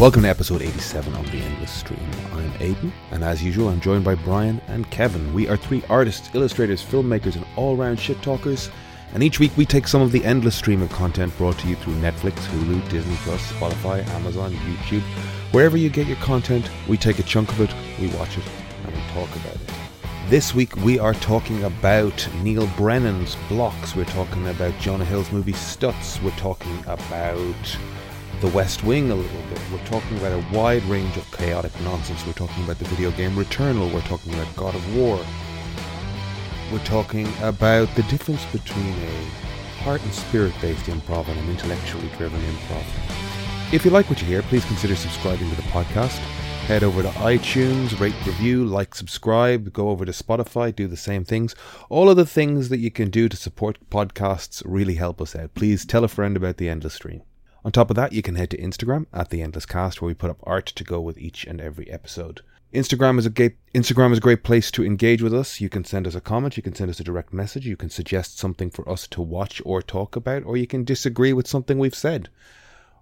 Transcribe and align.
Welcome 0.00 0.22
to 0.22 0.30
episode 0.30 0.62
87 0.62 1.14
of 1.14 1.30
The 1.30 1.42
Endless 1.42 1.70
Stream. 1.70 2.00
I'm 2.32 2.50
Aidan, 2.58 2.90
and 3.10 3.22
as 3.22 3.44
usual, 3.44 3.68
I'm 3.68 3.82
joined 3.82 4.02
by 4.02 4.14
Brian 4.14 4.58
and 4.66 4.90
Kevin. 4.90 5.34
We 5.34 5.46
are 5.46 5.58
three 5.58 5.82
artists, 5.90 6.30
illustrators, 6.34 6.82
filmmakers, 6.82 7.36
and 7.36 7.44
all 7.54 7.76
round 7.76 8.00
shit 8.00 8.22
talkers. 8.22 8.70
And 9.12 9.22
each 9.22 9.38
week 9.38 9.54
we 9.58 9.66
take 9.66 9.86
some 9.86 10.00
of 10.00 10.10
the 10.10 10.24
endless 10.24 10.56
stream 10.56 10.80
of 10.80 10.88
content 10.88 11.36
brought 11.36 11.58
to 11.58 11.68
you 11.68 11.76
through 11.76 11.96
Netflix, 11.96 12.36
Hulu, 12.46 12.88
Disney 12.88 13.14
Plus, 13.16 13.42
Spotify, 13.52 14.08
Amazon, 14.14 14.54
YouTube. 14.54 15.02
Wherever 15.52 15.76
you 15.76 15.90
get 15.90 16.06
your 16.06 16.16
content, 16.16 16.70
we 16.88 16.96
take 16.96 17.18
a 17.18 17.22
chunk 17.22 17.50
of 17.50 17.60
it, 17.60 17.74
we 18.00 18.06
watch 18.16 18.38
it, 18.38 18.44
and 18.86 18.96
we 18.96 19.02
talk 19.12 19.28
about 19.36 19.56
it. 19.56 19.70
This 20.30 20.54
week 20.54 20.76
we 20.76 20.98
are 20.98 21.12
talking 21.12 21.62
about 21.64 22.26
Neal 22.42 22.66
Brennan's 22.68 23.36
Blocks. 23.50 23.94
We're 23.94 24.06
talking 24.06 24.48
about 24.48 24.80
Jonah 24.80 25.04
Hill's 25.04 25.30
movie 25.30 25.52
Stutz. 25.52 26.22
We're 26.22 26.30
talking 26.38 26.82
about 26.86 27.76
The 28.40 28.48
West 28.48 28.84
Wing 28.84 29.10
a 29.10 29.14
little 29.14 29.42
bit. 29.50 29.60
We're 29.70 29.84
talking 29.84 30.16
about 30.16 30.32
a 30.32 30.56
wide 30.56 30.82
range 30.84 31.14
of 31.18 31.30
chaotic 31.30 31.78
nonsense. 31.82 32.24
We're 32.26 32.32
talking 32.32 32.64
about 32.64 32.78
the 32.78 32.86
video 32.86 33.10
game 33.10 33.32
Returnal. 33.32 33.92
We're 33.92 34.00
talking 34.00 34.32
about 34.32 34.56
God 34.56 34.74
of 34.74 34.96
War. 34.96 35.20
We're 36.72 36.84
talking 36.84 37.28
about 37.42 37.94
the 37.96 38.02
difference 38.04 38.42
between 38.46 38.94
a 38.94 39.24
heart 39.82 40.02
and 40.02 40.14
spirit 40.14 40.54
based 40.62 40.86
improv 40.86 41.28
and 41.28 41.38
an 41.38 41.50
intellectually 41.50 42.08
driven 42.16 42.40
improv. 42.40 42.82
If 43.74 43.84
you 43.84 43.90
like 43.90 44.08
what 44.08 44.22
you 44.22 44.26
hear, 44.26 44.40
please 44.40 44.64
consider 44.64 44.96
subscribing 44.96 45.50
to 45.50 45.56
the 45.56 45.62
podcast. 45.62 46.16
Head 46.64 46.82
over 46.82 47.02
to 47.02 47.10
iTunes, 47.10 48.00
rate, 48.00 48.14
review, 48.24 48.64
like, 48.64 48.94
subscribe, 48.94 49.70
go 49.74 49.90
over 49.90 50.06
to 50.06 50.12
Spotify, 50.12 50.74
do 50.74 50.86
the 50.86 50.96
same 50.96 51.26
things. 51.26 51.54
All 51.90 52.08
of 52.08 52.16
the 52.16 52.24
things 52.24 52.70
that 52.70 52.78
you 52.78 52.90
can 52.90 53.10
do 53.10 53.28
to 53.28 53.36
support 53.36 53.90
podcasts 53.90 54.62
really 54.64 54.94
help 54.94 55.20
us 55.20 55.36
out. 55.36 55.54
Please 55.54 55.84
tell 55.84 56.04
a 56.04 56.08
friend 56.08 56.38
about 56.38 56.56
the 56.56 56.70
Endless 56.70 56.94
Stream. 56.94 57.20
On 57.64 57.70
top 57.70 57.90
of 57.90 57.96
that, 57.96 58.12
you 58.12 58.22
can 58.22 58.36
head 58.36 58.50
to 58.50 58.56
Instagram 58.56 59.06
at 59.12 59.28
the 59.28 59.42
Endless 59.42 59.66
Cast, 59.66 60.00
where 60.00 60.06
we 60.06 60.14
put 60.14 60.30
up 60.30 60.40
art 60.44 60.66
to 60.66 60.84
go 60.84 61.00
with 61.00 61.18
each 61.18 61.44
and 61.44 61.60
every 61.60 61.90
episode. 61.90 62.40
Instagram 62.72 63.18
is 63.18 63.26
a 63.26 63.30
great 63.30 63.56
Instagram 63.74 64.12
is 64.12 64.18
a 64.18 64.22
great 64.22 64.44
place 64.44 64.70
to 64.70 64.84
engage 64.84 65.22
with 65.22 65.34
us. 65.34 65.60
You 65.60 65.68
can 65.68 65.84
send 65.84 66.06
us 66.06 66.14
a 66.14 66.20
comment, 66.20 66.56
you 66.56 66.62
can 66.62 66.74
send 66.74 66.88
us 66.88 67.00
a 67.00 67.04
direct 67.04 67.32
message, 67.32 67.66
you 67.66 67.76
can 67.76 67.90
suggest 67.90 68.38
something 68.38 68.70
for 68.70 68.88
us 68.88 69.06
to 69.08 69.20
watch 69.20 69.60
or 69.64 69.82
talk 69.82 70.16
about, 70.16 70.44
or 70.44 70.56
you 70.56 70.66
can 70.66 70.84
disagree 70.84 71.32
with 71.32 71.48
something 71.48 71.78
we've 71.78 71.94
said. 71.94 72.28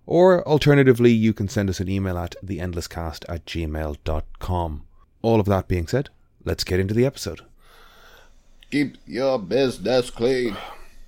Or 0.06 0.46
alternatively, 0.48 1.12
you 1.12 1.34
can 1.34 1.48
send 1.48 1.68
us 1.68 1.80
an 1.80 1.88
email 1.88 2.16
at 2.16 2.34
theendlesscast 2.42 3.26
at 3.28 3.44
gmail.com. 3.44 4.84
All 5.20 5.40
of 5.40 5.46
that 5.46 5.68
being 5.68 5.86
said, 5.86 6.08
let's 6.44 6.64
get 6.64 6.80
into 6.80 6.94
the 6.94 7.04
episode. 7.04 7.42
Keep 8.70 8.96
your 9.06 9.38
business 9.38 10.08
clean. 10.10 10.56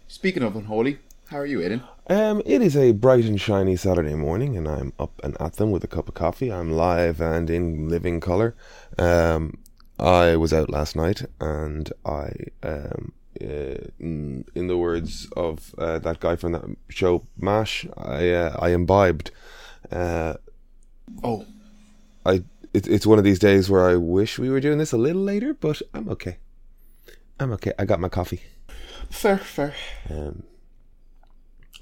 Speaking 0.07 0.43
of 0.43 0.55
unholy, 0.55 0.99
how 1.29 1.39
are 1.39 1.47
you, 1.47 1.63
Aidan? 1.63 1.83
Um, 2.11 2.43
it 2.45 2.61
is 2.61 2.77
a 2.77 2.91
bright 2.91 3.25
and 3.25 3.41
shiny 3.41 3.77
Saturday 3.77 4.17
morning, 4.17 4.57
and 4.57 4.67
I'm 4.67 4.93
up 4.99 5.21
and 5.23 5.41
at 5.41 5.55
them 5.55 5.71
with 5.71 5.85
a 5.85 5.87
cup 5.87 6.09
of 6.09 6.15
coffee. 6.15 6.53
I'm 6.53 6.73
live 6.73 7.21
and 7.21 7.49
in 7.49 7.89
living 7.89 8.19
color. 8.19 8.57
Um, 8.99 9.59
I 9.97 10.35
was 10.35 10.53
out 10.53 10.71
last 10.71 10.97
night, 10.97 11.23
and 11.41 11.89
I, 12.05 12.33
um, 12.65 13.13
uh, 13.41 13.87
in, 14.01 14.45
in 14.57 14.67
the 14.67 14.77
words 14.77 15.29
of 15.37 15.73
uh, 15.79 16.01
that 16.01 16.19
guy 16.19 16.35
from 16.35 16.51
that 16.51 16.65
show 16.89 17.29
Mash, 17.39 17.87
I 17.97 18.31
uh, 18.31 18.57
I 18.59 18.71
imbibed. 18.71 19.31
Uh, 19.93 20.35
Oh, 21.23 21.47
I 22.27 22.43
it, 22.75 22.89
it's 22.89 23.07
one 23.07 23.19
of 23.19 23.25
these 23.25 23.39
days 23.39 23.71
where 23.71 23.89
I 23.89 23.95
wish 23.95 24.37
we 24.37 24.51
were 24.51 24.61
doing 24.61 24.79
this 24.79 24.91
a 24.91 24.99
little 24.99 25.23
later, 25.23 25.55
but 25.55 25.81
I'm 25.95 26.09
okay. 26.09 26.39
I'm 27.39 27.53
okay. 27.53 27.73
I 27.79 27.85
got 27.85 28.01
my 28.01 28.09
coffee. 28.09 28.43
fair, 29.11 29.39
fair. 29.39 29.75
Um, 30.09 30.43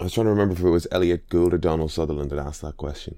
I 0.01 0.05
was 0.05 0.13
trying 0.13 0.27
to 0.27 0.31
remember 0.31 0.55
if 0.55 0.61
it 0.61 0.69
was 0.69 0.87
Elliott 0.93 1.29
Gould 1.29 1.53
or 1.53 1.59
Donald 1.59 1.91
Sutherland 1.91 2.31
that 2.31 2.39
asked 2.39 2.63
that 2.63 2.77
question. 2.77 3.17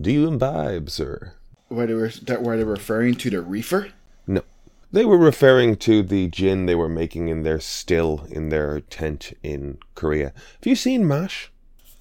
Do 0.00 0.10
you 0.10 0.26
imbibe, 0.26 0.90
sir? 0.90 1.34
Where 1.68 1.86
they 1.86 1.94
were 1.94 2.08
that 2.08 2.42
where 2.42 2.56
they 2.56 2.64
were 2.64 2.72
referring 2.72 3.14
to 3.16 3.30
the 3.30 3.40
reefer? 3.40 3.92
No. 4.26 4.42
They 4.90 5.04
were 5.04 5.18
referring 5.18 5.76
to 5.78 6.02
the 6.02 6.28
gin 6.28 6.66
they 6.66 6.74
were 6.74 6.88
making 6.88 7.28
in 7.28 7.42
their 7.42 7.60
still 7.60 8.26
in 8.30 8.48
their 8.48 8.80
tent 8.80 9.32
in 9.42 9.78
Korea. 9.94 10.26
Have 10.26 10.66
you 10.66 10.76
seen 10.76 11.06
MASH? 11.06 11.52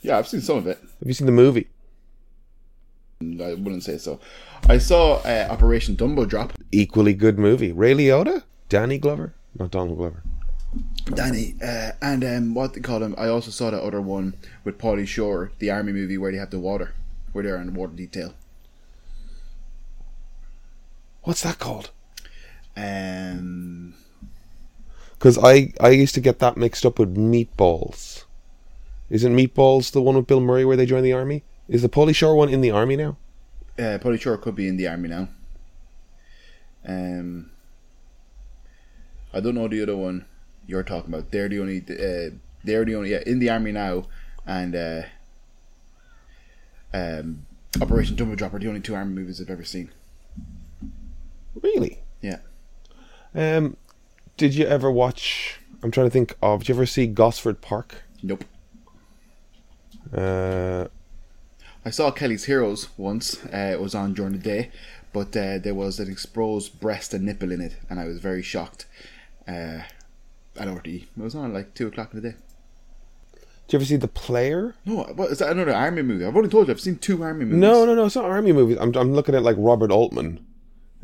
Yeah, 0.02 0.18
I've 0.18 0.28
seen 0.28 0.42
some 0.42 0.58
of 0.58 0.68
it. 0.68 0.80
Have 0.80 1.08
you 1.08 1.14
seen 1.14 1.28
the 1.28 1.32
movie? 1.32 1.70
I 3.22 3.53
wouldn't 3.53 3.84
say 3.84 3.98
so. 3.98 4.20
I 4.68 4.78
saw 4.80 5.22
uh, 5.22 5.48
Operation 5.50 5.96
Dumbo 5.96 6.28
Drop. 6.28 6.53
Equally 6.72 7.14
good 7.14 7.40
movie. 7.40 7.72
Ray 7.72 7.94
Liotta? 7.94 8.44
Danny 8.70 8.98
Glover? 8.98 9.34
Not 9.58 9.72
Donald 9.72 9.98
Glover. 9.98 10.24
Danny, 11.13 11.56
uh, 11.61 11.91
and 12.01 12.23
um, 12.23 12.53
what 12.53 12.73
they 12.73 12.81
call 12.81 13.03
him? 13.03 13.13
I 13.17 13.28
also 13.28 13.51
saw 13.51 13.69
that 13.72 13.84
other 13.84 14.01
one 14.01 14.35
with 14.63 14.78
Pauly 14.78 15.07
Shore, 15.07 15.51
the 15.59 15.69
army 15.69 15.91
movie 15.94 16.17
where 16.17 16.31
they 16.31 16.38
have 16.38 16.50
the 16.50 16.59
water, 16.59 16.94
where 17.31 17.44
they're 17.44 17.57
in 17.57 17.67
the 17.73 17.79
water 17.79 17.94
detail. 17.94 18.34
What's 21.23 21.44
that 21.44 21.59
called? 21.59 21.91
Um, 22.75 23.94
Because 25.13 25.38
I, 25.38 25.73
I 25.79 25.89
used 25.89 26.16
to 26.16 26.22
get 26.22 26.39
that 26.39 26.57
mixed 26.57 26.85
up 26.85 27.00
with 27.00 27.16
Meatballs. 27.16 28.23
Isn't 29.09 29.35
Meatballs 29.35 29.91
the 29.91 30.01
one 30.01 30.16
with 30.16 30.28
Bill 30.28 30.40
Murray 30.41 30.66
where 30.66 30.75
they 30.78 30.85
join 30.85 31.03
the 31.03 31.13
army? 31.13 31.44
Is 31.69 31.81
the 31.81 31.90
Pauly 31.90 32.16
Shore 32.16 32.35
one 32.35 32.50
in 32.50 32.61
the 32.61 32.72
army 32.72 32.95
now? 32.95 33.17
uh, 33.78 33.97
Pauly 34.01 34.19
Shore 34.19 34.38
could 34.38 34.55
be 34.55 34.67
in 34.67 34.78
the 34.78 34.88
army 34.88 35.09
now. 35.09 35.28
Um, 36.85 37.51
I 39.34 39.40
don't 39.40 39.55
know 39.55 39.67
the 39.67 39.81
other 39.81 39.95
one 39.95 40.25
you're 40.68 40.84
talking 40.84 41.13
about. 41.13 41.31
They're 41.31 41.50
the 41.50 41.59
only. 41.59 41.79
Uh, 41.79 42.35
they're 42.63 42.85
the 42.85 42.96
only. 42.96 43.12
Yeah, 43.12 43.24
in 43.25 43.40
the 43.40 43.50
army 43.50 43.72
now, 43.72 44.06
and 44.46 44.75
uh, 44.75 45.01
um, 46.94 47.46
Operation 47.81 48.16
Dumbo 48.16 48.35
Drop 48.35 48.53
are 48.53 48.59
the 48.59 48.68
only 48.68 48.81
two 48.81 48.96
army 48.96 49.13
movies 49.13 49.41
I've 49.41 49.50
ever 49.50 49.63
seen. 49.63 49.91
Really? 51.62 52.00
Yeah. 52.22 52.40
Um, 53.35 53.78
did 54.38 54.56
you 54.56 54.66
ever 54.66 54.91
watch? 54.91 55.59
I'm 55.81 55.91
trying 55.91 56.07
to 56.07 56.12
think 56.12 56.35
of. 56.41 56.62
Did 56.62 56.69
you 56.69 56.75
ever 56.75 56.85
see 56.85 57.07
Gosford 57.07 57.62
Park? 57.62 58.03
Nope. 58.22 58.46
Uh, 60.16 60.88
I 61.85 61.90
saw 61.90 62.12
Kelly's 62.12 62.46
Heroes 62.46 62.90
once. 62.97 63.44
Uh, 63.46 63.72
it 63.73 63.81
was 63.81 63.96
on 63.96 64.13
during 64.13 64.34
the 64.34 64.38
day, 64.38 64.72
but 65.12 65.35
uh, 65.35 65.57
there 65.57 65.75
was 65.75 66.00
an 66.00 66.09
exposed 66.09 66.79
breast 66.79 67.13
and 67.13 67.25
nipple 67.25 67.52
in 67.52 67.59
it, 67.59 67.75
and 67.90 68.00
I 68.00 68.06
was 68.06 68.19
very 68.19 68.41
shocked. 68.41 68.85
Uh, 69.47 69.79
I 70.59 70.66
don't 70.66 70.75
know. 70.75 70.81
It 70.94 71.08
was 71.18 71.36
on 71.36 71.50
at 71.50 71.53
like 71.53 71.74
two 71.74 71.88
o'clock 71.88 72.14
in 72.14 72.22
the 72.22 72.30
day. 72.31 72.36
did 73.68 73.74
you 73.74 73.78
ever 73.78 73.86
see 73.86 73.96
The 73.96 74.08
Player? 74.08 74.75
No, 74.86 75.03
what 75.16 75.31
is 75.31 75.40
that 75.40 75.52
another 75.52 75.74
army 75.74 76.02
movie? 76.02 76.25
I've 76.25 76.36
only 76.36 76.50
told 76.50 76.68
you 76.68 76.74
I've 76.74 76.80
seen 76.80 76.97
two 76.97 77.24
army 77.24 77.46
movies. 77.46 77.59
No, 77.59 77.86
no, 77.86 77.96
no. 77.96 78.06
It's 78.06 78.16
not 78.16 78.25
army 78.25 78.52
movies. 78.52 78.78
I'm 78.80 78.94
I'm 78.96 79.14
looking 79.14 79.36
at 79.36 79.44
like 79.44 79.56
Robert 79.58 79.91
Altman, 79.91 80.46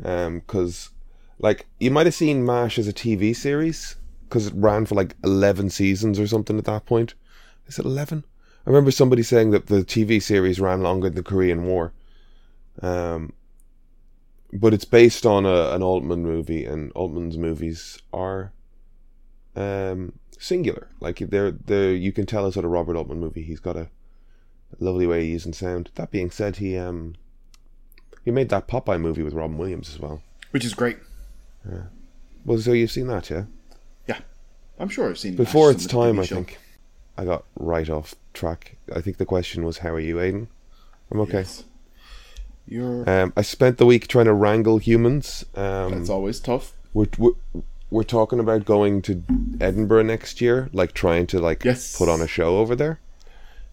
um, 0.04 0.40
because 0.40 0.90
like 1.38 1.66
you 1.78 1.90
might 1.90 2.06
have 2.06 2.14
seen 2.14 2.44
Mash 2.44 2.78
as 2.78 2.86
a 2.86 2.92
TV 2.92 3.34
series 3.34 3.96
because 4.28 4.46
it 4.48 4.54
ran 4.56 4.86
for 4.86 4.94
like 4.94 5.16
eleven 5.24 5.70
seasons 5.70 6.18
or 6.18 6.26
something 6.26 6.58
at 6.58 6.64
that 6.66 6.86
point. 6.86 7.14
Is 7.66 7.78
it 7.78 7.84
eleven? 7.84 8.24
I 8.66 8.70
remember 8.70 8.90
somebody 8.90 9.22
saying 9.22 9.50
that 9.52 9.66
the 9.66 9.82
TV 9.82 10.22
series 10.22 10.60
ran 10.60 10.82
longer 10.82 11.08
than 11.08 11.16
the 11.16 11.22
Korean 11.22 11.64
War. 11.64 11.92
Um, 12.82 13.32
but 14.52 14.74
it's 14.74 14.84
based 14.84 15.24
on 15.24 15.46
a, 15.46 15.70
an 15.70 15.82
Altman 15.82 16.22
movie, 16.22 16.64
and 16.64 16.92
Altman's 16.92 17.38
movies 17.38 17.98
are 18.12 18.52
um, 19.56 20.12
singular. 20.38 20.88
Like 21.00 21.18
they're 21.18 21.50
they 21.50 21.94
you 21.94 22.12
can 22.12 22.26
tell 22.26 22.46
it's 22.46 22.56
a 22.56 22.62
Robert 22.66 22.96
Altman 22.96 23.20
movie. 23.20 23.42
He's 23.42 23.60
got 23.60 23.76
a 23.76 23.88
lovely 24.78 25.06
way 25.06 25.20
of 25.20 25.26
using 25.26 25.52
sound. 25.52 25.90
That 25.96 26.10
being 26.10 26.30
said, 26.30 26.56
he 26.56 26.76
um 26.76 27.14
he 28.24 28.30
made 28.30 28.48
that 28.50 28.68
Popeye 28.68 29.00
movie 29.00 29.22
with 29.22 29.34
Robin 29.34 29.58
Williams 29.58 29.88
as 29.90 29.98
well. 29.98 30.22
which 30.50 30.64
is 30.64 30.74
great. 30.74 30.98
Yeah. 31.70 31.84
Well, 32.44 32.58
so 32.58 32.72
you've 32.72 32.90
seen 32.90 33.06
that, 33.08 33.28
yeah? 33.30 33.44
Yeah, 34.08 34.18
I'm 34.78 34.88
sure 34.88 35.08
I've 35.10 35.18
seen 35.18 35.36
Before 35.36 35.70
its 35.70 35.84
of 35.84 35.90
time, 35.90 36.18
I 36.18 36.24
show. 36.24 36.36
think. 36.36 36.58
I 37.18 37.24
got 37.26 37.44
right 37.54 37.88
off 37.90 38.14
track. 38.32 38.76
I 38.94 39.00
think 39.02 39.18
the 39.18 39.26
question 39.26 39.64
was, 39.64 39.78
"How 39.78 39.90
are 39.90 40.00
you, 40.00 40.20
Aidan?" 40.20 40.48
I'm 41.10 41.20
okay. 41.20 41.40
Yes. 41.40 41.64
You're. 42.66 43.08
Um, 43.10 43.32
I 43.36 43.42
spent 43.42 43.76
the 43.78 43.84
week 43.86 44.06
trying 44.08 44.24
to 44.26 44.32
wrangle 44.32 44.78
humans. 44.78 45.44
Um, 45.54 45.90
that's 45.92 46.08
always 46.08 46.40
tough. 46.40 46.72
we're, 46.94 47.06
we're 47.18 47.32
we're 47.90 48.02
talking 48.04 48.38
about 48.40 48.64
going 48.64 49.02
to 49.02 49.22
Edinburgh 49.60 50.04
next 50.04 50.40
year, 50.40 50.68
like 50.72 50.92
trying 50.92 51.26
to 51.28 51.40
like 51.40 51.64
Yes. 51.64 51.96
put 51.96 52.08
on 52.08 52.20
a 52.20 52.26
show 52.26 52.58
over 52.58 52.76
there. 52.76 53.00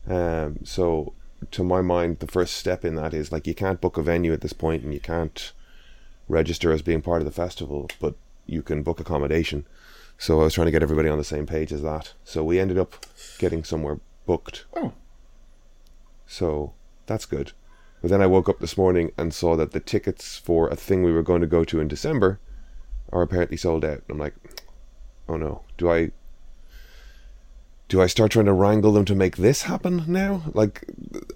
Um, 0.09 0.59
so 0.63 1.13
to 1.51 1.63
my 1.63 1.81
mind, 1.81 2.19
the 2.19 2.27
first 2.27 2.55
step 2.55 2.83
in 2.83 2.95
that 2.95 3.13
is 3.13 3.31
like 3.31 3.45
you 3.45 3.53
can't 3.53 3.81
book 3.81 3.97
a 3.97 4.01
venue 4.01 4.33
at 4.33 4.41
this 4.41 4.53
point, 4.53 4.83
and 4.83 4.93
you 4.93 4.99
can't 4.99 5.51
register 6.27 6.71
as 6.71 6.81
being 6.81 7.01
part 7.01 7.21
of 7.21 7.25
the 7.25 7.31
festival, 7.31 7.89
but 7.99 8.15
you 8.45 8.61
can 8.61 8.83
book 8.83 8.99
accommodation. 8.99 9.65
So 10.17 10.39
I 10.41 10.45
was 10.45 10.53
trying 10.55 10.65
to 10.65 10.71
get 10.71 10.81
everybody 10.83 11.09
on 11.09 11.17
the 11.19 11.23
same 11.23 11.45
page 11.45 11.71
as 11.71 11.83
that. 11.83 12.13
So 12.23 12.43
we 12.43 12.59
ended 12.59 12.77
up 12.79 13.05
getting 13.37 13.63
somewhere 13.63 13.99
booked. 14.25 14.65
Oh, 14.75 14.93
So 16.25 16.73
that's 17.05 17.25
good. 17.25 17.51
But 18.01 18.09
then 18.11 18.21
I 18.21 18.27
woke 18.27 18.49
up 18.49 18.59
this 18.59 18.77
morning 18.77 19.11
and 19.17 19.33
saw 19.33 19.55
that 19.55 19.71
the 19.71 19.79
tickets 19.79 20.37
for 20.37 20.67
a 20.69 20.75
thing 20.75 21.03
we 21.03 21.11
were 21.11 21.23
going 21.23 21.41
to 21.41 21.47
go 21.47 21.63
to 21.65 21.79
in 21.79 21.87
December 21.87 22.39
are 23.11 23.21
apparently 23.21 23.57
sold 23.57 23.85
out. 23.85 24.03
I'm 24.09 24.17
like, 24.17 24.35
oh 25.29 25.37
no, 25.37 25.63
do 25.77 25.89
I 25.89 26.11
do 27.89 28.01
I 28.01 28.07
start 28.07 28.31
trying 28.31 28.45
to 28.47 28.53
wrangle 28.53 28.91
them 28.91 29.05
to 29.05 29.15
make 29.15 29.37
this 29.37 29.63
happen 29.63 30.03
now? 30.07 30.43
Like, 30.53 30.83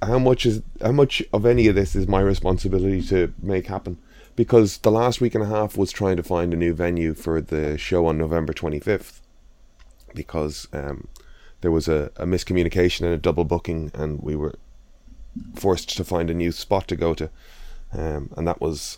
how 0.01 0.19
much 0.19 0.45
is 0.45 0.61
how 0.81 0.91
much 0.91 1.23
of 1.31 1.45
any 1.45 1.67
of 1.67 1.75
this 1.75 1.95
is 1.95 2.07
my 2.07 2.19
responsibility 2.19 3.01
to 3.03 3.33
make 3.41 3.67
happen? 3.67 3.97
Because 4.35 4.77
the 4.79 4.91
last 4.91 5.21
week 5.21 5.35
and 5.35 5.43
a 5.43 5.47
half 5.47 5.77
was 5.77 5.91
trying 5.91 6.17
to 6.17 6.23
find 6.23 6.53
a 6.53 6.57
new 6.57 6.73
venue 6.73 7.13
for 7.13 7.41
the 7.41 7.77
show 7.77 8.05
on 8.05 8.17
November 8.17 8.53
twenty 8.53 8.79
fifth, 8.79 9.21
because 10.13 10.67
um, 10.73 11.07
there 11.61 11.71
was 11.71 11.87
a, 11.87 12.11
a 12.17 12.25
miscommunication 12.25 13.01
and 13.01 13.13
a 13.13 13.17
double 13.17 13.45
booking, 13.45 13.91
and 13.93 14.21
we 14.21 14.35
were 14.35 14.55
forced 15.55 15.95
to 15.95 16.03
find 16.03 16.29
a 16.29 16.33
new 16.33 16.51
spot 16.51 16.87
to 16.87 16.95
go 16.95 17.13
to, 17.13 17.29
um, 17.93 18.29
and 18.35 18.47
that 18.47 18.59
was. 18.59 18.97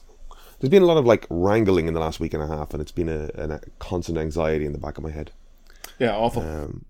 There's 0.63 0.71
been 0.71 0.81
a 0.81 0.86
lot 0.86 0.95
of 0.95 1.06
like 1.06 1.27
wrangling 1.30 1.89
in 1.89 1.94
the 1.94 2.00
last 2.00 2.21
week 2.21 2.33
and 2.33 2.42
a 2.42 2.48
half, 2.48 2.74
and 2.74 2.81
it's 2.81 2.94
been 2.94 3.10
a, 3.10 3.25
a 3.36 3.60
constant 3.80 4.18
anxiety 4.18 4.65
in 4.65 4.71
the 4.71 4.77
back 4.77 4.98
of 4.98 5.04
my 5.04 5.12
head. 5.12 5.31
Yeah, 6.00 6.15
awful. 6.15 6.42
Um, 6.42 6.86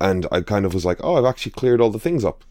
and 0.00 0.26
I 0.32 0.40
kind 0.40 0.64
of 0.64 0.72
was 0.72 0.86
like, 0.86 0.96
oh, 1.04 1.16
I've 1.16 1.26
actually 1.26 1.52
cleared 1.52 1.78
all 1.78 1.90
the 1.90 1.98
things 1.98 2.24
up. 2.24 2.44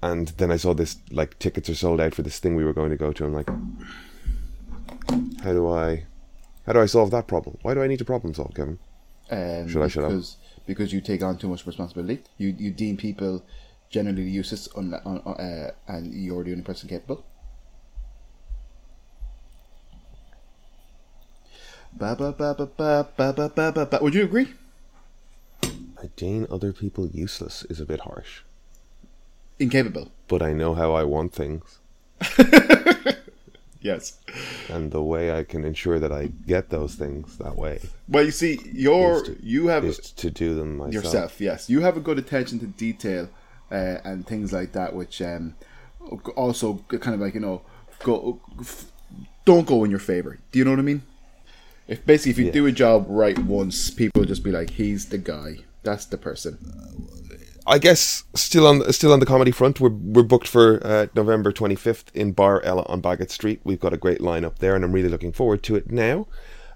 And 0.00 0.28
then 0.38 0.50
I 0.50 0.56
saw 0.56 0.72
this 0.72 0.96
like 1.10 1.38
tickets 1.38 1.68
are 1.68 1.74
sold 1.74 2.00
out 2.00 2.14
for 2.14 2.22
this 2.22 2.38
thing 2.38 2.56
we 2.56 2.64
were 2.64 2.72
going 2.72 2.88
to 2.88 2.96
go 2.96 3.12
to. 3.12 3.26
I'm 3.26 3.34
like, 3.34 3.50
how 5.44 5.52
do 5.52 5.70
I, 5.70 6.06
how 6.64 6.72
do 6.72 6.80
I 6.80 6.86
solve 6.86 7.10
that 7.10 7.26
problem? 7.26 7.58
Why 7.60 7.74
do 7.74 7.82
I 7.82 7.88
need 7.88 7.98
to 7.98 8.06
problem 8.06 8.32
solve, 8.32 8.54
Kevin? 8.54 8.78
Um, 9.30 9.68
Should 9.68 9.82
I 9.82 9.88
shut 9.88 10.04
up? 10.04 10.12
because, 10.12 10.38
Because 10.66 10.94
you 10.94 11.02
take 11.02 11.22
on 11.22 11.36
too 11.36 11.48
much 11.48 11.66
responsibility. 11.66 12.22
You 12.38 12.54
you 12.58 12.70
deem 12.70 12.96
people 12.96 13.44
generally 13.90 14.22
useless 14.22 14.66
on, 14.68 14.94
on, 14.94 15.18
uh, 15.18 15.72
and 15.88 16.14
you're 16.14 16.42
the 16.42 16.52
only 16.52 16.64
person 16.64 16.88
capable. 16.88 17.22
Ba 21.96 22.14
ba 22.16 22.32
ba 22.32 22.54
ba 22.54 22.66
ba 22.66 23.08
ba 23.16 23.32
ba 23.32 23.48
ba 23.48 23.72
ba. 23.72 23.86
ba. 23.86 23.98
Would 24.00 24.14
you 24.14 24.24
agree? 24.24 24.48
I 26.02 26.08
deem 26.16 26.46
other 26.50 26.72
people 26.72 27.06
useless 27.08 27.64
is 27.68 27.78
a 27.80 27.84
bit 27.84 28.00
harsh, 28.00 28.40
Incapable. 29.58 30.10
but 30.28 30.40
I 30.40 30.54
know 30.54 30.72
how 30.74 30.94
I 30.94 31.04
want 31.04 31.34
things, 31.34 31.78
Yes. 33.82 34.18
and 34.70 34.92
the 34.92 35.02
way 35.02 35.30
I 35.38 35.44
can 35.44 35.62
ensure 35.64 35.98
that 35.98 36.10
I 36.12 36.30
get 36.46 36.70
those 36.70 36.94
things 36.94 37.36
that 37.36 37.56
way 37.56 37.80
Well, 38.08 38.24
you 38.24 38.30
see, 38.30 38.60
you're 38.72 39.16
Is 39.16 39.22
to- 39.24 39.38
you 39.42 39.66
have 39.68 39.84
is 39.84 39.98
to 39.98 40.30
do 40.30 40.54
them 40.54 40.78
myself. 40.78 40.94
yourself. 41.04 41.40
Yes, 41.40 41.68
you 41.68 41.80
have 41.80 41.96
a 41.98 42.00
good 42.00 42.18
attention 42.18 42.58
to 42.60 42.66
detail 42.66 43.28
uh, 43.70 43.98
and 44.04 44.26
things 44.26 44.52
like 44.54 44.72
that, 44.72 44.94
which 44.94 45.20
um, 45.20 45.54
also 46.34 46.82
kind 46.88 47.14
of 47.14 47.20
like 47.20 47.34
you 47.34 47.40
know, 47.40 47.60
go 48.02 48.40
f- 48.58 48.86
don't 49.44 49.66
go 49.66 49.84
in 49.84 49.90
your 49.90 50.00
favor. 50.00 50.38
Do 50.50 50.58
you 50.58 50.64
know 50.64 50.70
what 50.72 50.78
I 50.80 50.82
mean? 50.82 51.02
If 51.90 52.06
basically 52.06 52.30
if 52.30 52.38
you 52.38 52.46
Yeah. 52.46 52.52
do 52.60 52.66
a 52.66 52.72
job 52.72 53.04
right 53.08 53.38
once, 53.38 53.90
people 53.90 54.20
will 54.20 54.28
just 54.28 54.44
be 54.44 54.52
like, 54.52 54.70
"He's 54.70 55.06
the 55.06 55.18
guy. 55.18 55.50
That's 55.82 56.06
the 56.06 56.16
person." 56.16 56.56
I 57.66 57.78
guess 57.78 58.24
still 58.34 58.66
on 58.66 58.90
still 58.92 59.12
on 59.12 59.20
the 59.20 59.26
comedy 59.26 59.50
front, 59.50 59.80
we're 59.80 59.90
we're 60.14 60.22
booked 60.32 60.48
for 60.48 60.66
uh, 60.86 61.06
November 61.14 61.50
twenty 61.52 61.74
fifth 61.74 62.10
in 62.14 62.32
Bar 62.32 62.62
Ella 62.62 62.84
on 62.88 63.02
Baggot 63.02 63.30
Street. 63.30 63.60
We've 63.64 63.80
got 63.80 63.92
a 63.92 63.96
great 63.98 64.20
lineup 64.20 64.58
there, 64.58 64.74
and 64.74 64.84
I'm 64.84 64.92
really 64.92 65.08
looking 65.08 65.32
forward 65.32 65.62
to 65.64 65.74
it 65.76 65.90
now. 65.90 66.26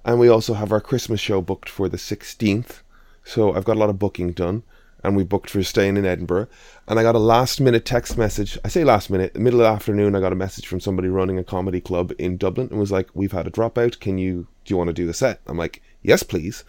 And 0.05 0.21
we 0.21 0.29
also 0.29 0.55
have 0.55 0.73
our 0.73 0.81
Christmas 0.81 1.21
show 1.21 1.41
booked 1.41 1.69
for 1.69 1.89
the 1.89 1.99
sixteenth. 1.99 2.83
So 3.25 3.55
I've 3.55 3.65
got 3.65 3.77
a 3.77 3.81
lot 3.81 3.89
of 3.91 3.99
booking 3.99 4.33
done, 4.33 4.65
and 5.05 5.15
we 5.15 5.23
booked 5.23 5.51
for 5.51 5.63
staying 5.63 5.97
in 5.99 6.07
Edinburgh. 6.07 6.49
And 6.89 6.99
I 6.99 7.03
got 7.03 7.15
a 7.15 7.21
last 7.21 7.61
minute 7.61 7.85
text 7.85 8.17
message. 8.17 8.59
I 8.65 8.69
say 8.69 8.83
last 8.83 9.11
minute, 9.11 9.37
middle 9.37 9.61
of 9.61 9.65
the 9.65 9.71
afternoon. 9.71 10.17
I 10.17 10.21
got 10.21 10.33
a 10.33 10.37
message 10.37 10.67
from 10.67 10.81
somebody 10.81 11.09
running 11.09 11.39
a 11.39 11.45
comedy 11.45 11.81
club 11.81 12.13
in 12.19 12.39
Dublin, 12.39 12.69
and 12.71 12.81
was 12.81 12.91
like, 12.91 13.11
"We've 13.15 13.33
had 13.33 13.47
a 13.47 13.51
dropout. 13.51 14.01
Can 14.01 14.19
you 14.19 14.49
do 14.65 14.73
you 14.73 14.77
want 14.79 14.89
to 14.89 14.95
do 14.95 15.07
the 15.07 15.15
set?" 15.15 15.41
I'm 15.47 15.59
like, 15.59 15.83
"Yes, 16.03 16.23
please." 16.23 16.65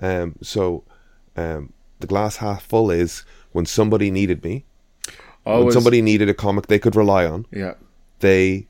Um, 0.00 0.36
so 0.42 0.84
um, 1.36 1.72
the 1.98 2.06
glass 2.06 2.36
half 2.36 2.64
full 2.66 2.90
is 2.90 3.24
when 3.52 3.66
somebody 3.66 4.10
needed 4.10 4.44
me, 4.44 4.64
when 5.44 5.72
somebody 5.72 6.02
needed 6.02 6.28
a 6.28 6.34
comic 6.34 6.66
they 6.66 6.78
could 6.78 6.94
rely 6.94 7.24
on, 7.24 7.46
yeah. 7.50 7.74
they 8.20 8.66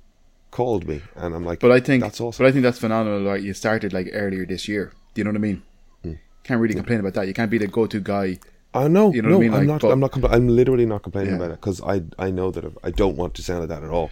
called 0.51 0.87
me, 0.87 1.03
and 1.17 1.35
I'm 1.35 1.45
like, 1.45 1.61
But 1.61 1.73
I 1.73 1.81
think 1.81 2.03
that's 2.03 2.21
awesome. 2.21 2.45
But 2.45 2.49
I 2.49 2.53
think 2.53 2.63
that's 2.63 2.79
phenomenal. 2.79 3.21
Like 3.21 3.43
you 3.43 3.53
started 3.53 3.93
like 3.93 4.09
earlier 4.13 4.47
this 4.47 4.69
year. 4.69 4.93
Do 5.15 5.21
you 5.21 5.25
know 5.25 5.31
what 5.31 5.39
I 5.39 5.41
mean? 5.41 5.63
Hmm. 6.03 6.13
Can't 6.45 6.61
really 6.61 6.75
complain 6.75 7.01
about 7.01 7.15
that. 7.15 7.27
You 7.27 7.35
can't 7.35 7.51
be 7.51 7.59
the 7.59 7.67
go-to 7.67 8.01
guy. 8.01 8.39
I 8.85 8.89
know, 8.89 9.13
you 9.13 9.23
know 9.23 9.31
no, 9.31 9.37
I 9.37 9.41
mean? 9.41 9.53
I'm 9.55 9.59
Like, 9.61 9.67
not, 9.67 9.81
but- 9.83 9.91
I'm 9.93 10.01
not, 10.01 10.13
compl- 10.13 10.33
I'm 10.33 10.49
literally 10.49 10.87
not 10.87 11.03
complaining 11.03 11.33
Yeah. 11.33 11.37
about 11.37 11.51
it 11.53 11.61
because 11.61 11.81
I, 11.83 12.03
I 12.19 12.31
know 12.31 12.51
that 12.51 12.65
I 12.83 12.91
don't 12.91 13.17
want 13.17 13.35
to 13.35 13.43
sound 13.43 13.61
like 13.61 13.69
that 13.71 13.83
at 13.83 13.91
all. 13.91 14.11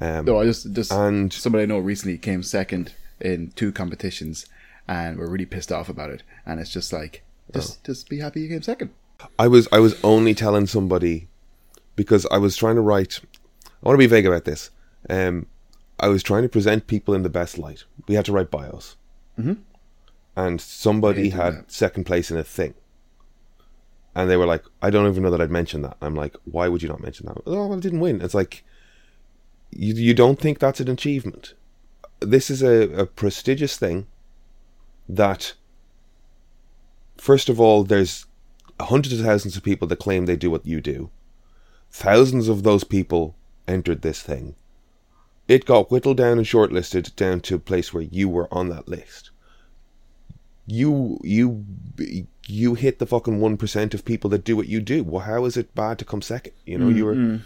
Um, 0.00 0.24
No, 0.24 0.40
I 0.40 0.44
just 0.44 0.72
just 0.72 0.92
And- 0.92 1.32
somebody 1.32 1.62
I 1.62 1.66
know 1.66 1.78
recently 1.78 2.18
came 2.18 2.42
second 2.42 2.92
in 3.20 3.52
two 3.56 3.72
competitions, 3.72 4.46
and 4.88 5.16
were 5.18 5.28
really 5.28 5.46
pissed 5.46 5.72
off 5.72 5.88
about 5.88 6.10
it. 6.10 6.22
And 6.44 6.60
it's 6.60 6.70
just 6.70 6.92
like, 6.92 7.22
just 7.54 7.78
Oh. 7.78 7.80
just 7.86 8.08
be 8.08 8.18
happy 8.20 8.40
you 8.42 8.48
came 8.48 8.62
second. 8.62 8.90
I 9.38 9.48
was, 9.48 9.66
I 9.72 9.78
was 9.78 9.94
only 10.04 10.34
telling 10.34 10.66
somebody 10.66 11.28
because 11.96 12.26
I 12.30 12.38
was 12.38 12.56
trying 12.56 12.74
to 12.76 12.82
write. 12.82 13.20
I 13.82 13.88
want 13.88 13.94
to 13.94 13.98
be 13.98 14.06
vague 14.06 14.26
about 14.26 14.44
this. 14.44 14.70
Um, 15.08 15.46
I 15.98 16.08
was 16.08 16.22
trying 16.22 16.42
to 16.42 16.48
present 16.48 16.86
people 16.86 17.14
in 17.14 17.22
the 17.22 17.30
best 17.30 17.56
light. 17.58 17.84
We 18.08 18.14
had 18.16 18.24
to 18.26 18.32
write 18.32 18.50
bios, 18.50 18.96
mm-hmm. 19.38 19.54
and 20.36 20.60
somebody 20.60 21.30
had 21.30 21.54
that. 21.54 21.72
second 21.72 22.04
place 22.04 22.30
in 22.30 22.36
a 22.36 22.44
thing. 22.44 22.74
And 24.16 24.30
they 24.30 24.38
were 24.38 24.46
like, 24.46 24.64
I 24.80 24.88
don't 24.88 25.06
even 25.06 25.22
know 25.22 25.30
that 25.30 25.42
I'd 25.42 25.50
mentioned 25.50 25.84
that. 25.84 25.98
I'm 26.00 26.14
like, 26.14 26.34
why 26.44 26.68
would 26.68 26.82
you 26.82 26.88
not 26.88 27.02
mention 27.02 27.26
that? 27.26 27.36
Oh, 27.44 27.68
well, 27.68 27.74
I 27.74 27.80
didn't 27.80 28.00
win. 28.00 28.22
It's 28.22 28.32
like, 28.32 28.64
you, 29.70 29.92
you 29.92 30.14
don't 30.14 30.40
think 30.40 30.58
that's 30.58 30.80
an 30.80 30.88
achievement. 30.88 31.52
This 32.20 32.48
is 32.48 32.62
a, 32.62 32.88
a 32.98 33.04
prestigious 33.04 33.76
thing 33.76 34.06
that, 35.06 35.52
first 37.18 37.50
of 37.50 37.60
all, 37.60 37.84
there's 37.84 38.24
hundreds 38.80 39.20
of 39.20 39.26
thousands 39.26 39.54
of 39.54 39.62
people 39.62 39.86
that 39.88 39.98
claim 39.98 40.24
they 40.24 40.34
do 40.34 40.50
what 40.50 40.64
you 40.64 40.80
do. 40.80 41.10
Thousands 41.90 42.48
of 42.48 42.62
those 42.62 42.84
people 42.84 43.36
entered 43.68 44.00
this 44.00 44.22
thing. 44.22 44.54
It 45.46 45.66
got 45.66 45.90
whittled 45.90 46.16
down 46.16 46.38
and 46.38 46.46
shortlisted 46.46 47.14
down 47.16 47.40
to 47.40 47.56
a 47.56 47.58
place 47.58 47.92
where 47.92 48.02
you 48.02 48.30
were 48.30 48.48
on 48.50 48.70
that 48.70 48.88
list. 48.88 49.30
You 50.66 51.18
you 51.22 51.64
you 52.46 52.74
hit 52.74 52.98
the 52.98 53.06
fucking 53.06 53.40
one 53.40 53.56
percent 53.56 53.94
of 53.94 54.04
people 54.04 54.30
that 54.30 54.44
do 54.44 54.56
what 54.56 54.68
you 54.68 54.80
do. 54.80 55.04
Well, 55.04 55.24
how 55.24 55.44
is 55.44 55.56
it 55.56 55.74
bad 55.74 55.98
to 56.00 56.04
come 56.04 56.22
second? 56.22 56.54
You 56.64 56.78
know, 56.78 56.88
you 56.88 57.04
were. 57.04 57.14
Do 57.14 57.40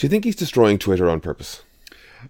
you 0.00 0.08
think 0.08 0.24
he's 0.24 0.36
destroying 0.36 0.78
Twitter 0.78 1.08
on 1.08 1.20
purpose? 1.20 1.62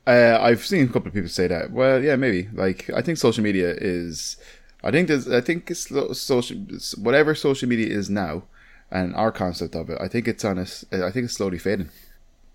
Uh, 0.06 0.38
I've 0.40 0.64
seen 0.64 0.84
a 0.84 0.86
couple 0.88 1.08
of 1.08 1.14
people 1.14 1.28
say 1.28 1.46
that. 1.46 1.70
Well, 1.70 2.02
yeah, 2.02 2.16
maybe. 2.16 2.48
Like, 2.52 2.90
I 2.90 3.02
think 3.02 3.18
social 3.18 3.44
media 3.44 3.74
is. 3.76 4.36
I 4.82 4.90
think 4.90 5.08
there's. 5.08 5.28
I 5.28 5.40
think 5.40 5.70
it's 5.70 5.88
social. 6.18 6.56
Whatever 6.98 7.34
social 7.34 7.68
media 7.68 7.86
is 7.86 8.10
now, 8.10 8.42
and 8.90 9.14
our 9.14 9.30
concept 9.30 9.76
of 9.76 9.90
it, 9.90 9.98
I 10.00 10.08
think 10.08 10.26
it's 10.26 10.44
on 10.44 10.58
us. 10.58 10.84
I 10.90 11.10
think 11.10 11.26
it's 11.26 11.34
slowly 11.34 11.58
fading. 11.58 11.90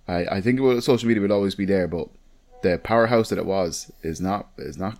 I 0.07 0.25
I 0.25 0.41
think 0.41 0.59
will, 0.59 0.81
social 0.81 1.07
media 1.07 1.21
will 1.21 1.31
always 1.31 1.55
be 1.55 1.65
there, 1.65 1.87
but 1.87 2.09
the 2.63 2.77
powerhouse 2.77 3.29
that 3.29 3.37
it 3.37 3.45
was 3.45 3.91
is 4.03 4.19
not 4.19 4.49
is 4.57 4.77
not. 4.77 4.99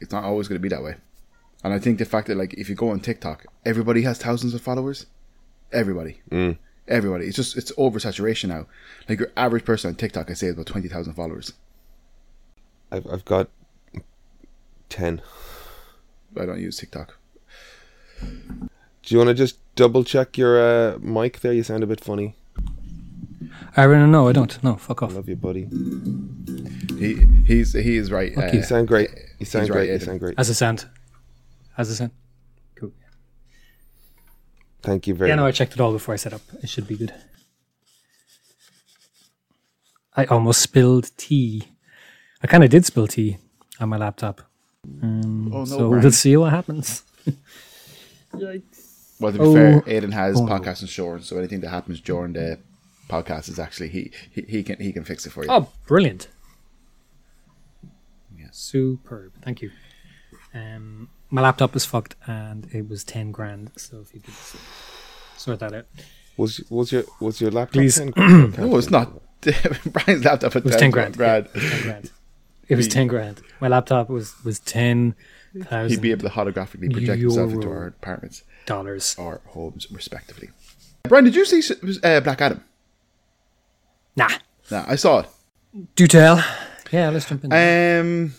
It's 0.00 0.12
not 0.12 0.24
always 0.24 0.48
going 0.48 0.58
to 0.58 0.62
be 0.62 0.68
that 0.68 0.82
way. 0.82 0.96
And 1.64 1.72
I 1.74 1.78
think 1.78 1.98
the 1.98 2.04
fact 2.04 2.28
that 2.28 2.36
like 2.36 2.54
if 2.54 2.68
you 2.68 2.74
go 2.74 2.90
on 2.90 3.00
TikTok, 3.00 3.46
everybody 3.64 4.02
has 4.02 4.18
thousands 4.18 4.54
of 4.54 4.60
followers. 4.60 5.06
Everybody. 5.72 6.20
Everybody. 6.86 7.26
It's 7.26 7.36
just 7.36 7.56
it's 7.56 7.72
oversaturation 7.72 8.48
now. 8.48 8.66
Like 9.08 9.18
your 9.18 9.30
average 9.36 9.64
person 9.64 9.88
on 9.88 9.96
TikTok, 9.96 10.30
I 10.30 10.34
say, 10.34 10.46
has 10.46 10.54
about 10.54 10.66
twenty 10.66 10.88
thousand 10.88 11.14
followers. 11.14 11.52
I've 12.90 13.06
I've 13.06 13.24
got 13.24 13.48
ten. 14.88 15.20
I 16.38 16.46
don't 16.46 16.60
use 16.60 16.78
TikTok. 16.78 17.18
Do 18.20 19.14
you 19.14 19.18
want 19.18 19.28
to 19.28 19.34
just 19.34 19.58
double 19.74 20.04
check 20.04 20.38
your 20.38 20.60
uh, 20.60 20.98
mic 20.98 21.40
there? 21.40 21.52
You 21.52 21.62
sound 21.62 21.82
a 21.82 21.86
bit 21.86 22.00
funny. 22.00 22.36
I 23.76 23.84
really 23.84 24.06
no, 24.06 24.28
I 24.28 24.32
don't. 24.32 24.62
No, 24.64 24.76
fuck 24.76 25.02
off. 25.02 25.10
I 25.10 25.12
off. 25.12 25.16
love 25.16 25.28
your 25.28 25.36
buddy. 25.36 25.68
He 26.98 27.14
he's 27.46 27.72
he 27.74 27.96
is 27.96 28.10
right. 28.10 28.36
uh, 28.36 28.50
You 28.52 28.62
sound 28.62 28.88
great. 28.88 29.10
You 29.38 29.46
sound 29.46 29.68
great. 29.68 29.90
right, 29.90 30.00
you 30.00 30.04
sound 30.04 30.20
great. 30.20 30.34
As 30.38 30.48
a 30.48 30.54
sound. 30.54 30.86
As 31.76 31.90
a 31.90 31.94
sound. 31.94 32.10
Cool. 32.74 32.92
Thank 34.82 35.06
you 35.06 35.14
very 35.14 35.28
much. 35.28 35.32
Yeah, 35.36 35.40
no, 35.42 35.46
I 35.46 35.52
checked 35.52 35.74
it 35.74 35.80
all 35.80 35.92
before 35.92 36.14
I 36.14 36.16
set 36.16 36.32
up. 36.32 36.40
It 36.62 36.68
should 36.68 36.88
be 36.88 36.96
good. 36.96 37.14
I 40.16 40.24
almost 40.26 40.60
spilled 40.60 41.10
tea. 41.16 41.62
I 42.42 42.46
kind 42.46 42.64
of 42.64 42.70
did 42.70 42.84
spill 42.84 43.06
tea 43.06 43.38
on 43.80 43.88
my 43.88 43.96
laptop. 43.96 44.40
Um, 45.02 45.52
Oh, 45.52 45.58
no, 45.60 45.64
so 45.64 45.88
Brian. 45.90 46.02
we'll 46.02 46.12
see 46.12 46.36
what 46.36 46.50
happens. 46.50 47.02
Yikes. 48.34 49.20
Well, 49.20 49.32
to 49.32 49.38
be 49.38 49.44
Oh. 49.44 49.52
fair, 49.54 49.82
Aidan 49.86 50.12
has 50.12 50.36
Oh, 50.40 50.46
podcast 50.46 50.82
insurance, 50.82 51.26
so 51.26 51.36
anything 51.38 51.60
that 51.60 51.68
happens 51.70 52.00
during 52.00 52.32
the 52.32 52.58
podcast 53.08 53.48
is 53.48 53.58
actually 53.58 53.88
he 53.88 54.10
he, 54.30 54.42
he 54.42 54.62
can 54.62 54.78
he 54.80 54.92
can 54.92 55.04
fix 55.04 55.26
it 55.26 55.30
for 55.30 55.44
you. 55.44 55.50
Oh, 55.50 55.70
brilliant. 55.86 56.28
Yeah. 58.36 58.48
Superb. 58.52 59.32
Thank 59.42 59.62
you. 59.62 59.70
Um, 60.54 61.08
my 61.30 61.42
laptop 61.42 61.76
is 61.76 61.84
fucked 61.84 62.16
and 62.26 62.68
it 62.72 62.88
was 62.88 63.04
10 63.04 63.32
grand. 63.32 63.72
So 63.76 64.00
if 64.00 64.14
you 64.14 64.20
could 64.20 64.34
sort 65.36 65.60
that 65.60 65.74
out. 65.74 65.86
Was 66.36 66.60
was 66.70 66.92
your 66.92 67.04
was 67.20 67.40
your 67.40 67.50
laptop? 67.50 67.72
Please. 67.74 68.00
No, 68.16 68.76
it's 68.78 68.90
not. 68.90 69.12
Brian's 69.40 70.24
laptop 70.24 70.56
It 70.56 70.64
was 70.64 70.76
10 70.76 70.90
grand. 70.90 71.16
Yeah, 71.16 71.40
Grand. 71.42 71.46
it 71.54 71.54
was 71.54 71.68
10 71.68 71.82
grand. 71.82 72.10
It 72.68 72.76
was 72.76 72.86
He- 72.86 72.92
ten 72.92 73.06
grand. 73.06 73.40
My 73.60 73.68
laptop 73.68 74.10
was 74.10 74.34
was 74.44 74.58
ten 74.60 75.14
He'd 75.54 76.02
be 76.02 76.10
able 76.10 76.28
to 76.28 76.34
holographically 76.34 76.92
project 76.92 77.20
himself 77.22 77.52
into 77.52 77.68
our 77.70 77.86
apartments 77.86 78.42
dollars. 78.66 79.16
or 79.18 79.40
homes, 79.46 79.86
respectively. 79.90 80.50
Brian, 81.04 81.24
did 81.24 81.34
you 81.34 81.46
see 81.46 81.62
uh, 82.04 82.20
Black 82.20 82.40
Adam? 82.42 82.62
Nah. 84.18 84.28
Nah, 84.70 84.84
I 84.88 84.96
saw 84.96 85.20
it. 85.20 85.28
Do 85.94 86.06
tell. 86.08 86.44
Yeah, 86.90 87.10
let's 87.10 87.26
jump 87.26 87.44
in. 87.44 87.52
Um, 87.52 88.34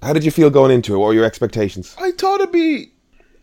How 0.00 0.12
did 0.12 0.24
you 0.24 0.30
feel 0.30 0.48
going 0.48 0.70
into 0.72 0.94
it? 0.94 0.98
What 0.98 1.08
were 1.08 1.14
your 1.14 1.26
expectations? 1.26 1.94
I 2.00 2.12
thought 2.12 2.40
it'd 2.40 2.50
be 2.50 2.92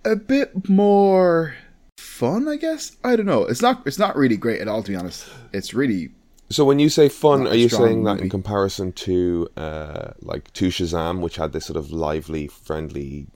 a 0.03 0.15
bit 0.15 0.67
more 0.67 1.55
fun. 1.99 2.47
I 2.47 2.55
guess 2.55 2.97
I 3.03 3.15
don't 3.15 3.27
know. 3.27 3.43
It's 3.43 3.61
not. 3.61 3.83
It's 3.85 3.99
not 3.99 4.15
really 4.15 4.35
great 4.35 4.61
at 4.61 4.67
all, 4.67 4.81
to 4.81 4.91
be 4.91 4.97
honest. 4.97 5.29
It's 5.53 5.73
really 5.73 6.09
So 6.49 6.65
when 6.65 6.79
you 6.79 6.89
say 6.89 7.07
fun, 7.07 7.45
are 7.47 7.53
you 7.53 7.69
strong 7.69 7.85
saying 7.85 8.03
that 8.05 8.19
in 8.19 8.29
comparison 8.29 8.91
to 8.93 9.47
uh, 9.55 10.11
like 10.21 10.51
to 10.53 10.69
Shazam, 10.69 11.19
which 11.19 11.35
had 11.35 11.53
this 11.53 11.65
sort 11.65 11.77
of 11.77 11.91
lively, 11.91 12.47
friendly? 12.47 13.27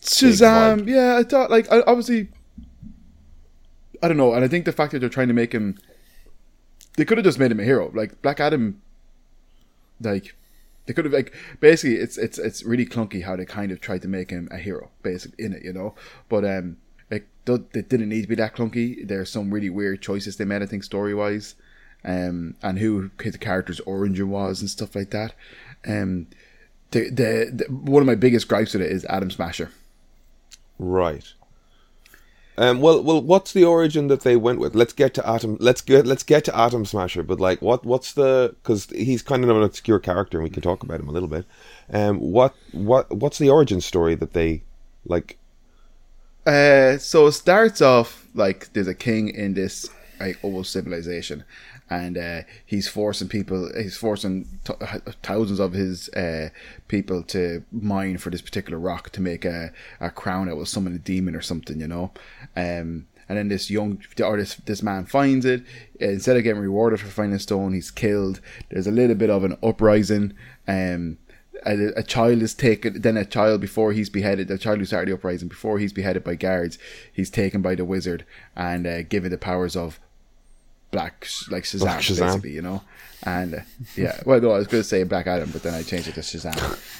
Shazam. 0.00 0.88
Yeah, 0.88 1.16
I 1.18 1.22
thought 1.22 1.50
like 1.50 1.70
I, 1.70 1.82
obviously. 1.86 2.28
I 4.02 4.08
don't 4.08 4.16
know, 4.18 4.34
and 4.34 4.44
I 4.44 4.48
think 4.48 4.64
the 4.64 4.72
fact 4.72 4.92
that 4.92 4.98
they're 4.98 5.08
trying 5.08 5.28
to 5.28 5.34
make 5.34 5.52
him, 5.52 5.78
they 6.96 7.04
could 7.04 7.18
have 7.18 7.24
just 7.24 7.38
made 7.38 7.50
him 7.50 7.60
a 7.60 7.64
hero. 7.64 7.90
Like 7.94 8.20
Black 8.22 8.40
Adam, 8.40 8.80
like 10.00 10.34
they 10.86 10.92
could 10.92 11.04
have 11.04 11.14
like 11.14 11.34
basically 11.60 11.96
it's 11.96 12.18
it's 12.18 12.38
it's 12.38 12.62
really 12.62 12.86
clunky 12.86 13.24
how 13.24 13.36
they 13.36 13.44
kind 13.44 13.72
of 13.72 13.80
tried 13.80 14.02
to 14.02 14.08
make 14.08 14.30
him 14.30 14.48
a 14.50 14.58
hero, 14.58 14.90
basically 15.02 15.44
in 15.44 15.52
it, 15.52 15.64
you 15.64 15.72
know. 15.72 15.94
But 16.28 16.44
um, 16.44 16.76
it, 17.10 17.26
do- 17.44 17.66
it 17.74 17.88
didn't 17.88 18.08
need 18.08 18.22
to 18.22 18.28
be 18.28 18.34
that 18.36 18.54
clunky. 18.54 19.06
There's 19.06 19.30
some 19.30 19.52
really 19.52 19.70
weird 19.70 20.02
choices 20.02 20.36
they 20.36 20.44
made, 20.44 20.62
I 20.62 20.66
think, 20.66 20.84
story 20.84 21.14
wise, 21.14 21.54
um, 22.04 22.54
and 22.62 22.78
who 22.78 23.10
the 23.18 23.38
character's 23.38 23.80
origin 23.80 24.28
was 24.28 24.60
and 24.60 24.70
stuff 24.70 24.94
like 24.94 25.10
that. 25.10 25.34
Um, 25.86 26.28
the, 26.90 27.10
the 27.10 27.50
the 27.52 27.64
one 27.72 28.02
of 28.02 28.06
my 28.06 28.14
biggest 28.14 28.48
gripes 28.48 28.74
with 28.74 28.82
it 28.82 28.92
is 28.92 29.04
Atom 29.06 29.30
Smasher. 29.30 29.70
Right. 30.78 31.32
Um, 32.56 32.80
well, 32.80 33.02
well, 33.02 33.20
what's 33.20 33.52
the 33.52 33.64
origin 33.64 34.06
that 34.08 34.20
they 34.20 34.36
went 34.36 34.60
with? 34.60 34.74
Let's 34.74 34.92
get 34.92 35.12
to 35.14 35.28
Atom. 35.28 35.56
Let's 35.60 35.80
get 35.80 36.06
let's 36.06 36.22
get 36.22 36.44
to 36.44 36.56
Atom 36.56 36.84
Smasher. 36.84 37.22
But 37.22 37.40
like, 37.40 37.60
what 37.60 37.84
what's 37.84 38.12
the? 38.12 38.54
Because 38.62 38.86
he's 38.90 39.22
kind 39.22 39.42
of 39.42 39.50
an 39.50 39.62
obscure 39.62 39.98
character, 39.98 40.38
and 40.38 40.44
we 40.44 40.50
can 40.50 40.62
talk 40.62 40.82
about 40.82 41.00
him 41.00 41.08
a 41.08 41.12
little 41.12 41.28
bit. 41.28 41.46
Um, 41.92 42.20
what 42.20 42.54
what 42.72 43.10
what's 43.10 43.38
the 43.38 43.50
origin 43.50 43.80
story 43.80 44.14
that 44.14 44.34
they 44.34 44.62
like? 45.04 45.36
Uh, 46.46 46.98
so 46.98 47.26
it 47.26 47.32
starts 47.32 47.80
off 47.80 48.28
like 48.34 48.72
there's 48.72 48.88
a 48.88 48.94
king 48.94 49.28
in 49.28 49.54
this 49.54 49.88
like 50.20 50.38
old 50.44 50.66
civilization, 50.66 51.44
and 51.90 52.16
uh, 52.16 52.42
he's 52.64 52.88
forcing 52.88 53.28
people, 53.28 53.70
he's 53.76 53.96
forcing 53.96 54.48
t- 54.64 54.74
thousands 55.22 55.60
of 55.60 55.72
his 55.72 56.08
uh, 56.10 56.48
people 56.88 57.22
to 57.24 57.64
mine 57.72 58.18
for 58.18 58.30
this 58.30 58.40
particular 58.40 58.78
rock 58.78 59.10
to 59.10 59.20
make 59.20 59.44
a, 59.44 59.72
a 60.00 60.10
crown 60.10 60.46
that 60.46 60.56
will 60.56 60.66
summon 60.66 60.94
a 60.94 60.98
demon 60.98 61.34
or 61.34 61.42
something, 61.42 61.80
you 61.80 61.88
know. 61.88 62.10
Um, 62.56 63.06
and 63.28 63.38
then 63.38 63.48
this 63.48 63.70
young 63.70 64.02
or 64.22 64.36
this 64.36 64.56
this 64.56 64.82
man 64.82 65.06
finds 65.06 65.46
it. 65.46 65.62
Instead 65.98 66.36
of 66.36 66.42
getting 66.42 66.60
rewarded 66.60 67.00
for 67.00 67.06
finding 67.06 67.36
a 67.36 67.38
stone, 67.40 67.72
he's 67.72 67.90
killed. 67.90 68.40
There's 68.70 68.86
a 68.86 68.92
little 68.92 69.16
bit 69.16 69.30
of 69.30 69.44
an 69.44 69.56
uprising. 69.62 70.34
Um, 70.68 71.18
a, 71.66 71.98
a 71.98 72.02
child 72.02 72.42
is 72.42 72.54
taken 72.54 73.00
then 73.00 73.16
a 73.16 73.24
child 73.24 73.60
before 73.60 73.92
he's 73.92 74.10
beheaded 74.10 74.50
a 74.50 74.58
child 74.58 74.78
who 74.78 74.84
started 74.84 75.08
the 75.10 75.14
uprising 75.14 75.48
before 75.48 75.78
he's 75.78 75.92
beheaded 75.92 76.22
by 76.22 76.34
guards 76.34 76.78
he's 77.12 77.30
taken 77.30 77.62
by 77.62 77.74
the 77.74 77.84
wizard 77.84 78.24
and 78.54 78.86
uh, 78.86 79.02
given 79.02 79.30
the 79.30 79.38
powers 79.38 79.76
of 79.76 79.98
black 80.90 81.26
like 81.50 81.64
shazam, 81.64 81.80
Black 81.80 82.00
Shazam. 82.00 82.26
basically 82.26 82.52
you 82.52 82.62
know 82.62 82.82
and 83.22 83.54
uh, 83.54 83.60
yeah 83.96 84.20
well 84.26 84.40
no 84.40 84.50
i 84.50 84.58
was 84.58 84.66
going 84.66 84.82
to 84.82 84.88
say 84.88 85.02
black 85.04 85.26
adam 85.26 85.50
but 85.52 85.62
then 85.62 85.74
i 85.74 85.82
changed 85.82 86.08
it 86.08 86.14
to 86.14 86.20
shazam 86.20 86.54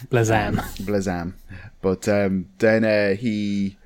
Blazam. 0.08 0.56
blazam 0.78 1.34
but 1.82 2.08
um 2.08 2.46
then 2.58 2.84
uh, 2.84 3.14
he 3.14 3.76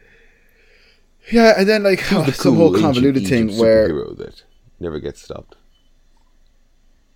yeah 1.31 1.55
and 1.57 1.69
then 1.69 1.83
like 1.83 2.01
the 2.09 2.33
some 2.33 2.57
whole 2.57 2.73
cool 2.73 2.81
convoluted 2.81 3.23
ancient 3.23 3.51
thing 3.51 3.59
where 3.61 3.89
superhero 3.89 4.17
that 4.17 4.43
never 4.81 4.99
gets 4.99 5.23
stopped. 5.23 5.57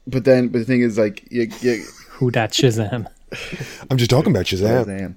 but 0.07 0.25
then 0.25 0.49
but 0.49 0.59
the 0.61 0.65
thing 0.65 0.81
is 0.81 0.99
like 0.99 1.27
you, 1.31 1.49
you 1.61 1.85
Who 2.23 2.31
that 2.31 2.53
Shazam? 2.53 3.07
I'm 3.91 3.97
just 3.97 4.11
talking 4.11 4.33
about 4.33 4.47
Shazam. 4.47 4.85
Shazam. 4.87 5.15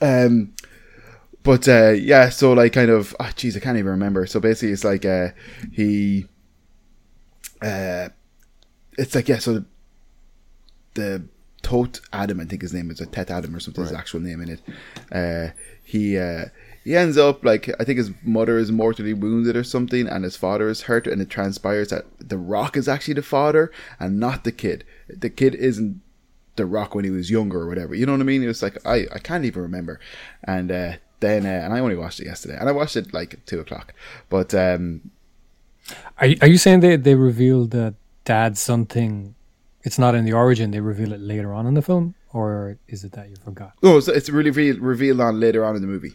Um, 0.00 0.54
but 1.42 1.68
uh, 1.68 1.90
yeah, 1.90 2.30
so 2.30 2.52
like 2.52 2.72
kind 2.72 2.90
of, 2.90 3.14
oh, 3.20 3.24
jeez, 3.24 3.56
I 3.56 3.60
can't 3.60 3.76
even 3.76 3.90
remember. 3.90 4.26
So 4.26 4.40
basically, 4.40 4.72
it's 4.72 4.84
like 4.84 5.04
uh, 5.04 5.28
he, 5.72 6.26
uh, 7.60 8.08
it's 8.96 9.14
like 9.14 9.28
yeah, 9.28 9.38
so 9.38 9.54
the, 9.54 9.64
the 10.94 11.24
Tote 11.64 12.00
Adam, 12.12 12.40
I 12.40 12.44
think 12.44 12.62
his 12.62 12.74
name 12.74 12.90
is 12.90 13.00
a 13.00 13.06
Tet 13.06 13.30
Adam 13.30 13.56
or 13.56 13.60
something. 13.60 13.82
His 13.82 13.92
actual 13.98 14.20
name 14.20 14.40
in 14.42 14.50
it. 14.50 14.60
Uh, 15.10 15.52
he 15.82 16.16
uh, 16.18 16.44
he 16.84 16.94
ends 16.94 17.16
up 17.16 17.44
like 17.44 17.68
I 17.80 17.84
think 17.84 17.98
his 17.98 18.10
mother 18.22 18.58
is 18.58 18.70
mortally 18.70 19.14
wounded 19.14 19.56
or 19.56 19.64
something, 19.64 20.06
and 20.06 20.22
his 20.24 20.36
father 20.36 20.68
is 20.68 20.82
hurt, 20.82 21.06
and 21.06 21.20
it 21.22 21.30
transpires 21.30 21.88
that 21.88 22.04
the 22.20 22.36
Rock 22.38 22.76
is 22.76 22.86
actually 22.88 23.14
the 23.14 23.22
father 23.22 23.72
and 23.98 24.20
not 24.20 24.44
the 24.44 24.52
kid. 24.52 24.84
The 25.08 25.30
kid 25.30 25.54
isn't 25.54 26.00
the 26.56 26.66
Rock 26.66 26.94
when 26.94 27.04
he 27.04 27.10
was 27.10 27.30
younger 27.30 27.62
or 27.62 27.68
whatever. 27.68 27.94
You 27.94 28.06
know 28.06 28.12
what 28.12 28.20
I 28.20 28.24
mean? 28.24 28.42
It 28.42 28.46
was 28.46 28.62
like 28.62 28.76
I, 28.86 29.06
I 29.12 29.18
can't 29.18 29.44
even 29.46 29.62
remember. 29.62 29.98
And 30.44 30.70
uh, 30.70 30.92
then 31.20 31.46
uh, 31.46 31.64
and 31.64 31.72
I 31.72 31.80
only 31.80 31.96
watched 31.96 32.20
it 32.20 32.26
yesterday, 32.26 32.58
and 32.60 32.68
I 32.68 32.72
watched 32.72 32.96
it 32.96 33.14
like 33.14 33.44
two 33.46 33.58
o'clock. 33.60 33.94
But 34.28 34.54
um, 34.54 35.10
Are 36.18 36.26
you, 36.26 36.36
are 36.42 36.48
you 36.48 36.58
saying 36.58 36.80
they 36.80 36.96
they 36.96 37.14
revealed 37.14 37.70
that 37.70 37.94
dad's 38.24 38.60
something? 38.60 39.34
It's 39.84 39.98
not 39.98 40.14
in 40.14 40.24
the 40.24 40.32
origin. 40.32 40.70
They 40.70 40.80
reveal 40.80 41.12
it 41.12 41.20
later 41.20 41.52
on 41.52 41.66
in 41.66 41.74
the 41.74 41.82
film, 41.82 42.14
or 42.32 42.78
is 42.88 43.04
it 43.04 43.12
that 43.12 43.28
you 43.28 43.36
forgot 43.44 43.72
no, 43.82 43.98
it's, 43.98 44.08
it's 44.08 44.30
really 44.30 44.50
re- 44.50 44.72
revealed 44.72 45.20
on 45.20 45.38
later 45.40 45.64
on 45.64 45.76
in 45.76 45.82
the 45.82 45.88
movie. 45.88 46.14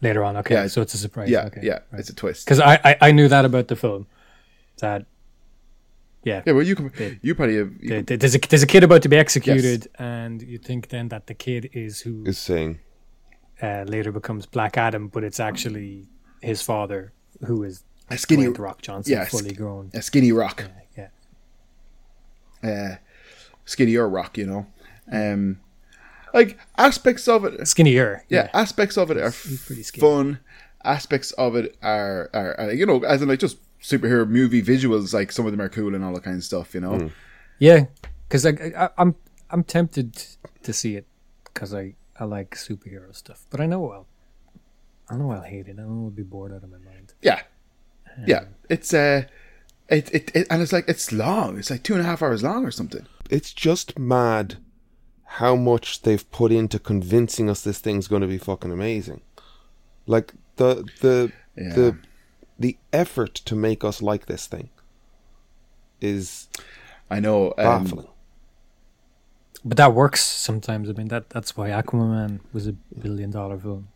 later 0.00 0.24
on? 0.24 0.36
Okay, 0.38 0.54
Yeah, 0.54 0.66
so 0.68 0.80
it's 0.82 0.94
a 0.94 0.98
surprise. 0.98 1.28
Yeah, 1.30 1.46
okay, 1.46 1.60
yeah, 1.62 1.80
right. 1.92 2.00
it's 2.00 2.08
a 2.10 2.14
twist. 2.14 2.44
Because 2.46 2.60
I, 2.60 2.74
I 2.84 2.96
I 3.08 3.10
knew 3.12 3.28
that 3.28 3.44
about 3.44 3.68
the 3.68 3.76
film. 3.76 4.06
That 4.80 5.06
yeah, 6.24 6.42
Yeah, 6.46 6.52
well, 6.54 6.64
you 6.66 6.74
can, 6.76 6.90
you 7.22 7.34
probably 7.34 7.56
have, 7.56 7.72
you 7.80 8.02
There- 8.02 8.16
there's 8.16 8.34
a 8.34 8.38
there's 8.38 8.62
a 8.62 8.66
kid 8.66 8.82
about 8.84 9.02
to 9.02 9.08
be 9.08 9.16
executed, 9.16 9.88
and 9.98 10.42
you 10.42 10.58
think 10.58 10.88
then 10.88 11.08
that 11.08 11.26
the 11.26 11.34
kid 11.34 11.70
is 11.72 12.00
who 12.00 12.24
Is 12.26 12.38
saying 12.38 12.78
uh, 13.62 13.84
later 13.86 14.12
becomes 14.12 14.46
Black 14.46 14.76
Adam, 14.76 15.08
but 15.08 15.22
it's 15.24 15.40
actually 15.40 16.08
his 16.40 16.62
father 16.62 17.12
who 17.46 17.62
is 17.64 17.84
a 18.10 18.16
skinny, 18.16 18.44
Dwayne 18.46 18.54
The 18.56 18.62
Rock 18.62 18.80
Johnson, 18.82 19.12
yeah, 19.12 19.24
fully 19.26 19.50
sk- 19.50 19.56
grown. 19.58 19.90
a 19.94 20.00
skinny 20.02 20.32
rock, 20.32 20.58
Yeah, 20.64 20.82
uh, 22.62 22.96
skinnier 23.64 24.08
rock. 24.08 24.38
You 24.38 24.46
know, 24.46 24.66
um, 25.10 25.60
like 26.34 26.58
aspects 26.76 27.28
of 27.28 27.44
it. 27.44 27.66
skinnier. 27.66 28.24
yeah, 28.28 28.48
aspects 28.52 28.96
of 28.96 29.10
it 29.10 29.16
are 29.16 29.32
pretty 29.32 29.82
skinny. 29.82 30.00
fun. 30.00 30.40
Aspects 30.84 31.32
of 31.32 31.56
it 31.56 31.76
are, 31.82 32.30
are, 32.32 32.58
are, 32.60 32.72
you 32.72 32.86
know, 32.86 33.02
as 33.02 33.20
in 33.20 33.28
like 33.28 33.40
just 33.40 33.58
superhero 33.82 34.28
movie 34.28 34.62
visuals. 34.62 35.12
Like 35.12 35.32
some 35.32 35.44
of 35.44 35.52
them 35.52 35.60
are 35.60 35.68
cool 35.68 35.94
and 35.94 36.04
all 36.04 36.14
that 36.14 36.24
kind 36.24 36.36
of 36.36 36.44
stuff. 36.44 36.74
You 36.74 36.80
know, 36.80 37.10
yeah. 37.58 37.86
Because 38.28 38.46
I, 38.46 38.50
I, 38.76 38.88
I'm 38.98 39.14
I'm 39.50 39.64
tempted 39.64 40.24
to 40.62 40.72
see 40.72 40.96
it 40.96 41.06
because 41.44 41.74
I 41.74 41.94
I 42.18 42.24
like 42.24 42.54
superhero 42.54 43.14
stuff, 43.14 43.46
but 43.50 43.60
I 43.60 43.66
know 43.66 43.90
I'll 43.90 44.06
I 45.08 45.16
know 45.16 45.30
I'll 45.32 45.42
hate 45.42 45.68
it. 45.68 45.76
I 45.78 45.82
know 45.82 46.04
I'll 46.04 46.10
be 46.10 46.22
bored 46.22 46.52
out 46.52 46.62
of 46.62 46.70
my 46.70 46.78
mind. 46.78 47.14
yeah, 47.22 47.42
yeah. 48.26 48.44
It's 48.68 48.92
uh, 48.92 49.24
it, 49.88 50.12
it, 50.14 50.30
it 50.34 50.46
and 50.50 50.62
it's 50.62 50.72
like 50.72 50.88
it's 50.88 51.12
long. 51.12 51.58
It's 51.58 51.70
like 51.70 51.82
two 51.82 51.94
and 51.94 52.02
a 52.02 52.06
half 52.06 52.22
hours 52.22 52.42
long 52.42 52.64
or 52.64 52.70
something. 52.70 53.06
it's 53.30 53.52
just 53.52 53.98
mad 53.98 54.56
how 55.40 55.54
much 55.54 56.02
they've 56.02 56.30
put 56.30 56.50
into 56.50 56.78
convincing 56.78 57.50
us 57.50 57.60
this 57.62 57.78
thing's 57.80 58.08
going 58.08 58.22
to 58.22 58.28
be 58.28 58.38
fucking 58.38 58.72
amazing. 58.72 59.20
Like 60.06 60.32
the 60.56 60.84
the 61.00 61.32
Yeah. 61.56 61.74
the 61.74 61.98
the 62.58 62.76
effort 62.92 63.34
to 63.34 63.54
make 63.54 63.84
us 63.84 64.00
like 64.02 64.26
this 64.26 64.46
thing 64.46 64.70
is 66.00 66.48
I 67.10 67.20
know. 67.20 67.48
Um, 67.58 67.84
baffling. 67.84 68.08
But 69.64 69.76
that 69.76 69.92
works 69.94 70.24
sometimes. 70.24 70.88
I 70.88 70.92
mean 70.92 71.08
that 71.08 71.30
that's 71.30 71.56
why 71.56 71.70
Aquaman 71.70 72.40
was 72.52 72.66
a 72.66 72.72
billion 72.72 73.30
dollar 73.30 73.58
film. 73.58 73.88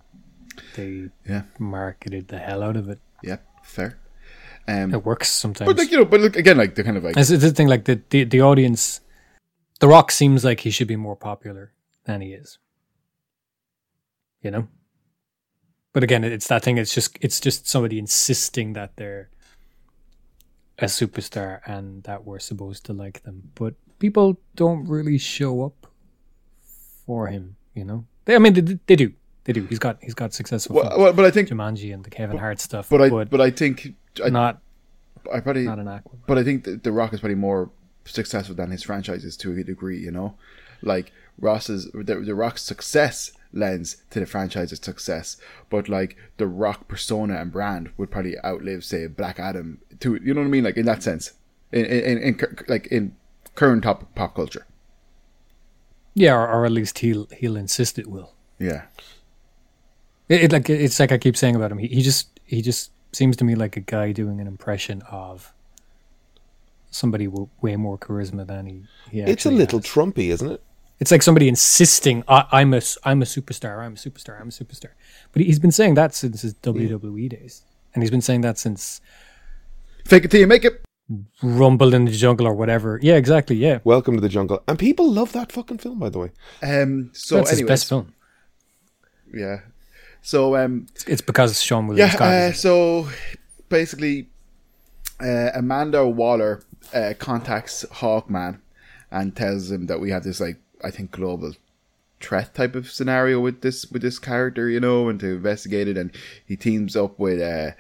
They 0.77 1.09
yeah, 1.29 1.43
marketed 1.59 2.29
the 2.29 2.39
hell 2.39 2.63
out 2.63 2.77
of 2.77 2.89
it. 2.91 2.99
yeah, 3.23 3.39
fair. 3.63 3.99
Um, 4.69 4.95
It 4.95 5.05
works 5.05 5.29
sometimes. 5.31 5.69
but 5.69 5.77
like 5.77 5.91
you 5.91 5.99
know, 5.99 6.05
but 6.05 6.21
look 6.21 6.37
again, 6.37 6.57
like 6.57 6.75
the 6.75 6.85
kind 6.85 6.97
of 6.97 7.05
like 7.05 7.17
It's, 7.17 7.31
it's 7.31 7.43
the 7.43 7.51
thing, 7.51 7.69
like 7.69 7.85
the, 7.85 8.01
the 8.11 8.25
the 8.25 8.41
audience, 8.41 9.01
The 9.81 9.89
Rock 9.89 10.11
seems 10.13 10.45
like 10.45 10.61
he 10.61 10.71
should 10.71 10.89
be 10.89 10.97
more 10.97 11.17
popular 11.17 11.73
than 12.05 12.21
he 12.21 12.33
is. 12.33 12.59
You 14.41 14.51
know. 14.51 14.69
But 15.93 16.03
again, 16.05 16.25
it's 16.25 16.47
that 16.49 16.63
thing. 16.63 16.79
It's 16.79 16.95
just 16.95 17.19
it's 17.21 17.41
just 17.41 17.69
somebody 17.69 17.99
insisting 17.99 18.73
that 18.75 18.97
they're 18.97 19.29
a 20.79 20.87
superstar 20.87 21.61
and 21.67 22.03
that 22.05 22.25
we're 22.25 22.39
supposed 22.41 22.87
to 22.87 22.93
like 22.93 23.23
them. 23.25 23.51
But 23.55 23.75
people 23.99 24.41
don't 24.55 24.89
really 24.89 25.19
show 25.19 25.63
up 25.65 25.87
for 27.07 27.27
him. 27.29 27.57
You 27.75 27.85
know. 27.85 28.07
They, 28.25 28.35
I 28.37 28.39
mean, 28.39 28.55
they, 28.55 28.79
they 28.87 28.97
do. 28.97 29.13
They 29.45 29.53
do. 29.53 29.65
He's 29.67 29.79
got 29.81 29.99
he's 30.01 30.15
got 30.15 30.33
successful 30.33 30.77
well, 30.77 30.99
well, 30.99 31.13
but 31.13 31.25
I 31.25 31.31
think, 31.31 31.49
Jumanji 31.49 31.93
and 31.93 32.05
the 32.05 32.11
Kevin 32.11 32.39
Hart 32.39 32.61
stuff. 32.61 32.89
but 32.89 33.03
I, 33.03 33.11
but 33.11 33.29
but 33.29 33.41
I 33.41 33.51
think, 33.51 33.95
I, 34.25 34.29
not 34.31 34.61
I 35.33 35.41
probably, 35.41 35.65
not 35.65 35.79
an 35.79 35.87
Aquaman. 35.87 36.19
but 36.27 36.39
I 36.39 36.45
think 36.45 36.65
the, 36.65 36.73
the 36.77 36.93
Rock 36.93 37.13
is 37.13 37.21
probably 37.21 37.37
more 37.37 37.71
successful 38.05 38.55
than 38.55 38.71
his 38.71 38.83
franchises 38.83 39.37
to 39.39 39.53
a 39.53 39.63
degree. 39.65 39.99
You 39.99 40.11
know, 40.11 40.35
like 40.83 41.13
Ross's 41.39 41.91
the, 41.93 42.17
the 42.17 42.35
Rock's 42.35 42.63
success 42.63 43.33
lends 43.55 43.99
to 44.11 44.19
the 44.19 44.27
franchise's 44.27 44.81
success, 44.83 45.37
but 45.71 45.89
like 45.89 46.17
the 46.39 46.47
Rock 46.47 46.89
persona 46.89 47.37
and 47.37 47.53
brand 47.53 47.91
would 47.97 48.11
probably 48.11 48.37
outlive, 48.45 48.85
say, 48.85 49.07
Black 49.07 49.39
Adam. 49.39 49.81
To 50.01 50.19
you 50.23 50.35
know 50.35 50.41
what 50.41 50.47
I 50.47 50.51
mean? 50.51 50.65
Like 50.65 50.77
in 50.77 50.87
that 50.87 51.03
sense, 51.03 51.33
in 51.71 51.85
in, 51.85 52.19
in, 52.19 52.19
in 52.19 52.57
like 52.69 52.87
in 52.89 53.17
current 53.55 53.83
top 53.85 54.15
pop 54.15 54.35
culture. 54.35 54.67
Yeah, 56.15 56.35
or, 56.35 56.47
or 56.49 56.67
at 56.67 56.73
least 56.73 56.99
he'll 56.99 57.27
he'll 57.37 57.57
insist 57.57 57.99
it 57.99 58.07
will. 58.07 58.35
Yeah, 58.59 58.83
It, 60.29 60.45
it 60.45 60.53
like 60.53 60.69
it's 60.71 61.01
like 61.01 61.11
I 61.11 61.19
keep 61.19 61.37
saying 61.37 61.57
about 61.57 61.73
him. 61.73 61.79
He, 61.79 61.89
he 61.89 62.03
just 62.03 62.29
he 62.45 62.63
just 62.63 62.92
seems 63.13 63.37
to 63.37 63.45
me 63.45 63.55
like 63.55 63.77
a 63.77 63.81
guy 63.81 64.13
doing 64.13 64.41
an 64.41 64.47
impression 64.47 65.03
of 65.11 65.53
somebody 66.91 67.27
with 67.29 67.49
way 67.61 67.77
more 67.77 67.99
charisma 67.99 68.47
than 68.47 68.67
he. 68.67 68.83
he 69.11 69.21
It's 69.21 69.47
a 69.47 69.51
little 69.51 69.79
has. 69.81 69.87
Trumpy, 69.87 70.29
isn't 70.29 70.51
it? 70.51 70.63
It's 71.01 71.11
like 71.11 71.23
somebody 71.23 71.49
insisting, 71.49 72.23
I, 72.29 72.47
"I'm 72.53 72.73
a 72.75 72.77
s- 72.77 72.97
I'm 73.05 73.23
a 73.23 73.25
superstar. 73.25 73.79
I'm 73.81 73.95
a 73.95 73.97
superstar. 73.97 74.41
I'm 74.41 74.49
a 74.49 74.53
superstar." 74.53 74.91
But 75.33 75.43
he's 75.43 75.59
been 75.59 75.73
saying 75.73 75.95
that 75.95 76.15
since 76.15 76.43
his 76.43 76.55
WWE 76.55 77.29
days, 77.29 77.63
and 77.95 78.03
he's 78.03 78.11
been 78.11 78.21
saying 78.21 78.43
that 78.43 78.57
since 78.59 79.01
fake 80.05 80.25
it 80.25 80.31
till 80.31 80.41
you 80.41 80.47
make 80.47 80.65
it. 80.65 80.81
Rumble 81.43 81.93
in 81.93 82.05
the 82.05 82.13
Jungle 82.13 82.47
or 82.47 82.55
whatever. 82.55 82.99
Yeah, 83.03 83.17
exactly. 83.17 83.57
Yeah, 83.57 83.81
Welcome 83.85 84.15
to 84.15 84.21
the 84.21 84.29
Jungle, 84.29 84.63
and 84.69 84.79
people 84.79 85.11
love 85.11 85.33
that 85.33 85.51
fucking 85.53 85.79
film, 85.79 85.99
by 85.99 86.09
the 86.09 86.19
way. 86.21 86.31
Um. 86.63 87.11
So 87.15 87.37
that's 87.37 87.51
his 87.51 87.63
best 87.63 87.89
film. 87.89 88.15
yeah. 89.35 89.61
So 90.23 90.57
um. 90.57 90.87
It's, 91.07 91.21
because 91.21 91.55
Seann 91.55 91.89
William 91.89 92.09
Yeah. 92.09 92.17
Uh, 92.19 92.31
is 92.31 92.45
in 92.47 92.53
it. 92.53 92.57
so 92.57 93.09
basically, 93.69 94.29
uh, 95.21 95.51
Amanda 95.55 96.07
Waller 96.07 96.63
uh, 96.95 97.15
contacts 97.19 97.85
Hawkman 97.93 98.61
and 99.11 99.37
tells 99.37 99.71
him 99.71 99.87
that 99.87 100.01
we 100.01 100.11
have 100.11 100.25
this 100.25 100.41
like 100.41 100.57
I 100.83 100.91
think 100.91 101.11
global 101.11 101.53
threat 102.21 102.55
type 102.55 102.77
of 102.77 102.91
scenario 102.91 103.41
with 103.41 103.61
this 103.61 103.91
with 103.91 104.03
this 104.03 104.19
character, 104.19 104.69
you 104.69 104.81
know, 104.81 105.09
and 105.09 105.21
to 105.21 105.35
investigate 105.35 105.89
it. 105.89 105.99
And 105.99 106.11
he 106.47 106.57
teams 106.57 106.97
up 106.97 107.19
with 107.19 107.41
uh, 107.41 107.73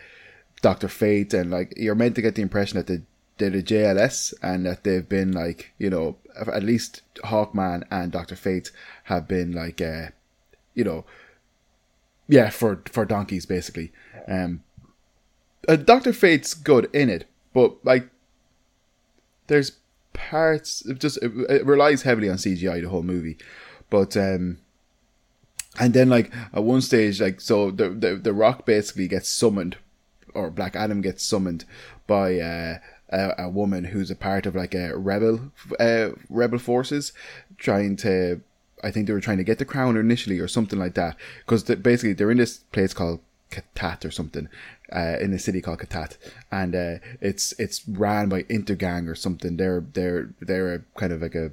Doctor 0.60 0.88
Fate, 0.88 1.32
and 1.32 1.50
like 1.50 1.72
you're 1.76 1.94
meant 1.94 2.16
to 2.16 2.22
get 2.22 2.34
the 2.34 2.42
impression 2.42 2.76
that 2.78 2.86
the 2.88 3.02
they're 3.38 3.50
the 3.50 3.62
JLS 3.62 4.34
and 4.42 4.66
that 4.66 4.84
they've 4.84 5.08
been 5.08 5.32
like 5.32 5.72
you 5.78 5.90
know 5.90 6.16
at 6.52 6.62
least 6.62 7.02
Hawkman 7.24 7.84
and 7.90 8.12
Doctor 8.12 8.36
Fate 8.36 8.70
have 9.04 9.26
been 9.26 9.52
like 9.52 9.80
uh, 9.80 10.08
you 10.74 10.84
know 10.84 11.04
yeah 12.28 12.50
for 12.50 12.82
for 12.90 13.04
donkeys 13.04 13.46
basically. 13.46 13.92
Um, 14.28 14.62
uh, 15.68 15.76
Doctor 15.76 16.12
Fate's 16.12 16.54
good 16.54 16.88
in 16.92 17.08
it, 17.08 17.26
but 17.52 17.84
like 17.84 18.08
there's 19.46 19.78
parts 20.12 20.84
it 20.86 20.98
just 20.98 21.18
it, 21.22 21.32
it 21.48 21.66
relies 21.66 22.02
heavily 22.02 22.28
on 22.28 22.36
CGI 22.36 22.82
the 22.82 22.88
whole 22.88 23.02
movie, 23.02 23.38
but 23.90 24.16
um, 24.16 24.58
and 25.78 25.94
then 25.94 26.08
like 26.08 26.32
at 26.52 26.64
one 26.64 26.80
stage 26.80 27.20
like 27.20 27.40
so 27.40 27.70
the 27.70 27.90
the, 27.90 28.16
the 28.16 28.32
Rock 28.32 28.66
basically 28.66 29.08
gets 29.08 29.28
summoned, 29.28 29.76
or 30.34 30.50
Black 30.50 30.76
Adam 30.76 31.00
gets 31.00 31.24
summoned 31.24 31.64
by 32.06 32.38
uh, 32.38 32.78
a, 33.08 33.34
a 33.38 33.48
woman 33.48 33.84
who's 33.84 34.10
a 34.10 34.16
part 34.16 34.46
of 34.46 34.54
like 34.54 34.74
a 34.74 34.96
rebel 34.96 35.52
uh, 35.78 36.10
rebel 36.28 36.58
forces 36.58 37.12
trying 37.58 37.96
to. 37.96 38.40
I 38.82 38.90
think 38.90 39.06
they 39.06 39.12
were 39.12 39.20
trying 39.20 39.38
to 39.38 39.44
get 39.44 39.58
the 39.58 39.64
crown 39.64 39.96
initially, 39.96 40.38
or 40.38 40.48
something 40.48 40.78
like 40.78 40.94
that, 40.94 41.16
because 41.40 41.62
basically 41.62 42.12
they're 42.14 42.30
in 42.30 42.38
this 42.38 42.58
place 42.58 42.92
called 42.94 43.20
Katat 43.50 44.04
or 44.04 44.10
something, 44.10 44.48
uh, 44.92 45.16
in 45.20 45.32
a 45.32 45.38
city 45.38 45.60
called 45.60 45.80
Katat, 45.80 46.16
and 46.50 46.74
uh, 46.74 46.98
it's 47.20 47.52
it's 47.58 47.86
ran 47.86 48.28
by 48.28 48.42
Intergang 48.44 49.08
or 49.08 49.14
something. 49.14 49.56
They're 49.56 49.84
they're 49.92 50.30
they're 50.40 50.74
a 50.74 50.80
kind 50.96 51.12
of 51.12 51.22
like 51.22 51.34
a 51.34 51.52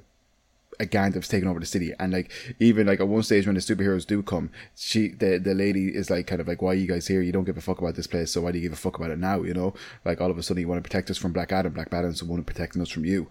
a 0.79 0.85
gang 0.85 1.11
that's 1.11 1.27
taken 1.27 1.47
over 1.47 1.59
the 1.59 1.65
city, 1.65 1.93
and 1.99 2.13
like 2.13 2.31
even 2.59 2.87
like 2.87 2.99
at 2.99 3.07
one 3.07 3.23
stage 3.23 3.45
when 3.45 3.55
the 3.55 3.61
superheroes 3.61 4.05
do 4.05 4.23
come, 4.23 4.49
she 4.75 5.09
the 5.09 5.37
the 5.37 5.53
lady 5.53 5.89
is 5.89 6.09
like 6.09 6.27
kind 6.27 6.41
of 6.41 6.47
like, 6.47 6.61
why 6.61 6.71
are 6.71 6.75
you 6.75 6.87
guys 6.87 7.07
here? 7.07 7.21
You 7.21 7.31
don't 7.31 7.43
give 7.43 7.57
a 7.57 7.61
fuck 7.61 7.79
about 7.79 7.95
this 7.95 8.07
place, 8.07 8.31
so 8.31 8.41
why 8.41 8.51
do 8.51 8.57
you 8.57 8.63
give 8.63 8.73
a 8.73 8.81
fuck 8.81 8.97
about 8.97 9.11
it 9.11 9.19
now? 9.19 9.41
You 9.43 9.53
know, 9.53 9.73
like 10.05 10.21
all 10.21 10.31
of 10.31 10.37
a 10.37 10.43
sudden 10.43 10.61
you 10.61 10.67
want 10.67 10.83
to 10.83 10.87
protect 10.87 11.09
us 11.09 11.17
from 11.17 11.33
Black 11.33 11.51
Adam, 11.51 11.73
Black 11.73 11.93
Adam's 11.93 12.19
the 12.19 12.25
one 12.25 12.43
protecting 12.43 12.81
us 12.81 12.89
from 12.89 13.05
you, 13.05 13.27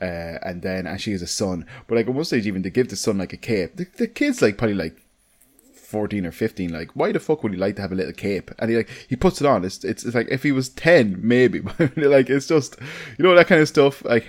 uh, 0.00 0.38
and 0.42 0.62
then 0.62 0.86
and 0.86 1.00
she 1.00 1.12
has 1.12 1.22
a 1.22 1.26
son, 1.26 1.66
but 1.86 1.96
like 1.96 2.06
at 2.06 2.14
one 2.14 2.24
stage 2.24 2.46
even 2.46 2.62
to 2.62 2.70
give 2.70 2.88
the 2.88 2.96
son 2.96 3.18
like 3.18 3.32
a 3.32 3.36
cape, 3.36 3.76
the, 3.76 3.86
the 3.96 4.06
kid's 4.06 4.42
like 4.42 4.56
probably 4.56 4.76
like 4.76 4.96
14 5.92 6.24
or 6.24 6.32
15 6.32 6.72
like 6.72 6.90
why 6.94 7.12
the 7.12 7.20
fuck 7.20 7.42
would 7.42 7.52
he 7.52 7.58
like 7.58 7.76
to 7.76 7.82
have 7.82 7.92
a 7.92 7.94
little 7.94 8.14
cape? 8.14 8.50
And 8.58 8.70
he 8.70 8.76
like 8.76 8.88
he 9.08 9.14
puts 9.14 9.40
it 9.40 9.46
on. 9.46 9.64
It's 9.64 9.84
it's, 9.84 10.04
it's 10.04 10.14
like 10.14 10.28
if 10.30 10.42
he 10.42 10.50
was 10.50 10.70
10 10.70 11.20
maybe. 11.20 11.60
But 11.60 11.96
like 11.96 12.30
it's 12.30 12.46
just 12.46 12.78
you 13.18 13.24
know 13.24 13.34
that 13.34 13.46
kind 13.46 13.60
of 13.60 13.68
stuff 13.68 14.02
like 14.04 14.24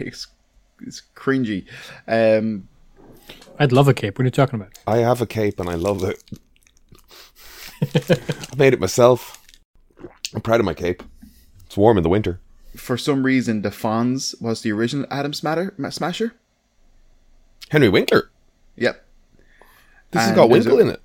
it's, 0.83 0.99
it's 0.99 1.01
cringy 1.15 1.65
um 2.07 2.67
I'd 3.59 3.71
love 3.71 3.87
a 3.87 3.93
cape. 3.93 4.17
What 4.17 4.23
are 4.23 4.25
you 4.25 4.31
talking 4.31 4.59
about? 4.59 4.73
I 4.87 4.97
have 4.97 5.21
a 5.21 5.27
cape 5.27 5.59
and 5.59 5.69
I 5.69 5.75
love 5.75 6.03
it. 6.03 6.21
I 8.51 8.55
made 8.57 8.73
it 8.73 8.79
myself. 8.79 9.41
I'm 10.33 10.41
proud 10.41 10.59
of 10.59 10.65
my 10.65 10.73
cape. 10.73 11.03
It's 11.65 11.77
warm 11.77 11.97
in 11.97 12.03
the 12.03 12.09
winter. 12.09 12.39
for 12.75 12.97
some 12.97 13.23
reason 13.23 13.61
the 13.61 13.69
Fonz 13.69 14.39
was 14.41 14.61
the 14.61 14.71
original 14.71 15.05
Adam 15.11 15.33
Smatter, 15.33 15.73
Smasher 15.91 16.33
Henry 17.69 17.89
Winkler. 17.89 18.31
yep 18.75 19.05
This 20.11 20.21
has 20.21 20.29
And 20.29 20.35
got 20.35 20.49
there's 20.49 20.65
Winkle 20.65 20.79
a- 20.79 20.89
in 20.89 20.89
it. 20.95 21.01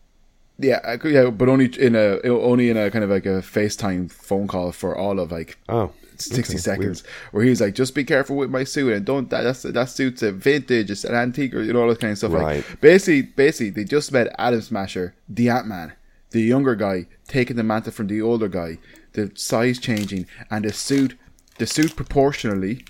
Yeah 0.58 0.96
yeah 1.04 1.30
but 1.30 1.48
only 1.48 1.66
in 1.78 1.94
a 1.94 2.18
only 2.24 2.68
in 2.70 2.76
a 2.76 2.90
kind 2.90 3.04
of 3.04 3.10
like 3.10 3.26
a 3.26 3.40
FaceTime 3.42 4.10
phone 4.10 4.48
call 4.48 4.72
for 4.72 4.96
all 4.96 5.20
of 5.20 5.30
like 5.30 5.56
Oh, 5.68 5.92
60 6.16 6.40
okay, 6.54 6.58
seconds 6.58 7.04
where 7.30 7.44
he's 7.44 7.60
like 7.60 7.74
just 7.74 7.94
be 7.94 8.02
careful 8.04 8.34
with 8.36 8.50
my 8.50 8.64
suit 8.64 8.92
and 8.92 9.06
don't 9.06 9.30
that 9.30 9.42
that's 9.42 9.62
that 9.62 9.88
suit's 9.88 10.22
a 10.22 10.32
vintage 10.32 10.90
it's 10.90 11.04
an 11.04 11.14
antique 11.14 11.54
or 11.54 11.62
you 11.62 11.72
know 11.72 11.82
all 11.82 11.88
that 11.88 12.00
kind 12.00 12.10
of 12.12 12.18
stuff 12.18 12.32
Right. 12.32 12.56
like 12.68 12.80
basically 12.80 13.22
basically 13.22 13.70
they 13.70 13.84
just 13.84 14.10
met 14.10 14.34
Atom 14.36 14.60
Smasher 14.62 15.14
the 15.28 15.48
Ant-Man 15.48 15.92
the 16.30 16.42
younger 16.42 16.74
guy 16.74 17.06
taking 17.28 17.56
the 17.56 17.62
mantle 17.62 17.92
from 17.92 18.08
the 18.08 18.20
older 18.20 18.48
guy 18.48 18.78
the 19.12 19.30
size 19.36 19.78
changing 19.78 20.26
and 20.50 20.64
the 20.64 20.72
suit 20.72 21.16
the 21.58 21.66
suit 21.66 21.94
proportionally 21.94 22.84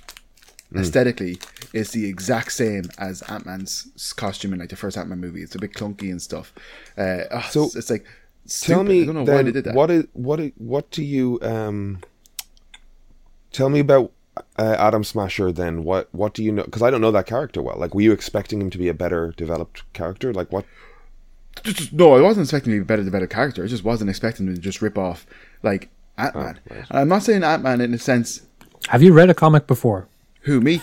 Hmm. 0.70 0.80
aesthetically 0.80 1.38
is 1.72 1.92
the 1.92 2.06
exact 2.06 2.52
same 2.52 2.84
as 2.98 3.22
Ant-Man's 3.22 4.12
costume 4.16 4.52
in 4.52 4.58
like 4.58 4.68
the 4.68 4.76
first 4.76 4.98
Ant-Man 4.98 5.18
movie 5.18 5.40
it's 5.42 5.54
a 5.54 5.58
bit 5.58 5.72
clunky 5.72 6.10
and 6.10 6.20
stuff 6.20 6.52
uh, 6.98 7.22
ugh, 7.30 7.44
So, 7.50 7.64
it's, 7.64 7.76
it's 7.76 7.90
like 7.90 8.04
Tell 8.60 8.84
me 8.84 9.02
I 9.02 9.06
don't 9.06 9.14
know 9.14 9.24
then, 9.24 9.36
why 9.36 9.42
they 9.44 9.52
did 9.52 9.64
that 9.64 9.74
what 9.74 9.90
is 9.90 10.04
what 10.12 10.40
what 10.56 10.90
do 10.90 11.02
you 11.02 11.38
um 11.42 12.00
tell 13.52 13.68
me 13.70 13.80
about 13.80 14.12
uh, 14.58 14.76
Atom 14.78 15.04
Smasher 15.04 15.50
then 15.52 15.84
what 15.84 16.08
what 16.14 16.34
do 16.34 16.44
you 16.44 16.52
know 16.52 16.64
because 16.64 16.82
I 16.82 16.90
don't 16.90 17.00
know 17.00 17.10
that 17.12 17.26
character 17.26 17.62
well 17.62 17.76
like 17.78 17.94
were 17.94 18.02
you 18.02 18.12
expecting 18.12 18.60
him 18.60 18.70
to 18.70 18.78
be 18.78 18.88
a 18.88 18.94
better 18.94 19.32
developed 19.36 19.90
character 19.94 20.32
like 20.34 20.52
what 20.52 20.64
just, 21.64 21.76
just- 21.78 21.92
no, 21.92 22.14
I 22.14 22.20
wasn't 22.20 22.44
expecting 22.44 22.72
to 22.72 22.78
be 22.78 22.84
better, 22.84 23.02
better 23.10 23.26
character. 23.26 23.64
I 23.64 23.66
just 23.66 23.82
wasn't 23.82 24.10
expecting 24.10 24.46
them 24.46 24.54
to 24.54 24.60
just 24.60 24.80
rip 24.80 24.96
off 24.96 25.26
like 25.64 25.88
Ant 26.16 26.36
Man. 26.36 26.60
Oh, 26.70 26.74
right. 26.74 26.84
And 26.90 26.98
I'm 27.00 27.08
not 27.08 27.24
saying 27.24 27.42
Ant 27.42 27.62
Man 27.64 27.80
in 27.80 27.92
a 27.94 27.98
sense 27.98 28.42
Have 28.88 29.02
you 29.02 29.12
read 29.12 29.28
a 29.28 29.34
comic 29.34 29.66
before? 29.66 30.06
Who 30.48 30.60
me. 30.60 30.82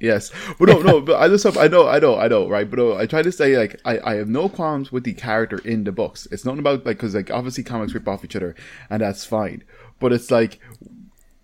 Yes, 0.00 0.30
but 0.58 0.68
no, 0.68 0.80
no. 0.82 1.00
But 1.08 1.20
I 1.20 1.28
just 1.28 1.46
I 1.56 1.66
know, 1.68 1.88
I 1.88 1.98
know, 1.98 2.18
I 2.18 2.28
know, 2.28 2.48
right? 2.48 2.68
But 2.68 2.78
no, 2.78 2.96
I 2.96 3.06
try 3.06 3.22
to 3.22 3.32
say 3.32 3.56
like 3.56 3.80
I, 3.84 3.98
I 4.04 4.14
have 4.16 4.28
no 4.28 4.48
qualms 4.48 4.90
with 4.92 5.04
the 5.04 5.14
character 5.14 5.58
in 5.58 5.84
the 5.84 5.92
books. 5.92 6.26
It's 6.30 6.44
not 6.44 6.58
about 6.58 6.84
like 6.84 6.96
because 6.98 7.14
like 7.14 7.30
obviously 7.30 7.62
comics 7.64 7.94
rip 7.94 8.06
off 8.08 8.24
each 8.24 8.36
other, 8.36 8.54
and 8.90 9.00
that's 9.00 9.24
fine. 9.24 9.62
But 10.00 10.12
it's 10.12 10.30
like 10.30 10.58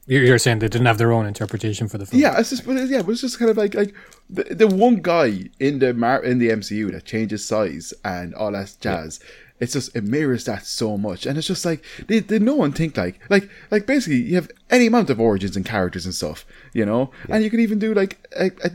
You're 0.06 0.38
saying 0.38 0.58
they 0.58 0.68
didn't 0.68 0.88
have 0.88 0.98
their 0.98 1.12
own 1.12 1.26
interpretation 1.26 1.88
for 1.88 1.96
the 1.98 2.06
film. 2.06 2.20
Yeah, 2.20 2.38
it's 2.38 2.50
just 2.50 2.66
but 2.66 2.72
it's- 2.72 2.90
yeah, 2.90 3.02
but 3.02 3.12
it's 3.12 3.20
just 3.22 3.38
kind 3.38 3.50
of 3.50 3.56
like 3.56 3.74
like 3.74 3.94
the, 4.28 4.42
the 4.54 4.66
one 4.66 4.96
guy 4.96 5.44
in 5.60 5.78
the 5.78 5.94
Mar- 5.94 6.24
in 6.24 6.38
the 6.38 6.48
MCU 6.48 6.90
that 6.92 7.04
changes 7.04 7.44
size 7.44 7.94
and 8.04 8.34
all 8.34 8.52
that 8.52 8.74
jazz. 8.80 9.20
It's 9.60 9.74
just 9.74 9.94
it 9.94 10.04
mirrors 10.04 10.44
that 10.46 10.64
so 10.66 10.96
much, 10.96 11.26
and 11.26 11.36
it's 11.36 11.46
just 11.46 11.64
like 11.66 11.84
did, 12.06 12.26
did 12.28 12.42
no 12.42 12.54
one 12.54 12.72
think 12.72 12.96
like 12.96 13.20
like 13.28 13.48
like 13.70 13.86
basically 13.86 14.16
you 14.22 14.34
have 14.36 14.50
any 14.70 14.86
amount 14.86 15.10
of 15.10 15.20
origins 15.20 15.54
and 15.56 15.66
characters 15.66 16.06
and 16.06 16.14
stuff, 16.14 16.46
you 16.72 16.86
know, 16.86 17.10
and 17.28 17.44
you 17.44 17.50
can 17.50 17.60
even 17.60 17.78
do 17.78 17.92
like 17.92 18.26
a, 18.36 18.50
a, 18.64 18.70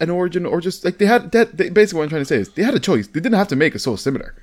an 0.00 0.10
origin 0.10 0.44
or 0.44 0.60
just 0.60 0.84
like 0.84 0.98
they 0.98 1.06
had 1.06 1.32
that. 1.32 1.56
They, 1.56 1.70
basically, 1.70 1.98
what 1.98 2.04
I'm 2.04 2.10
trying 2.10 2.22
to 2.22 2.26
say 2.26 2.36
is 2.36 2.50
they 2.50 2.62
had 2.64 2.74
a 2.74 2.78
choice. 2.80 3.06
They 3.06 3.20
didn't 3.20 3.38
have 3.38 3.48
to 3.48 3.56
make 3.56 3.74
it 3.74 3.78
so 3.78 3.96
similar. 3.96 4.34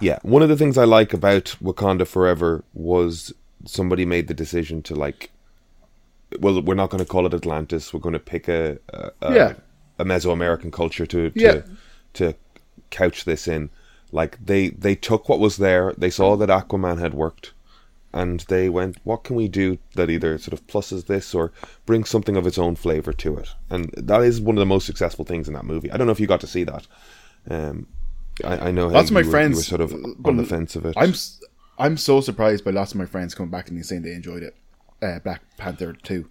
yeah 0.00 0.18
one 0.22 0.42
of 0.42 0.48
the 0.48 0.56
things 0.56 0.76
I 0.78 0.84
like 0.84 1.12
about 1.14 1.56
Wakanda 1.62 2.06
Forever 2.06 2.64
was 2.72 3.32
somebody 3.66 4.04
made 4.06 4.28
the 4.28 4.34
decision 4.44 4.82
to 4.82 4.94
like 4.94 5.30
well 6.40 6.60
we're 6.62 6.74
not 6.82 6.90
going 6.90 7.04
to 7.04 7.10
call 7.12 7.26
it 7.26 7.34
Atlantis 7.34 7.92
we're 7.92 8.00
going 8.00 8.12
to 8.12 8.18
pick 8.32 8.48
a 8.48 8.78
a, 8.92 9.10
a, 9.22 9.34
Yeah. 9.34 9.52
a 9.98 10.04
Mesoamerican 10.04 10.72
culture 10.72 11.06
to 11.06 11.30
to, 11.30 11.40
Yeah. 11.40 11.60
to 12.14 12.34
couch 12.90 13.24
this 13.24 13.46
in 13.48 13.70
like 14.20 14.32
they 14.50 14.62
they 14.70 14.94
took 15.08 15.22
what 15.28 15.38
was 15.46 15.56
there 15.66 15.86
they 15.98 16.10
saw 16.18 16.28
that 16.36 16.48
Aquaman 16.58 16.98
had 16.98 17.14
worked 17.14 17.52
and 18.12 18.40
they 18.48 18.68
went 18.78 18.96
what 19.04 19.24
can 19.26 19.36
we 19.36 19.46
do 19.48 19.78
that 19.98 20.08
either 20.14 20.38
sort 20.38 20.54
of 20.56 20.66
pluses 20.66 21.06
this 21.06 21.34
or 21.34 21.52
brings 21.84 22.08
something 22.08 22.36
of 22.36 22.46
its 22.46 22.58
own 22.58 22.74
flavor 22.76 23.12
to 23.12 23.36
it 23.40 23.48
and 23.68 23.82
that 24.10 24.22
is 24.22 24.40
one 24.40 24.56
of 24.56 24.60
the 24.64 24.72
most 24.74 24.86
successful 24.86 25.24
things 25.24 25.48
in 25.48 25.54
that 25.54 25.64
movie 25.72 25.90
I 25.92 25.96
don't 25.96 26.06
know 26.08 26.12
if 26.18 26.20
you 26.20 26.26
got 26.34 26.40
to 26.46 26.54
see 26.56 26.64
that 26.64 26.84
um 27.56 27.86
I, 28.44 28.68
I 28.68 28.70
know 28.70 28.86
Lots 28.88 29.10
of 29.10 29.14
my 29.14 29.22
were- 29.22 29.30
friends 29.30 29.56
were 29.56 29.62
sort 29.74 29.80
of 29.86 29.92
on 30.24 30.36
the 30.36 30.44
fence 30.54 30.76
of 30.76 30.86
it 30.86 30.94
I'm 30.96 31.14
I'm 31.78 31.96
so 31.98 32.20
surprised 32.22 32.64
by 32.64 32.70
lots 32.70 32.92
of 32.92 32.98
my 32.98 33.06
friends 33.06 33.34
coming 33.34 33.50
back 33.50 33.68
and 33.68 33.84
saying 33.84 34.02
they 34.02 34.14
enjoyed 34.14 34.42
it. 34.42 34.54
uh, 35.02 35.18
Black 35.26 35.42
Panther 35.58 35.92
two. 36.08 36.22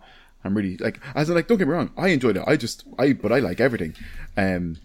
I'm 0.44 0.56
really 0.58 0.78
like 0.78 1.00
as 1.14 1.30
in 1.30 1.36
like 1.36 1.48
don't 1.48 1.60
get 1.60 1.68
me 1.68 1.74
wrong, 1.74 1.92
I 1.98 2.08
enjoyed 2.10 2.38
it. 2.38 2.44
I 2.48 2.56
just 2.56 2.84
I 2.98 3.14
but 3.14 3.32
I 3.32 3.40
like 3.40 3.60
everything. 3.60 3.94
Um, 4.38 4.78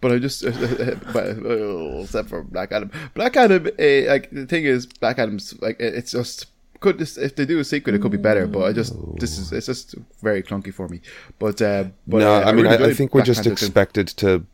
but 0.00 0.12
I 0.12 0.18
just, 0.18 0.44
but, 1.12 1.38
uh, 1.44 2.02
except 2.02 2.28
for 2.28 2.42
Black 2.44 2.72
Adam. 2.72 2.90
Black 3.14 3.36
Adam, 3.36 3.66
uh, 3.66 4.10
like 4.10 4.30
the 4.30 4.46
thing 4.46 4.64
is, 4.64 4.86
Black 4.86 5.18
Adam's 5.18 5.60
like 5.60 5.76
it's 5.80 6.12
just 6.12 6.46
could 6.80 6.98
this, 6.98 7.18
if 7.18 7.34
they 7.36 7.44
do 7.44 7.58
a 7.58 7.64
sequel, 7.64 7.94
it 7.94 8.00
could 8.00 8.12
be 8.12 8.18
better. 8.18 8.46
But 8.46 8.64
I 8.64 8.72
just 8.72 8.94
this 9.16 9.38
is 9.38 9.52
it's 9.52 9.66
just 9.66 9.94
very 10.22 10.42
clunky 10.42 10.72
for 10.72 10.88
me. 10.88 11.00
But 11.38 11.60
uh, 11.60 11.86
but 12.06 12.18
no, 12.18 12.34
uh, 12.34 12.40
I 12.40 12.52
mean, 12.52 12.66
really 12.66 12.84
I, 12.84 12.88
I 12.88 12.94
think 12.94 13.14
we're 13.14 13.22
just 13.22 13.44
Panther 13.44 13.58
2. 13.58 13.64
expected 13.64 14.08
to, 14.08 14.46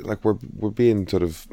like, 0.00 0.24
we're 0.24 0.38
we're 0.56 0.70
being 0.70 1.06
sort 1.08 1.22
of, 1.22 1.46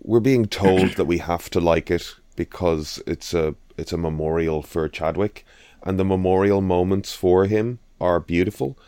we're 0.00 0.20
being 0.20 0.46
told 0.46 0.92
that 0.92 1.04
we 1.04 1.18
have 1.18 1.50
to 1.50 1.60
like 1.60 1.90
it 1.90 2.14
because 2.36 3.02
it's 3.06 3.34
a 3.34 3.54
it's 3.76 3.92
a 3.92 3.98
memorial 3.98 4.62
for 4.62 4.88
Chadwick, 4.88 5.44
and 5.82 5.98
the 5.98 6.04
memorial 6.04 6.60
moments 6.60 7.12
for 7.12 7.44
him 7.46 7.80
are 8.00 8.18
beautiful. 8.20 8.78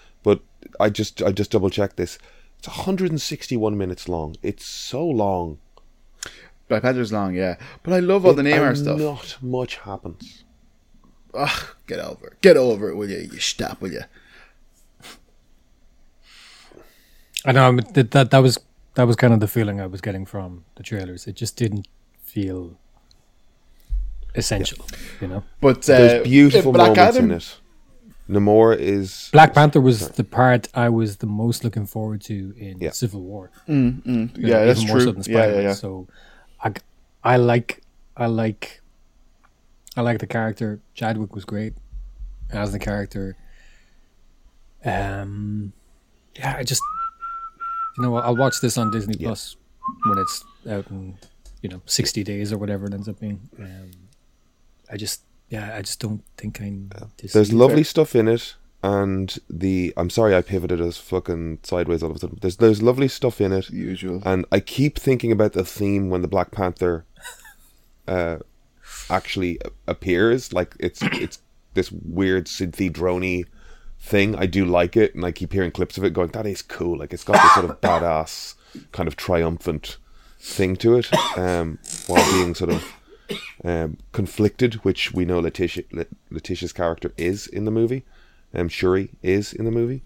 But 0.83 0.87
I 0.87 0.90
just 0.90 1.23
I 1.23 1.31
just 1.31 1.53
double 1.53 1.71
checked 1.71 1.97
this. 1.97 2.18
It's 2.59 2.66
161 2.66 3.79
minutes 3.79 4.09
long. 4.09 4.35
It's 4.42 4.64
so 4.64 5.07
long. 5.07 5.59
Black 6.66 6.83
Panther's 6.83 7.12
long, 7.12 7.35
yeah. 7.35 7.57
But 7.85 7.95
I 7.95 8.01
love 8.01 8.27
all 8.27 8.35
the 8.35 8.42
Namor 8.42 8.68
and 8.68 8.79
stuff. 8.79 8.99
Not 8.99 9.37
much 9.40 9.77
happens. 9.77 10.45
Ugh, 11.35 11.77
get 11.87 12.01
over 12.01 12.27
it. 12.29 12.40
Get 12.40 12.57
over 12.57 12.90
it, 12.90 12.97
will 12.97 13.09
you? 13.09 13.18
You 13.18 13.38
stop, 13.38 13.81
will 13.81 13.92
you? 13.92 14.03
I 17.45 17.53
know 17.53 17.73
but 17.73 17.95
that, 17.95 18.11
that 18.11 18.31
that 18.33 18.38
was 18.38 18.59
that 18.95 19.07
was 19.07 19.14
kind 19.16 19.33
of 19.33 19.38
the 19.38 19.49
feeling 19.49 19.81
I 19.81 19.87
was 19.87 20.01
getting 20.01 20.27
from 20.27 20.64
the 20.75 20.83
trailers. 20.83 21.29
It 21.29 21.37
just 21.37 21.57
didn't 21.57 21.87
feel 22.25 22.77
essential, 24.35 24.85
you 25.21 25.29
know. 25.29 25.45
But 25.61 25.88
uh, 25.88 25.99
There's 25.99 26.25
beautiful 26.25 26.73
Black 26.73 26.97
moments 26.97 27.16
Adam, 27.16 27.31
in 27.31 27.37
it. 27.37 27.57
Namor 28.28 28.76
is 28.78 29.28
Black 29.32 29.52
Panther 29.52 29.80
was 29.80 30.08
the 30.11 30.24
part 30.24 30.68
I 30.74 30.88
was 30.88 31.16
the 31.18 31.26
most 31.26 31.64
looking 31.64 31.87
forward 31.87 32.20
to 32.22 32.54
in 32.56 32.78
Yeah. 32.80 32.90
Civil 32.90 33.22
War. 33.22 33.50
yeah, 33.66 33.74
Even 33.74 34.32
that's 34.37 34.87
more 34.87 34.96
true. 34.98 35.04
so 35.06 35.12
than 35.12 35.22
yeah, 35.26 35.38
yeah, 35.38 35.42
Spider-Man. 35.44 35.62
yeah. 35.64 35.72
So, 35.74 36.08
I, 36.62 36.72
I 37.24 37.37
like, 37.37 37.82
I 38.16 38.26
like, 38.26 38.80
I 39.96 40.00
like 40.02 40.18
the 40.20 40.26
character. 40.26 40.80
Chadwick 40.94 41.35
was 41.35 41.44
great 41.44 41.74
as 42.50 42.72
the 42.72 42.78
character. 42.78 43.37
Um, 44.85 45.72
yeah, 46.37 46.56
I 46.58 46.62
just, 46.64 46.82
you 47.96 48.02
know, 48.04 48.16
I'll 48.16 48.37
watch 48.37 48.61
this 48.61 48.78
on 48.78 48.90
Disney 48.90 49.16
Plus 49.16 49.56
when 50.06 50.18
it's 50.18 50.44
out 50.70 50.87
in, 50.90 51.16
you 51.61 51.68
know, 51.68 51.82
sixty 51.87 52.24
days 52.24 52.52
or 52.52 52.58
whatever 52.58 52.87
it 52.87 52.94
ends 52.94 53.08
up 53.08 53.20
being. 53.20 53.40
Um, 53.58 53.90
I 54.90 54.96
just, 54.96 55.22
yeah, 55.53 55.77
I 55.77 55.83
just 55.83 56.01
don't 56.01 56.25
think 56.38 56.62
I'm. 56.62 56.91
to 57.19 57.29
There's 57.29 57.53
lovely 57.53 57.85
stuff 57.85 58.17
in 58.17 58.27
it, 58.27 58.55
and 58.83 59.38
the 59.51 59.93
I'm 59.99 60.09
sorry 60.09 60.35
I 60.35 60.41
pivoted 60.41 60.81
as 60.81 60.97
fucking 60.97 61.59
sideways 61.62 62.03
all 62.03 62.09
of 62.11 62.17
a 62.17 62.19
sudden. 62.21 62.38
There's 62.41 62.57
there's 62.57 62.83
lovely 62.83 63.07
stuff 63.07 63.38
in 63.38 63.53
it, 63.53 63.69
Usual. 63.69 64.23
and 64.25 64.47
I 64.51 64.61
keep 64.61 64.99
thinking 64.99 65.31
about 65.31 65.53
the 65.53 65.62
theme 65.62 66.09
when 66.09 66.23
the 66.23 66.29
Black 66.29 66.53
Panther 66.53 67.05
uh, 68.09 68.38
actually 69.11 69.59
appears. 69.87 70.55
Like 70.55 70.75
it's 70.81 71.03
it's 71.03 71.38
this 71.75 71.93
weird 71.93 72.47
synthy 72.47 72.91
droney 72.91 73.45
thing. 74.01 74.35
I 74.35 74.47
do 74.47 74.65
like 74.65 74.97
it, 74.97 75.15
and 75.15 75.23
I 75.23 75.33
keep 75.33 75.53
hearing 75.53 75.71
clips 75.71 75.99
of 75.99 76.05
it, 76.05 76.15
going, 76.15 76.31
"That 76.31 76.47
is 76.47 76.62
cool." 76.62 76.97
Like 76.99 77.12
it's 77.12 77.25
got 77.25 77.35
this 77.43 77.53
sort 77.53 77.67
of 77.67 77.81
badass 77.83 78.55
kind 78.93 79.07
of 79.07 79.17
triumphant 79.17 79.99
thing 80.41 80.77
to 80.77 80.97
it, 80.97 81.12
um, 81.37 81.79
while 82.07 82.25
being 82.33 82.55
sort 82.55 82.71
of 82.71 82.83
um, 83.64 83.99
conflicted, 84.12 84.75
which 84.85 85.12
we 85.12 85.25
know 85.25 85.40
Letitia, 85.40 85.85
Letitia's 86.31 86.73
character 86.73 87.12
is 87.16 87.47
in 87.47 87.64
the 87.64 87.71
movie. 87.71 88.05
Um, 88.55 88.68
Shuri 88.68 89.11
is 89.23 89.53
in 89.53 89.64
the 89.64 89.71
movie. 89.71 90.03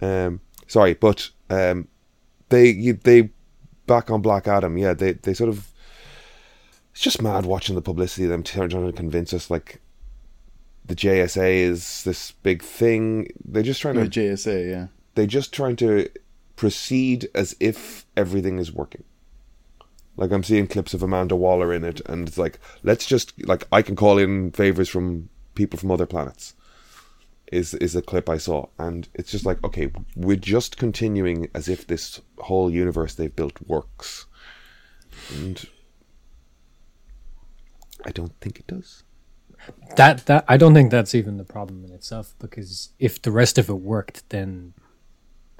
Um, 0.00 0.40
sorry, 0.66 0.94
but 0.94 1.30
um, 1.50 1.88
they 2.48 2.68
you, 2.68 2.94
they 2.94 3.30
back 3.86 4.10
on 4.10 4.22
Black 4.22 4.48
Adam. 4.48 4.78
Yeah, 4.78 4.94
they 4.94 5.12
they 5.12 5.34
sort 5.34 5.50
of. 5.50 5.68
It's 6.92 7.02
just 7.02 7.20
mad 7.22 7.44
watching 7.44 7.74
the 7.74 7.82
publicity 7.82 8.24
of 8.24 8.30
them 8.30 8.44
trying 8.44 8.68
to 8.68 8.92
convince 8.92 9.34
us 9.34 9.50
like 9.50 9.80
the 10.84 10.94
JSA 10.94 11.56
is 11.56 12.04
this 12.04 12.30
big 12.30 12.62
thing. 12.62 13.28
They're 13.44 13.62
just 13.62 13.80
trying 13.80 13.96
The 13.96 14.08
to 14.08 14.20
JSA, 14.20 14.70
yeah. 14.70 14.86
they're 15.14 15.26
just 15.26 15.52
trying 15.52 15.76
to 15.76 16.08
proceed 16.56 17.28
as 17.34 17.56
if 17.58 18.06
everything 18.16 18.58
is 18.58 18.72
working. 18.72 19.04
Like 20.16 20.30
I'm 20.30 20.44
seeing 20.44 20.66
clips 20.66 20.94
of 20.94 21.02
Amanda 21.02 21.34
Waller 21.34 21.72
in 21.72 21.84
it, 21.84 22.00
and 22.06 22.28
it's 22.28 22.38
like, 22.38 22.58
let's 22.82 23.06
just 23.06 23.32
like 23.46 23.66
I 23.72 23.82
can 23.82 23.96
call 23.96 24.18
in 24.18 24.52
favors 24.52 24.88
from 24.88 25.28
people 25.54 25.78
from 25.78 25.90
other 25.90 26.06
planets. 26.06 26.54
Is 27.52 27.74
is 27.74 27.94
a 27.94 28.02
clip 28.02 28.28
I 28.28 28.38
saw, 28.38 28.66
and 28.78 29.08
it's 29.14 29.30
just 29.30 29.44
like, 29.44 29.62
okay, 29.64 29.90
we're 30.16 30.36
just 30.36 30.76
continuing 30.76 31.48
as 31.54 31.68
if 31.68 31.86
this 31.86 32.20
whole 32.38 32.70
universe 32.70 33.14
they've 33.14 33.34
built 33.34 33.60
works, 33.66 34.26
and 35.30 35.66
I 38.04 38.10
don't 38.10 38.38
think 38.40 38.58
it 38.58 38.66
does. 38.66 39.02
That 39.96 40.26
that 40.26 40.44
I 40.48 40.56
don't 40.56 40.74
think 40.74 40.90
that's 40.90 41.14
even 41.14 41.36
the 41.36 41.44
problem 41.44 41.84
in 41.84 41.92
itself 41.92 42.34
because 42.38 42.90
if 42.98 43.20
the 43.20 43.30
rest 43.30 43.58
of 43.58 43.68
it 43.68 43.74
worked, 43.74 44.28
then 44.30 44.74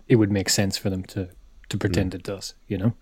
it 0.09 0.17
would 0.17 0.31
make 0.31 0.49
sense 0.49 0.77
for 0.77 0.91
them 0.91 1.03
to 1.05 1.29
to 1.69 1.79
pretend 1.79 2.13
hmm. 2.13 2.17
it 2.17 2.23
does. 2.23 2.55
You 2.67 2.79
know, 2.79 2.95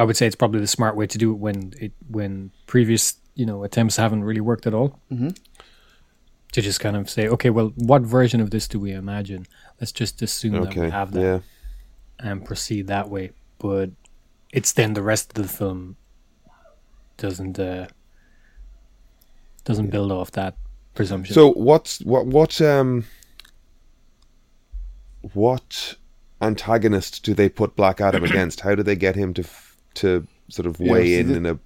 I 0.00 0.04
would 0.04 0.16
say 0.16 0.26
it's 0.26 0.34
probably 0.34 0.60
the 0.60 0.66
smart 0.66 0.96
way 0.96 1.06
to 1.06 1.18
do 1.18 1.30
it 1.30 1.34
when 1.34 1.74
it 1.78 1.92
when 2.08 2.52
previous 2.66 3.16
you 3.34 3.44
know 3.44 3.64
attempts 3.64 3.96
haven't 3.96 4.24
really 4.24 4.40
worked 4.40 4.66
at 4.66 4.72
all. 4.72 4.98
Mm-hmm. 5.12 5.28
To 6.52 6.62
just 6.62 6.80
kind 6.80 6.96
of 6.96 7.08
say, 7.08 7.28
okay, 7.28 7.50
well, 7.50 7.72
what 7.76 8.02
version 8.02 8.40
of 8.40 8.50
this 8.50 8.66
do 8.66 8.80
we 8.80 8.92
imagine? 8.92 9.46
Let's 9.78 9.92
just 9.92 10.22
assume 10.22 10.54
that 10.64 10.74
we 10.74 10.90
have 10.90 11.12
that 11.12 11.20
yeah, 11.20 11.38
and 12.18 12.44
proceed 12.44 12.86
that 12.86 13.10
way. 13.10 13.32
But 13.58 13.90
it's 14.52 14.72
then 14.72 14.94
the 14.94 15.02
rest 15.02 15.36
of 15.36 15.42
the 15.42 15.48
film 15.48 15.96
doesn't 17.18 17.58
uh, 17.58 17.88
doesn't 19.64 19.90
build 19.90 20.10
off 20.10 20.30
that 20.32 20.56
presumption. 20.94 21.34
So 21.34 21.52
what's 21.52 22.00
what 22.00 22.26
what 22.26 22.60
um 22.62 23.04
what 25.34 25.94
antagonist 26.40 27.22
do 27.22 27.34
they 27.34 27.50
put 27.50 27.76
Black 27.76 28.00
Adam 28.00 28.24
against? 28.30 28.60
How 28.60 28.74
do 28.74 28.82
they 28.82 28.96
get 28.96 29.14
him 29.14 29.34
to 29.34 29.42
f- 29.42 29.69
to 29.94 30.26
sort 30.48 30.66
of 30.66 30.78
weigh 30.80 31.14
so 31.14 31.20
in 31.20 31.28
the- 31.28 31.36
in 31.36 31.46
a 31.46 31.58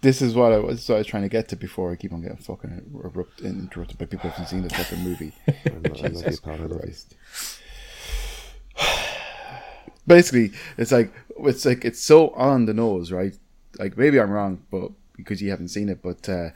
This 0.00 0.20
is 0.20 0.34
what 0.34 0.52
I 0.52 0.58
was, 0.58 0.86
what 0.88 0.96
I 0.96 0.98
was 0.98 1.06
trying 1.06 1.22
to 1.22 1.28
get 1.30 1.48
to 1.48 1.56
before 1.56 1.90
I 1.92 1.96
keep 1.96 2.12
on 2.12 2.20
getting 2.20 2.36
fucking 2.36 3.00
erupt, 3.02 3.40
interrupted 3.40 3.96
by 3.98 4.04
people 4.04 4.28
who 4.28 4.34
haven't 4.34 4.46
seen 4.48 4.62
the 4.62 4.68
fucking 4.70 5.00
movie. 5.02 5.32
I 5.48 5.52
love 5.72 5.96
you, 5.96 6.08
Jesus 6.10 6.40
pal, 6.40 6.54
I 6.54 6.58
love. 6.66 6.80
Christ. 6.80 7.14
Basically, 10.06 10.52
it's 10.76 10.92
like 10.92 11.12
it's 11.40 11.64
like 11.64 11.84
it's 11.84 12.00
so 12.00 12.28
on 12.30 12.66
the 12.66 12.74
nose, 12.74 13.10
right? 13.10 13.34
Like 13.78 13.96
maybe 13.96 14.20
I'm 14.20 14.30
wrong, 14.30 14.62
but 14.70 14.90
because 15.16 15.40
you 15.40 15.48
haven't 15.50 15.68
seen 15.68 15.88
it, 15.88 16.02
but 16.02 16.28
uh, 16.28 16.50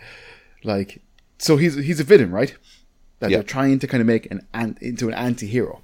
like 0.64 1.00
so 1.38 1.56
he's 1.56 1.74
he's 1.76 2.00
a 2.00 2.04
villain, 2.04 2.30
right? 2.30 2.54
That 3.20 3.30
Yeah. 3.30 3.38
they're 3.38 3.44
trying 3.44 3.78
to 3.78 3.86
kind 3.86 4.00
of 4.02 4.06
make 4.06 4.30
an 4.30 4.46
ant 4.52 4.78
into 4.82 5.08
an 5.08 5.14
anti-hero. 5.14 5.82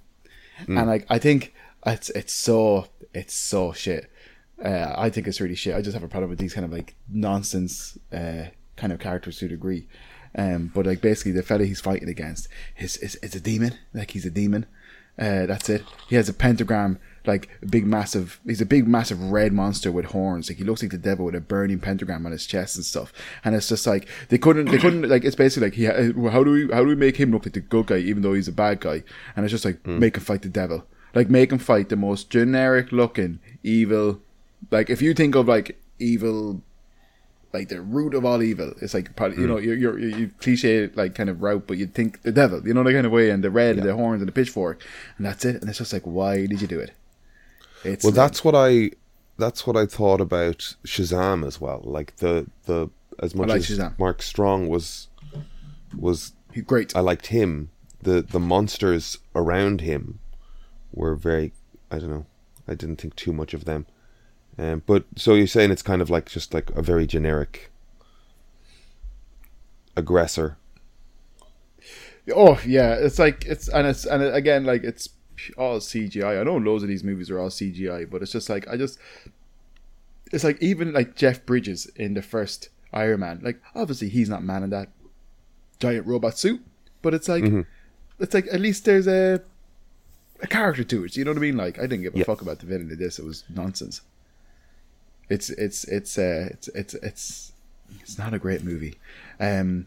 Mm. 0.67 0.79
and 0.79 0.87
like 0.89 1.07
I 1.09 1.19
think 1.19 1.53
it's 1.87 2.11
it's 2.11 2.33
so 2.35 2.87
it's 3.15 3.35
so 3.35 3.73
shit. 3.73 4.11
Uh, 4.65 4.95
I 4.97 5.11
think 5.11 5.27
it's 5.29 5.41
really 5.41 5.55
shit. 5.55 5.75
I 5.75 5.83
just 5.83 5.95
have 5.95 6.03
a 6.03 6.09
problem 6.09 6.31
with 6.31 6.39
these 6.39 6.55
kind 6.55 6.65
of 6.65 6.73
like 6.73 6.95
nonsense 7.09 7.99
uh, 8.13 8.45
kind 8.77 8.93
of 8.93 8.99
characters 8.99 9.39
to 9.39 9.47
a 9.47 9.49
degree. 9.49 9.87
Um, 10.37 10.73
but 10.75 10.87
like 10.87 11.01
basically 11.01 11.33
the 11.33 11.43
fella 11.43 11.65
he's 11.65 11.81
fighting 11.81 12.09
against 12.09 12.49
is 12.79 12.97
is, 12.97 13.15
is 13.17 13.35
a 13.35 13.41
demon. 13.41 13.79
Like 13.93 14.13
he's 14.13 14.27
a 14.27 14.31
demon. 14.31 14.67
Uh, 15.17 15.47
that's 15.47 15.69
it. 15.69 15.85
He 16.09 16.17
has 16.17 16.29
a 16.29 16.33
pentagram, 16.33 16.99
like 17.25 17.49
a 17.63 17.67
big 17.67 17.87
massive. 17.87 18.41
He's 18.45 18.61
a 18.61 18.67
big 18.67 18.89
massive 18.89 19.31
red 19.31 19.53
monster 19.53 19.93
with 19.93 20.07
horns. 20.07 20.49
Like 20.51 20.59
he 20.59 20.65
looks 20.65 20.83
like 20.83 20.91
the 20.91 20.99
devil 20.99 21.27
with 21.27 21.37
a 21.37 21.41
burning 21.41 21.79
pentagram 21.79 22.27
on 22.27 22.33
his 22.33 22.47
chest 22.47 22.75
and 22.75 22.85
stuff. 22.85 23.13
And 23.45 23.55
it's 23.55 23.69
just 23.69 23.87
like 23.87 24.09
they 24.31 24.39
couldn't, 24.39 24.71
they 24.73 24.79
couldn't 24.79 25.09
like. 25.09 25.25
It's 25.25 25.37
basically 25.37 25.69
like 25.69 25.75
he. 25.75 25.87
uh, 25.87 26.31
How 26.31 26.43
do 26.43 26.51
we, 26.51 26.69
how 26.73 26.81
do 26.83 26.89
we 26.89 26.97
make 26.97 27.17
him 27.17 27.31
look 27.31 27.45
like 27.47 27.53
the 27.55 27.61
good 27.61 27.87
guy 27.87 27.99
even 27.99 28.23
though 28.23 28.33
he's 28.35 28.49
a 28.49 28.53
bad 28.53 28.81
guy? 28.81 29.05
And 29.37 29.45
it's 29.45 29.53
just 29.53 29.65
like 29.65 29.87
make 29.87 30.17
him 30.17 30.25
fight 30.25 30.43
the 30.43 30.49
devil. 30.49 30.85
Like 31.15 31.31
make 31.31 31.53
him 31.53 31.61
fight 31.61 31.91
the 31.91 31.97
most 31.97 32.29
generic 32.29 32.91
looking 32.91 33.39
evil. 33.63 34.21
Like 34.71 34.91
if 34.91 35.03
you 35.03 35.15
think 35.15 35.35
of 35.35 35.49
like 35.49 35.81
evil 35.99 36.63
like 37.55 37.69
the 37.69 37.81
root 37.81 38.15
of 38.15 38.25
all 38.25 38.43
evil. 38.43 38.75
It's 38.83 38.93
like 38.93 39.15
probably 39.17 39.39
you 39.39 39.45
hmm. 39.45 39.53
know 39.53 39.59
you're 39.59 39.77
you're 39.77 39.99
you 39.99 40.31
cliche 40.41 40.91
like 40.95 41.15
kind 41.15 41.31
of 41.31 41.41
route, 41.41 41.67
but 41.67 41.79
you'd 41.79 41.95
think 41.95 42.23
the 42.23 42.33
devil, 42.33 42.67
you 42.67 42.75
know, 42.75 42.83
the 42.83 42.93
kind 42.93 43.07
of 43.07 43.13
way, 43.13 43.31
and 43.31 43.43
the 43.43 43.51
red, 43.51 43.79
and 43.79 43.89
the 43.89 43.95
horns, 43.95 44.21
and 44.21 44.29
the 44.29 44.33
pitchfork, 44.33 44.85
and 45.17 45.25
that's 45.25 45.45
it. 45.45 45.61
And 45.61 45.71
it's 45.71 45.79
just 45.79 45.93
like, 45.93 46.03
why 46.03 46.47
did 46.47 46.61
you 46.61 46.67
do 46.67 46.81
it? 46.81 46.93
It's 47.85 48.05
Well, 48.05 48.11
like- 48.11 48.17
that's 48.17 48.45
what 48.45 48.55
I 48.57 48.91
that's 49.39 49.67
what 49.67 49.77
I 49.77 49.87
thought 49.87 50.21
about 50.21 50.75
Shazam 50.85 51.47
as 51.47 51.61
well. 51.61 51.81
Like 51.85 52.17
the 52.17 52.47
the 52.67 52.91
as 53.21 53.35
much 53.35 53.49
like 53.49 53.59
as 53.59 53.71
Shazam. 53.71 53.99
Mark 53.99 54.21
Strong 54.21 54.69
was 54.69 55.09
was 55.97 56.33
great. 56.67 56.95
I 56.97 57.01
liked 57.01 57.29
him. 57.29 57.71
The 58.03 58.21
the 58.21 58.41
monsters 58.41 59.19
around 59.35 59.81
him 59.81 60.19
were 60.93 61.15
very 61.15 61.53
I 61.91 61.99
don't 61.99 62.11
know. 62.11 62.27
I 62.67 62.75
didn't 62.75 62.97
think 62.97 63.15
too 63.15 63.33
much 63.33 63.55
of 63.55 63.65
them. 63.65 63.87
Um, 64.59 64.83
but 64.87 65.05
so 65.17 65.35
you're 65.35 65.47
saying 65.47 65.71
it's 65.73 65.83
kind 65.83 66.01
of 66.01 66.11
like 66.11 66.27
just 66.31 66.55
like 66.55 66.71
a 66.71 66.83
very 66.83 67.07
generic 67.07 67.71
aggressor. 69.97 70.57
Oh 72.35 72.61
yeah, 72.67 72.95
it's 72.95 73.19
like 73.19 73.45
it's 73.45 73.69
and 73.69 73.87
it's 73.87 74.05
and 74.07 74.23
it, 74.23 74.35
again 74.35 74.65
like 74.65 74.83
it's 74.85 75.09
all 75.59 75.79
CGI. 75.79 76.41
I 76.41 76.45
know 76.45 76.57
loads 76.57 76.83
of 76.83 76.89
these 76.89 77.05
movies 77.05 77.31
are 77.31 77.39
all 77.39 77.51
CGI, 77.51 78.09
but 78.11 78.23
it's 78.23 78.33
just 78.33 78.49
like 78.49 78.67
I 78.69 78.77
just 78.77 78.99
it's 80.33 80.45
like 80.45 80.61
even 80.63 80.93
like 80.93 81.17
Jeff 81.17 81.45
Bridges 81.45 81.87
in 81.97 82.15
the 82.15 82.23
first 82.23 82.71
Iron 82.93 83.21
Man. 83.21 83.41
Like 83.43 83.61
obviously 83.75 84.09
he's 84.09 84.29
not 84.29 84.43
man 84.43 84.63
in 84.63 84.71
that 84.71 84.89
giant 85.81 86.07
robot 86.07 86.39
suit, 86.39 86.63
but 87.03 87.13
it's 87.13 87.29
like 87.29 87.45
it's 88.19 88.33
like 88.33 88.47
at 88.51 88.61
least 88.61 88.85
there's 88.87 89.07
a 89.07 89.43
a 90.41 90.47
character 90.47 90.85
to 90.85 91.05
it. 91.05 91.17
You 91.17 91.25
know 91.25 91.33
what 91.33 91.39
I 91.39 91.41
mean? 91.41 91.57
Like 91.59 91.79
I 91.79 91.83
didn't 91.83 92.03
give 92.03 92.15
a 92.15 92.19
Yeah. 92.19 92.25
fuck 92.25 92.41
about 92.41 92.61
the 92.61 92.67
villain 92.67 92.91
of 92.91 92.99
this. 92.99 93.19
It 93.19 93.25
was 93.25 93.45
nonsense. 93.55 94.01
It's 95.29 95.51
it's 95.51 95.85
it's 95.85 96.19
uh 96.19 96.49
it's 96.53 96.69
it's 96.69 96.95
it's 96.95 97.53
it's 98.01 98.19
not 98.19 98.35
a 98.35 98.39
great 98.39 98.63
movie. 98.65 98.95
Um 99.41 99.87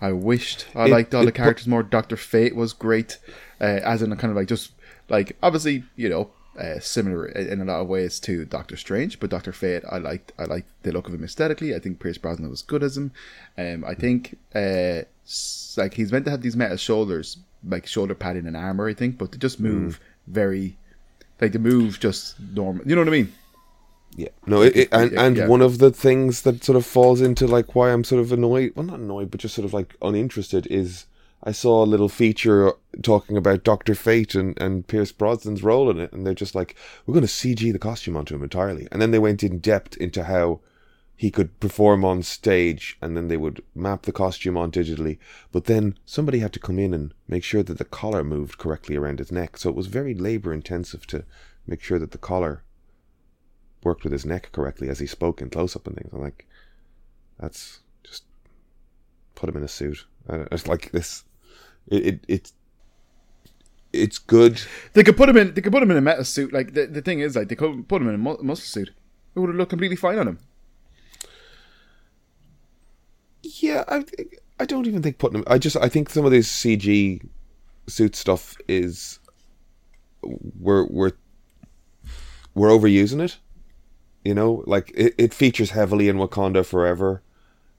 I 0.00 0.12
wished 0.12 0.66
I 0.74 0.86
It- 0.86 0.90
liked 0.90 1.14
all 1.14 1.24
the 1.24 1.32
characters 1.32 1.66
more. 1.66 1.82
Doctor 1.82 2.16
Fate 2.16 2.56
was 2.56 2.72
great, 2.72 3.18
uh, 3.60 3.64
as 3.84 4.00
in 4.02 4.12
a 4.12 4.16
kind 4.16 4.30
of 4.30 4.36
like 4.36 4.48
just 4.48 4.72
like 5.08 5.36
obviously 5.42 5.84
you 5.96 6.08
know 6.08 6.30
uh, 6.58 6.78
similar 6.80 7.26
in 7.26 7.60
a 7.60 7.64
lot 7.64 7.80
of 7.80 7.86
ways 7.88 8.18
to 8.20 8.44
Doctor 8.44 8.76
Strange, 8.76 9.20
but 9.20 9.30
Doctor 9.30 9.52
Fate 9.52 9.82
I 9.90 9.98
liked 9.98 10.32
I 10.38 10.44
liked 10.44 10.68
the 10.82 10.92
look 10.92 11.06
of 11.08 11.14
him 11.14 11.22
aesthetically. 11.24 11.74
I 11.74 11.78
think 11.78 12.00
Pierce 12.00 12.18
Brosnan 12.18 12.50
was 12.50 12.62
good 12.62 12.82
as 12.82 12.96
him. 12.96 13.12
Um, 13.58 13.84
I 13.86 13.94
think 13.94 14.36
uh, 14.54 15.02
s- 15.26 15.74
like 15.78 15.94
he's 15.94 16.10
meant 16.12 16.24
to 16.24 16.30
have 16.30 16.42
these 16.42 16.56
metal 16.56 16.76
shoulders, 16.76 17.36
like 17.66 17.86
shoulder 17.86 18.14
padding 18.14 18.46
and 18.46 18.56
armor. 18.56 18.88
I 18.88 18.94
think, 18.94 19.16
but 19.18 19.32
they 19.32 19.38
just 19.38 19.60
move 19.60 20.00
very 20.26 20.76
like 21.40 21.52
they 21.52 21.58
move 21.58 22.00
just 22.00 22.38
normal. 22.40 22.86
You 22.86 22.94
know 22.94 23.02
what 23.02 23.08
I 23.08 23.12
mean? 23.12 23.32
Yeah, 24.16 24.28
no, 24.46 24.62
it, 24.62 24.76
it, 24.76 24.88
and 24.92 25.12
and 25.12 25.36
yeah. 25.36 25.46
one 25.46 25.62
of 25.62 25.78
the 25.78 25.90
things 25.90 26.42
that 26.42 26.64
sort 26.64 26.76
of 26.76 26.84
falls 26.84 27.20
into 27.20 27.46
like 27.46 27.74
why 27.74 27.92
I'm 27.92 28.04
sort 28.04 28.20
of 28.20 28.32
annoyed, 28.32 28.72
well, 28.74 28.86
not 28.86 28.98
annoyed, 28.98 29.30
but 29.30 29.40
just 29.40 29.54
sort 29.54 29.64
of 29.64 29.72
like 29.72 29.96
uninterested 30.02 30.66
is 30.68 31.06
I 31.42 31.52
saw 31.52 31.82
a 31.82 31.86
little 31.86 32.08
feature 32.08 32.72
talking 33.02 33.36
about 33.36 33.64
Doctor 33.64 33.94
Fate 33.94 34.34
and 34.34 34.60
and 34.60 34.86
Pierce 34.86 35.12
Brosnan's 35.12 35.62
role 35.62 35.90
in 35.90 35.98
it, 36.00 36.12
and 36.12 36.26
they're 36.26 36.34
just 36.34 36.54
like, 36.54 36.74
we're 37.06 37.14
going 37.14 37.26
to 37.26 37.32
CG 37.32 37.72
the 37.72 37.78
costume 37.78 38.16
onto 38.16 38.34
him 38.34 38.42
entirely, 38.42 38.88
and 38.90 39.00
then 39.00 39.10
they 39.10 39.18
went 39.18 39.42
in 39.42 39.58
depth 39.58 39.96
into 39.96 40.24
how 40.24 40.60
he 41.16 41.30
could 41.30 41.60
perform 41.60 42.02
on 42.04 42.22
stage, 42.22 42.96
and 43.02 43.16
then 43.16 43.28
they 43.28 43.36
would 43.36 43.62
map 43.74 44.02
the 44.02 44.12
costume 44.12 44.56
on 44.56 44.72
digitally, 44.72 45.18
but 45.52 45.66
then 45.66 45.98
somebody 46.06 46.38
had 46.38 46.52
to 46.54 46.58
come 46.58 46.78
in 46.78 46.94
and 46.94 47.12
make 47.28 47.44
sure 47.44 47.62
that 47.62 47.76
the 47.76 47.84
collar 47.84 48.24
moved 48.24 48.56
correctly 48.56 48.96
around 48.96 49.18
his 49.18 49.30
neck, 49.30 49.58
so 49.58 49.68
it 49.68 49.76
was 49.76 49.86
very 49.86 50.14
labor 50.14 50.52
intensive 50.52 51.06
to 51.06 51.24
make 51.66 51.82
sure 51.82 51.98
that 51.98 52.12
the 52.12 52.18
collar 52.18 52.64
worked 53.82 54.04
with 54.04 54.12
his 54.12 54.26
neck 54.26 54.50
correctly 54.52 54.88
as 54.88 54.98
he 54.98 55.06
spoke 55.06 55.40
in 55.40 55.50
close 55.50 55.76
up 55.76 55.86
and 55.86 55.96
things. 55.96 56.10
I'm 56.12 56.20
like, 56.20 56.46
that's 57.38 57.80
just 58.04 58.24
put 59.34 59.48
him 59.48 59.56
in 59.56 59.62
a 59.62 59.68
suit. 59.68 60.06
It's 60.52 60.66
like 60.66 60.90
this. 60.92 61.24
It, 61.88 62.06
it 62.06 62.24
it's 62.28 62.52
it's 63.92 64.18
good. 64.18 64.62
They 64.92 65.02
could 65.02 65.16
put 65.16 65.28
him 65.28 65.36
in. 65.36 65.54
They 65.54 65.60
could 65.60 65.72
put 65.72 65.82
him 65.82 65.90
in 65.90 65.96
a 65.96 66.00
metal 66.00 66.24
suit. 66.24 66.52
Like 66.52 66.74
the, 66.74 66.86
the 66.86 67.02
thing 67.02 67.20
is, 67.20 67.34
like 67.36 67.48
they 67.48 67.56
could 67.56 67.88
put 67.88 68.00
him 68.00 68.08
in 68.08 68.14
a 68.14 68.18
mu- 68.18 68.42
muscle 68.42 68.66
suit. 68.66 68.90
It 69.34 69.38
would 69.38 69.48
have 69.48 69.56
looked 69.56 69.70
completely 69.70 69.96
fine 69.96 70.18
on 70.18 70.28
him. 70.28 70.38
Yeah, 73.42 73.84
I 73.88 74.04
I 74.60 74.66
don't 74.66 74.86
even 74.86 75.02
think 75.02 75.18
putting 75.18 75.38
him. 75.38 75.44
I 75.46 75.58
just 75.58 75.76
I 75.76 75.88
think 75.88 76.10
some 76.10 76.24
of 76.24 76.30
this 76.30 76.50
CG 76.50 77.26
suit 77.88 78.14
stuff 78.14 78.56
is 78.68 79.18
we're 80.22 80.86
we're 80.86 81.12
we're 82.54 82.68
overusing 82.68 83.22
it. 83.22 83.38
You 84.24 84.34
know, 84.34 84.62
like 84.66 84.90
it, 84.94 85.14
it 85.16 85.34
features 85.34 85.70
heavily 85.70 86.08
in 86.08 86.16
Wakanda 86.16 86.64
Forever. 86.64 87.22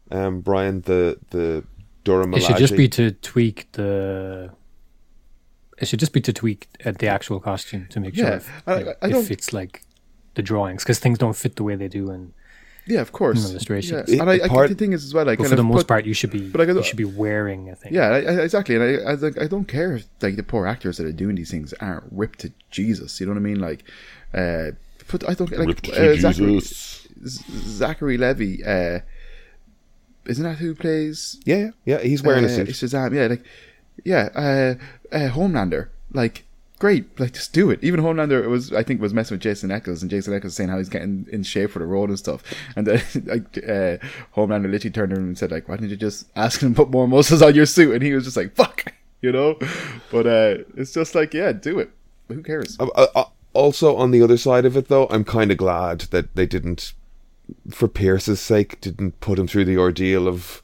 Um, 0.10 0.42
Brian, 0.42 0.82
the 0.82 1.18
the 1.30 1.64
Dora 2.04 2.28
It 2.36 2.42
should 2.44 2.58
just 2.58 2.76
be 2.76 2.90
to 2.90 3.12
tweak 3.12 3.72
the. 3.74 4.52
It 5.78 5.88
should 5.88 6.00
just 6.00 6.14
be 6.14 6.22
to 6.22 6.34
tweak 6.34 6.68
uh, 6.86 6.92
the 6.98 7.08
actual 7.08 7.40
costume 7.40 7.88
to 7.90 8.00
make 8.00 8.16
sure 8.16 8.26
Yeah, 8.28 8.36
if, 8.36 8.64
I- 8.68 8.80
you 8.80 8.94
I 9.02 9.08
it 9.08 9.12
don't- 9.12 9.24
fits 9.26 9.52
like 9.54 9.82
the 10.36 10.42
drawings 10.42 10.84
because 10.84 11.00
things 11.00 11.18
don't 11.18 11.36
fit 11.36 11.56
the 11.56 11.64
way 11.64 11.76
they 11.76 11.88
do. 11.88 12.10
And 12.12 12.34
Yeah, 12.86 13.02
of 13.02 13.12
course. 13.12 13.50
Illustrations. 13.50 14.10
Yeah. 14.10 14.22
And 14.22 14.30
I, 14.30 14.46
I 14.46 14.48
part- 14.48 14.70
the 14.70 14.76
thing 14.76 14.94
is 14.94 15.04
as 15.04 15.14
well. 15.14 15.28
I 15.30 15.36
but 15.36 15.48
for 15.48 15.56
the 15.56 15.64
most 15.64 15.78
put- 15.82 15.88
part, 15.88 16.06
you 16.06 16.14
should 16.14 16.30
be 16.32 16.50
but 16.50 16.62
I 16.62 16.66
could- 16.66 16.76
you 16.76 16.84
should 16.84 16.98
be 16.98 17.06
wearing 17.06 17.70
a 17.70 17.76
thing. 17.76 17.94
Yeah, 17.94 18.10
I, 18.10 18.18
I, 18.18 18.42
exactly, 18.44 18.76
and 18.76 18.84
I, 18.84 19.12
I, 19.12 19.14
like, 19.16 19.40
I 19.42 19.48
don't 19.48 19.68
care 19.68 19.96
if 19.96 20.06
like 20.22 20.36
the 20.36 20.44
poor 20.44 20.68
actors 20.68 20.98
that 20.98 21.06
are 21.08 21.12
doing 21.12 21.36
these 21.36 21.50
things 21.52 21.74
aren't 21.80 22.04
ripped 22.12 22.40
to 22.40 22.52
Jesus. 22.70 23.20
You 23.20 23.26
know 23.28 23.32
what 23.34 23.40
I 23.40 23.44
mean? 23.44 23.60
Like, 23.60 23.84
uh, 24.36 24.72
put 25.12 25.30
I 25.30 25.34
don't 25.34 25.52
like 25.52 25.90
uh, 25.90 26.16
Zachary. 26.16 26.62
Zachary 27.24 28.18
Levi. 28.18 28.64
Uh, 28.66 29.00
isn't 30.26 30.44
that 30.44 30.58
who 30.58 30.74
plays? 30.74 31.40
Yeah, 31.46 31.58
yeah, 31.58 31.72
yeah. 31.86 32.00
He's 32.00 32.24
wearing 32.24 32.46
uh, 32.46 32.48
a 32.48 32.50
suit. 32.50 32.70
Shazam. 32.70 33.14
Yeah, 33.14 33.28
like 33.28 33.44
yeah, 34.04 34.30
uh, 34.36 35.16
uh, 35.16 35.30
Homelander. 35.30 35.90
Like 36.14 36.46
great, 36.80 37.20
like 37.20 37.34
just 37.34 37.54
do 37.54 37.70
it. 37.70 37.84
Even 37.84 38.00
Homelander 38.00 38.48
was 38.48 38.72
I 38.74 38.84
think 38.84 39.02
was 39.02 39.14
messing 39.14 39.36
with 39.36 39.42
Jensen 39.42 39.70
Ackles, 39.70 40.02
and 40.02 40.10
Jensen 40.10 40.34
Ackles 40.34 40.52
saying 40.52 40.70
how 40.70 40.78
he's 40.78 40.90
getting 40.90 41.28
in 41.32 41.44
shape 41.44 41.72
for 41.72 41.80
the 41.80 41.86
role 41.86 42.06
and 42.06 42.18
stuff. 42.18 42.44
And 42.76 42.88
then 42.88 43.02
like 43.26 43.58
uh, 43.58 43.98
Homelander 44.36 44.72
literally 44.72 44.92
turned 44.92 45.12
to 45.12 45.18
him 45.18 45.28
and 45.28 45.38
said 45.38 45.52
like, 45.52 45.68
"Why 45.68 45.76
didn't 45.76 45.92
you 45.92 45.98
just 45.98 46.28
ask 46.36 46.62
him 46.62 46.74
to 46.74 46.84
put 46.84 46.90
more 46.90 47.08
muscles 47.08 47.42
on 47.42 47.56
your 47.56 47.66
suit?" 47.66 47.94
And 47.94 48.04
he 48.04 48.14
was 48.14 48.24
just 48.24 48.38
like, 48.38 48.56
"Fuck," 48.56 48.94
you 49.22 49.32
know. 49.32 49.58
But 50.12 50.28
uh, 50.28 50.64
it's 50.76 50.94
just 50.94 51.16
like, 51.16 51.34
yeah, 51.34 51.52
do 51.52 51.80
it. 51.80 51.92
Who 52.30 52.44
cares? 52.44 52.78
Uh, 52.80 52.88
uh, 52.96 53.08
uh, 53.16 53.24
also, 53.54 53.96
on 53.96 54.12
the 54.12 54.22
other 54.22 54.38
side 54.38 54.66
of 54.66 54.76
it, 54.78 54.88
though, 54.88 55.08
I'm 55.10 55.24
kind 55.24 55.52
of 55.52 55.58
glad 55.58 56.02
that 56.12 56.36
they 56.36 56.46
didn't, 56.46 56.94
for 57.72 57.88
Pierce's 57.88 58.40
sake, 58.40 58.80
didn't 58.82 59.20
put 59.20 59.38
him 59.40 59.48
through 59.48 59.66
the 59.66 59.78
ordeal 59.78 60.28
of, 60.28 60.62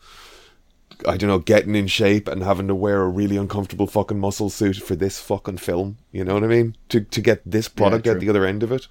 I 1.07 1.17
don't 1.17 1.27
know, 1.29 1.39
getting 1.39 1.75
in 1.75 1.87
shape 1.87 2.27
and 2.27 2.43
having 2.43 2.67
to 2.67 2.75
wear 2.75 3.01
a 3.01 3.07
really 3.09 3.37
uncomfortable 3.37 3.87
fucking 3.87 4.19
muscle 4.19 4.49
suit 4.49 4.77
for 4.77 4.95
this 4.95 5.19
fucking 5.19 5.57
film. 5.57 5.97
You 6.11 6.23
know 6.23 6.33
what 6.33 6.43
I 6.43 6.47
mean? 6.47 6.75
To 6.89 7.01
to 7.01 7.21
get 7.21 7.41
this 7.45 7.67
product 7.67 8.05
true. 8.05 8.13
at 8.13 8.19
the 8.19 8.29
other 8.29 8.45
end 8.45 8.63
of 8.63 8.71
it. 8.71 8.87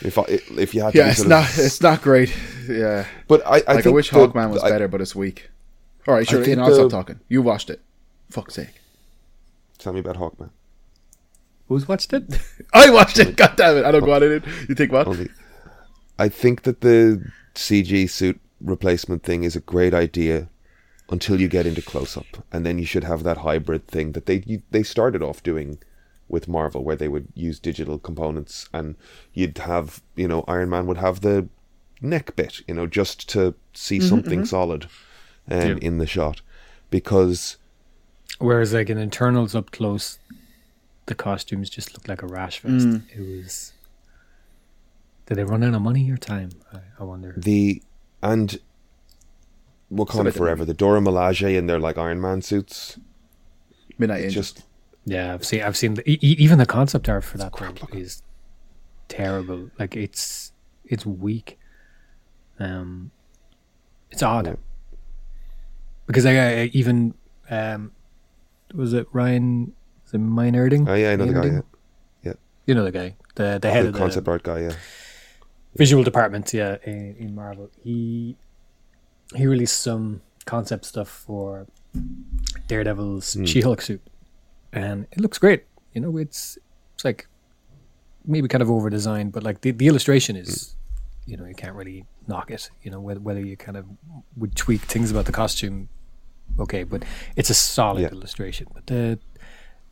If 0.00 0.18
I, 0.18 0.24
if 0.28 0.74
you 0.74 0.82
had 0.82 0.92
to, 0.92 0.98
Yeah, 0.98 1.10
it's 1.10 1.24
not 1.24 1.48
of- 1.50 1.58
it's 1.58 1.80
not 1.80 2.02
great. 2.02 2.34
Yeah, 2.68 3.06
But 3.28 3.42
I, 3.46 3.62
I 3.66 3.74
like 3.74 3.86
I 3.86 3.90
wish 3.90 4.10
the- 4.10 4.16
Hawkman 4.18 4.50
was 4.50 4.62
I- 4.62 4.70
better, 4.70 4.86
but 4.88 5.00
it's 5.00 5.14
weak. 5.14 5.50
All 6.06 6.14
right, 6.14 6.28
sure. 6.28 6.44
You 6.44 6.56
know, 6.56 6.64
I'll 6.64 6.74
stop 6.74 6.90
talking. 6.90 7.20
You 7.28 7.40
watched 7.42 7.70
it. 7.70 7.80
Fuck's 8.30 8.54
sake. 8.54 8.80
Tell 9.78 9.92
me 9.94 10.00
about 10.00 10.16
Hawkman. 10.16 10.50
Who's 11.74 11.88
watched 11.88 12.12
it? 12.12 12.38
I 12.72 12.88
watched 12.90 13.18
it. 13.18 13.36
God 13.36 13.54
damn 13.56 13.76
it! 13.78 13.84
I 13.84 13.90
don't 13.90 14.04
go 14.04 14.12
on 14.12 14.22
in 14.22 14.30
it. 14.32 14.44
You 14.68 14.76
think 14.76 14.92
what? 14.92 15.08
Only, 15.08 15.28
I 16.18 16.28
think 16.28 16.62
that 16.62 16.82
the 16.82 17.20
CG 17.56 18.08
suit 18.08 18.40
replacement 18.60 19.24
thing 19.24 19.42
is 19.42 19.56
a 19.56 19.60
great 19.60 19.92
idea 19.92 20.48
until 21.10 21.40
you 21.40 21.48
get 21.48 21.66
into 21.66 21.82
close 21.82 22.16
up, 22.16 22.44
and 22.52 22.64
then 22.64 22.78
you 22.78 22.86
should 22.86 23.02
have 23.02 23.24
that 23.24 23.38
hybrid 23.38 23.88
thing 23.88 24.12
that 24.12 24.26
they 24.26 24.44
you, 24.46 24.62
they 24.70 24.84
started 24.84 25.20
off 25.20 25.42
doing 25.42 25.78
with 26.28 26.46
Marvel, 26.46 26.84
where 26.84 26.94
they 26.94 27.08
would 27.08 27.26
use 27.34 27.58
digital 27.58 27.98
components, 27.98 28.68
and 28.72 28.94
you'd 29.32 29.58
have 29.58 30.00
you 30.14 30.28
know 30.28 30.44
Iron 30.46 30.70
Man 30.70 30.86
would 30.86 30.98
have 30.98 31.22
the 31.22 31.48
neck 32.00 32.36
bit, 32.36 32.60
you 32.68 32.74
know, 32.74 32.86
just 32.86 33.28
to 33.30 33.54
see 33.72 33.98
something 33.98 34.44
solid 34.44 34.84
um, 35.50 35.60
Yeah. 35.60 35.76
in 35.82 35.98
the 35.98 36.06
shot, 36.06 36.40
because 36.90 37.56
Whereas 38.38 38.72
like 38.72 38.90
in 38.90 38.98
Eternals 38.98 39.54
up 39.54 39.70
close, 39.70 40.18
the 41.06 41.14
costumes 41.14 41.68
just 41.70 41.92
looked 41.94 42.08
like 42.08 42.22
a 42.22 42.26
rash 42.26 42.60
vest. 42.60 42.86
Mm. 42.86 43.02
It 43.14 43.20
was. 43.20 43.72
Did 45.26 45.36
they 45.38 45.44
run 45.44 45.62
out 45.62 45.74
of 45.74 45.82
money 45.82 46.10
or 46.10 46.16
time? 46.16 46.50
I, 46.72 46.78
I 47.00 47.04
wonder. 47.04 47.34
the 47.36 47.82
and 48.22 48.58
Wakanda 49.92 50.24
like- 50.26 50.34
Forever, 50.34 50.64
the 50.64 50.74
Dora 50.74 51.00
Milaje 51.00 51.56
in 51.56 51.66
their 51.66 51.78
like 51.78 51.98
Iron 51.98 52.20
Man 52.20 52.42
suits, 52.42 52.98
Midnight 53.98 54.24
Angel. 54.24 54.42
just 54.42 54.62
Yeah, 55.04 55.34
I've 55.34 55.44
seen. 55.44 55.62
I've 55.62 55.76
seen. 55.76 55.94
The, 55.94 56.02
even 56.26 56.58
the 56.58 56.66
concept 56.66 57.08
art 57.08 57.24
for 57.24 57.38
that 57.38 57.56
thing 57.56 57.76
is 58.00 58.22
terrible. 59.08 59.70
Like 59.78 59.96
it's 59.96 60.52
it's 60.84 61.04
weak. 61.06 61.58
Um, 62.58 63.10
it's 64.10 64.22
odd 64.22 64.46
Yeah. 64.46 64.54
because 66.06 66.24
I, 66.26 66.32
I 66.62 66.70
even 66.72 67.14
um, 67.50 67.92
was 68.74 68.92
it 68.92 69.06
Ryan? 69.12 69.72
Was 70.18 70.82
it 70.84 70.88
oh 70.88 70.94
yeah, 70.94 71.10
I 71.12 71.16
know 71.16 71.26
the 71.26 71.32
guy. 71.32 71.40
Meinerding? 71.40 71.62
Yeah. 72.22 72.32
You 72.66 72.74
know 72.74 72.84
the 72.84 72.92
guy, 72.92 73.16
the 73.34 73.58
the 73.60 73.70
head 73.70 73.84
the 73.84 73.88
of 73.88 73.92
the 73.94 73.98
concept 73.98 74.28
art 74.28 74.42
guy, 74.42 74.60
yeah. 74.60 74.72
visual 75.76 76.02
department, 76.04 76.52
yeah, 76.54 76.76
in, 76.84 77.16
in 77.18 77.34
Marvel. 77.34 77.70
He 77.82 78.36
he 79.34 79.46
released 79.46 79.80
some 79.80 80.20
concept 80.46 80.84
stuff 80.84 81.08
for 81.08 81.66
Daredevil's 82.68 83.34
Hmm. 83.34 83.44
She-Hulk 83.44 83.80
suit, 83.82 84.02
and 84.72 85.06
it 85.12 85.20
looks 85.20 85.38
great. 85.38 85.64
You 85.92 86.00
know, 86.00 86.16
it's 86.16 86.58
it's 86.94 87.04
like 87.04 87.26
maybe 88.24 88.48
kind 88.48 88.62
of 88.62 88.70
over 88.70 88.88
designed, 88.90 89.32
but 89.32 89.42
like 89.42 89.60
the, 89.60 89.70
the 89.72 89.86
illustration 89.86 90.36
is, 90.36 90.74
Hmm. 91.24 91.30
you 91.30 91.36
know, 91.36 91.44
you 91.44 91.54
can't 91.54 91.74
really 91.74 92.06
knock 92.26 92.50
it. 92.50 92.70
You 92.82 92.90
know, 92.90 93.00
whether 93.00 93.20
whether 93.20 93.40
you 93.40 93.56
kind 93.56 93.76
of 93.76 93.84
would 94.36 94.54
tweak 94.56 94.82
things 94.82 95.10
about 95.10 95.26
the 95.26 95.32
costume, 95.32 95.88
okay, 96.58 96.82
but 96.84 97.04
it's 97.36 97.50
a 97.50 97.54
solid 97.54 98.02
Yeah. 98.02 98.08
illustration. 98.12 98.66
But 98.72 98.86
the 98.86 99.18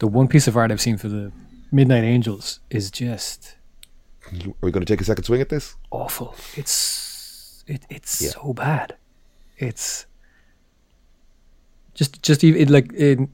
the 0.02 0.08
one 0.08 0.26
piece 0.26 0.48
of 0.48 0.56
art 0.56 0.72
I've 0.72 0.80
seen 0.80 0.96
for 0.98 1.08
the 1.08 1.30
Midnight 1.70 2.02
Angels 2.02 2.58
is 2.70 2.90
just 2.90 3.54
Are 4.26 4.52
we 4.60 4.70
going 4.72 4.84
to 4.84 4.92
take 4.92 5.00
a 5.00 5.04
second 5.04 5.24
swing 5.24 5.40
at 5.40 5.48
this? 5.48 5.76
awful. 5.92 6.34
It's 6.56 7.64
it, 7.68 7.86
it's 7.88 8.20
Yeah. 8.20 8.30
so 8.30 8.52
bad. 8.52 8.96
It's 9.58 10.06
Just 11.94 12.20
just 12.28 12.42
even 12.42 12.68
like 12.72 12.92
in 12.94 13.28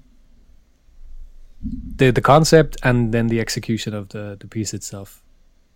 the 1.96 2.10
the 2.10 2.20
concept 2.20 2.76
and 2.82 3.12
then 3.14 3.28
the 3.28 3.40
execution 3.40 3.94
of 3.94 4.08
the 4.10 4.36
the 4.38 4.46
piece 4.46 4.74
itself. 4.74 5.22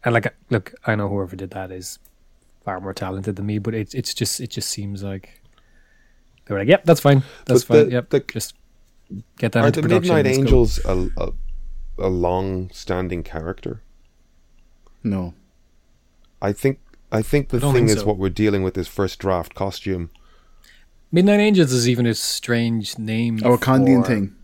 And 0.05 0.13
like, 0.15 0.35
look, 0.51 0.75
I 0.87 0.95
know 0.97 1.09
whoever 1.09 1.37
did 1.37 1.51
that 1.53 1.71
is 1.71 1.99
far 2.65 2.81
more 2.81 2.93
talented 2.95 3.37
than 3.37 3.47
me, 3.47 3.59
but 3.59 3.75
it's 3.75 3.95
it's 3.95 4.13
just 4.21 4.41
it 4.41 4.51
just 4.51 4.69
seems 4.69 5.03
like 5.03 5.41
they 6.45 6.55
were 6.55 6.61
like, 6.61 6.69
"Yep, 6.69 6.85
that's 6.85 7.01
fine, 7.01 7.23
that's 7.47 7.65
But 7.65 7.75
the- 7.77 7.83
fine. 7.85 7.93
yep, 7.93 8.11
the- 8.11 8.21
just 8.39 8.55
get 9.39 9.53
that 9.53 9.65
Are 9.65 9.67
into 9.69 9.81
the 9.83 9.89
production." 9.89 10.15
Midnight 10.17 10.27
let's. 10.27 10.39
Angels 10.39 10.79
a, 10.85 11.09
a, 11.19 11.33
a 11.99 12.09
long-standing 12.09 13.23
character? 13.23 13.83
No. 15.05 15.35
I 16.41 16.53
think 16.53 16.79
I 17.11 17.23
think 17.23 17.49
the 17.51 17.59
I 17.59 17.61
thing 17.61 17.73
think 17.73 17.91
is 17.91 18.01
so. 18.01 18.07
what 18.07 18.19
we're 18.19 18.29
dealing 18.31 18.63
with 18.63 18.77
is 18.79 18.89
first 18.89 19.19
draft 19.19 19.55
costume. 19.55 20.11
Midnight 21.11 21.41
Angels 21.41 21.73
is 21.73 21.89
even 21.89 22.07
a 22.07 22.15
strange 22.15 22.99
name. 22.99 23.41
Oh, 23.45 23.55
a 23.55 23.59
Wakandian 23.59 24.01
for, 24.03 24.09
thing. 24.09 24.35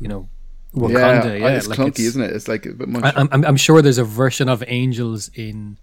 you 0.00 0.08
know, 0.08 0.28
Wakanda. 0.74 1.38
Yeah, 1.40 1.48
it's 1.56 1.68
like 1.68 1.78
clunky, 1.78 1.88
it's- 1.88 2.06
isn't 2.06 2.22
it? 2.22 2.32
It's 2.32 2.48
like 2.48 2.66
a 2.66 2.72
bit 2.72 2.88
much. 2.88 3.04
I, 3.04 3.12
I'm, 3.20 3.28
I'm 3.30 3.44
I'm 3.44 3.56
sure 3.56 3.80
there's 3.82 3.98
a 3.98 4.04
version 4.04 4.48
of 4.48 4.64
angels 4.66 5.30
in 5.34 5.78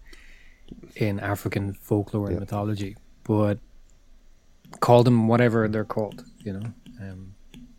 in 0.95 1.19
African 1.19 1.73
folklore 1.73 2.25
and 2.27 2.35
Yeah. 2.35 2.39
mythology, 2.41 2.97
but 3.23 3.59
call 4.81 5.03
them 5.03 5.27
whatever 5.27 5.67
they're 5.69 5.85
called. 5.85 6.25
You 6.43 6.53
know, 6.53 6.73
um, 7.01 7.32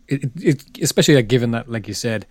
it, 0.07 0.31
it, 0.41 0.63
especially 0.81 1.15
like 1.15 1.27
given 1.27 1.51
that, 1.51 1.69
like 1.69 1.87
you 1.87 1.93
said, 1.93 2.25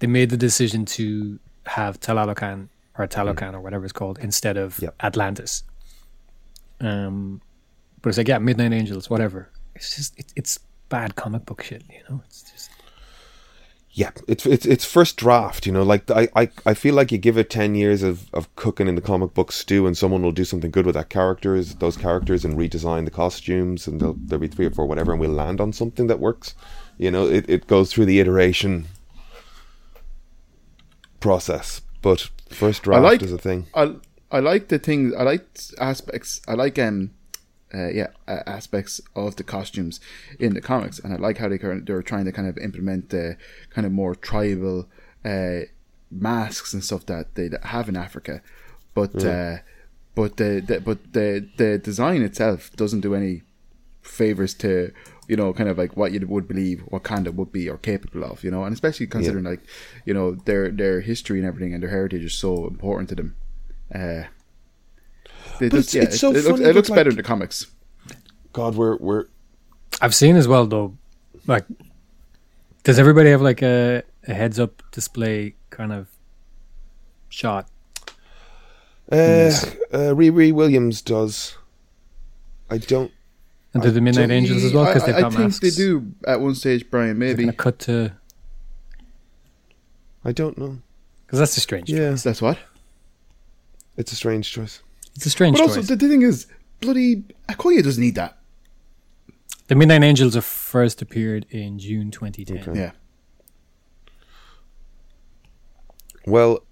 they 0.00 0.06
made 0.06 0.30
the 0.30 0.36
decision 0.36 0.84
to 0.86 1.38
have 1.66 2.00
Talalocan 2.00 2.68
or 2.98 3.06
Talokan 3.06 3.54
or 3.54 3.60
whatever 3.60 3.84
it's 3.84 3.92
called 3.92 4.18
instead 4.18 4.56
of 4.56 4.78
Yep. 4.80 4.94
Atlantis. 5.00 5.62
Um, 6.80 7.42
but 8.02 8.10
it's 8.10 8.18
like 8.18 8.28
yeah, 8.28 8.38
Midnight 8.38 8.72
Angels, 8.72 9.10
whatever. 9.10 9.50
It's 9.74 9.96
just 9.96 10.18
it, 10.18 10.32
it's 10.36 10.58
bad 10.88 11.16
comic 11.16 11.44
book 11.44 11.62
shit. 11.62 11.82
You 11.90 12.00
know, 12.08 12.22
it's 12.26 12.42
just 12.50 12.70
Yeah, 13.92 14.10
it's 14.28 14.46
it's 14.46 14.66
it's 14.66 14.84
first 14.84 15.16
draft. 15.16 15.66
You 15.66 15.72
know, 15.72 15.82
like 15.82 16.10
I, 16.10 16.28
I, 16.36 16.48
I 16.64 16.74
feel 16.74 16.94
like 16.94 17.12
you 17.12 17.18
give 17.18 17.36
it 17.36 17.50
ten 17.50 17.74
years 17.74 18.02
of, 18.02 18.32
of 18.32 18.54
cooking 18.56 18.88
in 18.88 18.94
the 18.94 19.00
comic 19.02 19.34
book 19.34 19.52
stew, 19.52 19.86
and 19.86 19.96
someone 19.96 20.22
will 20.22 20.32
do 20.32 20.44
something 20.44 20.70
good 20.70 20.86
with 20.86 20.94
that 20.94 21.10
characters, 21.10 21.74
those 21.76 21.96
characters, 21.96 22.44
and 22.44 22.56
redesign 22.56 23.04
the 23.04 23.10
costumes, 23.10 23.86
and 23.86 24.00
there'll, 24.00 24.16
there'll 24.18 24.40
be 24.40 24.48
three 24.48 24.66
or 24.66 24.70
four 24.70 24.86
whatever, 24.86 25.12
and 25.12 25.20
we'll 25.20 25.30
land 25.30 25.60
on 25.60 25.72
something 25.72 26.06
that 26.06 26.20
works. 26.20 26.54
You 27.00 27.10
know, 27.10 27.26
it, 27.26 27.48
it 27.48 27.66
goes 27.66 27.90
through 27.90 28.04
the 28.04 28.20
iteration 28.20 28.86
process, 31.18 31.80
but 32.02 32.28
first 32.50 32.82
draft 32.82 33.02
like- 33.02 33.22
is 33.22 33.32
a 33.32 33.38
thing. 33.38 33.68
I 33.74 33.94
I 34.30 34.40
like 34.40 34.68
the 34.68 34.78
things. 34.78 35.14
I 35.14 35.22
like 35.22 35.46
aspects. 35.78 36.42
I 36.46 36.52
like 36.52 36.78
um, 36.78 37.12
uh, 37.72 37.88
yeah, 37.88 38.08
uh, 38.28 38.42
aspects 38.46 39.00
of 39.16 39.36
the 39.36 39.44
costumes 39.44 39.98
in 40.38 40.52
the 40.52 40.60
comics, 40.60 40.98
and 40.98 41.14
I 41.14 41.16
like 41.16 41.38
how 41.38 41.48
they 41.48 41.56
they're 41.56 42.02
trying 42.02 42.26
to 42.26 42.32
kind 42.32 42.46
of 42.46 42.58
implement 42.58 43.08
the 43.08 43.38
kind 43.70 43.86
of 43.86 43.92
more 43.92 44.14
tribal 44.14 44.86
uh, 45.24 45.60
masks 46.10 46.74
and 46.74 46.84
stuff 46.84 47.06
that 47.06 47.34
they 47.34 47.48
have 47.62 47.88
in 47.88 47.96
Africa, 47.96 48.42
but 48.92 49.24
uh, 49.24 49.56
but 50.14 50.36
the, 50.36 50.62
the 50.66 50.80
but 50.82 51.14
the 51.14 51.48
the 51.56 51.78
design 51.78 52.20
itself 52.20 52.70
doesn't 52.76 53.00
do 53.00 53.14
any 53.14 53.40
favors 54.02 54.52
to 54.54 54.92
you 55.30 55.36
know 55.36 55.52
kind 55.52 55.68
of 55.68 55.78
like 55.78 55.96
what 55.96 56.10
you 56.12 56.20
would 56.26 56.46
believe 56.48 56.78
Wakanda 56.90 57.32
would 57.38 57.52
be 57.52 57.68
or 57.70 57.78
capable 57.78 58.24
of 58.24 58.42
you 58.44 58.50
know 58.50 58.64
and 58.64 58.72
especially 58.72 59.06
considering 59.06 59.44
like 59.44 59.60
you 60.04 60.12
know 60.12 60.26
their 60.48 60.70
their 60.80 61.00
history 61.00 61.38
and 61.38 61.46
everything 61.46 61.72
and 61.72 61.82
their 61.82 61.90
heritage 61.90 62.24
is 62.24 62.34
so 62.34 62.66
important 62.66 63.08
to 63.10 63.14
them 63.14 63.36
uh 63.94 64.22
they 65.58 65.68
But 65.68 65.76
just, 65.76 65.94
it's- 65.94 65.94
yeah, 65.94 66.02
it's 66.02 66.20
so 66.20 66.30
it, 66.30 66.38
it 66.38 66.44
looks, 66.44 66.60
it 66.60 66.74
looks 66.74 66.88
like- 66.90 66.96
better 66.98 67.10
in 67.10 67.16
the 67.16 67.22
comics 67.22 67.66
God, 68.52 68.74
we're 68.74 68.96
we're 68.96 69.26
I've 70.00 70.14
seen 70.14 70.34
as 70.36 70.48
well 70.48 70.66
though. 70.66 70.96
Like, 71.46 71.66
does 72.82 72.98
everybody 72.98 73.30
have 73.30 73.40
like 73.42 73.62
a, 73.62 74.02
a 74.26 74.34
heads 74.34 74.58
up 74.58 74.82
display 74.90 75.54
kind 75.70 75.92
of 75.92 76.08
shot? 77.28 77.68
uh, 79.12 79.14
uh 79.92 80.14
Riri 80.18 80.52
Williams 80.52 81.00
does. 81.02 81.56
I 82.68 82.78
don't. 82.78 83.12
And 83.72 83.82
do 83.82 83.90
the 83.92 84.00
Midnight 84.00 84.30
Angels 84.32 84.64
as 84.64 84.72
well? 84.72 84.86
Because 84.86 85.06
they've 85.06 85.14
I 85.14 85.20
got 85.20 85.32
think 85.32 85.44
masks. 85.44 85.60
they 85.60 85.70
do 85.70 86.12
at 86.26 86.40
one 86.40 86.54
stage 86.56 86.90
Brian 86.90 87.18
maybe 87.18 87.44
Kind 87.44 87.50
of 87.50 87.56
cut 87.56 87.78
to 87.80 88.12
I 90.24 90.32
don't 90.32 90.58
know. 90.58 90.78
because 91.26 91.38
that's 91.38 91.56
a 91.56 91.60
strange. 91.60 91.88
Yeah, 91.90 92.10
that's 92.12 92.42
what 92.42 92.58
it's 93.96 94.12
a 94.12 94.16
strange 94.16 94.50
choice. 94.50 94.82
It's 95.14 95.26
a 95.26 95.30
strange 95.30 95.56
choice. 95.56 95.66
but 95.68 95.74
choice. 95.74 95.76
also 95.78 95.94
the, 95.94 96.06
the 96.06 96.08
thing 96.08 96.22
is 96.22 96.46
bloody 96.80 97.22
Okoye 97.48 97.82
doesn't 97.82 98.02
need 98.02 98.14
that 98.16 98.38
the 99.68 99.74
Midnight 99.76 100.02
Angels 100.02 100.34
are 100.36 100.40
first 100.42 101.00
appeared 101.00 101.46
in 101.50 101.78
June 101.78 102.10
2010. 102.10 102.68
Okay. 102.70 102.78
yeah 102.80 102.90
Well, 106.26 106.64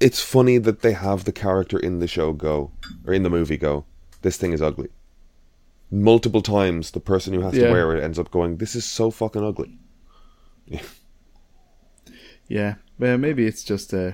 it's 0.00 0.20
funny 0.22 0.58
that 0.58 0.80
they 0.80 0.92
have 0.92 1.24
the 1.24 1.32
character 1.32 1.78
in 1.78 1.98
the 1.98 2.06
show 2.06 2.32
go, 2.32 2.70
or 3.06 3.12
in 3.12 3.22
the 3.22 3.30
movie 3.30 3.56
go, 3.56 3.84
this 4.22 4.36
thing 4.36 4.52
is 4.52 4.60
ugly. 4.62 4.88
Multiple 5.90 6.42
times, 6.42 6.90
the 6.90 7.00
person 7.00 7.32
who 7.34 7.40
has 7.40 7.54
Yeah. 7.54 7.66
to 7.66 7.72
wear 7.72 7.96
it 7.96 8.02
ends 8.02 8.18
up 8.18 8.30
going, 8.30 8.56
this 8.58 8.74
is 8.74 8.84
so 8.84 9.10
fucking 9.10 9.42
ugly. 9.44 9.78
yeah 12.48 12.74
well 12.98 13.18
maybe 13.18 13.46
it's 13.46 13.62
just 13.62 13.92
uh 13.94 14.12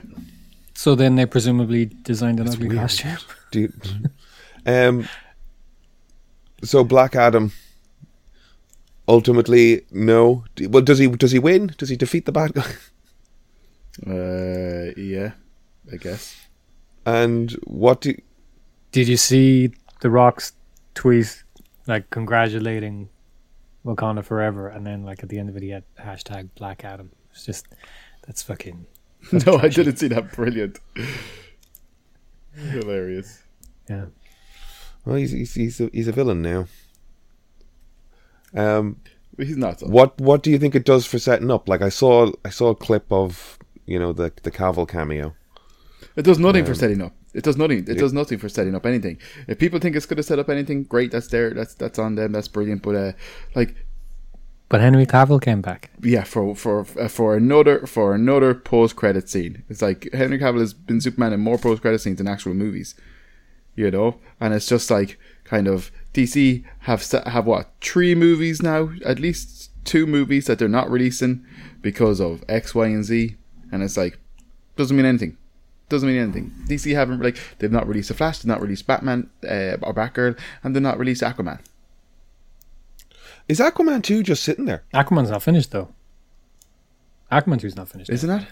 So 0.75 0.95
then 0.95 1.15
they 1.17 1.27
presumably 1.27 1.87
designed 1.87 2.41
an 2.41 2.49
ugly 2.49 2.69
weird. 2.69 2.81
costume. 2.81 3.17
Do 3.53 3.61
you- 3.61 3.73
um, 4.67 5.09
so 6.65 6.83
Black 6.85 7.15
Adam, 7.15 7.53
ultimately, 9.07 9.83
no. 9.93 10.45
Well, 10.59 10.83
does 10.83 10.99
he? 10.99 11.07
Does 11.09 11.33
he 11.33 11.39
win? 11.39 11.75
Does 11.79 11.91
he 11.91 11.97
defeat 11.97 12.25
the 12.25 12.33
bad 12.33 12.55
guy? 12.55 12.71
uh 14.07 14.91
yeah 14.97 15.33
I 15.93 15.97
guess 15.99 16.35
And 17.07 17.53
what 17.65 18.01
do? 18.01 18.15
Did 18.91 19.07
you 19.09 19.17
see 19.19 19.73
The 20.05 20.11
Rock's 20.11 20.53
tweet 20.93 21.45
like 21.87 22.11
congratulating 22.11 23.09
Wakanda 23.87 24.23
forever, 24.23 24.69
and 24.69 24.87
then 24.87 25.03
like 25.03 25.23
at 25.23 25.31
the 25.31 25.39
end 25.39 25.49
of 25.49 25.57
it 25.57 25.63
he 25.63 25.71
had 25.71 25.85
hashtag 25.99 26.51
Black 26.57 26.85
Adam. 26.85 27.11
It's 27.31 27.47
just 27.47 27.67
that's 28.27 28.43
fucking 28.43 28.85
no 29.47 29.57
I 29.57 29.69
didn't 29.69 29.97
see 29.97 30.09
that 30.09 30.31
brilliant 30.33 30.79
hilarious 32.53 33.45
yeah. 33.89 34.05
Well, 35.07 35.17
he's 35.17 35.31
he's 35.31 35.55
he's 35.55 35.81
a, 35.81 35.89
he's 35.91 36.09
a 36.09 36.13
villain 36.13 36.43
now. 36.43 36.67
Um, 38.55 39.01
he's 39.39 39.57
not 39.57 39.81
so. 39.81 39.87
What 39.87 40.21
what 40.21 40.43
do 40.43 40.51
you 40.51 40.59
think 40.59 40.75
it 40.75 40.85
does 40.85 41.07
for 41.07 41.19
setting 41.19 41.51
up? 41.51 41.67
Like 41.67 41.81
I 41.81 41.89
saw 41.89 42.31
I 42.45 42.51
saw 42.51 42.69
a 42.69 42.75
clip 42.77 43.11
of 43.11 43.59
you 43.87 43.99
know 43.99 44.13
the 44.13 44.31
the 44.43 44.51
Cavill 44.51 44.87
cameo. 44.87 45.35
It 46.15 46.27
does 46.27 46.39
nothing 46.39 46.65
Um, 46.65 46.67
for 46.67 46.75
setting 46.75 47.01
up. 47.01 47.15
It 47.35 47.43
does 47.45 47.57
nothing. 47.57 47.79
It 47.89 47.99
does 47.99 48.13
nothing 48.13 48.39
for 48.39 48.49
setting 48.49 48.75
up 48.75 48.87
anything. 48.87 49.19
If 49.49 49.59
people 49.59 49.81
think 49.81 49.97
it's 49.97 50.07
going 50.07 50.17
to 50.19 50.23
set 50.23 50.39
up 50.39 50.49
anything, 50.49 50.85
great. 50.85 51.11
That's 51.11 51.29
there. 51.29 51.51
That's 51.51 51.75
that's 51.75 51.99
on 51.99 52.15
them. 52.15 52.33
That's 52.33 52.49
brilliant. 52.49 52.83
But 52.83 52.95
uh, 52.95 53.13
like 53.55 53.75
But 54.69 54.81
Henry 54.81 55.05
Cavill 55.07 55.43
came 55.43 55.61
back. 55.61 55.91
yeah, 56.03 56.25
for 56.25 56.55
for 56.55 56.87
uh, 56.99 57.09
for 57.09 57.37
another 57.37 57.87
for 57.87 58.15
another 58.15 58.55
post 58.55 58.97
credit 58.97 59.29
scene. 59.29 59.65
It's 59.69 59.83
like 59.83 60.09
Henry 60.13 60.39
Cavill 60.39 60.61
has 60.61 60.73
been 60.75 61.01
Superman 61.01 61.33
in 61.33 61.41
more 61.41 61.59
post 61.59 61.83
credit 61.83 62.01
scenes 62.01 62.19
than 62.19 62.29
actual 62.29 62.55
movies. 62.55 62.95
You 63.77 63.91
know, 63.91 64.21
and 64.41 64.55
it's 64.55 64.69
just 64.69 64.89
like 64.89 65.19
kind 65.43 65.67
of 65.67 65.91
DC 66.13 66.63
have 66.81 67.03
se- 67.03 67.25
have 67.27 67.47
what 67.47 67.73
three 67.81 68.15
movies 68.15 68.63
now, 68.63 68.91
at 69.05 69.19
least 69.19 69.73
two 69.85 70.07
movies 70.07 70.47
that 70.47 70.61
they're 70.61 70.69
not 70.69 70.89
releasing 70.89 71.45
because 71.83 72.21
of 72.21 72.45
X, 72.49 72.75
Y, 72.77 72.87
and 72.87 73.05
Z, 73.05 73.37
and 73.73 73.83
it's 73.83 73.97
like 73.97 74.19
doesn't 74.77 74.97
mean 74.97 75.07
anything. 75.07 75.37
Doesn't 75.89 76.09
mean 76.09 76.19
anything. 76.19 76.53
DC 76.67 76.95
haven't 76.95 77.21
like 77.21 77.39
they've 77.59 77.71
not 77.71 77.87
released 77.87 78.11
a 78.11 78.15
Flash, 78.15 78.39
they've 78.39 78.47
not 78.49 78.63
released 78.63 78.87
Batman 78.87 79.29
uh, 79.45 79.77
or 79.83 79.93
Batgirl, 79.95 80.39
and 80.63 80.75
they've 80.75 80.83
not 80.83 80.99
released 80.99 81.23
Aquaman. 81.23 81.61
Is 83.49 83.61
Aquaman 83.61 84.03
two 84.03 84.23
just 84.23 84.43
sitting 84.43 84.65
there? 84.65 84.85
Aquaman's 84.95 85.31
not 85.31 85.43
finished 85.43 85.71
though. 85.71 85.89
Aquaman 87.33 87.59
2's 87.61 87.75
not 87.77 87.89
finished. 87.89 88.11
Isn't 88.11 88.29
that? 88.29 88.47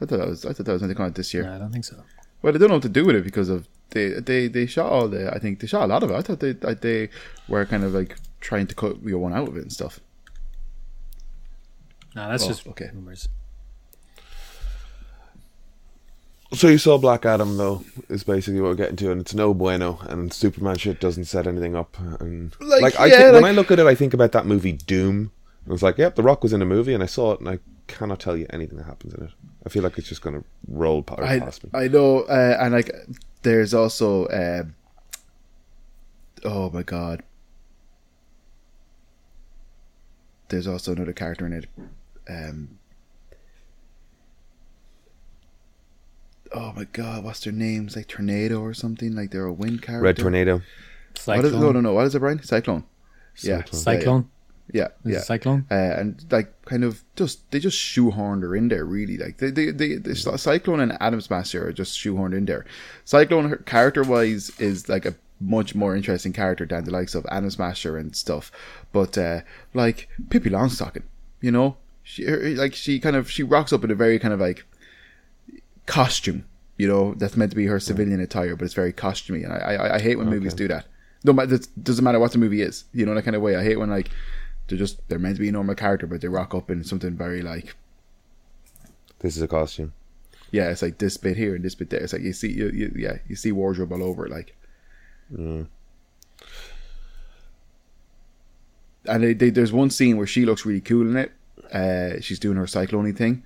I 0.00 0.06
thought 0.06 0.18
that 0.18 0.28
was 0.28 0.44
I 0.44 0.52
thought 0.52 0.66
that 0.66 0.72
was 0.72 0.82
going 0.82 0.90
to 0.90 0.94
come 0.94 1.06
out 1.06 1.14
this 1.14 1.34
year. 1.34 1.42
No, 1.44 1.54
I 1.54 1.58
don't 1.58 1.72
think 1.72 1.84
so. 1.84 2.02
Well, 2.42 2.52
they 2.52 2.58
don't 2.58 2.68
know 2.68 2.76
what 2.76 2.82
to 2.82 2.88
do 2.88 3.04
with 3.04 3.16
it 3.16 3.24
because 3.24 3.48
of 3.48 3.66
they 3.90 4.08
they 4.20 4.48
they 4.48 4.66
shot 4.66 4.90
all 4.92 5.08
the. 5.08 5.32
I 5.34 5.38
think 5.38 5.60
they 5.60 5.66
shot 5.66 5.84
a 5.84 5.86
lot 5.86 6.02
of 6.02 6.10
it. 6.10 6.14
I 6.14 6.22
thought 6.22 6.40
they 6.40 6.52
that 6.52 6.80
they 6.82 7.08
were 7.48 7.64
kind 7.66 7.82
of 7.84 7.92
like 7.92 8.16
trying 8.40 8.66
to 8.68 8.74
cut 8.74 9.02
your 9.02 9.18
one 9.18 9.32
out 9.32 9.48
of 9.48 9.56
it 9.56 9.62
and 9.62 9.72
stuff. 9.72 10.00
No, 12.14 12.28
that's 12.28 12.44
Oh, 12.44 12.48
just 12.48 12.66
okay. 12.68 12.90
rumors. 12.94 13.28
So 16.54 16.68
you 16.68 16.78
saw 16.78 16.98
Black 16.98 17.26
Adam 17.26 17.56
though 17.56 17.84
is 18.08 18.24
basically 18.24 18.60
what 18.60 18.68
we're 18.68 18.74
getting 18.76 18.96
to, 18.96 19.10
and 19.10 19.20
it's 19.20 19.34
no 19.34 19.52
bueno, 19.54 19.98
and 20.02 20.32
Superman 20.32 20.76
shit 20.76 21.00
doesn't 21.00 21.24
set 21.24 21.46
anything 21.46 21.74
up. 21.76 21.96
And 22.20 22.54
Like, 22.60 22.82
like, 22.82 23.00
I 23.00 23.06
yeah, 23.06 23.18
think, 23.30 23.34
when 23.34 23.44
I 23.44 23.50
look 23.50 23.70
at 23.70 23.78
it, 23.78 23.86
I 23.86 23.94
think 23.94 24.14
about 24.14 24.32
that 24.32 24.46
movie 24.46 24.72
Doom. 24.72 25.32
I 25.66 25.72
was 25.72 25.82
like, 25.82 25.96
yep, 25.98 26.14
The 26.14 26.22
Rock 26.22 26.42
was 26.42 26.52
in 26.52 26.60
a 26.62 26.66
movie, 26.66 26.92
and 26.94 27.02
I 27.02 27.06
saw 27.06 27.32
it, 27.32 27.40
and 27.40 27.48
I 27.48 27.58
cannot 27.86 28.20
tell 28.20 28.36
you 28.36 28.46
anything 28.50 28.76
that 28.78 28.84
happens 28.84 29.14
in 29.14 29.24
it. 29.24 29.30
I 29.66 29.68
feel 29.70 29.82
like 29.82 29.96
it's 29.98 30.08
just 30.08 30.20
going 30.22 30.38
to 30.40 30.44
roll 30.68 31.02
pa- 31.02 31.16
I 31.22 31.38
past 31.40 31.64
me. 31.64 31.70
I 31.74 31.88
know, 31.88 32.20
uh, 32.22 32.56
and 32.60 32.72
like 32.74 32.90
there's 33.42 33.72
also 33.74 34.26
uh, 34.26 34.64
oh 36.44 36.70
my 36.70 36.82
god, 36.82 37.22
there's 40.48 40.66
also 40.66 40.92
another 40.92 41.12
character 41.12 41.46
in 41.46 41.52
it. 41.54 41.66
Um, 42.28 42.78
oh 46.54 46.72
my 46.76 46.84
god, 46.84 47.24
what's 47.24 47.40
their 47.40 47.52
names? 47.52 47.96
Like 47.96 48.08
Tornado 48.08 48.60
or 48.60 48.74
something? 48.74 49.14
Like 49.14 49.30
they're 49.30 49.44
a 49.44 49.52
wind 49.52 49.82
character. 49.82 50.04
Red 50.04 50.16
Tornado. 50.16 50.62
What 51.26 51.44
is, 51.44 51.52
no, 51.52 51.70
no, 51.72 51.80
no. 51.80 51.92
What 51.92 52.06
is 52.06 52.14
it, 52.14 52.18
Brian? 52.20 52.42
Cyclone. 52.42 52.84
Yeah. 53.42 53.58
Cyclone. 53.64 53.80
Cyclone. 54.00 54.30
Yeah, 54.72 54.88
Is 55.04 55.12
yeah. 55.12 55.18
it 55.18 55.24
Cyclone. 55.24 55.66
uh, 55.70 55.74
and 55.74 56.24
like 56.30 56.50
kind 56.64 56.84
of 56.84 57.04
just 57.16 57.50
they 57.50 57.58
just 57.58 57.76
shoehorned 57.78 58.40
her 58.42 58.56
in 58.56 58.68
there 58.68 58.86
really 58.86 59.18
like 59.18 59.36
they 59.36 59.50
they, 59.50 59.70
they, 59.70 59.96
they 59.96 60.14
cyclone 60.14 60.80
and 60.80 60.96
Atom 61.02 61.20
Smasher 61.20 61.68
are 61.68 61.72
just 61.72 61.98
shoehorned 61.98 62.34
in 62.34 62.46
there 62.46 62.64
cyclone 63.04 63.58
character 63.66 64.02
wise 64.02 64.48
is 64.58 64.88
like 64.88 65.04
a 65.04 65.14
much 65.38 65.74
more 65.74 65.94
interesting 65.94 66.32
character 66.32 66.64
than 66.64 66.84
the 66.84 66.90
likes 66.90 67.14
of 67.14 67.26
Atom 67.30 67.50
Smasher 67.50 67.98
and 67.98 68.16
stuff 68.16 68.50
but 68.90 69.18
uh 69.18 69.42
like 69.74 70.08
pippi 70.30 70.48
longstocking 70.48 71.02
you 71.42 71.50
know 71.50 71.76
she 72.02 72.24
her- 72.24 72.40
like 72.56 72.74
she 72.74 72.98
kind 72.98 73.16
of 73.16 73.30
she 73.30 73.42
rocks 73.42 73.70
up 73.70 73.84
in 73.84 73.90
a 73.90 73.94
very 73.94 74.18
kind 74.18 74.32
of 74.32 74.40
like 74.40 74.64
costume 75.86 76.44
you 76.78 76.88
know 76.88 77.14
that's 77.14 77.36
meant 77.36 77.50
to 77.50 77.56
be 77.56 77.66
her 77.66 77.78
civilian 77.78 78.20
attire 78.20 78.56
but 78.56 78.64
it's 78.64 78.74
very 78.74 78.92
costumey 78.92 79.44
and 79.44 79.52
i 79.52 79.56
i, 79.74 79.94
I 79.96 80.00
hate 80.00 80.16
when 80.18 80.28
movies 80.28 80.54
do 80.54 80.66
that 80.68 80.86
no 81.22 81.32
matter 81.32 81.58
doesn't 81.82 82.04
matter 82.04 82.18
what 82.18 82.32
the 82.32 82.38
movie 82.38 82.62
is 82.62 82.84
you 82.92 83.04
know 83.06 83.14
that 83.14 83.22
kind 83.22 83.36
of 83.36 83.42
way 83.42 83.54
i 83.56 83.62
hate 83.62 83.78
when 83.78 83.90
like 83.90 84.10
they're 84.68 84.78
just 84.78 85.06
they're 85.08 85.18
meant 85.18 85.36
to 85.36 85.42
be 85.42 85.48
a 85.48 85.52
normal 85.52 85.74
character, 85.74 86.06
but 86.06 86.20
they 86.22 86.28
rock 86.28 86.54
up 86.54 86.70
in 86.70 86.84
something 86.84 87.16
very 87.16 87.42
like 87.42 87.74
This 89.18 89.36
is 89.36 89.42
a 89.42 89.48
costume. 89.48 89.92
yeah, 90.52 90.70
it's 90.70 90.80
like 90.80 90.96
this 90.98 91.18
bit 91.18 91.36
here 91.36 91.54
and 91.54 91.62
this 91.64 91.74
bit 91.74 91.90
there. 91.90 92.00
It's 92.00 92.14
like 92.14 92.22
you 92.22 92.32
see 92.32 92.50
you, 92.50 92.70
you 92.70 92.92
yeah 92.96 93.18
you 93.28 93.36
see 93.36 93.52
wardrobe 93.52 93.92
all 93.92 94.02
over 94.02 94.26
like. 94.26 94.56
And 99.06 99.22
they, 99.22 99.34
they, 99.34 99.50
there's 99.50 99.72
one 99.72 99.90
scene 99.90 100.16
where 100.16 100.26
she 100.26 100.46
looks 100.46 100.64
really 100.64 100.80
cool 100.80 101.06
in 101.06 101.16
it. 101.16 101.32
Uh, 101.70 102.20
she's 102.20 102.38
doing 102.38 102.56
her 102.56 102.66
cyclone 102.66 103.12
thing, 103.14 103.42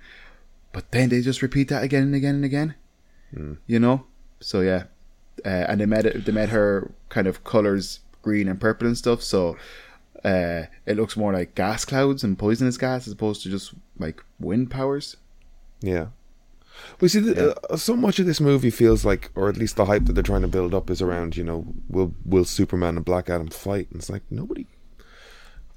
but 0.71 0.91
then 0.91 1.09
they 1.09 1.21
just 1.21 1.41
repeat 1.41 1.67
that 1.69 1.83
again 1.83 2.03
and 2.03 2.15
again 2.15 2.35
and 2.35 2.45
again. 2.45 2.75
You 3.67 3.79
know, 3.79 4.05
so 4.39 4.61
yeah, 4.61 4.85
uh, 5.45 5.65
and 5.67 5.81
they 5.81 5.85
made 5.85 6.05
it. 6.05 6.25
They 6.25 6.31
made 6.31 6.49
her 6.49 6.91
kind 7.09 7.27
of 7.27 7.43
colors 7.43 7.99
green 8.21 8.47
and 8.47 8.59
purple 8.59 8.87
and 8.87 8.97
stuff. 8.97 9.21
So 9.21 9.57
uh, 10.23 10.63
it 10.85 10.97
looks 10.97 11.15
more 11.15 11.33
like 11.33 11.55
gas 11.55 11.85
clouds 11.85 12.23
and 12.23 12.37
poisonous 12.37 12.77
gas 12.77 13.07
as 13.07 13.13
opposed 13.13 13.43
to 13.43 13.49
just 13.49 13.73
like 13.97 14.23
wind 14.39 14.71
powers. 14.71 15.15
Yeah. 15.81 16.07
We 17.01 17.09
see, 17.09 17.19
the, 17.19 17.59
uh, 17.69 17.77
so 17.77 17.95
much 17.95 18.19
of 18.19 18.25
this 18.25 18.39
movie 18.39 18.69
feels 18.69 19.03
like, 19.03 19.31
or 19.35 19.49
at 19.49 19.57
least 19.57 19.75
the 19.75 19.85
hype 19.85 20.05
that 20.05 20.13
they're 20.13 20.23
trying 20.23 20.43
to 20.43 20.47
build 20.47 20.73
up 20.73 20.89
is 20.89 21.01
around, 21.01 21.35
you 21.35 21.43
know, 21.43 21.65
will 21.89 22.13
will 22.25 22.45
Superman 22.45 22.95
and 22.95 23.05
Black 23.05 23.29
Adam 23.29 23.49
fight? 23.49 23.87
And 23.91 23.99
it's 23.99 24.09
like 24.09 24.23
nobody. 24.29 24.65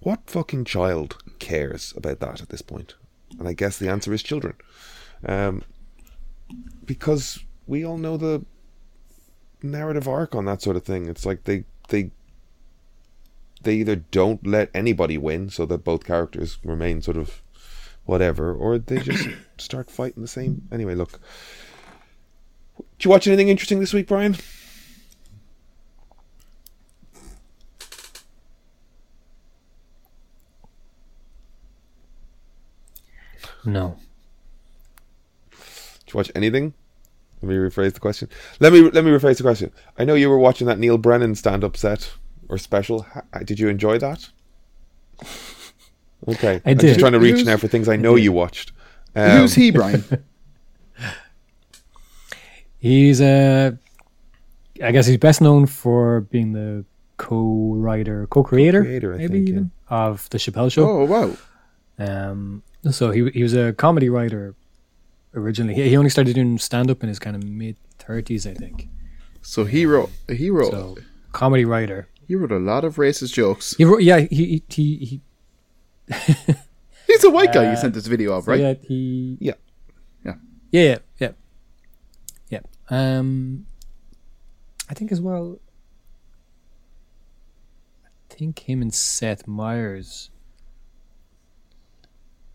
What 0.01 0.21
fucking 0.27 0.65
child 0.65 1.19
cares 1.39 1.93
about 1.97 2.21
that 2.21 2.41
at 2.41 2.49
this 2.49 2.63
point? 2.63 2.95
And 3.39 3.49
I 3.49 3.53
guess 3.53 3.79
the 3.79 3.89
answer 3.89 4.13
is 4.13 4.23
children, 4.23 4.55
um, 5.27 5.63
because 6.85 7.41
we 7.67 7.85
all 7.85 7.99
know 7.99 8.17
the 8.17 8.45
narrative 9.63 10.09
arc 10.09 10.35
on 10.35 10.45
that 10.47 10.63
sort 10.63 10.77
of 10.77 10.85
thing. 10.85 11.07
It's 11.07 11.25
like 11.25 11.45
they 11.45 11.65
they 11.89 12.11
they 13.63 13.75
either 13.77 13.97
don't 13.97 14.47
let 14.47 14.71
anybody 14.75 15.19
win, 15.19 15.51
so 15.51 15.67
that 15.67 15.85
both 15.85 16.05
characters 16.05 16.59
remain 16.65 17.03
sort 17.03 17.17
of 17.17 17.43
whatever, 18.05 18.53
or 18.55 18.79
they 18.79 18.99
just 18.99 19.29
start 19.59 19.91
fighting 19.91 20.23
the 20.23 20.29
same. 20.29 20.69
Anyway, 20.73 20.95
look. 20.95 21.21
Did 22.99 23.07
you 23.07 23.11
watch 23.11 23.27
anything 23.27 23.49
interesting 23.49 23.81
this 23.81 23.93
week, 23.93 24.07
Brian? 24.09 24.37
No. 33.65 33.97
Did 35.51 36.13
you 36.15 36.19
watch 36.19 36.31
anything? 36.35 36.75
Let 37.41 37.49
me 37.49 37.55
rephrase 37.57 37.95
the 37.95 38.01
question. 38.01 38.29
Let 38.61 38.73
me 38.73 38.83
let 38.83 39.05
me 39.05 39.11
rephrase 39.11 39.37
the 39.39 39.43
question. 39.43 39.73
I 39.99 40.05
know 40.05 40.15
you 40.15 40.29
were 40.31 40.39
watching 40.39 40.67
that 40.69 40.79
Neal 40.79 40.99
Brennan 40.99 41.35
stand-up 41.35 41.77
set 41.77 42.13
or 42.49 42.57
special. 42.59 43.07
Did 43.45 43.59
you 43.59 43.69
enjoy 43.69 43.99
that? 43.99 44.29
Okay, 46.29 46.63
I 46.65 46.71
I'm 46.71 46.77
did. 46.77 46.87
just 46.87 47.01
trying 47.01 47.13
to 47.15 47.19
reach 47.19 47.33
Who's- 47.39 47.47
now 47.47 47.57
for 47.57 47.67
things 47.67 47.89
I 47.89 47.97
know 47.97 48.15
you 48.15 48.31
watched. 48.31 48.71
Um, 49.17 49.39
Who's 49.41 49.55
he, 49.55 49.73
Brian? 49.73 50.05
He's 52.79 53.21
uh 53.21 53.73
I 54.83 54.93
guess 54.93 55.07
he's 55.07 55.17
best 55.19 55.41
known 55.41 55.67
for 55.67 56.21
being 56.23 56.53
the 56.53 56.85
co-writer, 57.17 58.27
co-creator, 58.29 58.83
Co-creator, 58.83 59.15
maybe 59.17 59.39
think, 59.39 59.49
even 59.49 59.71
of 59.89 60.29
the 60.31 60.39
Chappelle 60.39 60.71
Show. 60.73 60.89
oh 60.89 61.05
wow! 61.05 61.37
Um, 61.99 62.63
so 62.91 63.11
he 63.11 63.31
he 63.31 63.43
was 63.43 63.55
a 63.55 63.73
comedy 63.73 64.09
writer 64.09 64.55
originally. 65.35 65.75
He, 65.75 65.89
he 65.91 65.97
only 65.97 66.11
started 66.11 66.35
doing 66.35 66.59
stand 66.59 66.91
up 66.91 67.03
in 67.03 67.09
his 67.09 67.19
kind 67.19 67.37
of 67.37 67.45
mid 67.45 67.77
thirties, 67.99 68.47
I 68.47 68.55
think. 68.55 68.89
So 69.43 69.65
he 69.65 69.87
wrote 69.87 70.11
he 70.29 70.51
wrote 70.51 70.71
So 70.73 70.97
comedy 71.33 71.65
writer. 71.65 72.09
he 72.27 72.35
wrote 72.35 72.53
a 72.53 72.59
lot 72.59 72.85
of 72.85 72.97
racist 72.97 73.33
jokes. 73.35 73.75
He 73.77 73.85
wrote, 73.85 74.03
yeah, 74.03 74.19
he 74.21 74.27
he 74.45 74.63
he, 74.69 74.97
he 75.05 75.21
He's 77.07 77.25
a 77.25 77.31
white 77.31 77.53
guy. 77.53 77.65
you 77.65 77.69
Uh, 77.71 77.77
sent 77.77 77.95
this 77.95 78.07
video 78.07 78.33
of, 78.37 78.45
so 78.45 78.53
right? 78.53 78.61
yeah 78.61 78.75
he 78.83 79.37
Yeah. 79.41 79.55
Yeah. 80.25 80.35
yeah 80.73 80.83
yeah 80.83 80.99
yeah 81.19 81.33
yeah. 82.51 82.61
Um, 82.91 83.67
I 84.91 84.95
think 84.95 85.13
as 85.13 85.21
well. 85.21 85.59
I 88.05 88.35
think 88.35 88.59
him 88.69 88.83
and 88.83 88.93
Seth 88.93 89.47
Meyers. 89.47 90.31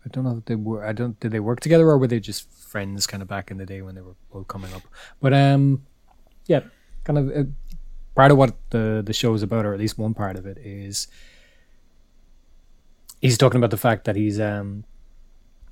I 0.08 0.10
don't 0.14 0.24
know 0.24 0.38
if 0.38 0.44
they 0.46 0.54
were. 0.54 0.84
I 0.84 0.92
don't. 0.92 1.18
Did 1.20 1.32
they 1.32 1.40
work 1.40 1.60
together 1.60 1.88
or 1.88 1.98
were 1.98 2.06
they 2.06 2.20
just 2.20 2.50
friends, 2.50 3.06
kind 3.06 3.22
of 3.22 3.28
back 3.28 3.50
in 3.50 3.58
the 3.58 3.66
day 3.66 3.82
when 3.82 3.94
they 3.94 4.00
were 4.00 4.16
both 4.32 4.48
coming 4.48 4.72
up? 4.72 4.82
But 5.20 5.34
um, 5.34 5.86
yeah, 6.46 6.60
kind 7.04 7.18
of. 7.18 7.30
Uh, 7.30 7.44
part 8.14 8.30
of 8.30 8.38
what 8.38 8.56
the 8.70 9.02
the 9.04 9.12
show 9.12 9.34
is 9.34 9.42
about, 9.42 9.66
or 9.66 9.74
at 9.74 9.78
least 9.78 9.98
one 9.98 10.14
part 10.14 10.36
of 10.36 10.46
it, 10.46 10.58
is 10.58 11.08
he's 13.20 13.36
talking 13.36 13.58
about 13.58 13.70
the 13.70 13.76
fact 13.76 14.04
that 14.04 14.16
he's 14.16 14.40
um, 14.40 14.84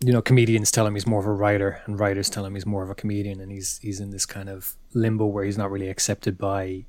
you 0.00 0.12
know, 0.12 0.20
comedians 0.20 0.70
tell 0.70 0.86
him 0.86 0.94
he's 0.94 1.06
more 1.06 1.20
of 1.20 1.26
a 1.26 1.32
writer, 1.32 1.80
and 1.86 1.98
writers 1.98 2.28
tell 2.28 2.44
him 2.44 2.54
he's 2.54 2.66
more 2.66 2.82
of 2.82 2.90
a 2.90 2.94
comedian, 2.94 3.40
and 3.40 3.50
he's 3.50 3.78
he's 3.78 4.00
in 4.00 4.10
this 4.10 4.26
kind 4.26 4.48
of 4.48 4.76
limbo 4.92 5.24
where 5.26 5.44
he's 5.44 5.58
not 5.58 5.70
really 5.70 5.88
accepted 5.88 6.36
by 6.36 6.84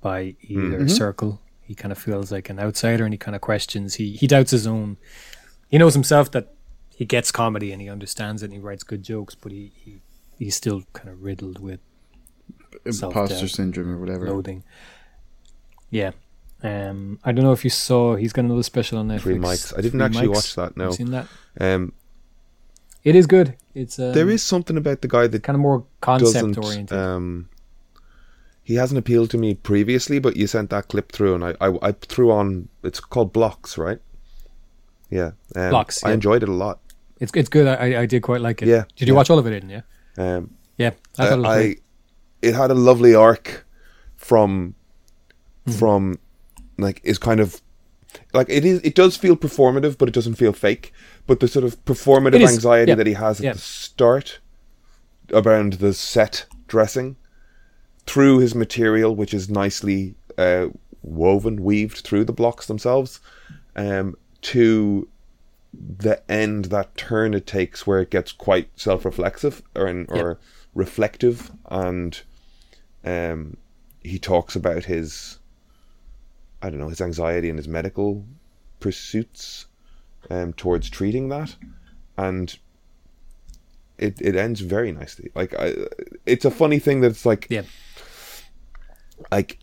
by 0.00 0.36
either 0.42 0.86
circle. 0.88 1.40
He 1.62 1.74
kind 1.74 1.92
of 1.92 1.98
feels 1.98 2.30
like 2.30 2.50
an 2.50 2.60
outsider, 2.60 3.04
and 3.04 3.14
he 3.14 3.18
kind 3.18 3.34
of 3.34 3.40
questions. 3.40 3.94
He 3.94 4.12
he 4.12 4.26
doubts 4.26 4.50
his 4.50 4.66
own. 4.66 4.98
He 5.68 5.78
knows 5.78 5.94
himself 5.94 6.30
that 6.32 6.53
he 6.94 7.04
gets 7.04 7.30
comedy 7.32 7.72
and 7.72 7.80
he 7.82 7.88
understands 7.88 8.42
it, 8.42 8.46
and 8.46 8.54
he 8.54 8.58
writes 8.60 8.82
good 8.84 9.02
jokes, 9.02 9.34
but 9.34 9.52
he, 9.52 9.72
he 9.84 10.00
he's 10.38 10.54
still 10.54 10.82
kind 10.92 11.08
of 11.08 11.22
riddled 11.22 11.58
with 11.60 11.80
Imposter 12.84 13.48
syndrome 13.48 13.90
or 13.90 13.98
whatever. 13.98 14.28
loathing. 14.28 14.62
Yeah. 15.90 16.12
Um, 16.62 17.18
I 17.24 17.32
don't 17.32 17.44
know 17.44 17.52
if 17.52 17.62
you 17.64 17.70
saw. 17.70 18.16
He's 18.16 18.32
got 18.32 18.44
another 18.44 18.62
special 18.62 18.98
on 18.98 19.08
Netflix. 19.08 19.20
Three 19.20 19.34
mics. 19.36 19.72
I 19.76 19.80
didn't 19.80 20.00
Three 20.00 20.06
actually 20.06 20.28
Mics. 20.28 20.34
watch 20.34 20.54
that. 20.56 20.76
No. 20.76 20.86
You 20.86 20.92
seen 20.92 21.10
that? 21.10 21.26
Um, 21.60 21.92
It 23.02 23.14
is 23.14 23.26
good. 23.26 23.56
It's 23.74 23.98
um, 23.98 24.12
there 24.12 24.30
is 24.30 24.42
something 24.42 24.76
about 24.76 25.02
the 25.02 25.08
guy 25.08 25.26
that 25.26 25.42
kind 25.42 25.56
of 25.56 25.60
more 25.60 25.84
concept 26.00 26.56
oriented. 26.56 26.96
Um, 26.96 27.48
he 28.62 28.76
hasn't 28.76 28.98
appealed 28.98 29.28
to 29.30 29.38
me 29.38 29.54
previously, 29.54 30.18
but 30.18 30.36
you 30.36 30.46
sent 30.46 30.70
that 30.70 30.88
clip 30.88 31.12
through, 31.12 31.34
and 31.34 31.44
I, 31.44 31.54
I, 31.60 31.78
I 31.82 31.92
threw 31.92 32.30
on. 32.32 32.68
It's 32.82 32.98
called 32.98 33.32
Blocks, 33.32 33.76
right? 33.76 33.98
Yeah. 35.10 35.32
Um, 35.54 35.68
Blocks, 35.70 36.02
I 36.02 36.12
enjoyed 36.12 36.42
it 36.42 36.48
a 36.48 36.52
lot. 36.52 36.80
It's 37.20 37.32
it's 37.34 37.48
good. 37.48 37.66
I 37.66 38.02
I 38.02 38.06
did 38.06 38.22
quite 38.22 38.40
like 38.40 38.62
it. 38.62 38.68
Yeah, 38.68 38.84
Did 38.96 39.08
you 39.08 39.14
yeah. 39.14 39.18
watch 39.18 39.30
all 39.30 39.38
of 39.38 39.46
it? 39.46 39.50
Didn't 39.50 39.70
you? 39.70 39.82
Um, 40.18 40.54
Yeah. 40.78 40.90
I 41.18 41.28
thought 41.28 41.38
it 41.40 41.44
I, 41.46 41.56
great. 41.56 41.82
it 42.42 42.54
had 42.54 42.70
a 42.70 42.74
lovely 42.74 43.14
arc 43.14 43.66
from 44.16 44.74
Hmm. 45.66 45.72
from 45.72 46.18
like 46.76 47.00
is 47.04 47.18
kind 47.18 47.40
of 47.40 47.62
like 48.34 48.48
it 48.50 48.64
is 48.66 48.80
it 48.82 48.94
does 48.94 49.16
feel 49.16 49.34
performative 49.36 49.96
but 49.96 50.08
it 50.08 50.14
doesn't 50.14 50.34
feel 50.34 50.52
fake 50.52 50.92
but 51.26 51.40
the 51.40 51.48
sort 51.48 51.64
of 51.64 51.82
performative 51.86 52.40
is, 52.42 52.52
anxiety 52.52 52.90
yeah, 52.90 52.96
that 52.96 53.06
he 53.06 53.14
has 53.14 53.38
at 53.40 53.44
yeah. 53.44 53.52
the 53.54 53.58
start 53.58 54.40
around 55.32 55.74
the 55.74 55.94
set 55.94 56.44
dressing 56.68 57.16
through 58.06 58.38
his 58.40 58.54
material 58.54 59.16
which 59.16 59.32
is 59.32 59.48
nicely 59.48 60.14
uh, 60.36 60.66
woven 61.02 61.62
weaved 61.64 61.98
through 61.98 62.24
the 62.24 62.32
blocks 62.32 62.66
themselves 62.66 63.20
um, 63.76 64.14
to 64.42 65.08
the 65.98 66.22
end 66.30 66.66
that 66.66 66.96
turn 66.96 67.34
it 67.34 67.46
takes 67.46 67.86
where 67.86 68.00
it 68.00 68.10
gets 68.10 68.32
quite 68.32 68.68
self-reflexive 68.76 69.62
or 69.74 70.04
or 70.08 70.38
reflective 70.74 71.50
and 71.70 72.22
um 73.04 73.56
he 74.02 74.18
talks 74.18 74.54
about 74.56 74.84
his 74.84 75.38
I 76.62 76.70
don't 76.70 76.78
know 76.78 76.88
his 76.88 77.00
anxiety 77.00 77.48
and 77.48 77.58
his 77.58 77.68
medical 77.68 78.24
pursuits 78.80 79.66
um 80.30 80.52
towards 80.52 80.90
treating 80.90 81.28
that 81.30 81.56
and 82.16 82.56
it 83.98 84.20
it 84.20 84.36
ends 84.36 84.60
very 84.60 84.92
nicely 84.92 85.30
like 85.34 85.54
I, 85.54 85.74
it's 86.26 86.44
a 86.44 86.50
funny 86.50 86.78
thing 86.78 87.00
that 87.00 87.10
it's 87.10 87.26
like 87.26 87.46
Yeah. 87.50 87.62
like 89.30 89.58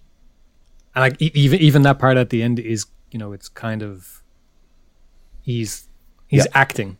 And 0.95 1.01
like 1.03 1.21
even 1.21 1.59
even 1.59 1.81
that 1.83 1.99
part 1.99 2.17
at 2.17 2.29
the 2.29 2.41
end 2.41 2.59
is 2.59 2.85
you 3.11 3.19
know 3.19 3.33
it's 3.33 3.49
kind 3.49 3.81
of 3.81 4.23
he's 5.41 5.87
he's 6.31 6.45
Yeah. 6.45 6.63
acting, 6.63 6.97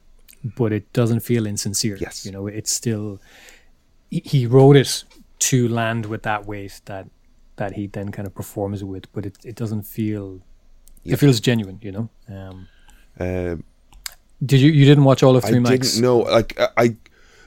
but 0.60 0.72
it 0.72 0.86
doesn't 1.00 1.22
feel 1.30 1.46
insincere. 1.48 1.98
Yes. 2.06 2.26
you 2.26 2.32
know, 2.36 2.46
it's 2.60 2.72
still 2.82 3.20
he, 4.32 4.46
wrote 4.46 4.76
it 4.84 5.04
to 5.50 5.58
land 5.68 6.06
with 6.12 6.22
that 6.24 6.46
weight 6.46 6.82
that 6.86 7.06
that 7.56 7.72
he 7.78 7.88
then 7.88 8.12
kind 8.12 8.28
of 8.28 8.34
performs 8.42 8.84
with, 8.84 9.06
but 9.14 9.26
it, 9.26 9.36
it 9.52 9.56
doesn't 9.62 9.84
feel 9.98 10.26
Yeah. 11.04 11.14
it 11.14 11.20
feels 11.20 11.40
genuine. 11.40 11.78
You 11.82 11.92
know. 11.96 12.10
Um, 12.36 12.68
Um, 13.20 13.64
did 14.50 14.60
you 14.64 14.72
you 14.80 14.86
didn't 14.86 15.04
watch 15.10 15.22
all 15.24 15.36
of 15.36 15.44
I 15.46 15.50
Three 15.50 15.60
Mics? 15.60 15.80
didn't 15.94 16.02
know. 16.02 16.20
Like 16.38 16.60
I, 16.60 16.68
I 16.86 16.96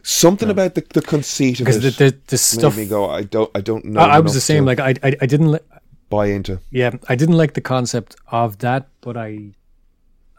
something 0.03 0.51
about 0.51 0.74
the, 0.76 0.85
the 0.93 1.03
conceit 1.03 1.61
of 1.61 1.66
because 1.66 1.80
the, 1.82 1.91
the, 1.91 2.11
the 2.37 2.39
made 2.68 2.76
me 2.76 2.87
go. 2.87 3.09
I 3.20 3.22
don't. 3.35 3.51
I 3.59 3.61
don't 3.61 3.85
know. 3.85 4.01
I, 4.01 4.16
I 4.16 4.20
was 4.20 4.35
the 4.35 4.41
same. 4.41 4.64
Like 4.70 4.80
I, 4.80 4.91
I 5.09 5.11
I 5.24 5.26
didn't. 5.26 5.51
Li- 5.53 5.66
buy 6.11 6.26
into. 6.26 6.61
yeah, 6.70 6.93
I 7.12 7.16
didn't 7.16 7.37
like 7.43 7.53
the 7.55 7.61
concept 7.74 8.14
of 8.30 8.59
that, 8.59 8.82
but 9.01 9.16
I, 9.16 9.28
I 9.28 9.51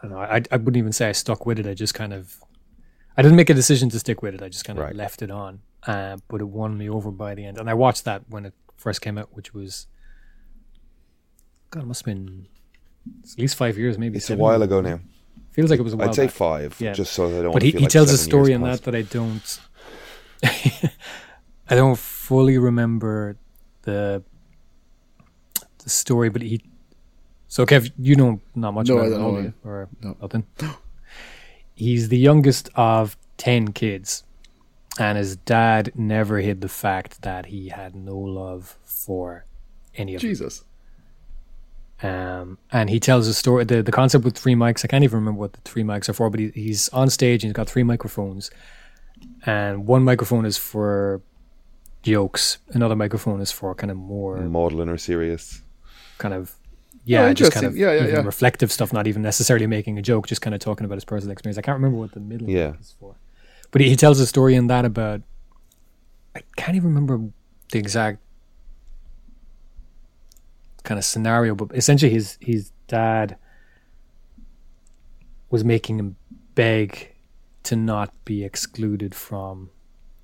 don't 0.08 0.14
know. 0.16 0.20
I 0.20 0.42
I 0.50 0.56
wouldn't 0.56 0.76
even 0.76 0.92
say 0.92 1.08
I 1.08 1.12
stuck 1.12 1.46
with 1.46 1.58
it. 1.58 1.66
I 1.66 1.74
just 1.74 1.94
kind 1.94 2.12
of, 2.12 2.36
I 3.16 3.22
didn't 3.22 3.36
make 3.36 3.50
a 3.50 3.54
decision 3.54 3.88
to 3.90 3.98
stick 3.98 4.22
with 4.22 4.34
it. 4.34 4.42
I 4.42 4.48
just 4.48 4.64
kind 4.64 4.78
of 4.78 4.84
Right. 4.84 4.94
left 4.94 5.22
it 5.22 5.30
on. 5.30 5.60
Uh, 5.86 6.16
but 6.28 6.40
it 6.40 6.48
won 6.48 6.76
me 6.76 6.88
over 6.88 7.10
by 7.10 7.34
the 7.34 7.44
end, 7.44 7.58
and 7.58 7.70
I 7.70 7.74
watched 7.74 8.04
that 8.04 8.22
when 8.28 8.44
it 8.46 8.54
first 8.76 9.00
came 9.00 9.16
out, 9.18 9.28
which 9.32 9.54
was, 9.54 9.86
God, 11.70 11.82
it 11.84 11.86
must 11.86 12.00
have 12.04 12.06
been 12.14 12.46
at 13.32 13.38
least 13.38 13.54
five 13.56 13.78
years, 13.78 13.96
maybe. 13.98 14.16
It's 14.16 14.28
a 14.30 14.36
while 14.36 14.62
ago 14.62 14.80
now. 14.80 14.98
Feels 15.52 15.70
like 15.70 15.78
it 15.78 15.82
was 15.84 15.92
a 15.92 15.96
while. 15.96 16.08
I'd 16.08 16.14
say 16.14 16.26
back. 16.26 16.34
five, 16.34 16.76
Yeah. 16.80 16.92
just 16.92 17.12
so 17.12 17.30
that 17.30 17.38
I 17.38 17.42
don't. 17.42 17.52
but 17.52 17.62
he, 17.62 17.70
he 17.70 17.78
like 17.78 17.88
tells 17.88 18.10
a 18.10 18.18
story 18.18 18.52
in 18.52 18.62
that 18.62 18.82
that 18.82 18.94
I 18.94 19.02
don't 19.02 19.60
I 20.44 21.74
don't 21.74 21.98
fully 21.98 22.58
remember 22.58 23.36
the 23.82 24.22
the 25.84 25.90
story, 25.90 26.28
but 26.30 26.42
he 26.42 26.62
so 27.48 27.64
Kev, 27.66 27.90
you 27.98 28.16
know 28.16 28.40
not 28.54 28.74
much 28.74 28.88
No, 28.88 28.98
about 28.98 29.12
I 29.12 29.14
him, 29.16 29.20
know 29.22 29.30
do 29.30 29.36
you? 29.36 29.42
him. 29.44 29.54
or 29.64 29.88
No. 30.02 30.16
nothing. 30.20 30.44
He's 31.74 32.08
the 32.08 32.18
youngest 32.18 32.70
of 32.74 33.16
ten 33.36 33.72
kids, 33.72 34.24
and 34.98 35.18
his 35.18 35.36
dad 35.36 35.92
never 35.94 36.38
hid 36.38 36.60
the 36.62 36.68
fact 36.68 37.22
that 37.22 37.46
he 37.46 37.68
had 37.68 37.94
no 37.94 38.16
love 38.16 38.76
for 38.84 39.44
any 39.94 40.14
of 40.14 40.22
them. 40.22 40.30
Jesus. 40.30 40.64
Um, 42.02 42.58
and 42.70 42.90
he 42.90 43.00
tells 43.00 43.26
a 43.26 43.32
story. 43.34 43.64
The, 43.64 43.82
the 43.82 43.92
concept 43.92 44.24
with 44.24 44.36
three 44.36 44.54
mics, 44.54 44.84
I 44.84 44.88
can't 44.88 45.02
even 45.04 45.18
remember 45.18 45.40
what 45.40 45.54
the 45.54 45.60
three 45.62 45.82
mics 45.82 46.08
are 46.08 46.12
for, 46.12 46.28
but 46.28 46.40
he, 46.40 46.48
he's 46.50 46.88
on 46.90 47.08
stage 47.08 47.42
and 47.42 47.48
he's 47.50 47.54
got 47.56 47.68
three 47.68 47.82
microphones. 47.82 48.50
And 49.46 49.86
one 49.86 50.02
microphone 50.04 50.44
is 50.44 50.58
for 50.58 51.22
jokes, 52.02 52.58
another 52.68 52.94
microphone 52.96 53.40
is 53.40 53.50
for 53.50 53.74
kind 53.74 53.90
of 53.90 53.96
more 53.96 54.36
Maudlin 54.42 54.88
or 54.90 54.98
serious. 54.98 55.62
kind 56.18 56.34
of, 56.34 56.54
yeah, 57.06 57.26
Oh, 57.26 57.32
just 57.34 57.52
kind 57.52 57.64
of. 57.64 57.76
Yeah, 57.76 57.92
yeah, 57.92 58.02
even 58.02 58.14
yeah. 58.16 58.20
reflective 58.22 58.70
stuff, 58.70 58.92
not 58.92 59.06
even 59.06 59.22
necessarily 59.22 59.66
making 59.66 59.98
a 59.98 60.02
joke, 60.02 60.26
just 60.26 60.42
kind 60.42 60.52
of 60.54 60.60
talking 60.60 60.84
about 60.84 60.96
his 60.96 61.04
personal 61.04 61.32
experience. 61.32 61.56
I 61.56 61.62
can't 61.62 61.76
remember 61.76 61.96
what 61.98 62.12
the 62.12 62.20
middle 62.20 62.50
Yeah. 62.50 62.74
is 62.80 62.94
for. 63.00 63.14
But 63.70 63.80
he, 63.80 63.88
he 63.90 63.96
tells 63.96 64.20
a 64.20 64.26
story 64.26 64.54
in 64.54 64.66
that 64.66 64.84
about, 64.84 65.22
I 66.34 66.40
can't 66.56 66.76
even 66.76 66.88
remember 66.88 67.20
the 67.72 67.78
exact 67.78 68.18
kind 70.82 70.98
of 70.98 71.04
scenario, 71.04 71.54
but 71.54 71.74
essentially 71.76 72.10
his 72.12 72.38
his 72.40 72.70
dad 72.86 73.36
was 75.50 75.64
making 75.64 75.98
him 75.98 76.16
beg 76.54 77.12
to 77.64 77.76
not 77.76 78.12
be 78.24 78.44
excluded 78.44 79.14
from 79.14 79.70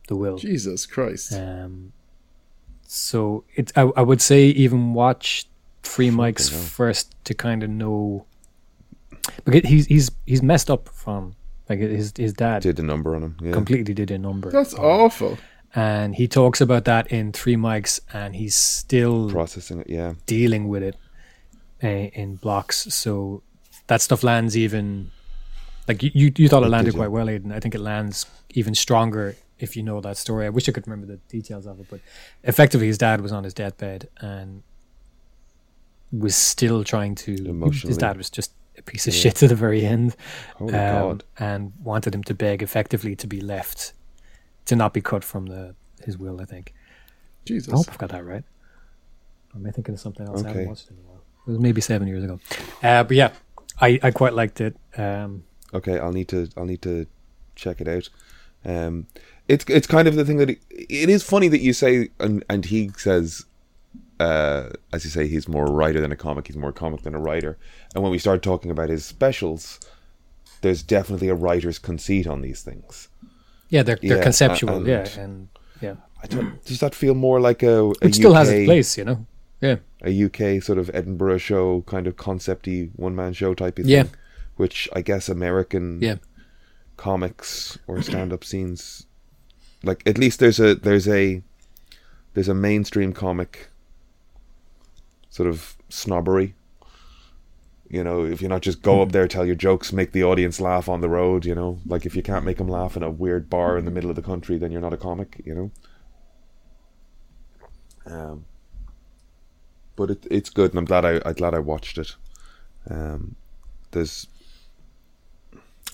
the 0.08 0.16
will. 0.16 0.36
Jesus 0.36 0.86
Christ. 0.86 1.32
Um, 1.32 1.92
so 2.86 3.44
it, 3.54 3.72
I, 3.76 3.82
I 3.96 4.02
would 4.02 4.20
say 4.20 4.46
even 4.46 4.94
watch 4.94 5.46
Three 5.82 6.10
Mics 6.10 6.50
first 6.50 7.14
to 7.24 7.34
kind 7.34 7.62
of 7.62 7.70
know, 7.70 8.24
because 9.44 9.68
he's 9.68 9.86
he's 9.86 10.10
he's 10.26 10.42
messed 10.42 10.70
up 10.70 10.88
from 10.88 11.34
like 11.68 11.78
his 11.80 12.12
his 12.16 12.32
dad 12.32 12.62
Did 12.62 12.78
a 12.78 12.82
number 12.82 13.14
on 13.14 13.22
him. 13.22 13.36
Yeah. 13.42 13.52
completely 13.52 13.94
did 13.94 14.10
a 14.10 14.18
number. 14.18 14.50
That's 14.50 14.74
on- 14.74 14.84
awful. 14.84 15.38
and 15.74 16.14
he 16.14 16.28
talks 16.28 16.60
about 16.60 16.84
that 16.84 17.10
in 17.10 17.32
Three 17.32 17.56
Mics, 17.56 18.00
and 18.12 18.36
he's 18.36 18.54
still 18.54 19.30
Processing 19.30 19.80
it. 19.80 19.88
Yeah. 19.90 20.14
dealing 20.26 20.68
with 20.68 20.82
it 20.82 20.96
uh, 21.82 21.88
in 22.20 22.36
blocks. 22.36 22.76
So 22.94 23.42
that 23.88 24.00
stuff 24.00 24.22
lands 24.22 24.56
even 24.56 25.10
like 25.88 26.02
you 26.02 26.10
you, 26.14 26.32
you 26.36 26.48
thought 26.48 26.62
it 26.62 26.66
It 26.66 26.70
landed 26.70 26.90
did, 26.92 26.96
yeah. 26.96 27.04
quite 27.04 27.10
well, 27.10 27.28
Aidan. 27.28 27.52
I 27.52 27.60
think 27.60 27.74
it 27.74 27.80
lands 27.80 28.26
even 28.50 28.74
stronger 28.74 29.34
if 29.58 29.76
you 29.76 29.82
know 29.82 30.00
that 30.00 30.16
story. 30.16 30.46
I 30.46 30.48
wish 30.50 30.68
I 30.68 30.72
could 30.72 30.86
remember 30.86 31.06
the 31.06 31.18
details 31.28 31.66
of 31.66 31.80
it, 31.80 31.86
but 31.90 32.00
effectively, 32.44 32.86
his 32.86 32.98
dad 32.98 33.20
was 33.20 33.32
on 33.32 33.44
his 33.44 33.54
deathbed 33.54 34.08
and 34.20 34.62
was 36.12 36.36
still 36.36 36.84
trying 36.84 37.14
to. 37.16 37.34
Emotionally. 37.48 37.90
His 37.90 37.98
dad 37.98 38.16
was 38.16 38.30
just 38.30 38.52
a 38.78 38.82
piece 38.82 39.06
of 39.06 39.14
Yeah. 39.14 39.20
shit 39.20 39.36
to 39.36 39.48
the 39.48 39.54
very 39.54 39.84
end, 39.84 40.14
Holy 40.56 40.74
um, 40.74 41.08
God. 41.08 41.24
and 41.38 41.72
wanted 41.82 42.14
him 42.14 42.22
to 42.24 42.34
beg 42.34 42.62
effectively 42.62 43.16
to 43.16 43.26
be 43.26 43.40
left, 43.40 43.92
to 44.66 44.76
not 44.76 44.92
be 44.94 45.00
cut 45.00 45.24
from 45.24 45.46
the 45.46 45.74
his 46.04 46.16
will. 46.18 46.40
I 46.40 46.44
think. 46.44 46.74
Jesus. 47.44 47.72
I 47.72 47.76
hope 47.76 47.86
I've 47.90 47.98
got 47.98 48.10
that 48.10 48.24
right. 48.24 48.44
Or 49.54 49.58
am 49.58 49.66
I 49.66 49.70
thinking 49.70 49.94
of 49.94 50.00
something 50.00 50.26
else? 50.26 50.44
I 50.44 50.48
haven't 50.48 50.68
watched 50.68 50.86
it 50.86 50.92
in 50.92 50.98
a 50.98 51.08
while. 51.08 51.22
It 51.46 51.50
was 51.50 51.58
maybe 51.58 51.80
seven 51.80 52.06
years 52.08 52.22
ago. 52.24 52.38
Uh, 52.82 53.02
but 53.04 53.16
yeah, 53.16 53.30
I, 53.80 53.98
I 54.02 54.10
quite 54.12 54.32
liked 54.34 54.60
it. 54.60 54.76
Um, 54.96 55.44
Okay, 55.74 55.98
I'll 55.98 56.12
need 56.12 56.28
to. 56.28 56.48
I'll 56.56 56.66
need 56.66 56.82
to 56.82 57.06
check 57.56 57.80
it 57.80 57.88
out. 57.88 58.08
Um, 58.64 59.06
it's 59.48 59.64
it's 59.68 59.86
kind 59.86 60.06
of 60.06 60.14
the 60.16 60.24
thing 60.24 60.36
that 60.36 60.50
it, 60.50 60.60
it 60.70 61.08
is 61.08 61.22
funny 61.22 61.48
that 61.48 61.60
you 61.60 61.72
say, 61.72 62.10
and 62.20 62.44
and 62.50 62.66
he 62.66 62.90
says, 62.96 63.44
uh, 64.20 64.70
as 64.92 65.04
you 65.04 65.10
say, 65.10 65.26
he's 65.26 65.48
more 65.48 65.66
a 65.66 65.70
writer 65.70 66.00
than 66.00 66.12
a 66.12 66.16
comic. 66.16 66.46
He's 66.46 66.56
more 66.56 66.70
a 66.70 66.72
comic 66.72 67.02
than 67.02 67.14
a 67.14 67.18
writer. 67.18 67.58
And 67.94 68.02
when 68.02 68.12
we 68.12 68.18
start 68.18 68.42
talking 68.42 68.70
about 68.70 68.88
his 68.88 69.04
specials, 69.04 69.80
there's 70.60 70.82
definitely 70.82 71.28
a 71.28 71.34
writer's 71.34 71.78
conceit 71.78 72.26
on 72.26 72.40
these 72.42 72.62
things. 72.62 73.08
yeah, 73.68 73.82
they're 73.82 73.98
they're 74.02 74.18
Yeah, 74.18 74.22
conceptual. 74.22 74.76
and- 74.76 74.86
yeah, 74.86 75.08
and 75.18 75.48
yeah, 75.80 75.94
I 76.22 76.26
don't. 76.26 76.64
Does 76.64 76.80
that 76.80 76.94
feel 76.94 77.14
more 77.14 77.40
like 77.40 77.62
a, 77.62 77.86
a 77.86 77.92
it 78.02 78.14
still 78.14 78.34
has 78.34 78.48
UK 78.48 78.54
its 78.56 78.66
place, 78.66 78.98
you 78.98 79.04
know. 79.04 79.26
Yeah, 79.60 79.76
a 80.02 80.24
UK 80.24 80.62
sort 80.62 80.78
of 80.78 80.90
Edinburgh 80.94 81.38
show 81.38 81.82
kind 81.82 82.06
of 82.06 82.16
concepty 82.16 82.90
one 82.96 83.14
man 83.16 83.32
show 83.32 83.54
type 83.54 83.78
of 83.78 83.84
thing. 83.84 83.92
Yeah. 83.94 84.02
thing, 84.04 84.12
which 84.56 84.88
I 84.92 85.00
guess 85.02 85.28
American 85.28 86.00
yeah, 86.02 86.16
comics 86.96 87.78
or 87.86 88.02
stand 88.02 88.32
up 88.32 88.44
scenes 88.44 89.06
like 89.82 90.02
at 90.06 90.18
least 90.18 90.38
there's 90.40 90.60
a 90.60 90.74
there's 90.74 91.08
a 91.08 91.42
there's 92.34 92.48
a 92.48 92.54
mainstream 92.54 93.12
comic 93.12 93.68
sort 95.32 95.48
of 95.48 95.76
snobbery. 95.88 96.54
You 97.88 98.04
know, 98.04 98.24
if 98.24 98.40
you're 98.40 98.50
not 98.50 98.62
just 98.62 98.82
go 98.82 99.02
up 99.02 99.12
there, 99.12 99.26
tell 99.26 99.44
your 99.44 99.54
jokes, 99.54 99.92
make 99.92 100.12
the 100.12 100.24
audience 100.24 100.60
laugh 100.60 100.88
on 100.88 101.00
the 101.00 101.08
road, 101.08 101.44
you 101.44 101.54
know, 101.54 101.78
like 101.86 102.06
if 102.06 102.14
you 102.14 102.22
can't 102.22 102.44
make 102.44 102.58
them 102.58 102.68
laugh 102.68 102.96
in 102.96 103.02
a 103.02 103.10
weird 103.10 103.50
bar 103.50 103.76
in 103.76 103.84
the 103.84 103.90
middle 103.90 104.10
of 104.10 104.16
the 104.16 104.22
country, 104.22 104.56
then 104.58 104.70
you're 104.70 104.80
not 104.80 104.92
a 104.92 104.96
comic, 104.98 105.40
you 105.44 105.54
know. 105.54 105.70
Um, 108.04 108.44
but 109.96 110.10
it, 110.10 110.26
it's 110.30 110.50
good, 110.50 110.70
and 110.70 110.78
I'm 110.78 110.84
glad 110.84 111.04
I 111.04 111.20
I'm 111.24 111.34
glad 111.34 111.54
I 111.54 111.58
watched 111.60 111.98
it. 111.98 112.16
Um, 112.90 113.36
there's 113.90 114.26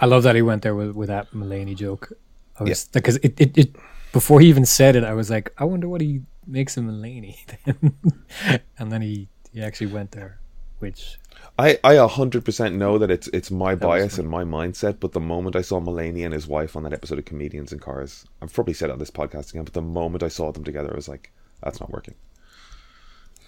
I 0.01 0.07
love 0.07 0.23
that 0.23 0.35
he 0.35 0.43
went 0.43 0.63
there 0.63 0.75
with, 0.75 0.93
with 0.93 1.09
that 1.09 1.31
Mulaney 1.33 1.77
joke. 1.77 2.13
I 2.59 2.65
was 2.65 2.85
because 2.87 3.17
it, 3.19 3.41
it, 3.41 3.59
it 3.59 3.77
before 4.13 4.41
he 4.41 4.49
even 4.49 4.65
said 4.65 4.97
it, 4.97 5.05
I 5.05 5.13
was 5.13 5.31
like, 5.31 5.53
I 5.59 5.65
wonder 5.65 5.89
what 5.89 6.01
he 6.01 6.23
makes 6.49 6.77
of 6.77 6.85
Mulaney. 6.85 7.39
and 8.79 8.93
then 8.93 9.03
he 9.03 9.29
he 9.53 9.63
actually 9.63 9.89
went 9.89 10.13
there, 10.13 10.39
which 10.79 11.19
I 11.59 11.79
I 11.85 11.95
a 11.95 12.09
hundred 12.09 12.45
percent 12.45 12.75
know 12.75 12.99
that 12.99 13.11
it's 13.11 13.29
it's 13.29 13.51
my 13.51 13.75
bias 13.75 14.19
and 14.19 14.29
my 14.29 14.45
mindset, 14.45 15.01
but 15.01 15.13
the 15.13 15.21
moment 15.21 15.57
I 15.57 15.63
saw 15.63 15.81
Mulaney 15.81 16.25
and 16.25 16.35
his 16.35 16.47
wife 16.47 16.77
on 16.77 16.83
that 16.85 16.93
episode 16.93 17.19
of 17.19 17.25
Comedians 17.25 17.73
in 17.73 17.79
Cars, 17.79 18.25
I've 18.43 18.53
probably 18.53 18.75
said 18.75 18.91
it 18.91 18.95
on 18.95 18.99
this 18.99 19.11
podcast 19.11 19.51
again, 19.51 19.65
but 19.65 19.75
the 19.75 19.83
moment 19.83 20.23
I 20.23 20.29
saw 20.29 20.51
them 20.53 20.65
together, 20.65 20.91
I 20.93 20.97
was 20.97 21.09
like, 21.09 21.33
that's 21.63 21.81
not 21.81 21.91
working. 21.91 22.15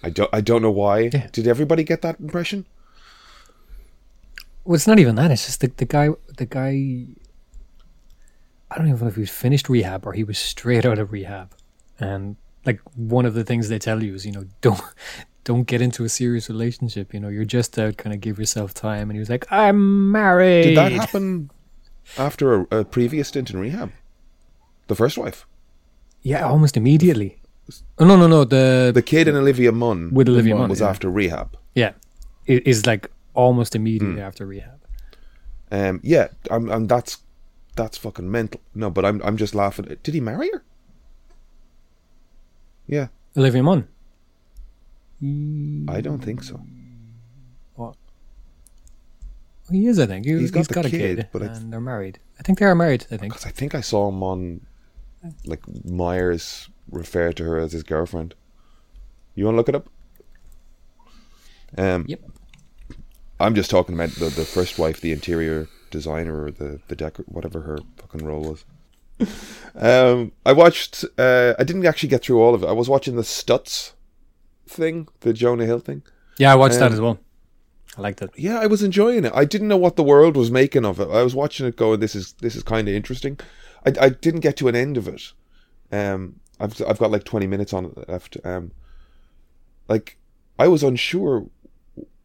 I 0.03 0.09
don't 0.09 0.29
I 0.33 0.41
don't 0.41 0.61
know 0.61 0.71
why. 0.71 1.09
Yeah. 1.13 1.27
Did 1.31 1.47
everybody 1.47 1.83
get 1.83 2.01
that 2.01 2.19
impression? 2.19 2.65
well, 4.63 4.75
it's 4.75 4.87
not 4.87 4.99
even 4.99 5.15
that. 5.15 5.31
It's 5.31 5.45
just 5.45 5.61
the 5.61 5.67
the 5.67 5.85
guy 5.85 6.09
the 6.37 6.45
guy. 6.45 7.07
I 8.69 8.77
don't 8.77 8.87
even 8.87 9.01
know 9.01 9.07
if 9.07 9.15
he 9.15 9.21
was 9.21 9.29
finished 9.29 9.67
rehab 9.67 10.05
or 10.05 10.13
he 10.13 10.23
was 10.23 10.37
straight 10.37 10.85
out 10.85 10.99
of 10.99 11.11
rehab, 11.11 11.53
and 11.99 12.37
like 12.65 12.79
one 12.95 13.25
of 13.25 13.33
the 13.33 13.43
things 13.43 13.69
they 13.69 13.79
tell 13.79 14.03
you 14.03 14.13
is 14.13 14.25
you 14.25 14.31
know 14.31 14.45
don't 14.61 14.81
don't 15.43 15.63
get 15.63 15.81
into 15.81 16.03
a 16.03 16.09
serious 16.09 16.49
relationship. 16.49 17.13
You 17.13 17.19
know 17.19 17.29
you're 17.29 17.45
just 17.45 17.77
out 17.77 17.97
kind 17.97 18.13
of 18.13 18.21
give 18.21 18.39
yourself 18.39 18.73
time. 18.73 19.09
And 19.09 19.13
he 19.13 19.19
was 19.19 19.29
like, 19.29 19.45
I'm 19.51 20.11
married. 20.11 20.63
Did 20.63 20.77
that 20.77 20.91
happen 20.91 21.51
after 22.17 22.61
a, 22.61 22.79
a 22.79 22.85
previous 22.85 23.29
stint 23.29 23.49
in 23.49 23.59
rehab? 23.59 23.91
The 24.87 24.95
first 24.95 25.17
wife, 25.17 25.45
Yeah, 26.21 26.45
almost 26.45 26.75
immediately. 26.75 27.37
Oh 27.97 28.05
no 28.05 28.17
no 28.17 28.27
no 28.27 28.43
the, 28.43 28.91
the 28.93 29.01
kid 29.01 29.29
and 29.29 29.37
Olivia 29.37 29.71
Munn 29.71 30.13
with 30.13 30.27
Olivia 30.27 30.55
Munn, 30.55 30.69
was 30.69 30.81
yeah. 30.81 30.89
after 30.89 31.09
rehab. 31.09 31.55
yeah 31.73 31.93
it 32.45 32.67
is 32.67 32.85
like 32.85 33.09
almost 33.33 33.75
immediately 33.75 34.21
after 34.21 34.45
rehab. 34.45 34.79
Um, 35.71 36.01
yeah, 36.03 36.27
I'm, 36.49 36.69
I'm 36.69 36.87
that's 36.87 37.19
that's 37.75 37.97
fucking 37.97 38.29
mental. 38.29 38.59
No, 38.75 38.89
but 38.89 39.05
I'm 39.05 39.21
I'm 39.23 39.37
just 39.37 39.55
laughing. 39.55 39.97
Did 40.03 40.13
he 40.13 40.19
marry 40.19 40.49
her? 40.51 40.63
Yeah, 42.91 43.07
Olivia 43.35 43.63
Munn. 43.63 43.87
I 45.89 46.01
don't 46.01 46.19
think 46.19 46.43
so. 46.43 46.59
What? 47.75 47.95
He 49.71 49.87
is, 49.87 49.97
I 49.99 50.05
think. 50.07 50.25
He, 50.25 50.31
He's 50.33 50.53
he's 50.53 50.67
got 50.67 50.75
got, 50.75 50.85
a 50.85 50.89
kid, 50.89 51.17
kid, 51.17 51.27
but 51.31 51.41
and 51.41 51.55
th- 51.55 51.67
they're 51.71 51.79
married. 51.79 52.19
I 52.39 52.43
think 52.43 52.59
they 52.59 52.65
are 52.65 52.75
married. 52.75 53.05
I 53.11 53.17
think. 53.17 53.33
Because 53.33 53.45
I 53.45 53.51
think 53.51 53.73
I 53.73 53.81
saw 53.81 54.09
him 54.09 54.21
on, 54.21 54.61
like 55.45 55.61
Meyers 55.85 56.69
refer 56.89 57.31
to 57.33 57.43
her 57.45 57.57
as 57.59 57.71
his 57.71 57.83
girlfriend. 57.83 58.33
You 59.35 59.45
want 59.45 59.53
to 59.55 59.57
look 59.57 59.69
it 59.69 59.75
up? 59.75 59.87
Um, 61.77 62.05
Yep. 62.07 62.19
I'm 63.39 63.55
just 63.55 63.71
talking 63.71 63.95
about 63.95 64.09
the, 64.11 64.25
the 64.25 64.45
first 64.45 64.77
wife, 64.77 64.99
the 65.01 65.11
interior 65.13 65.67
designer, 65.89 66.43
or 66.43 66.51
the 66.51 66.79
the 66.89 66.95
decor, 66.95 67.25
whatever 67.27 67.61
her 67.61 67.79
fucking 67.97 68.23
role 68.25 68.41
was. 68.41 68.65
um, 69.75 70.31
I 70.45 70.53
watched. 70.53 71.05
Uh, 71.17 71.53
I 71.59 71.63
didn't 71.63 71.85
actually 71.85 72.09
get 72.09 72.23
through 72.23 72.41
all 72.41 72.53
of 72.55 72.63
it. 72.63 72.67
I 72.67 72.71
was 72.73 72.89
watching 72.89 73.15
the 73.15 73.21
Stutz 73.23 73.93
thing, 74.67 75.07
the 75.21 75.33
Jonah 75.33 75.65
Hill 75.65 75.79
thing. 75.79 76.03
Yeah, 76.37 76.51
I 76.51 76.55
watched 76.55 76.79
that 76.79 76.87
Um, 76.87 76.93
as 76.93 77.01
well. 77.01 77.19
I 77.97 78.01
liked 78.01 78.21
it. 78.21 78.31
Yeah, 78.37 78.59
I 78.59 78.67
was 78.67 78.83
enjoying 78.83 79.25
it. 79.25 79.33
I 79.35 79.43
didn't 79.45 79.67
know 79.67 79.77
what 79.77 79.97
the 79.97 80.03
world 80.03 80.37
was 80.37 80.49
making 80.49 80.85
of 80.85 80.99
it. 80.99 81.09
I 81.09 81.23
was 81.23 81.35
watching 81.35 81.65
it 81.67 81.75
going, 81.75 81.99
this 81.99 82.15
is 82.15 82.33
this 82.33 82.55
is 82.55 82.63
kind 82.63 82.87
of 82.87 82.93
interesting. 82.93 83.37
I, 83.85 83.93
I 83.99 84.09
didn't 84.09 84.39
get 84.41 84.55
to 84.57 84.67
an 84.69 84.75
end 84.75 84.95
of 84.97 85.07
it. 85.07 85.33
Um, 85.91 86.39
I've 86.59 86.81
I've 86.87 86.99
got 86.99 87.11
like 87.11 87.25
twenty 87.25 87.47
minutes 87.47 87.73
on 87.73 87.85
it 87.85 88.09
left. 88.09 88.37
Um, 88.45 88.71
like 89.89 90.17
I 90.57 90.67
was 90.67 90.83
unsure. 90.83 91.47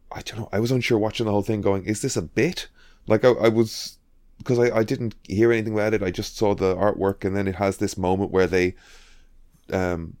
I 0.09 0.21
don't 0.21 0.39
know. 0.39 0.49
I 0.53 0.59
was 0.61 0.71
unsure 0.71 0.97
watching 0.97 1.25
the 1.25 1.33
whole 1.33 1.41
thing, 1.41 1.59
going, 1.61 1.83
is 1.83 2.01
this 2.01 2.15
a 2.15 2.21
bit? 2.21 2.69
Like 3.07 3.25
I, 3.25 3.31
I 3.31 3.49
was 3.49 3.96
because 4.37 4.59
I, 4.59 4.77
I 4.77 4.83
didn't 4.83 5.15
hear 5.27 5.51
anything 5.51 5.73
about 5.73 5.93
it. 5.93 6.03
I 6.03 6.11
just 6.11 6.37
saw 6.37 6.53
the 6.55 6.75
artwork, 6.75 7.25
and 7.25 7.35
then 7.35 7.47
it 7.47 7.55
has 7.55 7.77
this 7.77 7.97
moment 7.97 8.31
where 8.31 8.47
they 8.47 8.75
um 9.71 10.15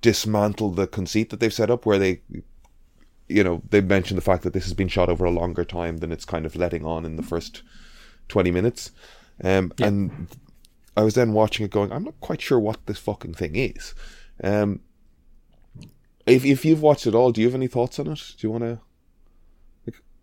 dismantle 0.00 0.70
the 0.70 0.86
conceit 0.86 1.30
that 1.30 1.40
they've 1.40 1.52
set 1.52 1.70
up, 1.70 1.86
where 1.86 1.98
they 1.98 2.20
you 3.28 3.44
know, 3.44 3.62
they 3.68 3.80
mentioned 3.80 4.16
the 4.16 4.22
fact 4.22 4.42
that 4.42 4.52
this 4.52 4.64
has 4.64 4.74
been 4.74 4.88
shot 4.88 5.08
over 5.08 5.24
a 5.24 5.30
longer 5.30 5.64
time 5.64 5.98
than 5.98 6.10
it's 6.10 6.24
kind 6.24 6.46
of 6.46 6.56
letting 6.56 6.84
on 6.84 7.04
in 7.04 7.16
the 7.16 7.22
first 7.22 7.62
20 8.28 8.50
minutes. 8.50 8.90
Um, 9.44 9.72
Yeah. 9.78 9.86
And 9.86 10.28
I 10.96 11.02
was 11.02 11.14
then 11.14 11.32
watching 11.32 11.64
it 11.64 11.70
going, 11.70 11.92
I'm 11.92 12.04
not 12.04 12.18
quite 12.20 12.40
sure 12.40 12.58
what 12.58 12.86
this 12.86 12.98
fucking 12.98 13.34
thing 13.34 13.54
is. 13.54 13.94
Um, 14.42 14.80
if, 16.26 16.44
if 16.44 16.64
you've 16.64 16.82
watched 16.82 17.06
it 17.06 17.14
all, 17.14 17.30
do 17.30 17.40
you 17.40 17.46
have 17.46 17.54
any 17.54 17.68
thoughts 17.68 17.98
on 17.98 18.08
it? 18.08 18.34
Do 18.38 18.46
you 18.46 18.50
want 18.50 18.64
to? 18.64 18.80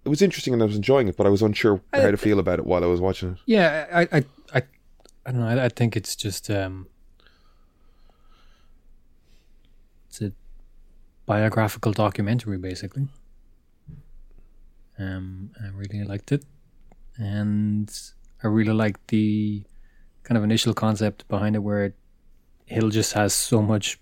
It 0.06 0.10
was 0.10 0.22
interesting 0.22 0.54
and 0.54 0.62
I 0.62 0.68
was 0.68 0.76
enjoying 0.76 1.08
it, 1.08 1.18
but 1.18 1.26
I 1.26 1.30
was 1.30 1.42
unsure 1.42 1.82
how 1.92 2.12
to 2.12 2.18
feel 2.18 2.38
about 2.38 2.60
it 2.60 2.66
while 2.68 2.84
I 2.84 2.88
was 2.88 3.02
watching 3.02 3.32
it. 3.32 3.38
Yeah, 3.48 3.88
I, 3.92 4.02
I, 4.18 4.26
I, 4.54 4.62
I 5.26 5.32
don't 5.32 5.40
know. 5.40 5.48
I, 5.48 5.66
I 5.66 5.70
think 5.70 5.98
it's 5.98 6.16
just 6.16 6.50
um, 6.52 6.88
it's 10.08 10.22
a 10.22 10.32
biographical 11.26 11.92
documentary, 11.92 12.60
basically. 12.60 13.08
Um, 15.00 15.50
I 15.62 15.70
really 15.70 16.04
liked 16.04 16.32
it, 16.32 16.46
and 17.18 17.92
I 18.44 18.48
really 18.48 18.74
liked 18.74 19.08
the 19.08 19.64
kind 20.22 20.38
of 20.38 20.44
initial 20.44 20.76
concept 20.76 21.28
behind 21.28 21.56
it, 21.56 21.60
where 21.60 21.96
Hill 22.66 22.90
just 22.90 23.14
has 23.14 23.34
so 23.34 23.62
much 23.62 24.00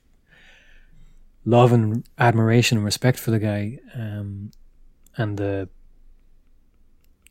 love 1.45 1.72
and 1.72 2.08
admiration 2.20 2.78
and 2.78 2.86
respect 2.86 3.18
for 3.18 3.32
the 3.32 3.39
guy, 3.39 3.80
um, 3.95 4.51
and 5.16 5.38
the 5.38 5.70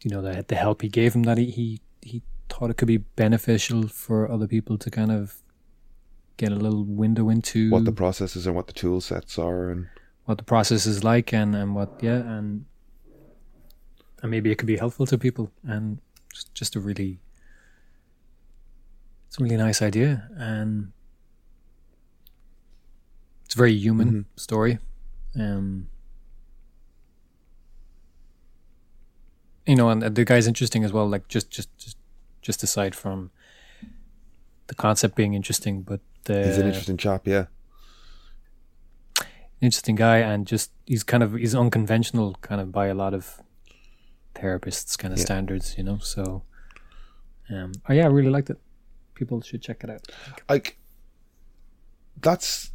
you 0.04 0.10
know 0.10 0.22
the 0.22 0.44
the 0.48 0.56
help 0.56 0.82
he 0.82 0.88
gave 0.88 1.14
him 1.14 1.22
that 1.24 1.38
he 1.38 1.50
he, 1.50 1.80
he 2.00 2.22
thought 2.48 2.70
it 2.70 2.76
could 2.76 2.88
be 2.88 2.98
beneficial 2.98 3.88
for 3.88 4.30
other 4.30 4.46
people 4.46 4.76
to 4.78 4.90
kind 4.90 5.10
of 5.10 5.42
get 6.36 6.50
a 6.52 6.56
little 6.56 6.84
window 6.84 7.28
into 7.28 7.70
What 7.70 7.84
the 7.84 7.92
processes 7.92 8.46
and 8.46 8.56
what 8.56 8.66
the 8.66 8.72
tool 8.72 9.00
sets 9.00 9.38
are, 9.38 9.70
and 9.70 9.88
what 10.24 10.38
the 10.38 10.44
process 10.44 10.86
is 10.86 11.04
like 11.04 11.32
and, 11.32 11.54
and 11.54 11.74
what 11.74 12.00
yeah 12.00 12.18
and 12.36 12.64
and 14.22 14.30
maybe 14.30 14.50
it 14.50 14.56
could 14.56 14.66
be 14.66 14.76
helpful 14.76 15.06
to 15.06 15.18
people 15.18 15.50
and 15.64 15.98
just, 16.32 16.54
just 16.54 16.76
a 16.76 16.80
really 16.80 17.20
it's 19.28 19.38
a 19.38 19.42
really 19.42 19.56
nice 19.56 19.82
idea 19.82 20.28
and 20.36 20.92
it's 23.44 23.54
a 23.54 23.58
very 23.58 23.74
human 23.74 24.26
story. 24.36 24.78
Um 25.38 25.88
you 29.66 29.76
know 29.76 29.88
and 29.90 30.02
the 30.02 30.24
guy's 30.24 30.46
interesting 30.46 30.84
as 30.84 30.92
well 30.92 31.08
like 31.08 31.28
just 31.28 31.50
just 31.50 31.68
just 31.78 31.96
just 32.40 32.62
aside 32.62 32.94
from 32.94 33.30
the 34.66 34.74
concept 34.74 35.14
being 35.14 35.34
interesting 35.34 35.82
but 35.82 36.00
the 36.24 36.44
he's 36.44 36.58
an 36.58 36.66
interesting 36.66 36.96
chap, 36.96 37.26
yeah. 37.26 37.46
interesting 39.60 39.94
guy 39.94 40.18
and 40.18 40.46
just 40.46 40.70
he's 40.86 41.02
kind 41.02 41.22
of 41.22 41.34
he's 41.34 41.54
unconventional 41.54 42.34
kind 42.40 42.60
of 42.60 42.72
by 42.72 42.86
a 42.86 42.94
lot 42.94 43.14
of 43.14 43.40
therapists 44.34 44.98
kind 44.98 45.12
of 45.12 45.18
Yeah. 45.18 45.24
standards 45.24 45.76
you 45.78 45.84
know 45.84 45.98
so 45.98 46.42
um 47.50 47.72
oh 47.88 47.92
yeah 47.92 48.04
i 48.04 48.08
really 48.08 48.30
liked 48.30 48.50
it 48.50 48.58
people 49.14 49.40
should 49.40 49.62
check 49.62 49.84
it 49.84 49.90
out 49.90 50.00
like 50.48 50.78
that's 52.20 52.70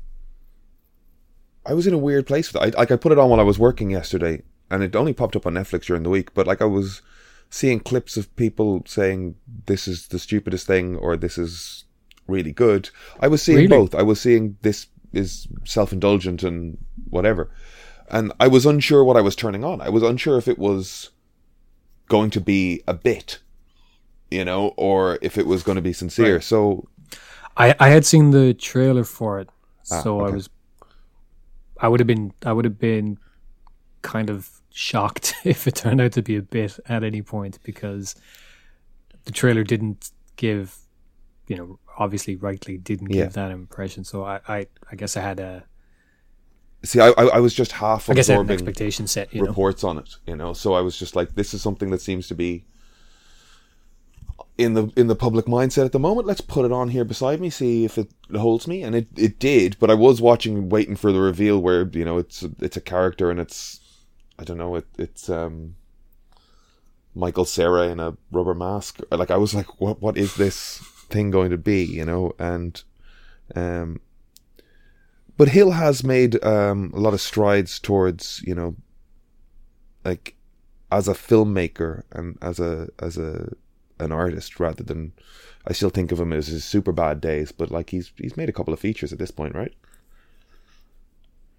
I 1.65 1.73
was 1.73 1.85
in 1.85 1.93
a 1.93 1.97
weird 1.97 2.25
place 2.25 2.51
with 2.53 2.61
it. 2.63 2.75
I, 2.75 2.79
like 2.79 2.91
I 2.91 2.95
put 2.95 3.11
it 3.11 3.19
on 3.19 3.29
while 3.29 3.41
I 3.41 3.43
was 3.43 3.59
working 3.59 3.89
yesterday, 3.91 4.41
and 4.69 4.83
it 4.83 4.95
only 4.95 5.13
popped 5.13 5.35
up 5.35 5.45
on 5.45 5.53
Netflix 5.53 5.85
during 5.85 6.03
the 6.03 6.09
week. 6.09 6.33
But 6.33 6.47
like 6.47 6.61
I 6.61 6.65
was 6.65 7.01
seeing 7.49 7.79
clips 7.79 8.17
of 8.17 8.33
people 8.35 8.83
saying 8.85 9.35
this 9.67 9.87
is 9.87 10.07
the 10.09 10.19
stupidest 10.19 10.67
thing 10.67 10.95
or 10.97 11.15
this 11.15 11.37
is 11.37 11.85
really 12.27 12.51
good. 12.51 12.89
I 13.19 13.27
was 13.27 13.41
seeing 13.41 13.57
Really? 13.57 13.67
both. 13.67 13.95
I 13.95 14.03
was 14.03 14.19
seeing 14.19 14.57
this 14.61 14.87
is 15.13 15.47
self 15.63 15.93
indulgent 15.93 16.43
and 16.43 16.77
whatever, 17.09 17.49
and 18.09 18.31
I 18.39 18.47
was 18.47 18.65
unsure 18.65 19.03
what 19.03 19.17
I 19.17 19.21
was 19.21 19.35
turning 19.35 19.63
on. 19.63 19.81
I 19.81 19.89
was 19.89 20.03
unsure 20.03 20.37
if 20.37 20.47
it 20.47 20.59
was 20.59 21.11
going 22.09 22.29
to 22.31 22.41
be 22.41 22.83
a 22.87 22.93
bit, 22.93 23.39
you 24.29 24.43
know, 24.45 24.73
or 24.77 25.17
if 25.21 25.37
it 25.37 25.45
was 25.47 25.63
going 25.63 25.77
to 25.77 25.81
be 25.81 25.93
sincere. 25.93 26.35
Right. 26.35 26.43
So 26.43 26.87
i 27.55 27.73
i 27.79 27.89
had 27.89 28.05
seen 28.05 28.31
the 28.31 28.53
trailer 28.53 29.03
for 29.03 29.39
it 29.39 29.49
Ah, 29.89 30.01
so 30.03 30.19
i 30.19 30.29
was 30.29 30.49
i 31.79 31.87
would 31.87 31.99
have 31.99 32.05
been 32.05 32.31
i 32.45 32.51
would 32.53 32.65
have 32.65 32.77
been 32.77 33.17
kind 34.03 34.29
of 34.29 34.56
shocked 34.77 35.33
if 35.43 35.67
it 35.67 35.75
turned 35.75 35.99
out 35.99 36.11
to 36.11 36.21
be 36.21 36.35
a 36.35 36.41
bit 36.41 36.79
at 36.87 37.03
any 37.03 37.21
point 37.21 37.57
because 37.63 38.15
the 39.25 39.31
trailer 39.31 39.63
didn't 39.63 40.11
give 40.35 40.77
you 41.47 41.55
know 41.57 41.79
obviously 41.97 42.35
rightly 42.35 42.77
didn't 42.77 43.09
Yeah. 43.11 43.23
give 43.23 43.33
that 43.33 43.51
impression 43.51 44.03
so 44.03 44.23
i 44.23 44.39
i, 44.47 44.67
I 44.91 44.95
guess 44.95 45.17
i 45.17 45.21
had 45.21 45.39
a 45.39 45.63
See, 46.83 46.99
I, 47.01 47.07
I 47.09 47.39
was 47.39 47.55
just 47.55 47.71
half 47.71 48.07
i 48.07 48.13
guess 48.13 48.29
i 48.29 48.33
had 48.33 48.41
an 48.41 48.45
absorbing 48.45 48.53
expectation 48.53 49.07
set 49.07 49.33
you 49.33 49.41
know 49.41 49.47
reports 49.47 49.83
on 49.83 49.97
it, 49.97 50.15
you 50.27 50.35
know. 50.35 50.53
So 50.53 50.73
I 50.73 50.81
was 50.81 50.97
just 50.97 51.15
like, 51.15 51.33
this 51.33 51.55
is 51.55 51.61
something 51.61 51.89
that 51.89 52.01
seems 52.01 52.27
to 52.27 52.35
be 52.35 52.65
in 54.59 54.73
the 54.75 54.91
in 54.95 55.07
the 55.07 55.15
public 55.15 55.45
mindset 55.47 55.85
at 55.85 55.91
the 55.91 55.99
moment. 55.99 56.27
Let's 56.27 56.39
put 56.39 56.65
it 56.65 56.71
on 56.71 56.89
here 56.89 57.03
beside 57.03 57.41
me, 57.41 57.49
see 57.49 57.83
if 57.83 57.97
it 57.97 58.09
holds 58.35 58.67
me, 58.67 58.83
and 58.83 58.95
it, 58.95 59.07
it 59.17 59.39
did. 59.39 59.75
But 59.79 59.89
I 59.89 59.95
was 59.95 60.21
watching, 60.21 60.69
waiting 60.69 60.95
for 60.95 61.11
the 61.11 61.19
reveal 61.19 61.59
where 61.59 61.87
you 61.93 62.05
know 62.05 62.19
it's 62.19 62.43
it's 62.59 62.77
a 62.77 62.81
character 62.81 63.31
and 63.31 63.39
it's 63.39 63.79
I 64.39 64.43
don't 64.43 64.57
know 64.57 64.75
it 64.75 64.85
it's 64.97 65.29
um 65.29 65.75
Michael 67.15 67.45
Cera 67.45 67.87
in 67.87 67.99
a 67.99 68.15
rubber 68.31 68.53
mask. 68.53 68.99
Like 69.11 69.31
I 69.31 69.37
was 69.37 69.55
like, 69.55 69.81
what 69.81 70.01
what 70.01 70.17
is 70.17 70.35
this 70.35 70.77
thing 71.09 71.31
going 71.31 71.51
to 71.51 71.57
be, 71.57 71.83
you 71.83 72.05
know? 72.05 72.33
And 72.37 72.81
um 73.55 73.99
but 75.37 75.49
Hill 75.49 75.71
has 75.71 76.03
made 76.03 76.43
um, 76.43 76.91
a 76.95 76.99
lot 76.99 77.13
of 77.13 77.21
strides 77.21 77.79
towards 77.79 78.41
you 78.45 78.55
know, 78.55 78.75
like 80.03 80.35
as 80.91 81.07
a 81.07 81.13
filmmaker 81.13 82.03
and 82.11 82.37
as 82.41 82.59
a 82.59 82.89
as 82.99 83.17
a 83.17 83.53
an 83.99 84.11
artist 84.11 84.59
rather 84.59 84.83
than 84.83 85.13
I 85.65 85.73
still 85.73 85.89
think 85.89 86.11
of 86.11 86.19
him 86.19 86.33
as 86.33 86.47
his 86.47 86.63
Superbad 86.63 87.19
days, 87.19 87.51
but 87.51 87.71
like 87.71 87.89
he's 87.89 88.11
he's 88.17 88.37
made 88.37 88.49
a 88.49 88.53
couple 88.53 88.73
of 88.73 88.79
features 88.79 89.11
at 89.11 89.19
this 89.19 89.31
point, 89.31 89.55
right? 89.55 89.73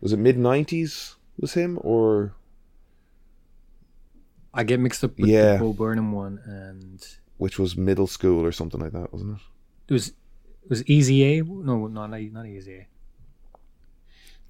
Was 0.00 0.12
it 0.12 0.18
mid 0.18 0.38
nineties 0.38 1.16
was 1.38 1.54
him 1.54 1.78
or 1.82 2.34
I 4.54 4.64
get 4.64 4.80
mixed 4.80 5.04
up 5.04 5.18
with 5.18 5.28
Yeah. 5.28 5.54
the 5.54 5.58
Bo 5.60 5.72
Burnham 5.72 6.12
one, 6.12 6.40
and 6.44 7.06
which 7.36 7.58
was 7.58 7.76
middle 7.76 8.06
school 8.06 8.44
or 8.44 8.52
something 8.52 8.80
like 8.80 8.92
that, 8.92 9.12
wasn't 9.12 9.36
it? 9.36 9.42
it 9.88 9.92
was 9.92 10.08
it 10.08 10.70
was 10.70 10.84
Easy 10.86 11.22
A. 11.38 11.42
No, 11.42 11.86
not 11.86 12.10
not 12.10 12.46
Easy 12.46 12.74
A. 12.74 12.86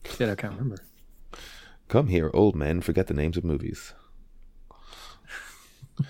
Shit, 0.09 0.29
I 0.29 0.35
can't 0.35 0.55
remember. 0.55 0.79
Come 1.89 2.09
here, 2.09 2.31
old 2.35 2.55
men, 2.55 2.81
forget 2.81 3.07
the 3.07 3.15
names 3.15 3.37
of 3.37 3.45
movies. 3.45 3.93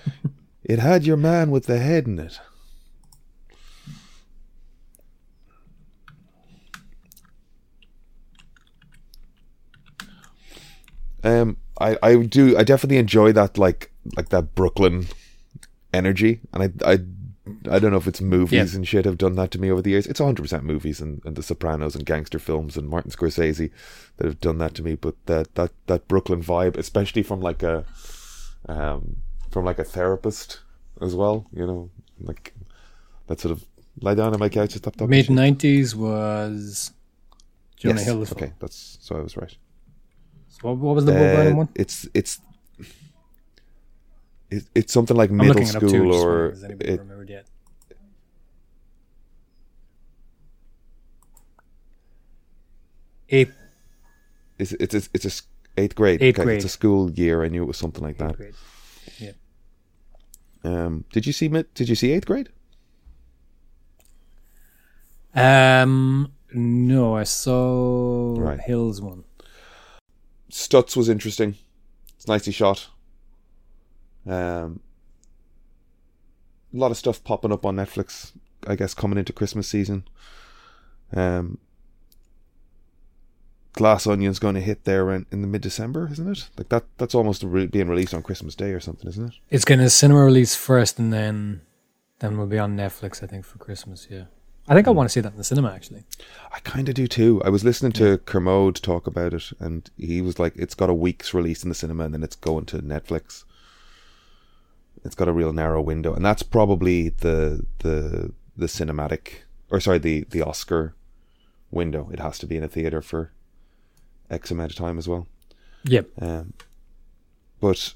it 0.64 0.78
had 0.78 1.04
your 1.04 1.16
man 1.16 1.50
with 1.50 1.66
the 1.66 1.78
head 1.78 2.06
in 2.06 2.18
it. 2.18 2.40
Um, 11.24 11.56
I, 11.80 11.96
I 12.02 12.16
do 12.16 12.56
I 12.56 12.64
definitely 12.64 12.98
enjoy 12.98 13.32
that 13.32 13.56
like 13.58 13.90
like 14.16 14.28
that 14.30 14.54
Brooklyn 14.54 15.06
energy, 15.92 16.40
and 16.52 16.62
I 16.62 16.92
I 16.92 16.98
I 17.70 17.78
don't 17.78 17.90
know 17.92 17.96
if 17.98 18.06
it's 18.06 18.20
movies 18.20 18.72
Yeah. 18.72 18.76
and 18.76 18.86
shit 18.86 19.04
have 19.06 19.16
done 19.16 19.34
that 19.36 19.50
to 19.52 19.58
me 19.60 19.70
over 19.70 19.80
the 19.80 19.90
years. 19.90 20.06
It's 20.06 20.20
100% 20.20 20.62
movies 20.64 21.00
and, 21.00 21.22
and 21.24 21.34
The 21.34 21.42
Sopranos 21.42 21.94
and 21.96 22.04
gangster 22.04 22.38
films 22.38 22.76
and 22.76 22.88
Martin 22.88 23.10
Scorsese 23.10 23.70
that 24.18 24.26
have 24.26 24.38
done 24.40 24.58
that 24.58 24.74
to 24.74 24.82
me. 24.82 24.96
But 24.96 25.14
that 25.26 25.54
that 25.54 25.70
that 25.86 26.08
Brooklyn 26.08 26.42
vibe, 26.42 26.76
especially 26.76 27.22
from 27.22 27.40
like 27.40 27.62
a 27.62 27.84
um 28.68 29.16
from 29.50 29.64
like 29.64 29.78
a 29.78 29.84
therapist 29.84 30.60
as 31.00 31.14
well. 31.14 31.46
You 31.52 31.66
know, 31.66 31.90
like 32.20 32.54
that 33.28 33.40
sort 33.40 33.52
of 33.52 33.64
lie 34.00 34.14
down 34.14 34.34
on 34.34 34.40
my 34.40 34.48
couch 34.48 34.72
and 34.74 34.82
stop 34.82 34.94
talking. 34.96 35.10
Mid 35.10 35.26
90s 35.26 35.94
was 35.94 36.92
Jonah 37.76 37.96
Yes, 37.96 38.04
Hill. 38.06 38.22
Okay, 38.22 38.52
that's 38.58 38.98
so 39.00 39.16
I 39.16 39.20
was 39.20 39.36
right. 39.36 39.56
What, 40.62 40.76
what 40.78 40.94
was 40.96 41.04
the 41.04 41.12
Uh, 41.12 41.14
Burnham 41.14 41.56
one? 41.56 41.68
It's 41.74 42.08
it's 42.14 42.40
it, 44.50 44.64
it's 44.74 44.92
something 44.92 45.16
like 45.16 45.30
middle 45.30 45.62
looking 45.62 45.68
it 45.68 45.74
up 45.76 45.80
too. 45.80 45.88
school 45.88 46.12
just 46.12 46.24
or 46.24 46.50
Has 46.50 46.64
anybody 46.64 46.90
it, 46.90 47.00
remembered 47.00 47.30
yet? 47.30 47.46
Eighth, 53.30 53.52
it's 54.58 54.72
it's 54.72 54.94
it's, 54.94 55.08
it's 55.12 55.26
a 55.26 55.80
eighth 55.80 55.94
grade. 55.94 56.22
Eighth 56.22 56.38
okay, 56.38 56.44
grade. 56.44 56.56
It's 56.56 56.64
a 56.64 56.68
school 56.70 57.10
year. 57.10 57.44
I 57.44 57.48
knew 57.48 57.62
it 57.62 57.66
was 57.66 57.76
something 57.76 58.02
like 58.02 58.16
eighth 58.16 58.18
that. 58.20 58.36
grade. 58.36 58.54
Um, 60.64 61.04
did 61.12 61.26
you 61.26 61.32
see? 61.32 61.48
Did 61.48 61.88
you 61.88 61.94
see 61.94 62.10
eighth 62.12 62.26
grade? 62.26 62.48
Um, 65.34 66.32
no, 66.52 67.14
I 67.16 67.22
saw 67.24 68.36
Right. 68.38 68.60
Hill's 68.60 69.00
one. 69.00 69.24
Stutz 70.50 70.96
was 70.96 71.08
interesting. 71.08 71.56
It's 72.16 72.26
nicely 72.26 72.52
shot. 72.52 72.88
Um, 74.26 74.80
a 76.72 76.76
lot 76.76 76.90
of 76.90 76.96
stuff 76.96 77.22
popping 77.24 77.52
up 77.52 77.64
on 77.64 77.76
Netflix. 77.76 78.32
I 78.66 78.74
guess 78.74 78.94
coming 78.94 79.18
into 79.18 79.32
Christmas 79.32 79.68
season. 79.68 80.04
Um, 81.14 81.58
Glass 83.72 84.06
Onion's 84.06 84.40
going 84.40 84.56
to 84.56 84.60
hit 84.60 84.84
there 84.84 85.12
in, 85.12 85.26
in 85.30 85.40
the 85.40 85.46
mid 85.46 85.62
December, 85.62 86.08
isn't 86.10 86.28
it? 86.28 86.48
Like 86.58 86.68
that. 86.70 86.84
That's 86.98 87.14
almost 87.14 87.44
re- 87.44 87.66
being 87.66 87.88
released 87.88 88.12
on 88.12 88.22
Christmas 88.22 88.54
Day 88.54 88.72
or 88.72 88.80
something, 88.80 89.08
isn't 89.08 89.28
it? 89.28 89.34
It's 89.50 89.64
getting 89.64 89.84
a 89.84 89.90
cinema 89.90 90.24
release 90.24 90.56
first, 90.56 90.98
and 90.98 91.12
then 91.12 91.60
then 92.18 92.36
we'll 92.36 92.48
be 92.48 92.58
on 92.58 92.76
Netflix. 92.76 93.22
I 93.22 93.26
think 93.26 93.44
for 93.44 93.58
Christmas. 93.58 94.08
Yeah, 94.10 94.24
I 94.68 94.74
think 94.74 94.86
I 94.86 94.90
want 94.90 95.08
to 95.08 95.12
see 95.12 95.20
that 95.20 95.32
in 95.32 95.38
the 95.38 95.44
cinema. 95.44 95.70
Actually, 95.72 96.04
I 96.52 96.58
kind 96.60 96.88
of 96.88 96.94
do 96.94 97.06
too. 97.06 97.40
I 97.44 97.48
was 97.48 97.64
listening 97.64 97.92
to 97.92 98.18
Kermode 98.18 98.76
talk 98.76 99.06
about 99.06 99.32
it, 99.32 99.50
and 99.58 99.88
he 99.96 100.20
was 100.20 100.38
like, 100.38 100.54
"It's 100.56 100.74
got 100.74 100.90
a 100.90 100.94
week's 100.94 101.32
release 101.32 101.62
in 101.62 101.70
the 101.70 101.74
cinema, 101.74 102.04
and 102.04 102.14
then 102.14 102.22
it's 102.22 102.36
going 102.36 102.66
to 102.66 102.78
Netflix. 102.78 103.44
It's 105.04 105.14
got 105.14 105.28
a 105.28 105.32
real 105.32 105.52
narrow 105.52 105.80
window, 105.80 106.12
and 106.12 106.24
that's 106.24 106.42
probably 106.42 107.08
the 107.08 107.64
the 107.78 108.32
the 108.56 108.66
cinematic, 108.66 109.44
or 109.70 109.80
sorry, 109.80 109.98
the 109.98 110.26
the 110.30 110.42
Oscar 110.42 110.94
window. 111.70 112.10
It 112.12 112.20
has 112.20 112.38
to 112.40 112.46
be 112.46 112.56
in 112.56 112.64
a 112.64 112.68
theater 112.68 113.00
for 113.00 113.32
X 114.30 114.50
amount 114.50 114.72
of 114.72 114.76
time 114.76 114.98
as 114.98 115.08
well. 115.08 115.26
yep. 115.84 116.10
Um, 116.20 116.52
but 117.60 117.94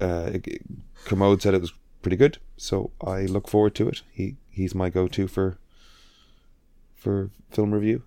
uh, 0.00 0.32
Kermode 1.06 1.40
said 1.40 1.54
it 1.54 1.60
was 1.60 1.72
pretty 2.02 2.16
good, 2.16 2.38
so 2.56 2.90
I 3.04 3.22
look 3.22 3.48
forward 3.48 3.74
to 3.76 3.88
it. 3.88 4.02
He 4.12 4.36
he's 4.50 4.74
my 4.74 4.90
go-to 4.90 5.26
for 5.26 5.58
for 7.06 7.30
film 7.52 7.72
review. 7.72 8.02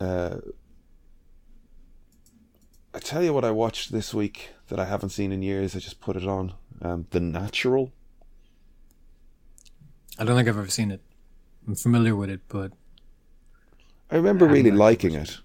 Uh, 0.00 0.38
I 2.92 2.98
tell 2.98 3.22
you 3.22 3.32
what 3.32 3.44
I 3.44 3.52
watched 3.52 3.92
this 3.92 4.12
week 4.12 4.48
that 4.66 4.80
I 4.80 4.86
haven't 4.86 5.10
seen 5.10 5.30
in 5.30 5.40
years. 5.40 5.76
I 5.76 5.78
just 5.78 6.00
put 6.00 6.16
it 6.16 6.26
on. 6.26 6.54
Um, 6.82 7.06
the 7.10 7.20
Natural. 7.20 7.92
I 10.18 10.24
don't 10.24 10.34
think 10.34 10.48
I've 10.48 10.58
ever 10.58 10.68
seen 10.68 10.90
it. 10.90 11.00
I'm 11.68 11.76
familiar 11.76 12.16
with 12.16 12.28
it, 12.28 12.40
but 12.48 12.72
I 14.10 14.16
remember 14.16 14.48
I 14.48 14.50
really 14.50 14.72
liking 14.72 15.14
it, 15.14 15.38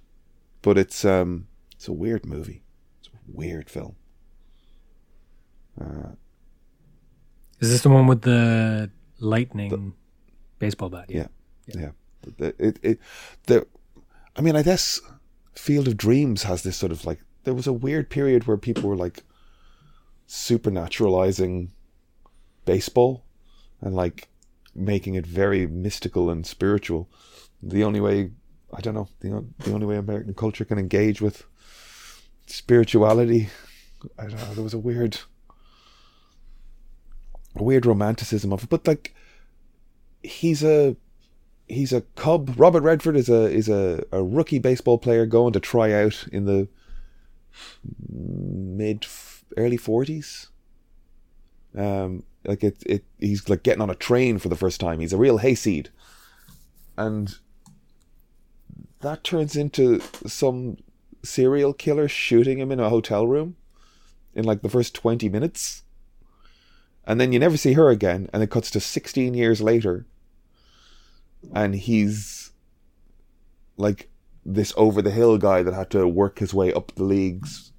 but 0.64 0.80
it's 0.80 1.06
um 1.06 1.48
it's 1.76 1.88
a 1.88 1.94
weird 1.94 2.26
movie. 2.26 2.64
It's 3.00 3.10
a 3.10 3.12
weird 3.28 3.70
film. 3.70 3.96
Uh, 5.80 6.14
is 7.60 7.70
this 7.70 7.82
the 7.84 7.90
one 7.90 8.08
with 8.08 8.24
the 8.24 8.90
lightning 9.20 9.94
baseball 10.58 10.90
bat? 10.90 11.06
Yeah. 11.10 11.18
Yeah. 11.18 11.28
Yeah, 11.68 11.92
the- 12.38 12.56
It, 12.60 12.80
it, 12.84 13.00
the, 13.48 13.66
I 14.36 14.42
mean, 14.42 14.56
I 14.56 14.64
guess 14.64 15.00
Field 15.54 15.88
of 15.88 15.98
Dreams 15.98 16.44
has 16.44 16.64
this 16.64 16.78
sort 16.78 16.92
of 16.92 17.06
like, 17.06 17.20
there 17.44 17.54
was 17.54 17.68
a 17.68 17.74
weird 17.74 18.10
period 18.10 18.48
where 18.48 18.58
people 18.58 18.90
were 18.90 18.96
like 18.96 19.24
supernaturalizing 20.28 21.70
baseball 22.66 23.24
and 23.82 23.96
like 23.96 24.30
making 24.74 25.16
it 25.16 25.26
very 25.26 25.68
mystical 25.68 26.30
and 26.30 26.46
spiritual. 26.46 27.10
The 27.62 27.84
only 27.84 28.02
way, 28.02 28.32
I 28.74 28.82
don't 28.82 28.96
know, 28.96 29.08
the, 29.20 29.46
the 29.60 29.74
only 29.74 29.86
way 29.86 29.98
American 29.98 30.34
culture 30.34 30.66
can 30.66 30.78
engage 30.78 31.22
with 31.22 31.44
spirituality, 32.48 33.50
I 34.20 34.24
don't 34.28 34.38
know, 34.38 34.54
there 34.54 34.64
was 34.64 34.74
a 34.74 34.80
weird, 34.80 35.20
a 37.56 37.64
weird 37.64 37.86
romanticism 37.86 38.52
of 38.52 38.64
it, 38.64 38.70
but 38.70 38.88
like, 38.88 39.14
he's 40.24 40.64
a 40.64 40.96
he's 41.68 41.94
a 41.94 42.02
cub. 42.16 42.54
Robert 42.58 42.84
Redford 42.84 43.16
is 43.16 43.30
a 43.30 43.44
is 43.50 43.70
a, 43.70 44.04
a 44.12 44.24
rookie 44.24 44.60
baseball 44.60 44.98
player 44.98 45.26
going 45.26 45.54
to 45.54 45.60
try 45.60 45.92
out 45.92 46.28
in 46.32 46.46
the 46.46 46.68
mid 48.10 49.06
early 49.58 49.78
forties. 49.78 50.48
Um, 51.78 52.24
like 52.46 52.64
it 52.64 52.84
it 52.86 53.04
he's 53.20 53.50
like 53.50 53.64
getting 53.64 53.82
on 53.82 53.90
a 53.90 53.96
train 53.96 54.40
for 54.40 54.50
the 54.50 54.56
first 54.56 54.80
time. 54.80 55.00
He's 55.00 55.14
a 55.14 55.18
real 55.18 55.40
hayseed, 55.40 55.90
and 56.98 57.36
that 59.02 59.24
turns 59.24 59.56
into 59.56 60.02
some 60.26 60.78
serial 61.24 61.74
killer 61.74 62.08
shooting 62.08 62.60
him 62.60 62.72
in 62.72 62.80
a 62.80 62.90
hotel 62.90 63.28
room 63.28 63.56
in 64.34 64.46
like 64.46 64.62
the 64.62 64.70
first 64.70 64.94
twenty 64.94 65.30
minutes. 65.30 65.84
And 67.08 67.22
then 67.22 67.32
you 67.32 67.38
never 67.38 67.56
see 67.56 67.74
her 67.74 67.90
again, 67.90 68.30
and 68.34 68.42
it 68.42 68.50
cuts 68.50 68.72
to 68.72 68.80
16 68.80 69.36
years 69.36 69.62
later, 69.62 70.08
and 71.54 71.76
he's 71.76 72.52
like 73.78 74.10
this 74.46 74.74
over 74.78 75.02
the 75.02 75.12
hill 75.12 75.38
guy 75.38 75.64
that 75.64 75.74
had 75.74 75.90
to 75.92 76.08
work 76.08 76.40
his 76.40 76.54
way 76.54 76.72
up 76.72 76.94
the 76.96 77.04
leagues 77.04 77.72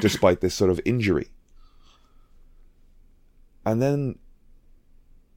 despite 0.00 0.40
this 0.40 0.54
sort 0.54 0.70
of 0.70 0.80
injury. 0.84 1.28
And 3.64 3.80
then 3.82 4.18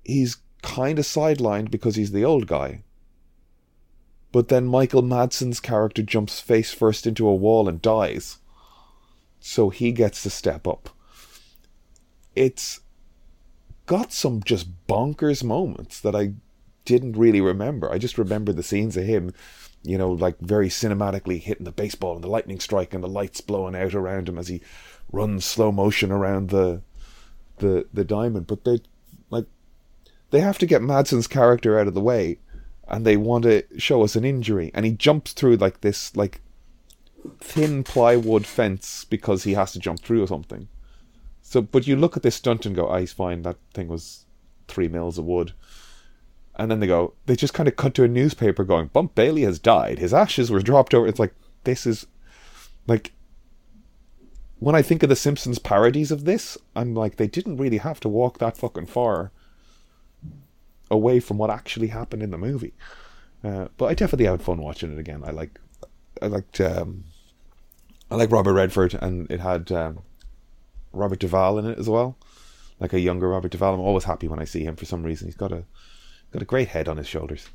he's 0.03 0.37
kind 0.61 0.99
of 0.99 1.05
sidelined 1.05 1.71
because 1.71 1.95
he's 1.95 2.11
the 2.11 2.25
old 2.25 2.47
guy. 2.47 2.83
But 4.31 4.47
then 4.47 4.65
Michael 4.65 5.03
Madsen's 5.03 5.59
character 5.59 6.01
jumps 6.01 6.39
face 6.39 6.73
first 6.73 7.05
into 7.05 7.27
a 7.27 7.35
wall 7.35 7.67
and 7.67 7.81
dies. 7.81 8.37
So 9.39 9.69
he 9.69 9.91
gets 9.91 10.23
to 10.23 10.29
step 10.29 10.67
up. 10.67 10.89
It's 12.35 12.79
got 13.85 14.13
some 14.13 14.41
just 14.43 14.87
bonkers 14.87 15.43
moments 15.43 15.99
that 15.99 16.15
I 16.15 16.33
didn't 16.85 17.17
really 17.17 17.41
remember. 17.41 17.91
I 17.91 17.97
just 17.97 18.17
remember 18.17 18.53
the 18.53 18.63
scenes 18.63 18.97
of 18.97 19.03
him, 19.03 19.33
you 19.83 19.97
know, 19.97 20.11
like 20.11 20.39
very 20.39 20.69
cinematically 20.69 21.39
hitting 21.39 21.65
the 21.65 21.71
baseball 21.71 22.15
and 22.15 22.23
the 22.23 22.29
lightning 22.29 22.59
strike 22.59 22.93
and 22.93 23.03
the 23.03 23.07
lights 23.07 23.41
blowing 23.41 23.75
out 23.75 23.93
around 23.93 24.29
him 24.29 24.37
as 24.37 24.47
he 24.47 24.61
runs 25.11 25.45
slow 25.45 25.71
motion 25.71 26.11
around 26.11 26.49
the 26.49 26.81
the 27.57 27.87
the 27.93 28.03
diamond. 28.03 28.47
But 28.47 28.63
they 28.63 28.79
like 29.29 29.45
they 30.31 30.39
have 30.39 30.57
to 30.59 30.65
get 30.65 30.81
Madsen's 30.81 31.27
character 31.27 31.79
out 31.79 31.87
of 31.87 31.93
the 31.93 32.01
way 32.01 32.39
and 32.87 33.05
they 33.05 33.17
want 33.17 33.43
to 33.43 33.63
show 33.77 34.03
us 34.03 34.15
an 34.15 34.25
injury 34.25 34.71
and 34.73 34.85
he 34.85 34.91
jumps 34.91 35.33
through 35.33 35.55
like 35.55 35.81
this 35.81 36.15
like 36.15 36.41
thin 37.39 37.83
plywood 37.83 38.45
fence 38.45 39.05
because 39.05 39.43
he 39.43 39.53
has 39.53 39.71
to 39.71 39.79
jump 39.79 39.99
through 39.99 40.23
or 40.23 40.27
something. 40.27 40.67
So, 41.41 41.61
but 41.61 41.87
you 41.87 41.95
look 41.95 42.15
at 42.17 42.23
this 42.23 42.35
stunt 42.35 42.65
and 42.65 42.75
go, 42.75 42.87
"Ah, 42.87 42.99
he's 42.99 43.11
fine. 43.11 43.41
That 43.41 43.57
thing 43.73 43.87
was 43.87 44.25
three 44.67 44.87
mils 44.87 45.17
of 45.17 45.25
wood." 45.25 45.53
And 46.61 46.69
then 46.69 46.79
they 46.79 46.85
go, 46.85 47.15
they 47.25 47.35
just 47.35 47.55
kind 47.55 47.67
of 47.67 47.75
cut 47.75 47.95
to 47.95 48.03
a 48.03 48.07
newspaper 48.07 48.63
going, 48.63 48.87
"Bump 48.87 49.15
Bailey 49.15 49.41
has 49.41 49.57
died. 49.57 49.97
His 49.97 50.13
ashes 50.13 50.51
were 50.51 50.61
dropped 50.61 50.93
over." 50.93 51.07
It's 51.07 51.17
like 51.17 51.33
this 51.63 51.87
is 51.87 52.05
like 52.85 53.13
when 54.59 54.75
I 54.75 54.83
think 54.83 55.01
of 55.01 55.09
the 55.09 55.15
Simpsons 55.15 55.57
parodies 55.57 56.11
of 56.11 56.25
this, 56.25 56.59
I'm 56.75 56.93
like, 56.93 57.15
they 57.15 57.25
didn't 57.25 57.57
really 57.57 57.79
have 57.79 57.99
to 58.01 58.09
walk 58.09 58.37
that 58.37 58.57
fucking 58.57 58.85
far 58.85 59.31
away 60.91 61.19
from 61.19 61.39
what 61.39 61.49
actually 61.49 61.87
happened 61.87 62.21
in 62.21 62.29
the 62.29 62.37
movie. 62.37 62.73
Uh, 63.43 63.69
but 63.77 63.87
I 63.87 63.95
definitely 63.95 64.27
had 64.27 64.43
fun 64.43 64.61
watching 64.61 64.93
it 64.93 64.99
again. 64.99 65.23
I 65.25 65.31
like, 65.31 65.59
I 66.21 66.27
liked, 66.27 66.61
um, 66.61 67.05
I 68.11 68.17
like 68.17 68.29
Robert 68.29 68.53
Redford, 68.53 68.93
and 69.01 69.31
it 69.31 69.39
had 69.39 69.71
um, 69.71 70.03
Robert 70.93 71.17
Duvall 71.17 71.57
in 71.57 71.65
it 71.65 71.79
as 71.79 71.89
well, 71.89 72.19
like 72.79 72.93
a 72.93 72.99
younger 72.99 73.29
Robert 73.29 73.51
Duvall. 73.51 73.73
I'm 73.73 73.79
always 73.79 74.03
happy 74.03 74.27
when 74.27 74.39
I 74.39 74.45
see 74.45 74.63
him 74.63 74.75
for 74.75 74.85
some 74.85 75.01
reason. 75.01 75.27
He's 75.27 75.35
got 75.35 75.51
a 75.51 75.63
got 76.31 76.41
a 76.41 76.45
great 76.45 76.69
head 76.69 76.87
on 76.87 76.97
his 76.97 77.07
shoulders. 77.07 77.47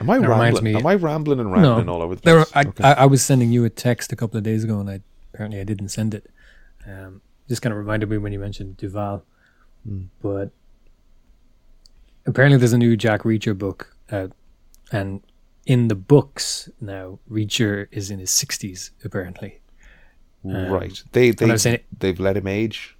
Am 0.00 0.08
I 0.08 0.16
rambling? 0.16 0.64
me- 0.64 0.74
Am 0.76 0.86
I 0.86 0.94
rambling 0.94 1.40
and 1.40 1.52
rambling 1.52 1.88
all 1.88 2.00
over 2.02 2.14
the 2.14 2.22
There, 2.22 2.44
place? 2.44 2.52
I, 2.66 2.68
Okay. 2.68 2.84
I, 2.84 2.92
I 2.92 3.06
was 3.06 3.22
sending 3.22 3.52
you 3.52 3.64
a 3.64 3.70
text 3.70 4.12
a 4.12 4.16
couple 4.16 4.38
of 4.38 4.44
days 4.44 4.64
ago, 4.64 4.80
and 4.80 4.88
I 4.88 5.00
apparently 5.34 5.60
I 5.60 5.64
didn't 5.64 5.88
send 5.88 6.14
it. 6.14 6.30
Um, 6.86 7.20
just 7.48 7.60
kind 7.60 7.72
of 7.72 7.78
reminded 7.78 8.08
me 8.08 8.16
when 8.18 8.32
you 8.32 8.38
mentioned 8.38 8.76
Duvall, 8.78 9.22
Hmm. 9.84 10.04
but 10.22 10.50
apparently 12.26 12.58
there's 12.58 12.72
a 12.72 12.78
new 12.78 12.96
Jack 12.96 13.22
Reacher 13.22 13.56
book 13.56 13.94
out, 14.10 14.32
and 14.92 15.20
in 15.66 15.88
the 15.88 15.94
books 15.94 16.70
now, 16.80 17.18
Reacher 17.30 17.88
is 17.90 18.10
in 18.10 18.18
his 18.18 18.30
sixties 18.30 18.92
apparently. 19.04 19.60
Um, 20.44 20.68
right. 20.70 21.02
They 21.12 21.30
they 21.32 21.82
they've 21.98 22.18
let 22.20 22.36
him 22.38 22.46
age. 22.46 22.96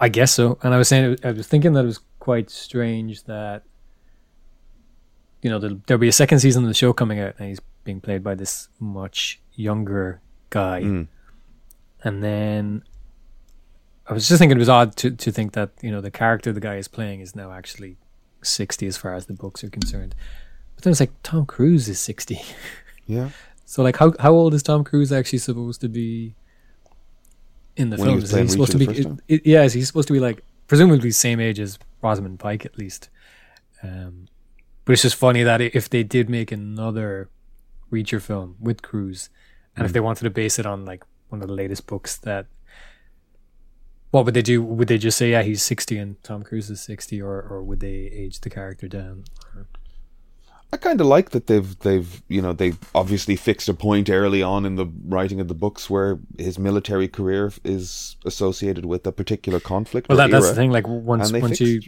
I 0.00 0.08
guess 0.08 0.32
so. 0.32 0.58
And 0.62 0.74
I 0.74 0.78
was 0.78 0.88
saying, 0.88 1.18
I 1.24 1.32
was 1.32 1.46
thinking 1.46 1.72
that 1.72 1.84
it 1.84 1.86
was 1.86 2.00
quite 2.18 2.50
strange 2.50 3.24
that, 3.24 3.62
you 5.42 5.50
know, 5.50 5.58
there'll, 5.58 5.80
there'll 5.86 6.00
be 6.00 6.08
a 6.08 6.12
second 6.12 6.40
season 6.40 6.64
of 6.64 6.68
the 6.68 6.74
show 6.74 6.92
coming 6.92 7.20
out, 7.20 7.34
and 7.38 7.48
he's 7.48 7.60
being 7.84 8.00
played 8.00 8.22
by 8.22 8.34
this 8.34 8.68
much 8.78 9.40
younger 9.54 10.20
guy. 10.50 10.82
Mm. 10.82 11.08
And 12.02 12.22
then 12.22 12.82
I 14.06 14.12
was 14.12 14.28
just 14.28 14.38
thinking 14.38 14.56
it 14.56 14.60
was 14.60 14.68
odd 14.68 14.96
to, 14.96 15.10
to 15.10 15.32
think 15.32 15.52
that, 15.52 15.70
you 15.82 15.90
know, 15.90 16.00
the 16.00 16.10
character 16.10 16.52
the 16.52 16.60
guy 16.60 16.76
is 16.76 16.88
playing 16.88 17.20
is 17.20 17.34
now 17.34 17.52
actually 17.52 17.96
60 18.42 18.86
as 18.86 18.96
far 18.96 19.14
as 19.14 19.26
the 19.26 19.32
books 19.32 19.64
are 19.64 19.70
concerned. 19.70 20.14
But 20.74 20.84
then 20.84 20.90
it's 20.90 21.00
like, 21.00 21.12
Tom 21.22 21.46
Cruise 21.46 21.88
is 21.88 22.00
60. 22.00 22.40
Yeah. 23.06 23.30
So, 23.68 23.82
like, 23.82 23.96
how, 23.96 24.12
how 24.20 24.30
old 24.30 24.54
is 24.54 24.62
Tom 24.62 24.84
Cruise 24.84 25.10
actually 25.10 25.40
supposed 25.40 25.80
to 25.80 25.88
be 25.88 26.36
in 27.76 27.90
the 27.90 27.96
When 27.96 28.08
he 28.08 28.12
film? 28.12 28.16
was 28.16 28.24
Is 28.24 28.30
he 28.30 28.34
playing 28.34 28.48
supposed 28.48 28.72
to 28.72 28.78
be? 28.78 29.34
It, 29.34 29.46
yeah, 29.46 29.62
is 29.62 29.72
he 29.74 29.82
supposed 29.84 30.08
to 30.08 30.14
be 30.14 30.20
like 30.20 30.42
presumably 30.66 31.10
same 31.10 31.40
age 31.40 31.60
as 31.60 31.78
Rosamund 32.02 32.38
Pike 32.38 32.64
at 32.66 32.78
least? 32.78 33.08
Um, 33.82 34.26
but 34.84 34.92
it's 34.94 35.02
just 35.02 35.16
funny 35.16 35.42
that 35.42 35.60
if 35.60 35.88
they 35.90 36.02
did 36.02 36.28
make 36.30 36.50
another 36.52 37.28
Reacher 37.92 38.20
film 38.20 38.56
with 38.60 38.82
Cruise, 38.82 39.28
and 39.76 39.82
Hmm. 39.82 39.86
if 39.86 39.92
they 39.92 40.00
wanted 40.00 40.24
to 40.24 40.30
base 40.30 40.58
it 40.58 40.66
on 40.66 40.84
like 40.84 41.04
one 41.28 41.42
of 41.42 41.48
the 41.48 41.54
latest 41.54 41.86
books, 41.86 42.16
that 42.18 42.46
what 44.10 44.24
would 44.24 44.34
they 44.34 44.42
do? 44.42 44.62
Would 44.62 44.88
they 44.88 44.98
just 44.98 45.18
say, 45.18 45.30
yeah, 45.32 45.42
he's 45.42 45.62
sixty 45.62 45.98
and 45.98 46.22
Tom 46.22 46.42
Cruise 46.42 46.70
is 46.70 46.80
sixty, 46.80 47.20
or 47.20 47.42
or 47.42 47.62
would 47.62 47.80
they 47.80 48.06
age 48.22 48.40
the 48.40 48.50
character 48.50 48.88
down? 48.88 49.24
I 50.72 50.76
kind 50.78 51.00
of 51.00 51.06
like 51.06 51.30
that 51.30 51.46
they've 51.46 51.78
they've 51.80 52.22
you 52.28 52.42
know 52.42 52.52
they 52.52 52.74
obviously 52.94 53.36
fixed 53.36 53.68
a 53.68 53.74
point 53.74 54.10
early 54.10 54.42
on 54.42 54.66
in 54.66 54.74
the 54.76 54.86
writing 55.06 55.40
of 55.40 55.48
the 55.48 55.54
books 55.54 55.88
where 55.88 56.18
his 56.38 56.58
military 56.58 57.08
career 57.08 57.52
is 57.64 58.16
associated 58.24 58.84
with 58.84 59.06
a 59.06 59.12
particular 59.12 59.60
conflict. 59.60 60.08
Well, 60.08 60.18
or 60.20 60.22
that, 60.22 60.30
that's 60.30 60.48
the 60.48 60.54
thing. 60.54 60.70
Like 60.72 60.86
once 60.88 61.32
once 61.32 61.58
fixed. 61.58 61.60
you 61.60 61.80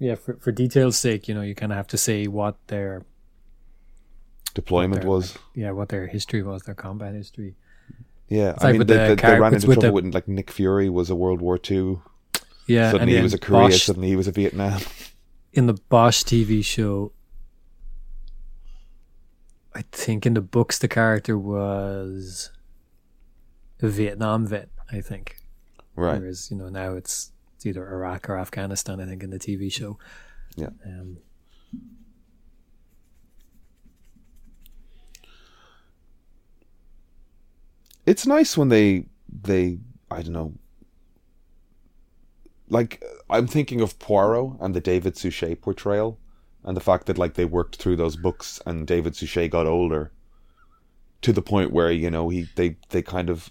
yeah, 0.00 0.14
for, 0.14 0.34
for 0.36 0.50
detail's 0.50 0.98
sake, 0.98 1.28
you 1.28 1.34
know, 1.34 1.42
you 1.42 1.54
kind 1.54 1.72
of 1.72 1.76
have 1.76 1.86
to 1.88 1.98
say 1.98 2.26
what 2.26 2.56
their 2.68 3.04
deployment 4.54 5.02
their, 5.02 5.10
was. 5.10 5.34
like, 5.34 5.42
yeah, 5.54 5.70
what 5.72 5.90
their 5.90 6.06
history 6.06 6.42
was, 6.42 6.62
their 6.62 6.74
combat 6.74 7.14
history. 7.14 7.54
Yeah, 8.28 8.50
It's 8.52 8.62
I 8.64 8.68
like 8.68 8.78
mean, 8.78 8.86
they, 8.86 8.94
the 9.08 9.14
they, 9.14 9.14
they 9.16 9.38
ran 9.40 9.54
it's 9.54 9.64
into 9.64 9.68
with 9.68 9.80
trouble 9.80 10.00
the- 10.00 10.04
with 10.06 10.14
like 10.14 10.28
Nick 10.28 10.50
Fury 10.50 10.88
was 10.88 11.10
a 11.10 11.14
World 11.14 11.40
War 11.40 11.58
Two. 11.58 12.02
Yeah, 12.66 12.92
Suddenly 12.92 13.16
he 13.16 13.22
was 13.22 13.34
a 13.34 13.36
then 13.38 13.42
Korea. 13.46 13.60
Bosch, 13.68 13.82
Suddenly 13.82 14.08
he 14.08 14.16
was 14.16 14.28
a 14.28 14.32
Vietnam. 14.32 14.80
in 15.52 15.66
the 15.66 15.74
Bosch 15.74 16.22
TV 16.22 16.64
show. 16.64 17.12
I 19.74 19.82
think 19.92 20.26
in 20.26 20.34
the 20.34 20.40
books 20.40 20.78
the 20.78 20.88
character 20.88 21.38
was 21.38 22.50
a 23.80 23.88
Vietnam 23.88 24.46
vet. 24.46 24.68
I 24.92 25.00
think, 25.00 25.36
Right. 25.94 26.20
whereas 26.20 26.50
you 26.50 26.56
know 26.56 26.68
now 26.68 26.94
it's 26.94 27.32
it's 27.54 27.64
either 27.66 27.86
Iraq 27.88 28.28
or 28.28 28.36
Afghanistan. 28.38 29.00
I 29.00 29.06
think 29.06 29.22
in 29.22 29.30
the 29.30 29.38
TV 29.38 29.70
show. 29.72 29.98
Yeah. 30.56 30.70
Um, 30.84 31.18
it's 38.06 38.26
nice 38.26 38.56
when 38.56 38.68
they 38.68 39.06
they 39.28 39.78
I 40.10 40.22
don't 40.22 40.32
know. 40.32 40.54
Like 42.68 43.02
I'm 43.28 43.46
thinking 43.46 43.80
of 43.80 43.98
Poirot 43.98 44.56
and 44.60 44.74
the 44.74 44.80
David 44.80 45.16
Suchet 45.16 45.56
portrayal, 45.56 46.18
and 46.64 46.76
the 46.76 46.80
fact 46.80 47.06
that 47.06 47.18
like 47.18 47.34
they 47.34 47.44
worked 47.44 47.76
through 47.76 47.96
those 47.96 48.16
books 48.16 48.60
and 48.66 48.86
David 48.86 49.16
Suchet 49.16 49.48
got 49.48 49.66
older, 49.66 50.12
to 51.22 51.32
the 51.32 51.42
point 51.42 51.72
where 51.72 51.90
you 51.90 52.10
know 52.10 52.28
he 52.28 52.48
they 52.56 52.76
they 52.90 53.02
kind 53.02 53.30
of. 53.30 53.50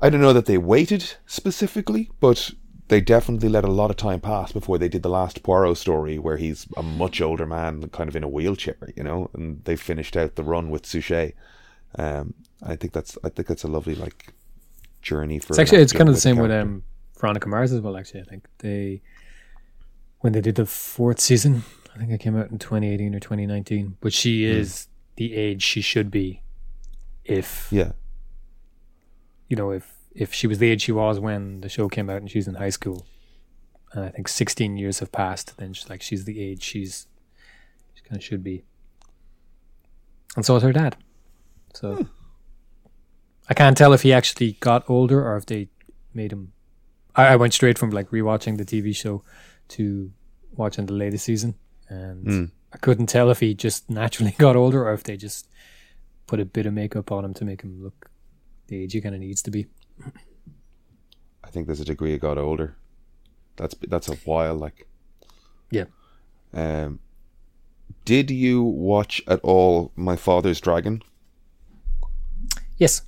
I 0.00 0.10
don't 0.10 0.20
know 0.20 0.32
that 0.32 0.46
they 0.46 0.58
waited 0.58 1.14
specifically, 1.26 2.10
but 2.18 2.50
they 2.88 3.00
definitely 3.00 3.48
let 3.48 3.64
a 3.64 3.70
lot 3.70 3.90
of 3.90 3.96
time 3.96 4.20
pass 4.20 4.50
before 4.50 4.76
they 4.76 4.88
did 4.88 5.02
the 5.02 5.08
last 5.08 5.42
Poirot 5.42 5.78
story, 5.78 6.18
where 6.18 6.36
he's 6.36 6.66
a 6.76 6.82
much 6.82 7.20
older 7.20 7.46
man, 7.46 7.88
kind 7.90 8.08
of 8.08 8.16
in 8.16 8.24
a 8.24 8.28
wheelchair, 8.28 8.76
you 8.96 9.04
know, 9.04 9.30
and 9.32 9.64
they 9.64 9.76
finished 9.76 10.16
out 10.16 10.34
the 10.34 10.42
run 10.42 10.70
with 10.70 10.84
Suchet. 10.84 11.34
Um, 11.96 12.34
I 12.62 12.76
think 12.76 12.92
that's 12.92 13.16
I 13.22 13.28
think 13.28 13.48
that's 13.48 13.64
a 13.64 13.68
lovely 13.68 13.94
like 13.94 14.32
journey 15.02 15.38
for. 15.38 15.52
It's 15.52 15.60
actually 15.60 15.82
it's 15.82 15.92
kind 15.92 16.08
of 16.08 16.14
the 16.14 16.20
same 16.20 16.36
with 16.36 16.50
um 16.50 16.82
Veronica 17.18 17.48
Mars 17.48 17.72
as 17.72 17.80
well. 17.80 17.96
Actually, 17.96 18.22
I 18.22 18.24
think 18.24 18.48
they 18.58 19.02
when 20.20 20.32
they 20.32 20.40
did 20.40 20.56
the 20.56 20.66
fourth 20.66 21.20
season, 21.20 21.62
I 21.94 21.98
think 21.98 22.10
it 22.10 22.20
came 22.20 22.36
out 22.36 22.50
in 22.50 22.58
2018 22.58 23.14
or 23.14 23.20
2019. 23.20 23.96
But 24.00 24.12
she 24.12 24.44
Hmm. 24.44 24.58
is 24.58 24.88
the 25.16 25.34
age 25.34 25.62
she 25.62 25.80
should 25.80 26.10
be, 26.10 26.42
if 27.24 27.68
Yeah, 27.70 27.92
you 29.48 29.56
know 29.56 29.70
if 29.70 29.94
if 30.14 30.32
she 30.34 30.46
was 30.46 30.58
the 30.58 30.68
age 30.70 30.82
she 30.82 30.92
was 30.92 31.18
when 31.20 31.60
the 31.62 31.68
show 31.68 31.88
came 31.88 32.08
out 32.10 32.18
and 32.20 32.30
she 32.30 32.38
was 32.38 32.48
in 32.48 32.54
high 32.54 32.70
school, 32.70 33.06
and 33.92 34.04
I 34.04 34.08
think 34.10 34.28
16 34.28 34.76
years 34.76 34.98
have 35.00 35.12
passed, 35.12 35.56
then 35.58 35.72
she's 35.74 35.88
like 35.90 36.02
she's 36.02 36.24
the 36.24 36.40
age 36.40 36.62
she's 36.62 37.06
she 37.94 38.02
kind 38.02 38.16
of 38.16 38.24
should 38.24 38.42
be, 38.42 38.64
and 40.36 40.44
so 40.44 40.56
is 40.56 40.62
her 40.62 40.72
dad. 40.72 40.96
So. 41.74 41.96
Hmm. 41.96 42.02
I 43.48 43.54
can't 43.54 43.76
tell 43.76 43.92
if 43.92 44.02
he 44.02 44.12
actually 44.14 44.52
got 44.60 44.88
older 44.88 45.26
or 45.26 45.36
if 45.36 45.44
they 45.46 45.68
made 46.14 46.32
him. 46.32 46.52
I, 47.14 47.26
I 47.28 47.36
went 47.36 47.52
straight 47.52 47.76
from 47.76 47.90
like 47.90 48.08
rewatching 48.10 48.56
the 48.56 48.64
TV 48.64 48.94
show 48.96 49.24
to 49.68 50.12
watching 50.54 50.86
the 50.86 50.92
latest 50.94 51.24
season, 51.24 51.56
and 51.92 52.26
Mm. 52.26 52.50
I 52.72 52.78
couldn't 52.78 53.06
tell 53.08 53.30
if 53.30 53.40
he 53.40 53.54
just 53.54 53.90
naturally 53.90 54.34
got 54.38 54.56
older 54.56 54.86
or 54.88 54.94
if 54.94 55.02
they 55.04 55.16
just 55.16 55.46
put 56.26 56.40
a 56.40 56.44
bit 56.44 56.66
of 56.66 56.72
makeup 56.72 57.12
on 57.12 57.24
him 57.24 57.34
to 57.34 57.44
make 57.44 57.62
him 57.62 57.82
look 57.82 58.10
the 58.68 58.82
age 58.82 58.92
he 58.94 59.00
kind 59.00 59.14
of 59.14 59.20
needs 59.20 59.42
to 59.42 59.50
be. 59.50 59.66
I 61.44 61.50
think 61.50 61.66
there's 61.66 61.80
a 61.80 61.84
degree 61.84 62.14
it 62.14 62.20
got 62.20 62.38
older. 62.38 62.76
That's 63.56 63.74
that's 63.88 64.08
a 64.08 64.14
while. 64.24 64.54
Like, 64.54 64.86
Yeah. 65.70 65.84
um, 66.54 67.00
did 68.06 68.30
you 68.30 68.62
watch 68.62 69.20
at 69.26 69.40
all 69.42 69.92
My 69.96 70.16
Father's 70.16 70.60
Dragon? 70.60 71.02
Yes, 72.78 73.02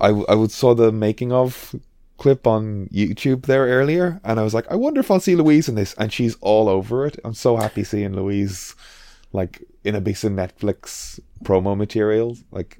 I 0.00 0.08
I 0.08 0.34
would 0.34 0.50
saw 0.50 0.74
the 0.74 0.90
making 0.90 1.32
of 1.32 1.74
clip 2.18 2.46
on 2.46 2.88
YouTube 2.88 3.46
there 3.46 3.66
earlier, 3.66 4.20
and 4.24 4.38
I 4.38 4.42
was 4.42 4.52
like, 4.52 4.70
I 4.70 4.74
wonder 4.74 5.00
if 5.00 5.10
I'll 5.10 5.20
see 5.20 5.36
Louise 5.36 5.68
in 5.68 5.76
this, 5.76 5.94
and 5.94 6.12
she's 6.12 6.36
all 6.40 6.68
over 6.68 7.06
it. 7.06 7.18
I'm 7.24 7.34
so 7.34 7.56
happy 7.56 7.84
seeing 7.84 8.14
Louise, 8.14 8.74
like 9.32 9.62
in 9.84 9.94
a 9.94 10.00
piece 10.00 10.24
of 10.24 10.32
Netflix 10.32 11.20
promo 11.42 11.76
material. 11.76 12.36
Like, 12.50 12.78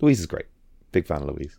Louise 0.00 0.18
is 0.18 0.26
great. 0.26 0.46
Big 0.90 1.06
fan 1.06 1.22
of 1.22 1.28
Louise. 1.28 1.56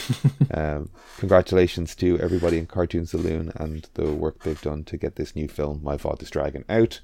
um, 0.54 0.88
congratulations 1.18 1.94
to 1.96 2.18
everybody 2.18 2.56
in 2.56 2.66
Cartoon 2.66 3.04
Saloon 3.04 3.52
and 3.56 3.88
the 3.94 4.12
work 4.12 4.42
they've 4.42 4.62
done 4.62 4.84
to 4.84 4.96
get 4.96 5.16
this 5.16 5.36
new 5.36 5.48
film, 5.48 5.80
My 5.82 5.98
Father's 5.98 6.30
Dragon, 6.30 6.64
out. 6.68 7.00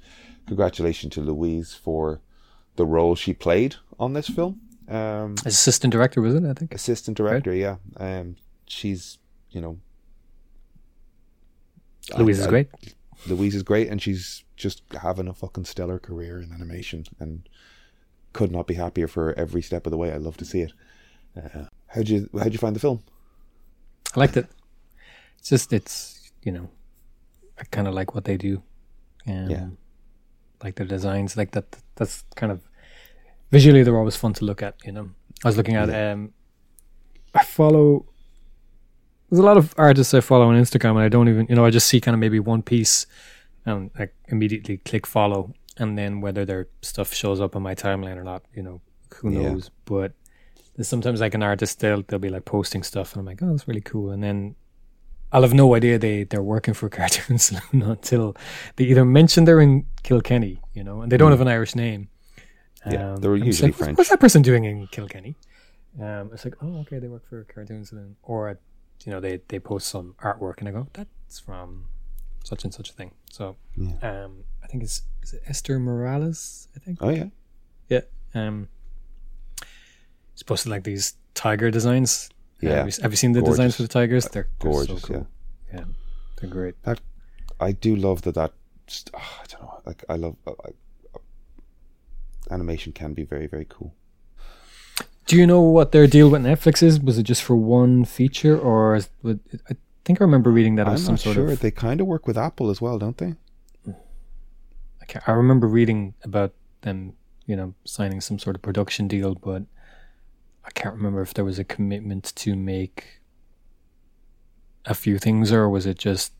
Congratulations 0.47 1.13
to 1.13 1.21
Louise 1.21 1.73
for 1.73 2.21
the 2.77 2.85
role 2.85 3.15
she 3.15 3.33
played 3.33 3.75
on 3.99 4.13
this 4.13 4.27
film. 4.27 4.61
Um, 4.89 5.35
assistant 5.45 5.91
director 5.91 6.21
was 6.21 6.33
it? 6.35 6.43
I 6.43 6.53
think. 6.53 6.73
assistant 6.73 7.15
director. 7.17 7.53
Yeah, 7.53 7.75
um, 7.97 8.35
she's 8.67 9.17
you 9.51 9.61
know, 9.61 9.77
Louise 12.17 12.39
I- 12.39 12.41
is 12.41 12.47
I- 12.47 12.49
great. 12.49 12.69
Louise 13.27 13.53
is 13.53 13.63
great, 13.63 13.89
and 13.89 14.01
she's 14.01 14.43
just 14.55 14.81
having 15.01 15.27
a 15.27 15.33
fucking 15.33 15.65
stellar 15.65 15.99
career 15.99 16.39
in 16.41 16.53
animation, 16.53 17.05
and 17.19 17.47
could 18.33 18.51
not 18.51 18.65
be 18.65 18.75
happier 18.75 19.07
for 19.07 19.33
every 19.33 19.61
step 19.61 19.85
of 19.85 19.91
the 19.91 19.97
way. 19.97 20.11
I 20.13 20.17
love 20.17 20.37
to 20.37 20.45
see 20.45 20.61
it. 20.61 20.71
Uh, 21.35 21.65
how'd 21.87 22.07
you 22.09 22.29
how'd 22.33 22.53
you 22.53 22.59
find 22.59 22.75
the 22.75 22.79
film? 22.79 23.03
I 24.15 24.19
liked 24.21 24.37
it. 24.37 24.47
It's 25.37 25.49
just 25.49 25.73
it's 25.73 26.31
you 26.43 26.51
know, 26.51 26.69
I 27.59 27.63
kind 27.65 27.87
of 27.87 27.93
like 27.93 28.15
what 28.15 28.23
they 28.23 28.37
do. 28.37 28.63
Um, 29.27 29.49
Yeah. 29.49 29.67
Like 30.63 30.75
their 30.75 30.85
designs, 30.87 31.37
like 31.37 31.51
that. 31.51 31.77
That's 31.95 32.23
kind 32.35 32.51
of 32.51 32.61
visually 33.51 33.83
they're 33.83 33.97
always 33.97 34.15
fun 34.15 34.33
to 34.33 34.45
look 34.45 34.61
at. 34.63 34.75
You 34.85 34.91
know, 34.91 35.09
I 35.43 35.47
was 35.47 35.57
looking 35.57 35.75
at. 35.75 35.89
um 35.89 36.33
I 37.33 37.43
follow. 37.43 38.05
There's 39.29 39.39
a 39.39 39.43
lot 39.45 39.57
of 39.57 39.73
artists 39.77 40.13
I 40.15 40.21
follow 40.21 40.45
on 40.49 40.55
Instagram, 40.55 40.91
and 40.91 40.99
I 40.99 41.09
don't 41.09 41.29
even, 41.29 41.45
you 41.49 41.55
know, 41.55 41.63
I 41.65 41.69
just 41.69 41.87
see 41.87 42.01
kind 42.01 42.15
of 42.15 42.19
maybe 42.19 42.39
one 42.39 42.63
piece, 42.63 43.05
and 43.65 43.91
I 43.99 44.09
immediately 44.29 44.77
click 44.77 45.05
follow, 45.05 45.53
and 45.77 45.95
then 45.97 46.19
whether 46.21 46.45
their 46.45 46.67
stuff 46.81 47.13
shows 47.13 47.39
up 47.39 47.55
on 47.55 47.61
my 47.61 47.75
timeline 47.75 48.17
or 48.17 48.23
not, 48.23 48.41
you 48.55 48.63
know, 48.63 48.81
who 49.15 49.29
Yeah. 49.31 49.51
knows. 49.51 49.69
But 49.85 50.13
there's 50.75 50.87
sometimes 50.87 51.19
like 51.21 51.35
an 51.35 51.43
artist 51.43 51.79
they'll 51.79 52.01
they'll 52.07 52.19
be 52.19 52.29
like 52.29 52.45
posting 52.45 52.81
stuff 52.83 53.13
and 53.13 53.19
I'm 53.19 53.25
like, 53.27 53.43
oh 53.43 53.51
that's 53.51 53.67
really 53.67 53.81
cool. 53.81 54.09
And 54.11 54.23
then 54.23 54.55
I'll 55.31 55.41
have 55.43 55.53
no 55.53 55.75
idea 55.75 55.99
they, 55.99 56.23
they're 56.23 56.41
working 56.41 56.73
for 56.73 56.89
Cartoon 56.97 57.37
Saloon 57.37 57.83
until 57.83 58.35
they 58.77 58.85
either 58.85 59.05
mention 59.05 59.45
they're 59.45 59.61
in 59.61 59.85
Kilkenny, 60.03 60.59
you 60.73 60.83
know, 60.83 61.01
and 61.01 61.11
they 61.11 61.17
don't 61.17 61.31
have 61.31 61.41
an 61.41 61.47
Irish 61.47 61.75
name. 61.75 62.09
Yeah, 62.85 63.13
Um, 63.13 63.17
they're 63.17 63.35
usually 63.35 63.69
like, 63.69 63.73
what's- 63.73 63.77
French. 63.85 63.97
What's 63.97 64.09
that 64.09 64.19
person 64.19 64.41
doing 64.41 64.63
in 64.63 64.87
Kilkenny? 64.87 65.35
Um, 65.99 66.29
it's 66.33 66.45
like, 66.45 66.55
oh, 66.61 66.79
okay, 66.81 66.99
they 66.99 67.07
work 67.07 67.27
for 67.27 67.43
cartoons, 67.45 67.89
Saloon, 67.89 68.15
or 68.23 68.59
you 69.05 69.11
know, 69.11 69.19
they 69.19 69.41
they 69.47 69.59
post 69.59 69.87
some 69.87 70.15
artwork, 70.21 70.59
and 70.59 70.67
I 70.69 70.71
go, 70.71 70.87
that's 70.93 71.39
from 71.39 71.85
such 72.43 72.63
and 72.63 72.73
such 72.73 72.89
a 72.89 72.93
thing. 72.93 73.11
So, 73.31 73.57
Yeah. 73.75 74.23
um, 74.25 74.43
I 74.63 74.67
think 74.67 74.83
it's 74.83 75.01
is 75.23 75.33
it 75.33 75.41
Esther 75.47 75.79
Morales? 75.79 76.67
I 76.75 76.79
think. 76.79 76.99
Oh 77.01 77.09
yeah, 77.09 77.29
Yeah. 77.89 78.01
Um, 78.35 78.69
it's 80.33 80.43
posted 80.43 80.69
like 80.71 80.83
these 80.83 81.13
tiger 81.33 81.71
designs. 81.71 82.29
Uh, 82.63 82.67
Yeah. 82.67 82.75
have, 82.77 82.87
you, 82.87 83.01
have 83.03 83.11
you 83.11 83.17
seen 83.17 83.31
the 83.33 83.41
designs 83.41 83.75
for 83.75 83.81
the 83.81 83.87
tigers? 83.87 84.25
They're, 84.25 84.47
they're 84.59 84.71
gorgeous. 84.71 85.01
So 85.01 85.07
cool. 85.07 85.27
Yeah. 85.73 85.85
They're 86.37 86.49
great. 86.49 86.75
That, 86.83 87.01
I 87.59 87.71
do 87.73 87.95
love 87.95 88.21
that. 88.23 88.35
That 88.35 88.53
ah, 89.13 89.41
I 89.43 89.45
don't 89.47 89.61
know. 89.61 89.81
Like 89.85 90.03
I 90.09 90.15
love 90.15 90.35
uh, 90.47 90.51
I, 90.65 90.69
animation 92.51 92.93
can 92.93 93.13
be 93.13 93.23
very 93.23 93.47
very 93.47 93.65
cool. 93.67 93.93
Do 95.25 95.35
you 95.35 95.45
know 95.45 95.61
what 95.61 95.91
their 95.91 96.07
deal 96.07 96.27
with 96.29 96.41
Netflix 96.41 96.81
is? 96.81 96.99
Was 96.99 97.19
it 97.19 97.23
just 97.23 97.43
for 97.43 97.55
one 97.55 98.03
feature, 98.03 98.57
or 98.57 98.95
is, 98.95 99.09
I 99.23 99.75
think 100.03 100.19
I 100.21 100.23
remember 100.23 100.49
reading 100.49 100.73
that 100.75 100.87
it 100.87 100.87
I'm 100.87 100.93
was 100.93 101.05
some 101.05 101.13
not 101.13 101.19
sort 101.19 101.35
sure. 101.35 101.51
of. 101.51 101.59
They 101.59 101.69
kind 101.69 102.01
of 102.01 102.07
work 102.07 102.25
with 102.25 102.35
Apple 102.35 102.71
as 102.71 102.81
well, 102.81 102.97
don't 102.97 103.17
they? 103.17 103.35
I, 103.87 105.05
can't, 105.05 105.29
I 105.29 105.33
remember 105.33 105.67
reading 105.67 106.15
about 106.23 106.53
them, 106.81 107.13
you 107.45 107.55
know, 107.55 107.75
signing 107.85 108.21
some 108.21 108.39
sort 108.39 108.55
of 108.55 108.63
production 108.63 109.07
deal, 109.07 109.35
but 109.35 109.63
I 110.65 110.71
can't 110.71 110.95
remember 110.95 111.21
if 111.21 111.35
there 111.35 111.45
was 111.45 111.59
a 111.59 111.63
commitment 111.63 112.33
to 112.37 112.55
make 112.55 113.21
a 114.85 114.95
few 114.95 115.19
things, 115.19 115.51
or 115.51 115.69
was 115.69 115.85
it 115.85 115.99
just, 115.99 116.33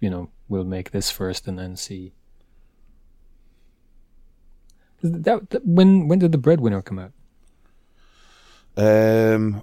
you 0.00 0.08
know, 0.08 0.30
we'll 0.48 0.64
make 0.64 0.92
this 0.92 1.10
first 1.10 1.46
and 1.46 1.58
then 1.58 1.76
see. 1.76 2.14
That, 5.02 5.50
that 5.50 5.66
when 5.66 6.08
when 6.08 6.18
did 6.18 6.32
the 6.32 6.38
breadwinner 6.38 6.82
come 6.82 6.98
out? 6.98 7.12
Um, 8.76 9.62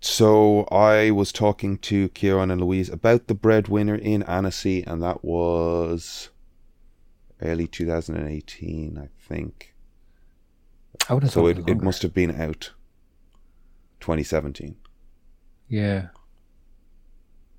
so 0.00 0.64
I 0.70 1.10
was 1.10 1.32
talking 1.32 1.78
to 1.78 2.08
Kieran 2.10 2.50
and 2.50 2.60
Louise 2.60 2.88
about 2.88 3.26
the 3.26 3.34
breadwinner 3.34 3.94
in 3.94 4.22
Annecy, 4.24 4.82
and 4.86 5.02
that 5.02 5.24
was 5.24 6.30
early 7.42 7.66
2018, 7.66 8.98
I 8.98 9.08
think. 9.18 9.74
I 11.08 11.14
would 11.14 11.22
have 11.24 11.32
So 11.32 11.46
thought 11.46 11.58
it, 11.58 11.62
it 11.66 11.80
must 11.82 12.02
have 12.02 12.14
been 12.14 12.40
out 12.40 12.72
2017, 14.00 14.76
yeah. 15.68 16.08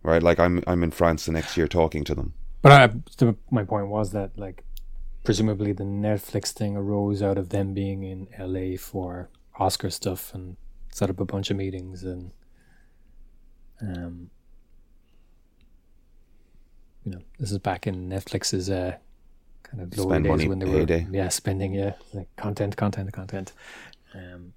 right? 0.03 0.21
Like 0.23 0.39
I'm 0.39 0.63
I'm 0.67 0.83
in 0.83 0.91
France 0.91 1.25
the 1.25 1.31
next 1.31 1.57
year 1.57 1.67
talking 1.67 2.03
to 2.05 2.15
them. 2.15 2.33
But 2.61 2.71
I, 2.71 3.33
my 3.51 3.63
point 3.63 3.87
was 3.87 4.11
that, 4.11 4.37
like, 4.37 4.63
presumably 5.23 5.73
the 5.73 5.83
Netflix 5.83 6.51
thing 6.51 6.75
arose 6.75 7.21
out 7.21 7.37
of 7.37 7.49
them 7.49 7.73
being 7.73 8.03
in 8.03 8.27
LA 8.39 8.77
for 8.77 9.29
Oscar 9.57 9.89
stuff 9.89 10.33
and 10.33 10.57
set 10.91 11.09
up 11.09 11.19
a 11.19 11.25
bunch 11.25 11.51
of 11.51 11.57
meetings 11.57 12.03
and, 12.03 12.31
um, 13.81 14.29
you 17.03 17.11
know, 17.11 17.21
this 17.39 17.51
is 17.51 17.57
back 17.59 17.87
in 17.87 18.09
Netflix's 18.09 18.69
uh, 18.69 18.95
kind 19.63 19.81
of 19.81 19.89
glory 19.91 20.09
Spend 20.09 20.23
days 20.23 20.29
money 20.31 20.47
when 20.47 20.59
they 20.59 20.65
were 20.65 21.07
yeah 21.11 21.29
spending 21.29 21.73
yeah 21.73 21.93
like 22.13 22.27
content, 22.35 22.75
content, 22.75 23.11
content. 23.13 23.53
Um, 24.13 24.53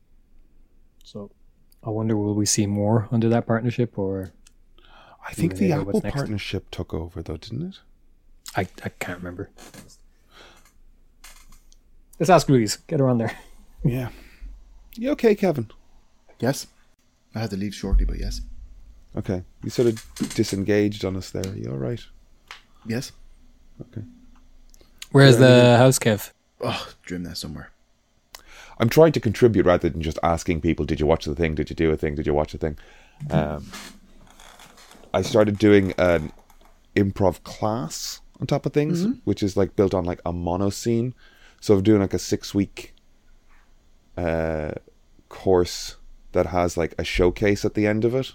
so 1.05 1.31
I 1.85 1.91
wonder 1.91 2.17
will 2.17 2.35
we 2.35 2.47
see 2.47 2.67
more 2.67 3.09
under 3.11 3.29
that 3.29 3.47
partnership 3.47 3.99
or 3.99 4.33
I 5.27 5.33
think 5.33 5.57
the 5.57 5.73
Apple 5.73 6.01
partnership 6.01 6.71
took 6.71 6.93
over 6.93 7.23
though, 7.23 7.37
didn't 7.37 7.63
it? 7.63 7.81
I 8.57 8.63
I 8.85 8.89
can't 8.89 9.19
remember. 9.19 9.51
Let's 12.23 12.31
ask 12.31 12.49
Louise. 12.49 12.77
Get 12.87 13.01
her 13.01 13.09
on 13.09 13.19
there. 13.19 13.37
Yeah. 13.85 14.11
You 14.95 15.11
okay, 15.11 15.35
Kevin? 15.35 15.69
Yes. 16.39 16.69
I 17.35 17.41
have 17.41 17.51
to 17.51 17.57
leave 17.57 17.75
shortly, 17.75 18.05
but 18.05 18.21
yes. 18.21 18.43
Okay. 19.17 19.43
You 19.65 19.71
sort 19.71 19.89
of 19.89 20.05
disengaged 20.37 21.05
on 21.05 21.17
us 21.17 21.31
there. 21.31 21.43
Are 21.45 21.57
you 21.57 21.73
all 21.73 21.77
right? 21.79 21.99
Yes. 22.87 23.11
Okay. 23.81 24.07
Where's 25.11 25.35
Yeah, 25.35 25.49
the 25.49 25.77
house, 25.79 25.99
Kev? 25.99 26.31
Oh, 26.61 26.93
dream 27.03 27.25
that 27.25 27.39
somewhere. 27.39 27.73
I'm 28.79 28.89
trying 28.89 29.11
to 29.11 29.21
contribute 29.21 29.67
rather 29.67 29.89
than 29.89 30.01
just 30.01 30.21
asking 30.23 30.61
people, 30.61 30.87
"Did 30.87 31.01
you 31.01 31.07
watch 31.07 31.25
the 31.25 31.35
thing? 31.35 31.57
Did 31.57 31.71
you 31.71 31.75
do 31.75 31.91
a 31.91 31.97
thing? 31.97 32.15
Did 32.15 32.29
you 32.29 32.35
watch 32.35 32.55
a 32.55 32.59
thing?" 32.59 32.79
Um, 33.33 33.67
I 35.13 35.23
started 35.23 35.59
doing 35.59 35.93
an 35.99 36.31
improv 36.95 37.43
class 37.43 38.21
on 38.41 38.47
top 38.47 38.65
of 38.65 38.73
things, 38.73 39.07
which 39.25 39.43
is 39.43 39.57
like 39.57 39.75
built 39.75 39.93
on 39.93 40.05
like 40.05 40.21
a 40.25 40.33
mono 40.33 40.71
scene. 40.71 41.15
So 41.63 41.75
I'm 41.75 41.83
doing 41.85 42.01
like 42.01 42.13
a 42.13 42.19
six 42.19 42.53
week 42.53 42.93
uh, 44.17 44.73
course 45.29 45.95
that 46.33 46.47
has 46.47 46.77
like 46.77 46.93
a 46.99 47.05
showcase 47.05 47.65
at 47.65 47.75
the 47.75 47.87
end 47.87 48.05
of 48.05 48.17
it. 48.17 48.33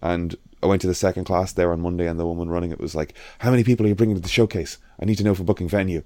And 0.00 0.34
I 0.62 0.66
went 0.66 0.80
to 0.80 0.86
the 0.86 0.94
second 0.94 1.24
class 1.24 1.52
there 1.52 1.70
on 1.72 1.82
Monday, 1.82 2.06
and 2.08 2.18
the 2.18 2.26
woman 2.26 2.48
running 2.48 2.72
it 2.72 2.80
was 2.80 2.94
like, 2.94 3.12
"How 3.40 3.50
many 3.50 3.64
people 3.64 3.84
are 3.84 3.90
you 3.90 3.94
bringing 3.94 4.16
to 4.16 4.22
the 4.22 4.30
showcase? 4.30 4.78
I 4.98 5.04
need 5.04 5.16
to 5.16 5.24
know 5.24 5.34
for 5.34 5.44
booking 5.44 5.68
venue." 5.68 6.02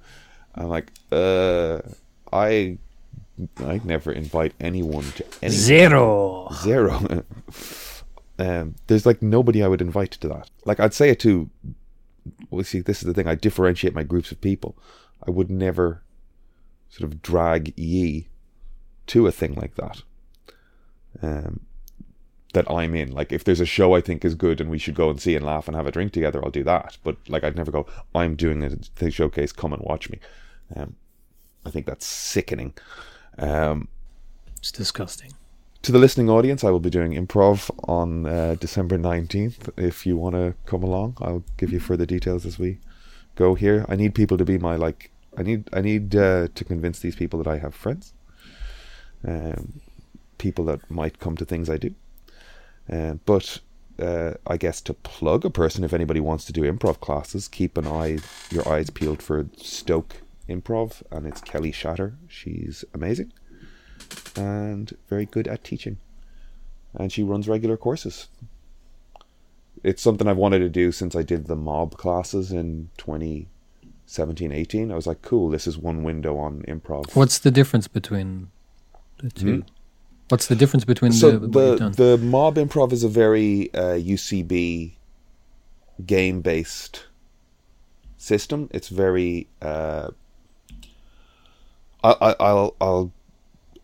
I'm 0.56 0.68
like, 0.68 0.90
"Uh, 1.12 1.78
I, 2.32 2.76
I 3.58 3.80
never 3.84 4.10
invite 4.10 4.52
anyone 4.58 5.04
to 5.12 5.24
any 5.42 5.54
Zero. 5.54 6.48
zero. 6.54 7.24
um, 8.40 8.74
there's 8.88 9.06
like 9.06 9.22
nobody 9.22 9.62
I 9.62 9.68
would 9.68 9.80
invite 9.80 10.10
to 10.12 10.28
that. 10.28 10.50
Like 10.64 10.80
I'd 10.80 10.92
say 10.92 11.08
it 11.10 11.20
to. 11.20 11.48
Well, 12.50 12.64
see, 12.64 12.80
this 12.80 12.98
is 12.98 13.04
the 13.06 13.14
thing. 13.14 13.28
I 13.28 13.36
differentiate 13.36 13.94
my 13.94 14.02
groups 14.02 14.32
of 14.32 14.40
people. 14.40 14.76
I 15.24 15.30
would 15.30 15.48
never 15.50 16.02
sort 16.92 17.10
of 17.10 17.22
drag 17.22 17.72
ye 17.76 18.28
to 19.08 19.26
a 19.26 19.32
thing 19.32 19.54
like 19.54 19.74
that. 19.76 20.02
Um, 21.20 21.60
that 22.54 22.70
I'm 22.70 22.94
in. 22.94 23.10
Like 23.12 23.32
if 23.32 23.44
there's 23.44 23.60
a 23.60 23.66
show 23.66 23.94
I 23.94 24.02
think 24.02 24.24
is 24.24 24.34
good 24.34 24.60
and 24.60 24.70
we 24.70 24.76
should 24.78 24.94
go 24.94 25.08
and 25.08 25.18
see 25.20 25.34
and 25.34 25.44
laugh 25.44 25.66
and 25.68 25.74
have 25.76 25.86
a 25.86 25.90
drink 25.90 26.12
together, 26.12 26.44
I'll 26.44 26.50
do 26.50 26.64
that. 26.64 26.98
But 27.02 27.16
like 27.28 27.44
I'd 27.44 27.56
never 27.56 27.70
go. 27.70 27.86
I'm 28.14 28.34
doing 28.36 28.62
a 28.62 29.10
showcase. 29.10 29.52
Come 29.52 29.72
and 29.72 29.82
watch 29.82 30.10
me. 30.10 30.18
Um, 30.76 30.96
I 31.64 31.70
think 31.70 31.86
that's 31.86 32.04
sickening. 32.06 32.74
Um, 33.38 33.88
It's 34.58 34.70
disgusting. 34.72 35.32
to 35.80 35.92
the 35.92 35.98
listening 35.98 36.28
audience, 36.28 36.62
I 36.62 36.70
will 36.70 36.80
be 36.80 36.90
doing 36.90 37.12
improv 37.12 37.70
on 37.88 38.26
uh, 38.26 38.56
December 38.60 38.98
19th. 38.98 39.70
If 39.78 40.04
you 40.04 40.18
want 40.18 40.34
to 40.34 40.54
come 40.66 40.82
along, 40.82 41.16
I'll 41.22 41.44
give 41.56 41.72
you 41.72 41.80
further 41.80 42.04
details 42.04 42.44
as 42.44 42.58
we 42.58 42.80
go 43.34 43.54
here. 43.54 43.86
I 43.88 43.96
need 43.96 44.14
people 44.14 44.36
to 44.36 44.44
be 44.44 44.58
my 44.58 44.76
like. 44.76 45.10
I 45.36 45.42
need 45.42 45.68
I 45.72 45.80
need 45.80 46.14
uh, 46.14 46.48
to 46.54 46.64
convince 46.64 47.00
these 47.00 47.16
people 47.16 47.42
that 47.42 47.50
I 47.50 47.58
have 47.58 47.74
friends, 47.74 48.12
um, 49.26 49.80
people 50.38 50.64
that 50.66 50.90
might 50.90 51.18
come 51.18 51.36
to 51.36 51.44
things 51.44 51.70
I 51.70 51.78
do. 51.78 51.94
Uh, 52.90 53.14
but 53.24 53.60
uh, 53.98 54.34
I 54.46 54.56
guess 54.56 54.80
to 54.82 54.94
plug 54.94 55.44
a 55.44 55.50
person, 55.50 55.84
if 55.84 55.92
anybody 55.92 56.20
wants 56.20 56.44
to 56.46 56.52
do 56.52 56.62
improv 56.62 57.00
classes, 57.00 57.48
keep 57.48 57.78
an 57.78 57.86
eye, 57.86 58.18
your 58.50 58.68
eyes 58.68 58.90
peeled 58.90 59.22
for 59.22 59.46
Stoke 59.56 60.16
Improv, 60.48 61.02
and 61.10 61.26
it's 61.26 61.40
Kelly 61.40 61.72
Shatter. 61.72 62.14
She's 62.28 62.84
amazing 62.92 63.32
and 64.36 64.96
very 65.08 65.26
good 65.26 65.48
at 65.48 65.64
teaching. 65.64 65.98
And 66.94 67.12
she 67.12 67.22
runs 67.22 67.48
regular 67.48 67.76
courses. 67.76 68.28
It's 69.82 70.02
something 70.02 70.28
I've 70.28 70.36
wanted 70.36 70.60
to 70.60 70.68
do 70.68 70.92
since 70.92 71.16
I 71.16 71.22
did 71.22 71.46
the 71.46 71.56
mob 71.56 71.96
classes 71.96 72.52
in 72.52 72.90
2017 74.06 74.52
18. 74.52 74.92
I 74.92 74.94
was 74.94 75.06
like, 75.06 75.22
cool, 75.22 75.48
this 75.50 75.66
is 75.66 75.78
one 75.78 76.02
window 76.02 76.36
on 76.38 76.62
improv. 76.68 77.14
What's 77.14 77.38
the 77.38 77.50
difference 77.50 77.88
between 77.88 78.50
the 79.18 79.30
two? 79.30 79.64
What's 80.28 80.46
the 80.46 80.56
difference 80.56 80.84
between 80.84 81.12
so 81.12 81.32
the, 81.32 81.76
the 81.76 81.90
the 81.90 82.18
mob 82.18 82.56
improv 82.56 82.92
is 82.92 83.04
a 83.04 83.08
very 83.08 83.72
uh, 83.74 83.96
UCB 83.96 84.92
game 86.06 86.40
based 86.40 87.06
system. 88.16 88.68
It's 88.72 88.88
very 88.88 89.48
uh, 89.60 90.10
I, 92.02 92.16
I 92.20 92.34
I'll 92.40 92.76
I'll 92.80 93.12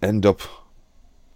end 0.02 0.24
up 0.24 0.40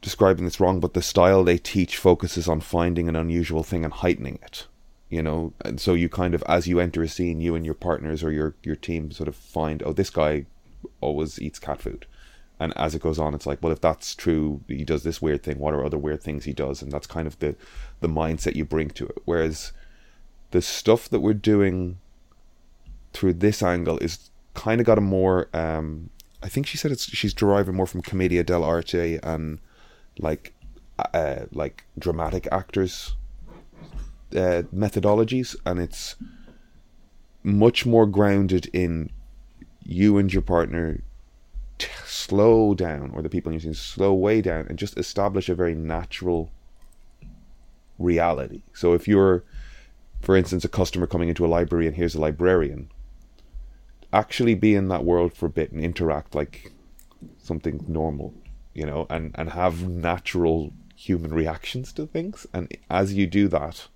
describing 0.00 0.44
this 0.44 0.60
wrong, 0.60 0.80
but 0.80 0.94
the 0.94 1.02
style 1.02 1.44
they 1.44 1.58
teach 1.58 1.96
focuses 1.96 2.48
on 2.48 2.60
finding 2.60 3.08
an 3.08 3.16
unusual 3.16 3.62
thing 3.62 3.84
and 3.84 3.92
heightening 3.92 4.38
it. 4.42 4.66
You 5.12 5.22
know, 5.22 5.52
and 5.62 5.78
so 5.78 5.92
you 5.92 6.08
kind 6.08 6.34
of 6.34 6.42
as 6.48 6.66
you 6.66 6.80
enter 6.80 7.02
a 7.02 7.08
scene, 7.08 7.42
you 7.42 7.54
and 7.54 7.66
your 7.66 7.74
partners 7.74 8.24
or 8.24 8.32
your 8.32 8.54
your 8.62 8.76
team 8.76 9.10
sort 9.10 9.28
of 9.28 9.36
find, 9.36 9.82
oh, 9.82 9.92
this 9.92 10.08
guy 10.08 10.46
always 11.02 11.38
eats 11.38 11.58
cat 11.58 11.82
food. 11.82 12.06
And 12.58 12.72
as 12.78 12.94
it 12.94 13.02
goes 13.02 13.18
on, 13.18 13.34
it's 13.34 13.44
like, 13.44 13.62
well, 13.62 13.72
if 13.72 13.82
that's 13.82 14.14
true, 14.14 14.62
he 14.68 14.84
does 14.84 15.02
this 15.02 15.20
weird 15.20 15.42
thing. 15.42 15.58
What 15.58 15.74
are 15.74 15.84
other 15.84 15.98
weird 15.98 16.22
things 16.22 16.44
he 16.44 16.54
does? 16.54 16.80
And 16.80 16.90
that's 16.90 17.06
kind 17.06 17.26
of 17.26 17.38
the 17.40 17.56
the 18.00 18.08
mindset 18.08 18.56
you 18.56 18.64
bring 18.64 18.88
to 18.90 19.04
it. 19.04 19.18
Whereas 19.26 19.72
the 20.52 20.62
stuff 20.62 21.10
that 21.10 21.20
we're 21.20 21.34
doing 21.34 21.98
through 23.12 23.34
this 23.34 23.62
angle 23.62 23.98
is 23.98 24.30
kind 24.54 24.80
of 24.80 24.86
got 24.86 24.96
a 24.96 25.02
more. 25.02 25.48
Um, 25.52 26.08
I 26.42 26.48
think 26.48 26.66
she 26.66 26.78
said 26.78 26.90
it's 26.90 27.04
she's 27.04 27.34
deriving 27.34 27.74
more 27.74 27.86
from 27.86 28.00
commedia 28.00 28.44
dell'arte 28.44 29.20
and 29.22 29.58
like 30.18 30.54
uh, 30.98 31.40
like 31.52 31.84
dramatic 31.98 32.48
actors 32.50 33.14
uh, 34.34 34.62
methodologies, 34.74 35.56
and 35.64 35.80
it's 35.80 36.16
much 37.42 37.84
more 37.84 38.06
grounded 38.06 38.70
in 38.72 39.10
you 39.84 40.18
and 40.18 40.32
your 40.32 40.42
partner 40.42 41.02
t- 41.78 41.88
slow 42.06 42.74
down, 42.74 43.10
or 43.14 43.22
the 43.22 43.28
people 43.28 43.50
in 43.50 43.54
your 43.54 43.60
scene 43.60 43.74
slow 43.74 44.12
way 44.12 44.40
down, 44.40 44.66
and 44.68 44.78
just 44.78 44.98
establish 44.98 45.48
a 45.48 45.54
very 45.54 45.74
natural 45.74 46.50
reality. 47.98 48.62
So 48.72 48.94
if 48.94 49.08
you're, 49.08 49.44
for 50.20 50.36
instance, 50.36 50.64
a 50.64 50.68
customer 50.68 51.06
coming 51.06 51.28
into 51.28 51.44
a 51.44 51.48
library 51.48 51.86
and 51.86 51.96
here's 51.96 52.14
a 52.14 52.20
librarian, 52.20 52.90
actually 54.12 54.54
be 54.54 54.74
in 54.74 54.88
that 54.88 55.04
world 55.04 55.32
for 55.32 55.46
a 55.46 55.50
bit 55.50 55.72
and 55.72 55.82
interact 55.82 56.34
like 56.34 56.72
something 57.38 57.84
normal, 57.88 58.34
you 58.74 58.86
know, 58.86 59.06
and 59.08 59.32
and 59.36 59.50
have 59.50 59.88
natural 59.88 60.72
human 60.94 61.32
reactions 61.34 61.92
to 61.92 62.06
things. 62.06 62.46
And 62.52 62.76
as 62.88 63.14
you 63.14 63.26
do 63.26 63.48
that, 63.48 63.88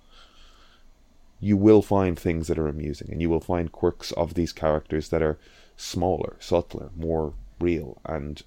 you 1.39 1.55
will 1.55 1.81
find 1.81 2.17
things 2.17 2.47
that 2.47 2.57
are 2.57 2.67
amusing, 2.67 3.09
and 3.11 3.21
you 3.21 3.29
will 3.29 3.39
find 3.39 3.71
quirks 3.71 4.11
of 4.13 4.33
these 4.33 4.51
characters 4.51 5.09
that 5.09 5.21
are 5.21 5.37
smaller, 5.75 6.35
subtler, 6.39 6.89
more 6.95 7.33
real, 7.59 7.99
and 8.05 8.43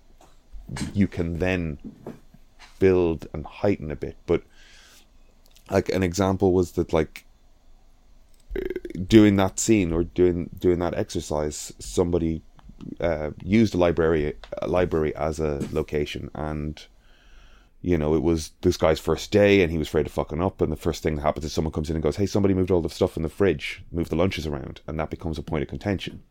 you 0.92 1.06
can 1.06 1.38
then 1.38 1.78
build 2.78 3.28
and 3.32 3.46
heighten 3.46 3.90
a 3.90 3.96
bit. 3.96 4.16
But 4.26 4.42
like 5.70 5.88
an 5.90 6.02
example 6.02 6.52
was 6.52 6.72
that 6.72 6.92
like 6.92 7.24
doing 9.06 9.36
that 9.36 9.60
scene 9.60 9.92
or 9.92 10.04
doing 10.04 10.50
doing 10.58 10.80
that 10.80 10.94
exercise, 10.94 11.72
somebody 11.78 12.42
uh, 12.98 13.30
used 13.42 13.74
a 13.74 13.78
library 13.78 14.34
a 14.58 14.66
library 14.66 15.14
as 15.14 15.38
a 15.38 15.64
location, 15.72 16.30
and 16.34 16.86
you 17.82 17.96
know 17.96 18.14
it 18.14 18.22
was 18.22 18.52
this 18.60 18.76
guy's 18.76 19.00
first 19.00 19.30
day, 19.30 19.62
and 19.62 19.70
he 19.70 19.78
was 19.78 19.88
afraid 19.88 20.06
of 20.06 20.12
fucking 20.12 20.42
up. 20.42 20.60
And 20.60 20.70
the 20.70 20.76
first 20.76 21.02
thing 21.02 21.16
that 21.16 21.22
happens 21.22 21.44
is 21.44 21.52
someone 21.52 21.72
comes 21.72 21.90
in 21.90 21.96
and 21.96 22.02
goes, 22.02 22.16
"Hey, 22.16 22.26
somebody 22.26 22.54
moved 22.54 22.70
all 22.70 22.82
the 22.82 22.90
stuff 22.90 23.16
in 23.16 23.22
the 23.22 23.28
fridge, 23.28 23.84
moved 23.90 24.10
the 24.10 24.16
lunches 24.16 24.46
around," 24.46 24.80
and 24.86 24.98
that 24.98 25.10
becomes 25.10 25.38
a 25.38 25.42
point 25.42 25.62
of 25.62 25.68
contention. 25.68 26.22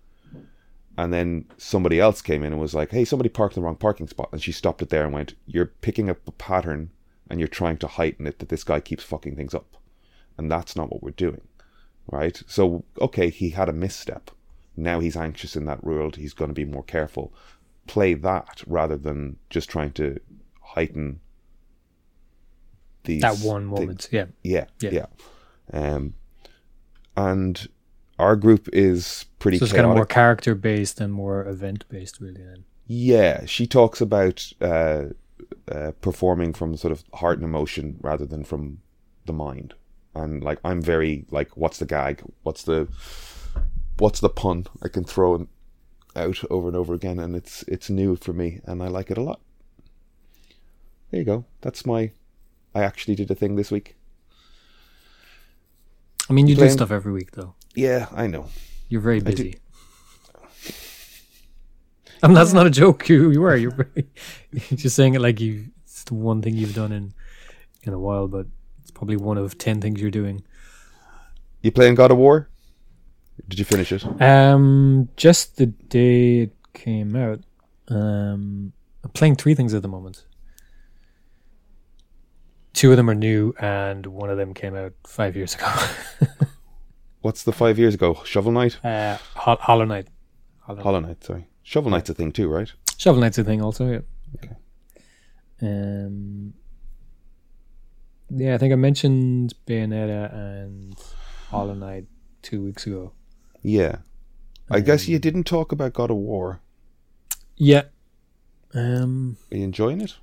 And 0.97 1.13
then 1.13 1.45
somebody 1.57 1.99
else 1.99 2.21
came 2.21 2.43
in 2.43 2.51
and 2.51 2.61
was 2.61 2.73
like, 2.73 2.91
"Hey, 2.91 3.05
somebody 3.05 3.29
parked 3.29 3.55
in 3.55 3.61
the 3.61 3.65
wrong 3.65 3.75
parking 3.75 4.07
spot," 4.07 4.29
and 4.31 4.41
she 4.41 4.51
stopped 4.51 4.81
it 4.81 4.89
there 4.89 5.05
and 5.05 5.13
went, 5.13 5.35
"You're 5.45 5.67
picking 5.81 6.09
up 6.09 6.27
a 6.27 6.31
pattern." 6.31 6.91
And 7.31 7.39
you're 7.39 7.47
trying 7.47 7.77
to 7.77 7.87
heighten 7.87 8.25
it 8.25 8.39
that 8.39 8.49
this 8.49 8.63
guy 8.63 8.79
keeps 8.79 9.03
fucking 9.03 9.35
things 9.35 9.53
up. 9.53 9.77
And 10.35 10.49
that's 10.49 10.75
not 10.75 10.89
what 10.89 11.03
we're 11.03 11.11
doing 11.11 11.41
right? 12.11 12.41
So, 12.47 12.83
okay, 12.99 13.29
he 13.29 13.51
had 13.51 13.69
a 13.69 13.73
misstep. 13.73 14.31
Now 14.75 14.99
he's 14.99 15.17
anxious 15.17 15.55
in 15.55 15.65
that 15.65 15.83
world. 15.83 16.15
He's 16.15 16.33
going 16.33 16.49
to 16.49 16.55
be 16.55 16.65
more 16.65 16.83
careful. 16.83 17.33
Play 17.87 18.13
that 18.15 18.63
rather 18.67 18.97
than 18.97 19.37
just 19.49 19.69
trying 19.69 19.91
to 19.93 20.19
heighten 20.61 21.19
these 23.09 23.21
That 23.21 23.37
one 23.39 23.65
moment. 23.65 24.07
Yeah. 24.11 24.25
Yeah, 24.43 24.65
Yeah. 24.79 24.89
yeah. 24.91 25.05
Um, 25.73 26.13
and 27.17 27.67
our 28.17 28.35
group 28.35 28.69
is 28.73 29.25
pretty 29.39 29.57
So 29.57 29.65
it's 29.65 29.71
chaotic. 29.73 29.83
kind 29.87 29.91
of 29.91 29.95
more 29.97 30.05
character 30.05 30.55
based 30.55 31.01
and 31.01 31.11
more 31.13 31.45
event 31.47 31.85
based, 31.89 32.19
really. 32.21 32.43
Then. 32.43 32.63
Yeah, 32.87 33.45
she 33.45 33.67
talks 33.67 34.01
about 34.01 34.51
uh, 34.61 35.05
uh, 35.71 35.91
performing 36.01 36.53
from 36.53 36.75
sort 36.77 36.91
of 36.91 37.03
heart 37.13 37.37
and 37.37 37.45
emotion 37.45 37.97
rather 38.01 38.25
than 38.25 38.43
from 38.43 38.79
the 39.25 39.33
mind. 39.33 39.73
And 40.15 40.43
like, 40.43 40.59
I'm 40.63 40.81
very 40.81 41.25
like, 41.29 41.55
what's 41.55 41.77
the 41.79 41.85
gag? 41.85 42.21
What's 42.43 42.63
the 42.63 42.87
what's 43.97 44.19
the 44.21 44.29
pun? 44.29 44.65
I 44.81 44.87
can 44.87 45.03
throw 45.03 45.47
out 46.15 46.43
over 46.49 46.67
and 46.67 46.75
over 46.75 46.93
again, 46.93 47.19
and 47.19 47.35
it's 47.35 47.63
it's 47.67 47.89
new 47.89 48.15
for 48.15 48.33
me, 48.33 48.59
and 48.65 48.81
I 48.81 48.87
like 48.87 49.11
it 49.11 49.17
a 49.17 49.23
lot. 49.23 49.39
There 51.11 51.19
you 51.19 51.25
go. 51.25 51.45
That's 51.61 51.85
my. 51.85 52.11
I 52.79 52.83
actually 52.83 53.15
did 53.15 53.29
a 53.29 53.35
thing 53.35 53.55
this 53.55 53.71
week. 53.71 53.95
I 56.29 56.33
mean, 56.33 56.47
you 56.47 56.55
do 56.55 56.69
stuff 56.69 56.91
every 56.91 57.11
week, 57.11 57.31
though. 57.31 57.55
Yeah, 57.75 58.07
I 58.15 58.27
know. 58.27 58.47
You're 58.87 59.01
very 59.01 59.19
busy. 59.19 59.59
I 62.23 62.27
mean, 62.27 62.35
that's 62.35 62.53
not 62.53 62.67
a 62.67 62.69
joke. 62.69 63.07
You 63.09 63.31
you 63.31 63.43
are. 63.43 63.55
You're 63.55 63.71
very. 63.71 64.07
You're 64.51 64.61
just 64.77 64.95
saying 64.95 65.15
it 65.15 65.21
like 65.21 65.39
you. 65.39 65.65
It's 65.83 66.03
the 66.03 66.13
one 66.13 66.41
thing 66.41 66.55
you've 66.55 66.75
done 66.75 66.91
in 66.91 67.13
in 67.83 67.93
a 67.93 67.99
while, 67.99 68.27
but 68.27 68.47
it's 68.81 68.91
probably 68.91 69.17
one 69.17 69.37
of 69.37 69.57
ten 69.57 69.81
things 69.81 70.01
you're 70.01 70.11
doing. 70.11 70.43
You 71.61 71.71
playing 71.71 71.95
God 71.95 72.11
of 72.11 72.17
War? 72.17 72.49
Did 73.47 73.59
you 73.59 73.65
finish 73.65 73.91
it? 73.91 74.21
Um, 74.21 75.09
just 75.15 75.57
the 75.57 75.67
day 75.67 76.41
it 76.41 76.55
came 76.73 77.15
out. 77.15 77.39
Um, 77.87 78.73
I'm 79.03 79.11
playing 79.11 79.37
three 79.37 79.55
things 79.55 79.73
at 79.73 79.81
the 79.81 79.87
moment. 79.87 80.25
Two 82.73 82.91
of 82.91 82.97
them 82.97 83.09
are 83.09 83.15
new, 83.15 83.53
and 83.59 84.05
one 84.05 84.29
of 84.29 84.37
them 84.37 84.53
came 84.53 84.75
out 84.75 84.93
five 85.05 85.35
years 85.35 85.55
ago. 85.55 85.67
What's 87.21 87.43
the 87.43 87.51
five 87.51 87.77
years 87.77 87.93
ago? 87.95 88.21
Shovel 88.23 88.51
Knight? 88.51 88.83
uh, 88.85 89.17
Hol- 89.35 89.57
Hollow 89.57 89.85
Knight. 89.85 90.07
Hollow, 90.61 90.81
Hollow 90.81 90.99
Knight, 91.01 91.23
sorry. 91.23 91.47
Shovel 91.63 91.91
Knight's 91.91 92.09
a 92.09 92.13
thing 92.13 92.31
too, 92.31 92.47
right? 92.47 92.71
Shovel 92.97 93.21
Knight's 93.21 93.37
a 93.37 93.43
thing, 93.43 93.61
also. 93.61 93.87
Yeah. 93.91 93.99
Okay. 94.35 94.55
Um. 95.61 96.53
Yeah, 98.31 98.53
I 98.53 98.57
think 98.59 98.71
I 98.71 98.75
mentioned 98.75 99.55
Bayonetta 99.65 100.31
and 100.33 100.95
Hollow 101.49 101.73
Knight 101.73 102.05
two 102.43 102.63
weeks 102.63 102.85
ago. 102.85 103.11
Yeah. 103.63 103.97
I 104.69 104.81
guess 104.81 105.07
Um, 105.07 105.13
you 105.13 105.19
didn't 105.19 105.45
talk 105.45 105.71
about 105.71 105.93
God 105.93 106.11
of 106.11 106.17
War. 106.17 106.61
Yeah. 107.57 107.83
Um. 108.75 109.37
Are 109.51 109.57
you 109.57 109.63
enjoying 109.63 109.99
it? 110.01 110.15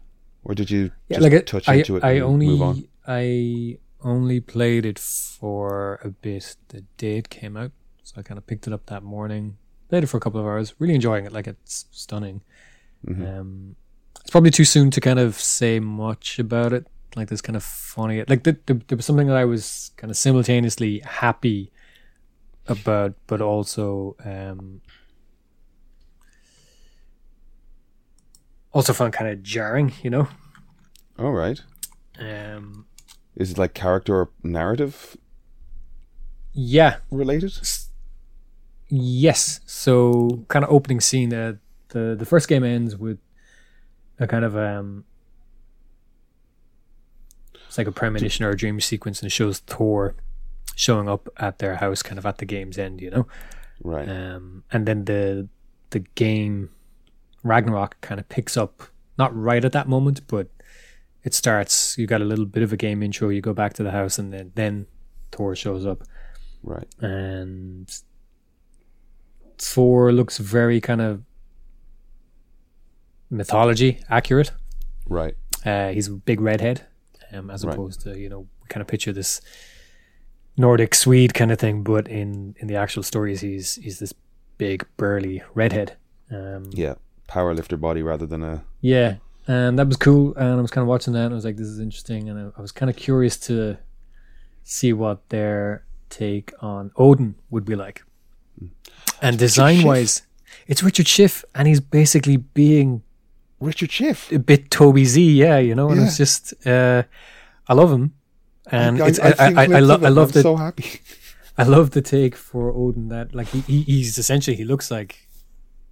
Or 0.49 0.55
did 0.55 0.70
you 0.70 0.92
Yeah, 1.09 1.16
just 1.18 1.22
like 1.24 1.32
it, 1.32 1.47
touch 1.47 1.68
I, 1.68 1.74
into 1.74 1.97
it 1.97 2.05
I 2.05 2.20
only 2.20 2.61
on? 2.61 2.88
I 3.07 3.78
only 4.01 4.40
played 4.40 4.86
it 4.86 4.99
for 4.99 5.99
a 6.05 6.09
bit 6.11 6.55
the 6.68 6.82
day 6.97 7.18
it 7.18 7.28
came 7.30 7.57
out, 7.57 7.72
so 8.05 8.14
I 8.18 8.22
kind 8.22 8.38
of 8.38 8.47
picked 8.47 8.66
it 8.68 8.72
up 8.72 8.86
that 8.86 9.03
morning. 9.03 9.57
Played 9.88 10.05
it 10.05 10.07
for 10.07 10.18
a 10.18 10.20
couple 10.20 10.38
of 10.40 10.47
hours. 10.47 10.74
Really 10.78 10.94
enjoying 10.94 11.26
it. 11.26 11.32
Like 11.32 11.49
it's 11.49 11.86
stunning. 11.90 12.42
Mhm. 13.05 13.38
Um, 13.40 13.76
it's 14.20 14.30
probably 14.30 14.51
too 14.53 14.64
soon 14.64 14.90
to 14.92 15.01
kind 15.01 15.18
of 15.18 15.34
say 15.34 15.80
much 15.80 16.38
about 16.38 16.72
it. 16.72 16.86
Like 17.16 17.28
this 17.28 17.40
kind 17.40 17.57
of 17.57 17.64
funny. 17.64 18.22
Like 18.28 18.44
the, 18.44 18.57
the, 18.66 18.74
there 18.86 18.97
was 18.97 19.05
something 19.07 19.26
that 19.26 19.36
I 19.36 19.44
was 19.44 19.90
kind 19.97 20.11
of 20.12 20.16
simultaneously 20.16 21.01
happy 21.05 21.72
about, 22.68 23.14
but 23.26 23.40
also 23.40 24.16
um, 24.24 24.80
also 28.76 28.92
found 28.92 29.14
kind 29.14 29.30
of 29.30 29.42
jarring. 29.42 29.92
You 30.02 30.10
know. 30.10 30.28
All 31.18 31.32
right. 31.32 31.60
Um, 32.18 32.86
Is 33.34 33.52
it 33.52 33.58
like 33.58 33.74
character 33.74 34.14
or 34.14 34.30
narrative 34.42 35.16
yeah. 36.52 36.96
related? 37.10 37.58
Yes. 38.88 39.60
So 39.66 40.44
kind 40.48 40.64
of 40.64 40.70
opening 40.70 41.00
scene. 41.00 41.32
Uh, 41.32 41.54
the 41.88 42.14
the 42.18 42.26
first 42.26 42.48
game 42.48 42.64
ends 42.64 42.96
with 42.96 43.18
a 44.18 44.26
kind 44.26 44.44
of 44.44 44.56
um, 44.56 45.04
it's 47.66 47.78
like 47.78 47.86
a 47.86 47.92
premonition 47.92 48.44
or 48.44 48.50
a 48.50 48.56
dream 48.56 48.80
sequence, 48.80 49.20
and 49.20 49.26
it 49.26 49.32
shows 49.32 49.60
Thor 49.60 50.14
showing 50.74 51.08
up 51.08 51.28
at 51.38 51.58
their 51.58 51.76
house, 51.76 52.03
kind 52.03 52.18
of 52.18 52.26
at 52.26 52.38
the 52.38 52.44
game's 52.44 52.78
end. 52.78 53.00
You 53.00 53.11
know. 53.11 53.26
Right. 53.82 54.08
Um, 54.08 54.64
and 54.70 54.86
then 54.86 55.07
the 55.07 55.48
the 55.90 56.00
game 56.00 56.70
Ragnarok 57.48 58.00
kind 58.00 58.20
of 58.20 58.28
picks 58.28 58.56
up 58.56 58.82
not 59.18 59.34
right 59.34 59.64
at 59.64 59.72
that 59.72 59.88
moment, 59.88 60.20
but 60.26 60.48
it 61.24 61.34
starts. 61.34 61.96
You 61.98 62.06
got 62.06 62.20
a 62.20 62.24
little 62.24 62.44
bit 62.46 62.62
of 62.62 62.72
a 62.72 62.76
game 62.76 63.02
intro. 63.02 63.28
You 63.30 63.40
go 63.40 63.52
back 63.54 63.72
to 63.74 63.82
the 63.82 63.90
house, 63.92 64.18
and 64.18 64.32
then 64.32 64.52
then 64.54 64.86
Thor 65.32 65.54
shows 65.56 65.84
up, 65.86 66.02
right. 66.62 66.86
and 67.00 67.90
Thor 69.58 70.12
looks 70.12 70.38
very 70.38 70.80
kind 70.80 71.00
of 71.00 71.22
mythology 73.30 74.00
accurate. 74.08 74.52
Right. 75.08 75.34
Uh, 75.64 75.90
he's 75.90 76.08
a 76.08 76.12
big 76.12 76.40
redhead, 76.40 76.86
um, 77.32 77.50
as 77.50 77.64
Right. 77.64 77.72
opposed 77.74 78.00
to 78.02 78.18
you 78.18 78.28
know 78.28 78.40
we 78.40 78.68
kind 78.68 78.80
of 78.82 78.86
picture 78.86 79.12
this 79.12 79.40
Nordic 80.56 80.94
Swede 80.94 81.34
kind 81.34 81.50
of 81.52 81.58
thing, 81.58 81.82
but 81.82 82.08
in 82.08 82.54
in 82.58 82.66
the 82.68 82.76
actual 82.76 83.02
stories, 83.02 83.40
he's 83.40 83.76
he's 83.76 83.98
this 83.98 84.12
big 84.58 84.86
burly 84.96 85.42
redhead. 85.54 85.96
Um, 86.30 86.64
Yeah. 86.72 86.94
Power 87.26 87.54
lifter 87.54 87.76
body 87.76 88.03
rather 88.03 88.26
than 88.26 88.42
a 88.42 88.64
yeah, 88.80 89.16
and 89.46 89.78
that 89.78 89.86
was 89.88 89.96
cool. 89.96 90.34
And 90.36 90.58
I 90.58 90.62
was 90.62 90.70
kind 90.70 90.82
of 90.82 90.88
watching 90.88 91.12
that, 91.14 91.24
and 91.26 91.32
I 91.32 91.34
was 91.34 91.44
like, 91.44 91.57
"This 91.57 91.66
is 91.68 91.80
interesting." 91.80 92.28
And 92.28 92.38
I, 92.38 92.58
I 92.58 92.62
was 92.62 92.72
kind 92.72 92.88
of 92.90 92.96
curious 92.96 93.36
to 93.48 93.78
see 94.62 94.92
what 94.92 95.28
their 95.28 95.84
take 96.11 96.53
on 96.61 96.90
Odin 96.96 97.34
would 97.50 97.64
be 97.64 97.74
like. 97.76 98.03
And 99.22 99.38
design 99.38 99.82
wise, 99.84 100.22
it's 100.66 100.82
Richard 100.82 101.08
Schiff, 101.08 101.44
and 101.54 101.66
he's 101.66 101.80
basically 101.80 102.36
being 102.36 103.03
Richard 103.61 103.90
Schiff. 103.90 104.30
a 104.32 104.38
bit 104.38 104.70
Toby 104.70 105.04
Z, 105.04 105.32
yeah, 105.32 105.58
you 105.58 105.74
know. 105.74 105.88
And 105.90 106.00
Yeah. 106.00 106.07
it's 106.07 106.16
just, 106.16 106.54
uh, 106.66 107.03
I 107.68 107.74
love 107.74 107.90
him, 107.90 108.12
and 108.70 109.00
I, 109.03 109.08
it's, 109.08 109.18
I've 109.18 109.40
I, 109.40 109.48
seen 109.48 109.58
I, 109.58 109.62
I, 109.76 109.80
lo- 109.80 110.00
I 110.03 110.08
love 110.11 110.28
I'm 110.28 110.32
the, 110.32 110.42
so 110.42 110.57
happy. 110.57 111.00
I 111.58 111.62
love 111.64 111.90
the 111.92 112.03
take 112.03 112.36
for 112.36 112.70
Odin 112.70 113.08
that 113.08 113.34
like 113.34 113.48
he, 113.48 113.61
he 113.61 113.82
he's 113.82 114.18
essentially 114.18 114.57
he 114.57 114.64
looks 114.64 114.90
like 114.90 115.25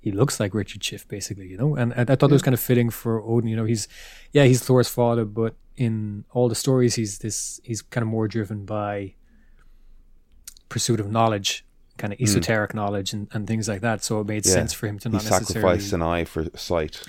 he 0.05 0.11
looks 0.13 0.39
like 0.41 0.53
Richard 0.55 0.83
Schiff 0.85 1.09
basically, 1.09 1.47
you 1.49 1.57
know. 1.57 1.75
And 1.81 1.93
I, 1.95 2.03
I 2.13 2.15
thought 2.17 2.31
it 2.31 2.39
was 2.41 2.43
kind 2.49 2.55
of 2.55 2.61
fitting 2.61 2.91
for 2.91 3.13
Odin, 3.23 3.49
you 3.49 3.57
know. 3.57 3.65
He's 3.65 3.89
yeah, 4.33 4.45
he's 4.45 4.63
Thor's 4.63 4.89
father, 4.89 5.25
but 5.25 5.55
in 5.77 6.25
all 6.35 6.49
the 6.49 6.55
stories, 6.55 6.95
he's 6.95 7.19
this 7.25 7.61
he's 7.65 7.81
kind 7.83 8.03
of 8.03 8.09
more 8.09 8.29
driven 8.29 8.65
by 8.65 9.15
pursuit 10.69 11.01
of 11.01 11.11
knowledge, 11.11 11.65
kind 11.99 12.13
of 12.13 12.21
esoteric 12.21 12.75
knowledge 12.75 13.13
and, 13.13 13.29
and 13.33 13.47
things 13.47 13.69
like 13.69 13.81
that. 13.81 14.05
So 14.05 14.21
it 14.21 14.27
made 14.27 14.45
Hmm. 14.45 14.49
Yeah. 14.51 14.55
sense 14.55 14.73
for 14.73 14.87
him 14.87 14.99
to 15.01 15.09
not 15.09 15.25
necessarily 15.25 15.45
sacrificed 15.81 15.93
an 15.93 16.03
eye 16.03 16.25
for 16.25 16.45
sight, 16.57 17.01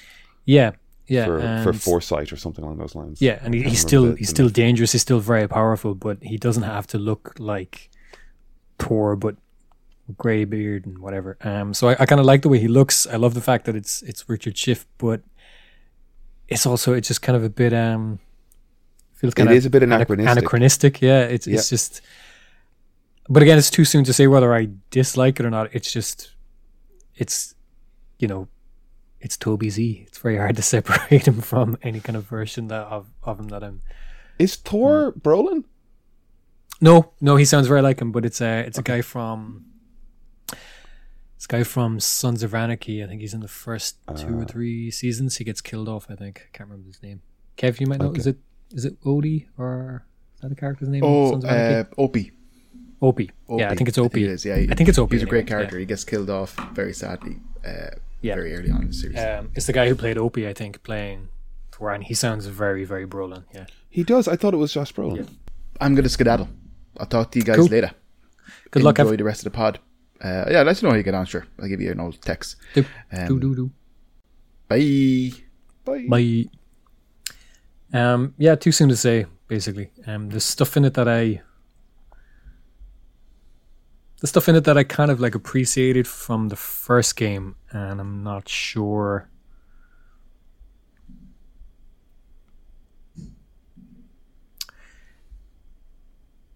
yeah 0.45 0.71
yeah 1.07 1.25
for, 1.25 1.63
for 1.63 1.73
foresight 1.73 2.31
or 2.33 2.37
something 2.37 2.63
along 2.63 2.77
those 2.77 2.95
lines. 2.95 3.21
yeah, 3.21 3.37
and 3.43 3.53
he, 3.53 3.61
he's 3.61 3.79
still 3.81 4.05
the- 4.11 4.15
he's 4.15 4.29
still 4.29 4.49
dangerous. 4.49 4.91
He's 4.93 5.01
still 5.03 5.19
very 5.19 5.47
powerful, 5.47 5.93
but 5.95 6.17
he 6.23 6.37
doesn't 6.37 6.63
have 6.63 6.87
to 6.87 6.97
look 6.97 7.35
like 7.39 7.89
Thor. 8.79 9.15
But 9.15 9.35
gray 10.17 10.45
beard 10.45 10.85
and 10.85 10.99
whatever. 10.99 11.37
Um, 11.41 11.73
so 11.73 11.89
I, 11.89 11.95
I 11.99 12.05
kind 12.05 12.19
of 12.19 12.25
like 12.25 12.41
the 12.41 12.49
way 12.49 12.59
he 12.59 12.67
looks. 12.67 13.07
I 13.07 13.15
love 13.15 13.33
the 13.33 13.41
fact 13.41 13.65
that 13.65 13.75
it's 13.75 14.01
it's 14.03 14.27
Richard 14.29 14.57
Schiff, 14.57 14.85
but 14.97 15.21
it's 16.47 16.65
also 16.65 16.93
it's 16.93 17.07
just 17.07 17.21
kind 17.21 17.35
of 17.35 17.43
a 17.43 17.49
bit 17.49 17.73
um 17.73 18.19
feels 19.15 19.33
kind 19.33 19.49
It 19.49 19.53
of 19.53 19.57
is 19.57 19.65
a 19.65 19.69
bit 19.69 19.83
anachronistic. 19.83 20.37
anachronistic. 20.37 21.01
Yeah, 21.01 21.21
it's 21.21 21.47
it's 21.47 21.69
just. 21.69 22.01
But 23.27 23.41
again, 23.41 23.57
it's 23.57 23.71
too 23.71 23.85
soon 23.85 24.03
to 24.03 24.13
say 24.13 24.27
whether 24.27 24.53
I 24.53 24.69
dislike 24.91 25.39
it 25.39 25.47
or 25.47 25.49
not. 25.49 25.73
It's 25.73 25.91
just, 25.91 26.29
it's, 27.15 27.55
you 28.19 28.27
know, 28.27 28.47
it's 29.19 29.35
Toby 29.35 29.71
Z. 29.71 30.03
It's 30.05 30.19
very 30.19 30.37
hard 30.37 30.55
to 30.57 30.61
separate 30.75 31.27
him 31.27 31.41
from 31.41 31.75
any 31.81 31.99
kind 32.01 32.15
of 32.17 32.25
version 32.27 32.67
that 32.67 32.85
of 32.85 33.07
of 33.23 33.39
him 33.39 33.47
that 33.47 33.63
I'm. 33.63 33.81
Is 34.37 34.55
Thor 34.55 35.09
Hmm. 35.11 35.19
Brolin? 35.21 35.63
No, 36.81 37.13
no, 37.19 37.35
he 37.37 37.45
sounds 37.45 37.67
very 37.67 37.81
like 37.81 37.99
him, 37.99 38.11
but 38.11 38.25
it's 38.25 38.41
a 38.41 38.59
it's 38.59 38.77
a 38.77 38.83
guy 38.83 39.01
from. 39.01 39.65
This 41.45 41.59
guy 41.59 41.63
from 41.63 41.99
Sons 41.99 42.41
of 42.41 42.55
Anarchy. 42.55 43.03
I 43.03 43.07
think 43.07 43.21
he's 43.21 43.35
in 43.35 43.41
the 43.41 43.47
first 43.47 43.97
two 44.17 44.39
or 44.39 44.41
Ah. 44.41 44.45
three 44.45 44.89
seasons. 44.89 45.37
He 45.37 45.43
gets 45.43 45.61
killed 45.61 45.87
off. 45.87 46.07
I 46.09 46.15
think. 46.15 46.41
I 46.51 46.57
can't 46.57 46.67
remember 46.71 46.87
his 46.87 47.03
name. 47.03 47.21
Kev, 47.55 47.79
you 47.79 47.85
might 47.85 47.99
know. 47.99 48.07
Okay. 48.07 48.17
Is 48.17 48.25
it 48.25 48.37
is 48.71 48.83
it 48.83 48.99
Odie 49.03 49.45
or 49.55 50.05
is 50.37 50.41
that 50.41 50.49
the 50.49 50.55
character's 50.55 50.89
name? 50.89 51.03
Oh, 51.05 51.29
Sons 51.29 51.43
of 51.43 51.51
Anarchy? 51.51 51.91
uh, 51.91 52.01
Opie. 52.01 52.31
Opie. 52.99 53.29
Yeah, 53.47 53.69
I 53.69 53.75
think 53.75 53.89
it's 53.89 53.99
Opie. 53.99 54.23
it 54.23 54.31
is, 54.31 54.43
yeah, 54.43 54.55
he- 54.57 54.71
I 54.71 54.73
think 54.73 54.89
it's 54.89 54.97
Opie. 54.97 55.17
He's 55.17 55.21
a 55.21 55.27
great 55.27 55.41
anyway, 55.41 55.51
yeah. 55.51 55.57
character. 55.57 55.77
He 55.77 55.85
gets 55.85 56.03
killed 56.03 56.31
off 56.31 56.55
very 56.73 56.93
sadly, 56.93 57.35
uh, 57.63 57.91
Yeah. 58.23 58.33
very 58.33 58.55
early 58.55 58.71
on 58.71 58.81
in 58.81 58.87
the 58.87 58.93
series. 58.93 59.19
Um, 59.19 59.51
it's 59.53 59.67
the 59.67 59.73
guy 59.73 59.87
who 59.87 59.93
played 59.93 60.17
Opie, 60.17 60.47
I 60.47 60.53
think, 60.53 60.81
playing 60.81 61.27
Thor, 61.71 61.91
and 61.93 62.03
he 62.03 62.15
sounds 62.15 62.47
very, 62.47 62.85
very 62.85 63.05
Brolin. 63.05 63.43
Yeah. 63.53 63.67
He 63.87 64.03
does. 64.03 64.27
I 64.27 64.35
thought 64.35 64.55
it 64.55 64.57
was 64.57 64.73
Josh 64.73 64.91
Brolin. 64.95 65.27
I'm 65.79 65.93
gonna 65.93 66.09
skedaddle. 66.09 66.49
I'll 66.97 67.05
talk 67.05 67.29
to 67.33 67.37
you 67.39 67.45
guys 67.45 67.57
Cool. 67.57 67.67
later. 67.67 67.91
Good 68.71 68.81
luck, 68.81 68.97
Enjoy 68.97 69.15
the 69.15 69.23
rest 69.23 69.41
of 69.45 69.51
the 69.53 69.55
pod. 69.55 69.77
Uh, 70.21 70.45
yeah, 70.49 70.59
let 70.63 70.67
us 70.69 70.81
know 70.83 70.89
how 70.89 70.95
you 70.95 71.03
get 71.03 71.13
on. 71.13 71.25
Sure, 71.25 71.45
I'll 71.59 71.67
give 71.67 71.81
you 71.81 71.91
an 71.91 71.99
old 71.99 72.21
text. 72.21 72.55
Do, 72.73 72.85
Um, 73.11 73.27
do, 73.27 73.39
do, 73.39 73.55
do. 73.55 73.71
Bye. 74.67 75.31
Bye. 75.83 76.05
Bye. 76.09 76.45
Um, 77.93 78.33
yeah, 78.37 78.55
too 78.55 78.71
soon 78.71 78.89
to 78.89 78.95
say. 78.95 79.25
Basically, 79.47 79.91
um, 80.07 80.29
there's 80.29 80.43
stuff 80.43 80.75
in 80.75 80.85
it 80.85 80.95
that 80.95 81.07
I, 81.07 81.41
the 84.21 84.27
stuff 84.27 84.49
in 84.49 84.55
it 84.55 84.63
that 84.63 84.75
I 84.75 84.83
kind 84.83 85.11
of 85.11 85.19
like 85.19 85.35
appreciated 85.35 86.07
from 86.07 86.49
the 86.49 86.55
first 86.55 87.15
game, 87.15 87.55
and 87.71 88.01
I'm 88.01 88.23
not 88.23 88.49
sure. 88.49 89.29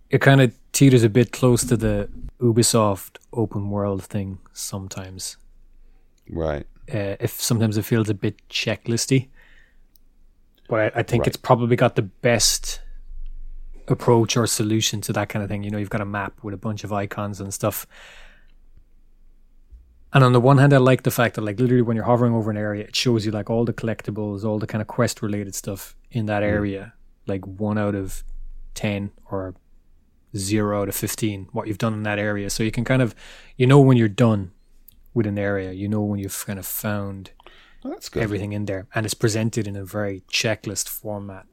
It 0.10 0.22
kind 0.22 0.42
of 0.42 0.54
teeters 0.72 1.04
a 1.04 1.10
bit 1.10 1.32
close 1.32 1.64
to 1.66 1.78
the 1.78 2.10
Ubisoft 2.40 3.18
open 3.34 3.70
world 3.70 4.04
thing 4.04 4.40
sometimes 4.54 5.38
Right. 6.30 6.66
uh, 6.94 7.16
if 7.20 7.42
sometimes 7.42 7.78
it 7.78 7.84
feels 7.86 8.10
a 8.10 8.14
bit 8.14 8.36
checklisty. 8.50 9.28
But 10.68 10.94
I, 10.96 11.00
I 11.00 11.04
think 11.04 11.22
Right. 11.22 11.28
it's 11.28 11.38
probably 11.38 11.76
got 11.76 11.96
the 11.96 12.04
best 12.04 12.82
approach 13.88 14.38
or 14.38 14.46
solution 14.48 15.02
to 15.02 15.14
that 15.14 15.30
kind 15.30 15.42
of 15.44 15.50
thing. 15.50 15.64
You 15.64 15.72
know, 15.72 15.80
you've 15.80 15.90
got 15.90 16.02
a 16.02 16.06
map 16.06 16.44
with 16.44 16.54
a 16.54 16.58
bunch 16.58 16.84
of 16.84 16.94
icons 16.94 17.42
and 17.42 17.54
stuff. 17.54 17.88
And 20.14 20.24
on 20.24 20.34
the 20.34 20.40
one 20.40 20.58
hand, 20.58 20.74
I 20.74 20.78
like 20.78 21.04
the 21.04 21.12
fact 21.12 21.36
that, 21.36 21.42
like, 21.42 21.60
literally 21.60 21.82
when 21.84 21.96
you're 21.96 22.06
hovering 22.06 22.34
over 22.34 22.50
an 22.50 22.58
area, 22.58 22.84
it 22.86 22.96
shows 22.96 23.26
you 23.26 23.32
like 23.32 23.50
all 23.50 23.66
the 23.66 23.74
collectibles, 23.74 24.44
all 24.44 24.58
the 24.60 24.66
kind 24.68 24.82
of 24.82 24.88
quest 24.88 25.22
related 25.22 25.54
stuff 25.56 25.96
in 26.12 26.26
that 26.28 26.42
area, 26.44 26.94
like 27.28 27.46
one 27.46 27.78
out 27.78 27.94
of 27.96 28.24
10 28.76 29.12
or 29.30 29.54
zero 30.36 30.82
out 30.82 30.90
of 30.90 30.96
15, 30.96 31.50
what 31.52 31.68
you've 31.68 31.78
done 31.78 31.94
in 31.94 32.04
that 32.04 32.20
area. 32.20 32.50
So 32.50 32.64
you 32.64 32.72
can 32.72 32.84
kind 32.86 33.02
of, 33.02 33.16
you 33.58 33.66
know, 33.68 33.80
when 33.80 33.98
you're 33.98 34.08
done 34.08 34.52
with 35.14 35.26
an 35.26 35.38
area, 35.40 35.72
you 35.72 35.88
know, 35.88 36.02
when 36.02 36.20
you've 36.20 36.46
kind 36.46 36.60
of 36.60 36.66
found 36.66 37.32
Well, 37.84 37.94
that's 37.94 38.10
good. 38.10 38.24
everything 38.24 38.54
in 38.54 38.66
there 38.66 38.88
and 38.94 39.06
it's 39.06 39.16
presented 39.16 39.68
in 39.68 39.76
a 39.76 39.84
very 39.84 40.22
checklist 40.32 40.88
format. 40.88 41.46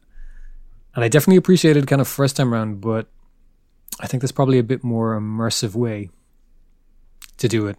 And 0.94 1.04
I 1.04 1.08
definitely 1.08 1.36
appreciated 1.36 1.86
kind 1.86 2.00
of 2.00 2.08
first 2.08 2.36
time 2.36 2.52
around, 2.52 2.80
but 2.80 3.08
I 4.00 4.06
think 4.06 4.20
there's 4.20 4.32
probably 4.32 4.58
a 4.58 4.62
bit 4.62 4.82
more 4.84 5.18
immersive 5.18 5.74
way 5.74 6.10
to 7.38 7.48
do 7.48 7.66
it. 7.66 7.76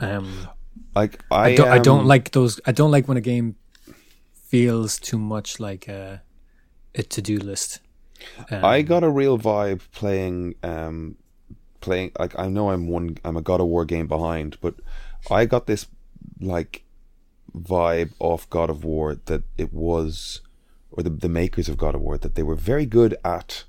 Um, 0.00 0.48
Like 0.94 1.20
I, 1.30 1.52
I, 1.52 1.54
don't, 1.54 1.68
I 1.68 1.78
don't 1.78 2.00
um, 2.00 2.06
like 2.06 2.30
those. 2.32 2.60
I 2.66 2.72
don't 2.72 2.90
like 2.90 3.06
when 3.08 3.16
a 3.16 3.20
game 3.20 3.56
feels 4.34 4.98
too 4.98 5.18
much 5.18 5.60
like 5.60 5.88
a, 5.88 6.22
a 6.94 7.02
to 7.02 7.22
do 7.22 7.38
list. 7.38 7.80
Um, 8.50 8.64
I 8.64 8.82
got 8.82 9.04
a 9.04 9.10
real 9.10 9.38
vibe 9.38 9.80
playing 9.92 10.54
um 10.62 11.16
playing 11.80 12.12
like 12.18 12.38
I 12.38 12.48
know 12.48 12.70
I'm 12.70 12.88
one 12.88 13.16
I'm 13.24 13.36
a 13.36 13.42
God 13.42 13.60
of 13.60 13.66
War 13.66 13.84
game 13.84 14.06
behind, 14.06 14.56
but 14.60 14.74
I 15.30 15.44
got 15.46 15.66
this 15.66 15.86
like 16.40 16.84
vibe 17.56 18.10
off 18.18 18.48
God 18.50 18.70
of 18.70 18.84
War 18.84 19.16
that 19.26 19.42
it 19.58 19.72
was 19.72 20.40
or 20.90 21.02
the 21.02 21.10
the 21.10 21.28
makers 21.28 21.68
of 21.68 21.76
God 21.76 21.94
of 21.94 22.00
War 22.00 22.18
that 22.18 22.34
they 22.34 22.42
were 22.42 22.54
very 22.54 22.86
good 22.86 23.16
at 23.24 23.64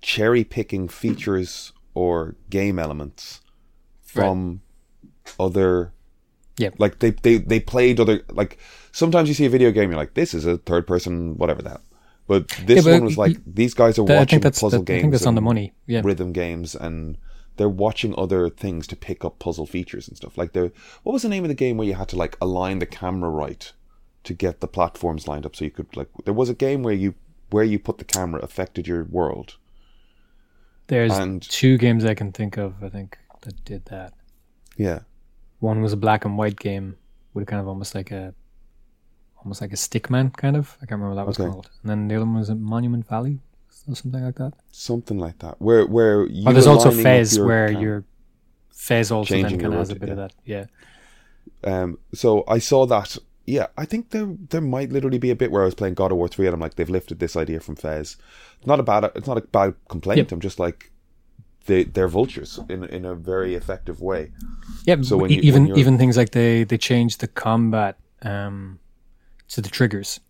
cherry 0.00 0.44
picking 0.44 0.88
features 0.88 1.72
or 1.94 2.34
game 2.50 2.78
elements 2.78 3.40
from 4.02 4.60
other 5.40 5.92
Yeah. 6.58 6.70
like 6.78 6.98
they, 6.98 7.10
they 7.10 7.38
they 7.38 7.58
played 7.60 7.98
other 7.98 8.20
like 8.30 8.58
sometimes 8.92 9.28
you 9.28 9.34
see 9.34 9.46
a 9.46 9.50
video 9.50 9.70
game 9.72 9.90
you're 9.90 9.98
like 9.98 10.14
this 10.14 10.34
is 10.34 10.44
a 10.44 10.58
third 10.58 10.86
person 10.86 11.36
whatever 11.38 11.62
that 11.62 11.80
but 12.26 12.48
this 12.66 12.84
but 12.84 12.92
one 12.92 13.04
was 13.04 13.18
like 13.18 13.36
these 13.46 13.74
guys 13.74 13.98
are 13.98 14.02
I 14.10 14.16
watching 14.16 14.26
think 14.36 14.42
that's 14.44 14.60
puzzle 14.60 14.82
games 14.82 14.98
I 14.98 15.00
think 15.02 15.12
that's 15.12 15.26
on 15.26 15.34
the 15.34 15.40
money. 15.40 15.72
Yeah, 15.86 16.02
rhythm 16.04 16.32
games 16.32 16.74
and 16.74 17.18
they're 17.56 17.68
watching 17.68 18.14
other 18.18 18.48
things 18.50 18.86
to 18.88 18.96
pick 18.96 19.24
up 19.24 19.38
puzzle 19.38 19.66
features 19.66 20.08
and 20.08 20.16
stuff 20.16 20.36
like 20.36 20.52
the 20.54 20.72
what 21.02 21.12
was 21.12 21.22
the 21.22 21.28
name 21.28 21.44
of 21.44 21.48
the 21.48 21.54
game 21.54 21.76
where 21.76 21.86
you 21.86 21.94
had 21.94 22.08
to 22.08 22.16
like 22.16 22.36
align 22.40 22.78
the 22.80 22.86
camera 22.86 23.30
right 23.30 23.72
to 24.24 24.34
get 24.34 24.60
the 24.60 24.66
platforms 24.68 25.28
lined 25.28 25.44
up 25.46 25.54
so 25.54 25.64
you 25.64 25.70
could 25.70 25.94
like 25.96 26.08
there 26.24 26.34
was 26.34 26.48
a 26.48 26.54
game 26.54 26.82
where 26.82 26.94
you 26.94 27.14
where 27.50 27.64
you 27.64 27.78
put 27.78 27.98
the 27.98 28.04
camera 28.04 28.40
affected 28.42 28.86
your 28.88 29.04
world 29.04 29.56
there's 30.88 31.16
and- 31.16 31.42
two 31.42 31.78
games 31.78 32.04
I 32.04 32.14
can 32.14 32.32
think 32.32 32.56
of. 32.56 32.82
I 32.82 32.88
think 32.88 33.18
that 33.42 33.64
did 33.64 33.84
that. 33.86 34.12
yeah 34.76 35.00
One 35.60 35.80
was 35.82 35.92
a 35.92 35.96
black 35.96 36.24
and 36.24 36.36
white 36.36 36.58
game 36.58 36.96
with 37.34 37.46
kind 37.46 37.60
of 37.60 37.68
almost 37.68 37.94
like 37.94 38.10
a 38.10 38.34
almost 39.44 39.60
like 39.60 39.72
a 39.72 39.76
stickman 39.76 40.34
kind 40.36 40.56
of. 40.56 40.76
I 40.80 40.86
can't 40.86 40.92
remember 41.00 41.10
what 41.14 41.20
that 41.22 41.26
was 41.26 41.38
Okay. 41.40 41.50
called. 41.50 41.70
And 41.82 41.90
then 41.90 42.08
the 42.08 42.16
other 42.16 42.24
one 42.24 42.36
was 42.36 42.48
a 42.48 42.54
Monument 42.54 43.06
Valley 43.06 43.40
or 43.88 43.94
something 43.94 44.24
like 44.24 44.36
that. 44.36 44.52
something 44.72 45.18
like 45.18 45.38
that 45.40 45.60
where 45.60 45.86
where 45.86 46.26
you 46.26 46.44
Oh, 46.48 46.52
there's 46.52 46.66
also 46.66 46.90
Fez 46.90 47.36
your 47.36 47.46
where 47.46 47.68
cam- 47.72 47.82
you're 47.82 48.04
Fez 48.72 49.10
also 49.10 49.34
then 49.34 49.50
your 49.50 49.60
kind 49.60 49.72
of 49.74 49.78
has 49.80 49.90
a 49.90 49.94
bit 49.96 50.08
of 50.08 50.16
that. 50.16 50.32
Yeah. 50.44 50.64
Um, 51.62 51.98
so 52.14 52.44
I 52.48 52.58
saw 52.58 52.86
that. 52.86 53.16
Yeah, 53.46 53.66
I 53.76 53.84
think 53.84 54.10
there 54.10 54.28
there 54.50 54.60
might 54.62 54.90
literally 54.90 55.18
be 55.18 55.30
a 55.30 55.36
bit 55.36 55.50
where 55.52 55.62
I 55.62 55.66
was 55.66 55.74
playing 55.74 55.94
God 55.94 56.10
of 56.12 56.16
War 56.18 56.28
three, 56.28 56.46
and 56.46 56.54
I'm 56.54 56.60
like, 56.60 56.74
they've 56.76 56.88
lifted 56.88 57.18
this 57.18 57.36
idea 57.36 57.60
from 57.60 57.76
Fez. 57.76 58.16
Not 58.64 58.80
a 58.80 58.82
bad. 58.82 59.04
It's 59.14 59.26
not 59.26 59.36
a 59.36 59.42
bad 59.42 59.74
complaint. 59.88 60.18
Yep. 60.18 60.32
I'm 60.32 60.40
just 60.40 60.58
like, 60.58 60.90
they 61.66 61.84
they're 61.84 62.08
vultures 62.08 62.58
in 62.70 62.84
in 62.84 63.04
a 63.04 63.14
very 63.14 63.54
effective 63.54 64.00
way. 64.00 64.30
Yeah, 64.86 65.02
So 65.02 65.16
when 65.18 65.30
you- 65.30 65.36
when 65.38 65.44
even 65.46 65.66
you're- 65.66 65.80
even 65.80 65.98
things 65.98 66.16
like 66.16 66.30
they 66.30 66.64
they 66.64 66.78
change 66.78 67.18
the 67.18 67.28
combat 67.28 67.96
um 68.22 68.78
to 69.54 69.60
the 69.62 69.68
triggers, 69.70 70.20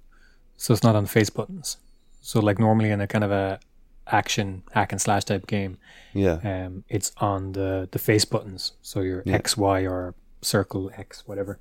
so 0.56 0.72
it's 0.74 0.82
not 0.82 0.94
on 0.96 1.04
the 1.04 1.10
face 1.10 1.30
buttons. 1.30 1.78
So 2.20 2.40
like 2.40 2.58
normally 2.58 2.90
in 2.90 3.00
a 3.00 3.06
kind 3.06 3.24
of 3.24 3.30
a 3.30 3.58
action 4.06 4.62
hack 4.72 4.92
and 4.92 5.00
slash 5.00 5.24
type 5.24 5.46
game, 5.46 5.78
Yeah, 6.12 6.38
um, 6.44 6.84
it's 6.88 7.12
on 7.18 7.52
the 7.52 7.88
the 7.90 7.98
face 7.98 8.24
buttons. 8.24 8.72
So 8.82 9.00
your 9.00 9.22
Yeah. 9.26 9.34
X, 9.34 9.56
Y, 9.56 9.86
or 9.86 10.14
circle 10.42 10.90
X, 10.96 11.26
whatever. 11.26 11.58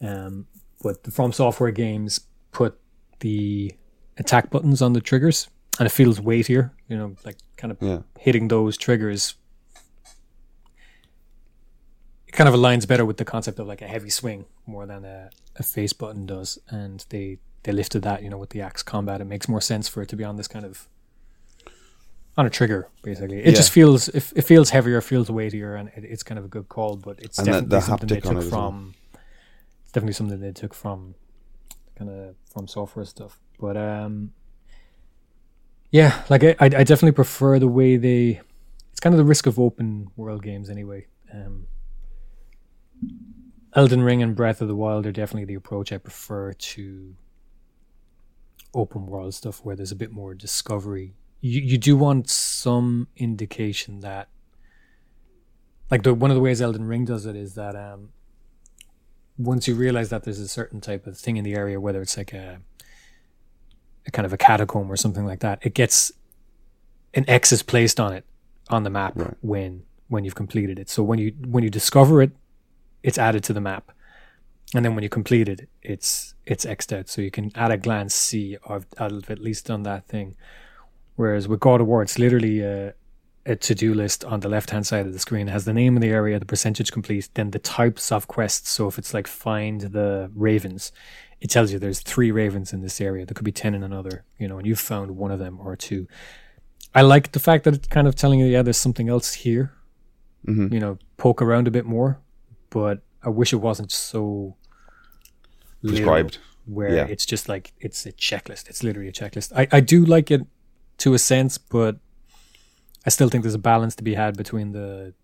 Um, 0.00 0.46
but 0.82 1.04
the 1.04 1.10
From 1.10 1.32
Software 1.32 1.70
games 1.70 2.20
put 2.52 2.78
the 3.20 3.72
attack 4.18 4.50
buttons 4.50 4.82
on 4.82 4.92
the 4.92 5.00
triggers, 5.00 5.48
and 5.78 5.86
it 5.86 5.90
feels 5.92 6.20
weightier. 6.20 6.72
You 6.88 6.96
know, 6.96 7.16
like 7.24 7.36
kind 7.56 7.70
of 7.72 7.78
yeah, 7.80 8.00
hitting 8.18 8.48
those 8.48 8.76
triggers. 8.76 9.34
Kind 12.34 12.48
of 12.48 12.54
aligns 12.54 12.86
better 12.86 13.04
with 13.04 13.16
the 13.16 13.24
concept 13.24 13.58
of 13.60 13.66
like 13.66 13.80
a 13.82 13.86
heavy 13.86 14.10
swing 14.10 14.44
more 14.66 14.86
than 14.86 15.04
a, 15.04 15.30
a 15.56 15.62
face 15.62 15.92
button 15.92 16.26
does, 16.26 16.58
and 16.68 17.04
they 17.10 17.38
they 17.62 17.72
lifted 17.72 18.02
that. 18.02 18.22
You 18.22 18.30
know, 18.30 18.38
with 18.38 18.50
the 18.50 18.60
axe 18.60 18.82
combat, 18.82 19.20
it 19.20 19.24
makes 19.26 19.48
more 19.48 19.60
sense 19.60 19.88
for 19.88 20.02
it 20.02 20.08
to 20.08 20.16
be 20.16 20.24
on 20.24 20.36
this 20.36 20.48
kind 20.48 20.64
of 20.64 20.88
on 22.36 22.44
a 22.46 22.50
trigger 22.50 22.88
basically. 23.02 23.38
It 23.38 23.46
Yeah. 23.46 23.52
just 23.52 23.70
feels 23.70 24.08
it, 24.08 24.32
it 24.34 24.42
feels 24.42 24.70
heavier 24.70 25.00
feels 25.00 25.30
weightier 25.30 25.76
and 25.76 25.88
it, 25.96 26.04
it's 26.04 26.24
kind 26.24 26.36
of 26.38 26.44
a 26.44 26.48
good 26.48 26.68
call 26.68 26.96
but 26.96 27.20
it's 27.20 27.38
And 27.38 27.46
definitely 27.46 27.68
the 27.68 27.80
something 27.80 28.08
they 28.08 28.20
took 28.20 28.32
it 28.38 28.50
from 28.50 28.94
it's 29.84 29.92
definitely 29.92 30.14
something 30.14 30.40
they 30.40 30.50
took 30.52 30.74
from 30.74 31.14
kind 31.96 32.10
of 32.10 32.34
from 32.52 32.66
software 32.66 33.04
stuff. 33.04 33.38
But 33.60 33.76
um 33.76 34.32
yeah 35.92 36.22
like 36.28 36.42
I, 36.42 36.56
I 36.58 36.64
I 36.64 36.84
definitely 36.84 37.12
prefer 37.12 37.60
the 37.60 37.68
way 37.68 37.96
they 37.96 38.40
it's 38.90 39.00
kind 39.00 39.14
of 39.14 39.18
the 39.18 39.24
risk 39.24 39.46
of 39.46 39.58
open 39.60 40.08
world 40.16 40.42
games 40.42 40.68
anyway. 40.68 41.06
Um 41.32 41.68
Elden 43.74 44.02
Ring 44.02 44.22
and 44.22 44.36
Breath 44.36 44.60
of 44.60 44.68
the 44.68 44.76
Wild 44.76 45.06
are 45.06 45.12
definitely 45.12 45.46
the 45.46 45.54
approach 45.54 45.92
I 45.92 45.98
prefer 45.98 46.52
to 46.52 47.16
open 48.72 49.06
world 49.06 49.34
stuff 49.34 49.64
where 49.64 49.76
there's 49.76 49.92
a 49.92 49.96
bit 49.96 50.12
more 50.12 50.34
discovery. 50.34 51.14
You 51.40 51.60
you 51.60 51.78
do 51.78 51.96
want 51.96 52.28
some 52.30 53.08
indication 53.16 54.00
that 54.00 54.28
like 55.90 56.02
the 56.02 56.14
one 56.14 56.30
of 56.30 56.34
the 56.36 56.40
ways 56.40 56.62
Elden 56.62 56.86
Ring 56.86 57.04
does 57.04 57.26
it 57.26 57.36
is 57.36 57.54
that 57.54 57.76
um, 57.76 58.10
once 59.36 59.66
you 59.68 59.74
realize 59.74 60.08
that 60.10 60.22
there's 60.24 60.38
a 60.40 60.48
certain 60.48 60.80
type 60.80 61.06
of 61.06 61.18
thing 61.18 61.36
in 61.36 61.44
the 61.44 61.54
area, 61.54 61.80
whether 61.80 62.00
it's 62.00 62.16
like 62.16 62.32
a, 62.32 62.60
a 64.06 64.10
kind 64.10 64.24
of 64.24 64.32
a 64.32 64.36
catacomb 64.36 64.90
or 64.90 64.96
something 64.96 65.26
like 65.26 65.40
that, 65.40 65.58
it 65.62 65.74
gets 65.74 66.12
an 67.12 67.24
X 67.28 67.52
is 67.52 67.62
placed 67.62 67.98
on 68.00 68.12
it 68.12 68.24
on 68.70 68.84
the 68.84 68.90
map 68.90 69.12
Right. 69.16 69.34
when 69.40 69.82
when 70.08 70.24
you've 70.24 70.34
completed 70.34 70.78
it. 70.78 70.88
So 70.88 71.02
when 71.02 71.18
you 71.18 71.34
when 71.46 71.62
you 71.64 71.70
discover 71.70 72.22
it, 72.22 72.32
it's 73.04 73.18
added 73.18 73.44
to 73.44 73.52
the 73.52 73.60
map, 73.60 73.92
and 74.74 74.84
then 74.84 74.94
when 74.94 75.04
you 75.04 75.10
complete 75.10 75.48
it, 75.48 75.68
it's 75.82 76.34
it's 76.46 76.64
xed 76.64 76.98
out. 76.98 77.08
So 77.08 77.22
you 77.22 77.30
can 77.30 77.52
at 77.54 77.70
a 77.70 77.76
glance 77.76 78.14
see 78.14 78.56
I've, 78.68 78.86
I've 78.98 79.30
at 79.30 79.38
least 79.38 79.66
done 79.66 79.84
that 79.84 80.08
thing. 80.08 80.34
Whereas 81.16 81.46
with 81.46 81.60
God 81.60 81.80
of 81.80 81.86
War, 81.86 82.02
it's 82.02 82.18
literally 82.18 82.60
a, 82.60 82.94
a 83.46 83.54
to 83.54 83.74
do 83.74 83.94
list 83.94 84.24
on 84.24 84.40
the 84.40 84.48
left 84.48 84.70
hand 84.70 84.86
side 84.86 85.06
of 85.06 85.12
the 85.12 85.18
screen. 85.20 85.48
It 85.48 85.52
has 85.52 85.64
the 85.64 85.72
name 85.72 85.94
of 85.96 86.02
the 86.02 86.08
area, 86.08 86.40
the 86.40 86.46
percentage 86.54 86.90
complete, 86.90 87.28
then 87.34 87.50
the 87.52 87.60
types 87.60 88.10
of 88.10 88.26
quests. 88.26 88.70
So 88.70 88.88
if 88.88 88.98
it's 88.98 89.14
like 89.14 89.28
find 89.28 89.80
the 89.82 90.30
ravens, 90.34 90.90
it 91.40 91.50
tells 91.50 91.70
you 91.70 91.78
there's 91.78 92.00
three 92.00 92.32
ravens 92.32 92.72
in 92.72 92.80
this 92.80 93.00
area. 93.00 93.26
There 93.26 93.34
could 93.34 93.44
be 93.44 93.52
ten 93.52 93.74
in 93.74 93.84
another, 93.84 94.24
you 94.38 94.48
know, 94.48 94.58
and 94.58 94.66
you've 94.66 94.80
found 94.80 95.12
one 95.12 95.30
of 95.30 95.38
them 95.38 95.60
or 95.60 95.76
two. 95.76 96.08
I 96.94 97.02
like 97.02 97.32
the 97.32 97.40
fact 97.40 97.64
that 97.64 97.74
it's 97.74 97.88
kind 97.88 98.08
of 98.08 98.14
telling 98.16 98.40
you, 98.40 98.46
yeah, 98.46 98.62
there's 98.62 98.78
something 98.78 99.08
else 99.08 99.34
here. 99.34 99.72
Mhm. 100.46 100.72
You 100.72 100.80
know, 100.80 100.98
poke 101.16 101.40
around 101.42 101.68
a 101.68 101.70
bit 101.70 101.86
more, 101.86 102.20
but 102.74 102.96
I 103.22 103.28
wish 103.30 103.52
it 103.52 103.60
wasn't 103.68 103.90
so 103.92 104.56
Prescribed. 105.86 106.38
where 106.66 106.94
Yeah. 106.96 107.06
it's 107.14 107.24
just 107.24 107.48
like 107.48 107.72
it's 107.80 108.04
a 108.06 108.12
checklist. 108.12 108.68
It's 108.68 108.82
literally 108.82 109.08
a 109.08 109.12
checklist. 109.12 109.52
I, 109.56 109.68
I 109.78 109.80
do 109.80 110.04
like 110.04 110.30
it 110.30 110.42
to 110.98 111.14
a 111.14 111.18
sense, 111.18 111.56
but 111.76 111.96
I 113.06 113.10
still 113.10 113.28
think 113.28 113.42
there's 113.44 113.54
a 113.54 113.58
balance 113.72 113.94
to 113.96 114.02
be 114.04 114.14
had 114.14 114.36
between 114.36 114.72
the 114.72 115.14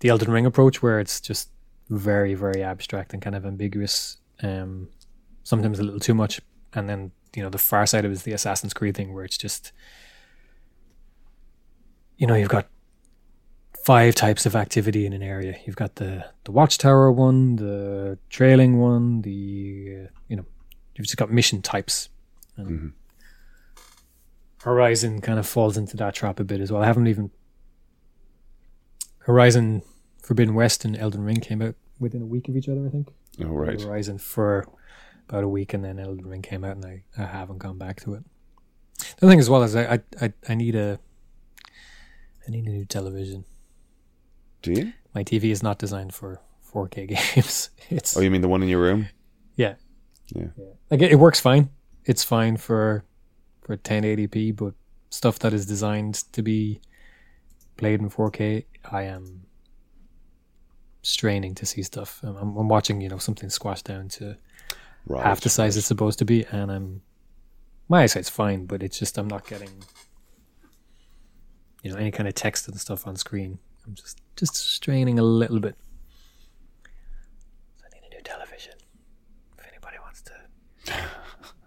the 0.00 0.08
Elden 0.10 0.30
Ring 0.30 0.46
approach, 0.46 0.82
where 0.82 1.00
it's 1.00 1.20
just 1.20 1.48
very, 1.88 2.34
very 2.34 2.62
abstract 2.62 3.12
and 3.14 3.22
kind 3.22 3.36
of 3.36 3.46
ambiguous. 3.46 4.18
Um, 4.42 4.88
sometimes 5.44 5.78
a 5.78 5.82
little 5.84 6.00
too 6.00 6.14
much, 6.14 6.40
and 6.74 6.88
then 6.88 7.12
you 7.34 7.42
know 7.42 7.50
the 7.50 7.58
far 7.70 7.86
side 7.86 8.04
of 8.04 8.10
it 8.10 8.14
is 8.14 8.22
the 8.24 8.32
Assassin's 8.32 8.74
Creed 8.74 8.96
thing, 8.96 9.14
where 9.14 9.24
it's 9.24 9.38
just 9.38 9.72
you 12.18 12.26
know 12.26 12.34
you've 12.34 12.48
got 12.58 12.66
five 13.86 14.16
types 14.16 14.46
of 14.46 14.56
activity 14.56 15.06
in 15.06 15.12
an 15.12 15.22
area. 15.22 15.56
You've 15.64 15.76
got 15.76 15.94
the 15.94 16.26
the 16.42 16.50
watchtower 16.50 17.12
one, 17.12 17.54
the 17.54 18.18
trailing 18.28 18.80
one, 18.80 19.22
the 19.22 19.98
uh, 20.00 20.08
you 20.26 20.36
know 20.36 20.44
you've 20.96 21.06
just 21.06 21.16
got 21.16 21.30
mission 21.30 21.62
types. 21.62 22.08
And 22.56 22.94
Horizon 24.62 25.20
kind 25.20 25.38
of 25.38 25.46
falls 25.46 25.76
into 25.76 25.96
that 25.98 26.14
trap 26.16 26.40
a 26.40 26.44
bit 26.44 26.60
as 26.60 26.72
well. 26.72 26.82
I 26.82 26.86
haven't 26.86 27.06
even 27.06 27.30
Horizon 29.20 29.82
Forbidden 30.20 30.54
West 30.56 30.84
and 30.84 30.96
Elden 30.96 31.22
Ring 31.22 31.36
came 31.36 31.62
out 31.62 31.76
within 32.00 32.22
a 32.22 32.26
week 32.26 32.48
of 32.48 32.56
each 32.56 32.68
other, 32.68 32.84
I 32.84 32.90
think. 32.90 33.12
Oh, 33.40 33.46
right. 33.46 33.80
Horizon 33.80 34.18
for 34.18 34.66
about 35.28 35.44
a 35.44 35.48
week, 35.48 35.74
and 35.74 35.84
then 35.84 36.00
Elden 36.00 36.26
Ring 36.26 36.42
came 36.42 36.64
out, 36.64 36.74
and 36.76 36.84
I, 36.84 37.04
I 37.16 37.26
haven't 37.26 37.58
gone 37.58 37.78
back 37.78 38.00
to 38.00 38.14
it. 38.14 38.24
The 38.98 39.26
other 39.26 39.30
thing 39.30 39.38
as 39.38 39.48
well 39.48 39.62
is 39.62 39.76
I, 39.76 39.94
I 39.94 40.00
I 40.22 40.32
I 40.48 40.54
need 40.56 40.74
a 40.74 40.98
I 42.48 42.50
need 42.50 42.66
a 42.66 42.70
new 42.70 42.84
television. 42.84 43.44
Do 44.66 44.72
you? 44.72 44.92
My 45.14 45.22
TV 45.22 45.44
is 45.52 45.62
not 45.62 45.78
designed 45.78 46.12
for 46.12 46.40
4K 46.74 47.06
games. 47.36 47.70
It's 47.88 48.16
Oh, 48.16 48.20
you 48.20 48.30
mean 48.32 48.40
the 48.40 48.48
one 48.48 48.62
in 48.64 48.68
your 48.68 48.80
room? 48.82 49.08
yeah, 49.54 49.74
Yeah. 50.34 50.48
like 50.90 51.00
it, 51.02 51.12
it 51.12 51.16
works 51.20 51.38
fine. 51.38 51.70
It's 52.04 52.24
fine 52.24 52.56
for 52.56 53.04
for 53.62 53.76
1080p, 53.76 54.56
but 54.56 54.74
stuff 55.10 55.38
that 55.38 55.52
is 55.52 55.66
designed 55.66 56.14
to 56.32 56.42
be 56.42 56.80
played 57.76 58.00
in 58.00 58.10
4K, 58.10 58.64
I 58.90 59.02
am 59.02 59.42
straining 61.02 61.54
to 61.54 61.64
see 61.66 61.82
stuff. 61.84 62.20
I'm, 62.24 62.56
I'm, 62.56 62.68
watching, 62.68 63.00
you 63.00 63.08
know, 63.08 63.18
something 63.18 63.48
squashed 63.50 63.84
down 63.86 64.08
to 64.18 64.36
Right. 65.08 65.22
half 65.24 65.40
the 65.40 65.48
size 65.48 65.76
it's 65.76 65.86
supposed 65.86 66.18
to 66.18 66.24
be, 66.24 66.44
and 66.50 66.72
I'm 66.72 67.02
my 67.88 68.02
eyesight's 68.02 68.28
fine, 68.28 68.66
but 68.66 68.82
it's 68.82 68.98
just 68.98 69.16
I'm 69.18 69.28
not 69.28 69.46
getting 69.46 69.70
you 71.84 71.92
know 71.92 71.96
any 71.98 72.10
kind 72.10 72.28
of 72.28 72.34
text 72.34 72.66
and 72.66 72.80
stuff 72.80 73.06
on 73.06 73.14
screen. 73.14 73.60
I'm 73.86 73.94
just 73.94 74.20
just 74.36 74.54
straining 74.56 75.18
a 75.18 75.22
little 75.22 75.60
bit. 75.60 75.76
I 76.84 76.88
need 77.94 78.02
a 78.12 78.16
new 78.16 78.22
television. 78.22 78.74
If 79.58 79.66
anybody 79.66 79.96
wants 80.02 80.22
to, 80.22 80.32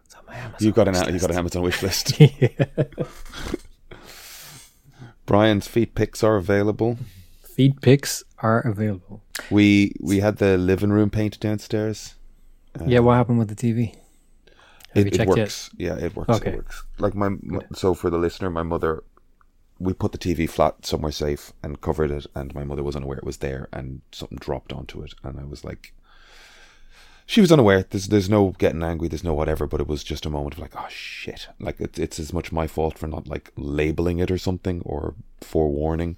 it's 0.06 0.16
on 0.16 0.24
my 0.28 0.36
Amazon. 0.46 0.58
You've 0.60 0.76
got 0.76 0.88
an 0.88 0.94
wish 0.94 1.14
you 1.14 1.20
got 1.20 1.32
an. 1.32 1.38
Amazon 1.38 1.62
wish 1.64 1.82
list. 1.82 2.14
Brian's 5.26 5.68
feed 5.68 5.96
picks 5.96 6.24
are 6.24 6.36
available. 6.36 6.98
Feed 7.44 7.82
picks 7.82 8.24
are 8.40 8.60
available. 8.62 9.22
We 9.50 9.94
we 10.02 10.20
had 10.20 10.38
the 10.38 10.58
living 10.58 10.92
room 10.92 11.10
painted 11.10 11.40
downstairs. 11.40 12.16
yeah, 12.86 13.00
what 13.00 13.16
happened 13.16 13.40
with 13.40 13.50
the 13.50 13.56
TV? 13.56 13.96
Have 14.96 14.96
it, 14.96 15.06
you 15.06 15.08
it 15.08 15.14
checked 15.14 15.30
yet? 15.30 15.38
works. 15.38 15.70
Yeah, 15.78 15.96
it 15.96 16.16
works. 16.16 16.30
Okay. 16.30 16.52
It 16.52 16.56
works. 16.56 16.84
Like 16.98 17.16
my, 17.16 17.30
my 17.42 17.62
so 17.74 17.94
for 17.94 18.10
the 18.10 18.18
listener, 18.18 18.50
my 18.50 18.64
mother, 18.64 19.04
we 19.80 19.94
put 19.94 20.12
the 20.12 20.18
TV 20.18 20.50
flat 20.50 20.86
somewhere 20.86 21.12
safe 21.12 21.54
and 21.64 21.82
covered 21.82 22.12
it, 22.12 22.28
and 22.36 22.54
my 22.54 22.64
mother 22.64 22.84
was 22.84 22.96
unaware 22.96 23.18
it 23.18 23.24
was 23.24 23.38
there, 23.38 23.70
and 23.72 24.02
something 24.12 24.38
dropped 24.40 24.74
onto 24.74 25.02
it, 25.02 25.14
and 25.24 25.40
I 25.40 25.46
was 25.46 25.64
like, 25.64 25.94
she 27.30 27.42
was 27.42 27.52
unaware. 27.52 27.86
There's 27.88 28.08
there's 28.08 28.28
no 28.28 28.56
getting 28.58 28.82
angry. 28.82 29.08
There's 29.08 29.24
no 29.24 29.36
whatever. 29.36 29.68
But 29.68 29.82
it 29.82 29.88
was 29.88 30.04
just 30.04 30.26
a 30.26 30.32
moment 30.32 30.56
of 30.56 30.60
like, 30.60 30.74
oh 30.76 30.88
shit! 30.90 31.48
Like 31.60 31.80
it's 31.80 32.00
it's 32.00 32.20
as 32.20 32.34
much 32.34 32.52
my 32.52 32.66
fault 32.66 32.98
for 32.98 33.06
not 33.06 33.28
like 33.28 33.52
labeling 33.56 34.18
it 34.18 34.32
or 34.32 34.40
something 34.40 34.82
or 34.82 35.14
forewarning. 35.40 36.18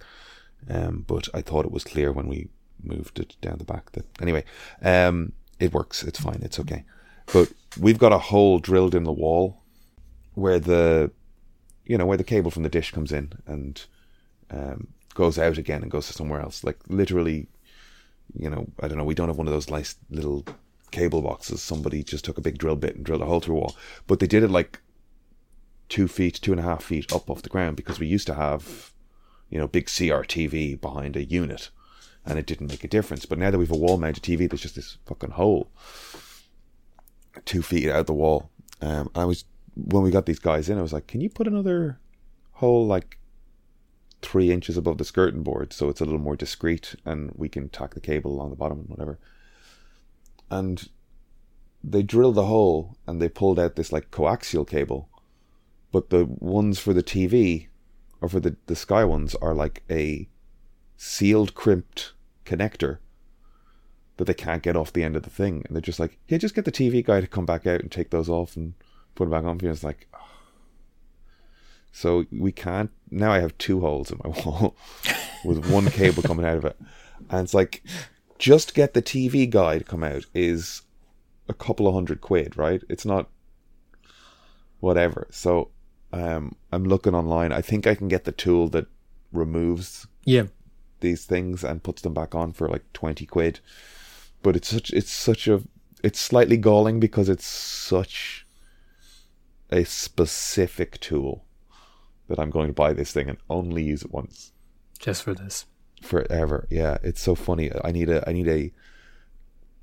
Um, 0.70 1.04
but 1.06 1.28
I 1.34 1.42
thought 1.42 1.66
it 1.66 1.72
was 1.72 1.84
clear 1.84 2.14
when 2.14 2.28
we 2.28 2.48
moved 2.82 3.20
it 3.20 3.36
down 3.42 3.58
the 3.58 3.66
back 3.66 3.92
that 3.92 4.06
anyway, 4.22 4.46
um, 4.82 5.34
it 5.60 5.74
works. 5.74 6.02
It's 6.02 6.20
fine. 6.20 6.40
It's 6.44 6.60
okay. 6.60 6.86
But 7.34 7.52
we've 7.78 8.00
got 8.00 8.14
a 8.14 8.18
hole 8.18 8.60
drilled 8.60 8.96
in 8.96 9.04
the 9.04 9.12
wall 9.12 9.62
where 10.34 10.60
the 10.60 11.12
you 11.92 11.98
know 11.98 12.06
where 12.06 12.16
the 12.16 12.24
cable 12.24 12.50
from 12.50 12.64
the 12.64 12.70
dish 12.70 12.92
comes 12.92 13.12
in 13.12 13.34
and 13.46 13.84
um, 14.50 14.88
goes 15.14 15.38
out 15.38 15.58
again 15.58 15.82
and 15.82 15.92
goes 15.92 16.08
to 16.08 16.14
somewhere 16.14 16.40
else. 16.40 16.64
Like 16.64 16.80
literally, 16.88 17.50
you 18.34 18.50
know, 18.50 18.68
I 18.80 18.88
don't 18.88 18.98
know. 18.98 19.04
We 19.04 19.14
don't 19.14 19.28
have 19.28 19.38
one 19.38 19.48
of 19.48 19.54
those 19.54 19.70
nice 19.70 19.96
little 20.10 20.46
cable 20.92 21.22
boxes. 21.22 21.62
Somebody 21.62 22.02
just 22.02 22.24
took 22.24 22.38
a 22.38 22.42
big 22.42 22.58
drill 22.58 22.78
bit 22.78 22.96
and 22.96 23.04
drilled 23.04 23.22
a 23.22 23.26
hole 23.26 23.42
through 23.42 23.58
a 23.58 23.60
wall. 23.60 23.76
But 24.08 24.22
they 24.22 24.28
did 24.28 24.42
it 24.42 24.50
like 24.50 24.80
two 25.90 26.08
feet, 26.08 26.36
two 26.36 26.54
and 26.54 26.62
a 26.62 26.64
half 26.64 26.82
feet 26.82 27.12
up 27.12 27.30
off 27.30 27.42
the 27.42 27.50
ground 27.50 27.76
because 27.76 28.00
we 28.00 28.08
used 28.08 28.28
to 28.28 28.36
have, 28.36 28.94
you 29.50 29.60
know, 29.60 29.68
big 29.68 29.88
CRTV 29.88 30.80
behind 30.80 31.18
a 31.18 31.26
unit, 31.26 31.72
and 32.26 32.40
it 32.40 32.46
didn't 32.46 32.70
make 32.70 32.86
a 32.86 32.88
difference. 32.88 33.26
But 33.26 33.38
now 33.38 33.52
that 33.52 33.58
we've 33.58 33.70
a 33.70 33.76
wall-mounted 33.76 34.24
TV, 34.24 34.50
there's 34.50 34.62
just 34.62 34.76
this 34.76 34.96
fucking 35.06 35.32
hole 35.32 35.70
two 37.44 37.62
feet 37.62 37.90
out 37.90 38.00
of 38.00 38.06
the 38.06 38.14
wall. 38.14 38.50
Um, 38.82 39.12
I 39.14 39.26
was 39.26 39.44
when 39.76 40.04
we 40.04 40.12
got 40.12 40.26
these 40.26 40.40
guys 40.40 40.70
in, 40.70 40.78
I 40.78 40.82
was 40.82 40.94
like, 40.94 41.08
"Can 41.08 41.22
you 41.22 41.30
put 41.30 41.48
another 41.48 42.00
hole 42.54 42.86
like 42.86 43.18
three 44.22 44.52
inches 44.52 44.78
above 44.78 44.98
the 44.98 45.04
skirting 45.04 45.42
board 45.42 45.74
so 45.74 45.90
it's 45.90 46.00
a 46.00 46.06
little 46.06 46.20
more 46.20 46.36
discreet, 46.36 46.96
and 47.06 47.32
we 47.36 47.50
can 47.50 47.70
tack 47.70 47.94
the 47.94 48.00
cable 48.00 48.32
along 48.32 48.50
the 48.50 48.56
bottom 48.56 48.80
and 48.80 48.90
whatever." 48.90 49.20
And 50.50 50.90
they 51.84 52.04
drilled 52.04 52.36
the 52.36 52.46
hole 52.46 52.98
and 53.08 53.22
they 53.22 53.30
pulled 53.30 53.60
out 53.60 53.76
this 53.76 53.92
like 53.92 54.12
coaxial 54.12 54.68
cable, 54.68 55.10
but 55.92 56.10
the 56.10 56.26
ones 56.26 56.80
for 56.80 56.94
the 56.94 57.04
TV 57.04 57.68
or 58.20 58.30
for 58.30 58.40
the 58.40 58.56
the 58.68 58.76
Sky 58.76 59.04
ones 59.04 59.36
are 59.36 59.54
like 59.54 59.84
a 59.90 60.30
sealed, 60.98 61.56
crimped 61.56 62.14
connector 62.46 63.00
that 64.18 64.26
they 64.26 64.34
can't 64.34 64.62
get 64.62 64.76
off 64.76 64.94
the 64.94 65.04
end 65.04 65.16
of 65.16 65.24
the 65.24 65.30
thing, 65.30 65.64
and 65.66 65.76
they're 65.76 65.82
just 65.82 66.00
like, 66.00 66.20
"Yeah, 66.28 66.38
just 66.38 66.54
get 66.54 66.66
the 66.66 66.72
TV 66.72 67.04
guy 67.04 67.22
to 67.22 67.28
come 67.28 67.46
back 67.46 67.66
out 67.66 67.82
and 67.82 67.92
take 67.92 68.12
those 68.12 68.30
off 68.30 68.56
and 68.56 68.76
put 69.16 69.28
it 69.28 69.32
back 69.32 69.44
on." 69.44 69.60
for 69.60 69.66
you." 69.66 69.72
It's 69.72 69.84
like, 69.84 70.08
oh. 70.14 70.30
so 71.92 72.26
we 72.32 72.52
can't 72.52 72.92
now. 73.10 73.32
I 73.32 73.40
have 73.40 73.58
two 73.58 73.82
holes 73.82 74.12
in 74.12 74.20
my 74.24 74.30
wall 74.46 74.76
with 75.44 75.70
one 75.70 75.90
cable 75.90 76.24
coming 76.24 76.46
out 76.46 76.58
of 76.58 76.66
it, 76.66 76.78
and 77.30 77.44
it's 77.44 77.54
like, 77.54 77.84
just 78.40 78.74
get 78.74 78.94
the 78.94 79.02
TV 79.02 79.50
guy 79.50 79.78
to 79.78 79.84
come 79.84 80.04
out 80.04 80.26
is 80.34 80.84
a 81.48 81.54
couple 81.54 81.88
of 81.88 81.94
hundred 81.94 82.22
quid, 82.22 82.58
right? 82.58 82.82
It's 82.90 83.06
not 83.06 83.30
whatever. 84.80 85.28
So, 85.32 85.70
um, 86.14 86.56
I'm 86.72 86.86
looking 86.86 87.14
online. 87.16 87.52
I 87.52 87.62
think 87.62 87.86
I 87.86 87.96
can 87.96 88.08
get 88.08 88.24
the 88.24 88.32
tool 88.32 88.68
that 88.70 88.88
removes 89.32 90.08
Yeah, 90.26 90.46
these 91.02 91.26
things 91.26 91.64
and 91.64 91.84
puts 91.84 92.02
them 92.02 92.14
back 92.14 92.34
on 92.36 92.54
for 92.54 92.68
like 92.68 92.84
20 92.94 93.26
quid 93.26 93.60
but 94.44 94.56
it's 94.56 94.70
such 94.70 94.92
it's 94.92 95.12
such 95.12 95.48
a 95.48 95.62
it's 96.04 96.20
slightly 96.20 96.58
galling 96.58 97.00
because 97.00 97.30
it's 97.30 97.46
such 97.46 98.41
a 99.72 99.84
specific 99.86 101.00
tool 101.00 101.46
that 102.28 102.40
I'm 102.40 102.50
going 102.50 102.68
to 102.68 102.74
buy 102.74 102.94
this 102.94 103.12
thing 103.12 103.30
and 103.30 103.38
only 103.50 103.84
use 103.84 104.04
it 104.04 104.12
once 104.12 104.52
just 105.00 105.24
for 105.24 105.34
this. 105.34 105.66
forever 106.02 106.68
yeah 106.70 106.98
it's 107.04 107.22
so 107.22 107.36
funny 107.36 107.72
I 107.84 107.92
need 107.92 108.10
a 108.10 108.28
I 108.30 108.34
need 108.34 108.48
a 108.48 108.72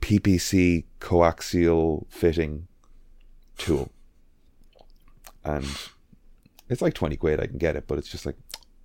PPC 0.01 0.85
coaxial 1.01 2.07
fitting 2.09 2.69
tool 3.57 3.91
and 5.45 5.67
it's 6.69 6.81
like 6.83 6.95
20 6.95 7.17
quid 7.17 7.41
I 7.41 7.47
can 7.47 7.59
get 7.59 7.77
it 7.77 7.87
but 7.87 7.99
it's 7.99 8.09
just 8.09 8.25
like 8.27 8.37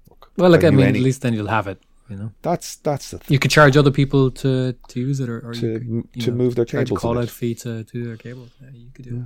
look, 0.10 0.32
Well, 0.38 0.50
like 0.50 0.64
I 0.64 0.68
I, 0.68 0.72
mean, 0.72 0.88
any- 0.88 1.00
at 1.00 1.04
least 1.04 1.22
then 1.22 1.34
you'll 1.34 1.48
have 1.48 1.68
it. 1.68 1.80
You 2.10 2.18
know, 2.18 2.32
That's 2.42 2.76
that's 2.76 3.12
the 3.12 3.18
thing. 3.20 3.34
you 3.34 3.40
could 3.40 3.50
charge 3.50 3.78
other 3.78 3.90
people 3.90 4.30
to 4.32 4.74
to 4.90 5.00
use 5.00 5.22
it, 5.22 5.30
or, 5.30 5.40
or 5.48 5.54
To 5.54 5.68
you 5.68 5.80
could, 5.80 5.86
you 6.14 6.22
to 6.24 6.32
know, 6.32 6.36
move 6.38 6.56
their 6.56 6.66
charge 6.66 6.88
a 6.88 6.90
cables. 6.90 7.00
call 7.02 7.18
out 7.18 7.30
fee 7.30 7.56
to 7.56 7.86
to 7.86 7.92
do 7.94 8.04
their 8.06 8.18
cables. 8.18 8.50
Yeah, 8.62 8.70
you 8.74 8.90
could 8.94 9.06
do 9.06 9.16
it. 9.22 9.26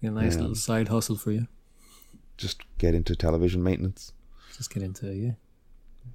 Be 0.00 0.08
a 0.08 0.10
nice 0.10 0.34
Yeah. 0.34 0.40
little 0.42 0.54
side 0.56 0.88
hustle 0.88 1.16
for 1.16 1.32
you. 1.32 1.46
Just 2.36 2.62
get 2.78 2.94
into 2.94 3.16
television 3.16 3.62
maintenance. 3.62 4.12
Just 4.56 4.72
get 4.72 4.82
into 4.82 5.12
yeah, 5.14 5.32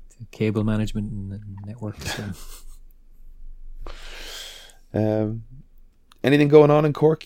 to 0.10 0.26
cable 0.32 0.64
management 0.64 1.12
and, 1.12 1.42
networks. 1.66 2.18
and- 2.20 2.36
Um, 4.94 5.44
anything 6.24 6.50
going 6.50 6.70
on 6.70 6.84
in 6.86 6.92
Cork? 6.94 7.26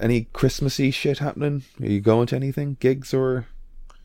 Any 0.00 0.28
Christmassy 0.32 0.90
shit 0.90 1.18
happening? 1.18 1.62
Are 1.80 1.86
you 1.86 2.00
going 2.00 2.26
to 2.28 2.36
anything? 2.36 2.76
Gigs 2.80 3.12
or 3.12 3.46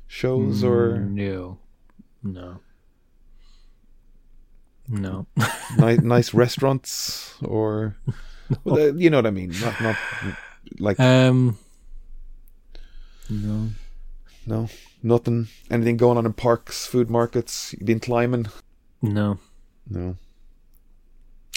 shows 0.07 0.61
or 0.63 0.97
no, 0.99 1.57
no, 2.21 2.59
no. 4.89 5.25
nice, 5.77 5.99
nice 6.01 6.33
restaurants 6.33 7.33
or 7.43 7.95
well, 8.65 8.75
uh, 8.89 8.93
you 8.93 9.09
know 9.09 9.17
what 9.19 9.25
I 9.27 9.31
mean? 9.31 9.53
Not 9.61 9.81
not 9.81 9.95
like 10.79 10.99
Um, 10.99 11.57
no. 13.31 13.69
no 14.45 14.69
nothing. 15.03 15.47
Anything 15.69 15.97
going 15.97 16.17
on 16.17 16.25
in 16.25 16.33
parks, 16.33 16.85
food 16.85 17.09
markets? 17.09 17.73
You 17.79 17.85
been 17.85 17.99
climbing? 17.99 18.47
No. 19.01 19.39
No. 19.89 20.15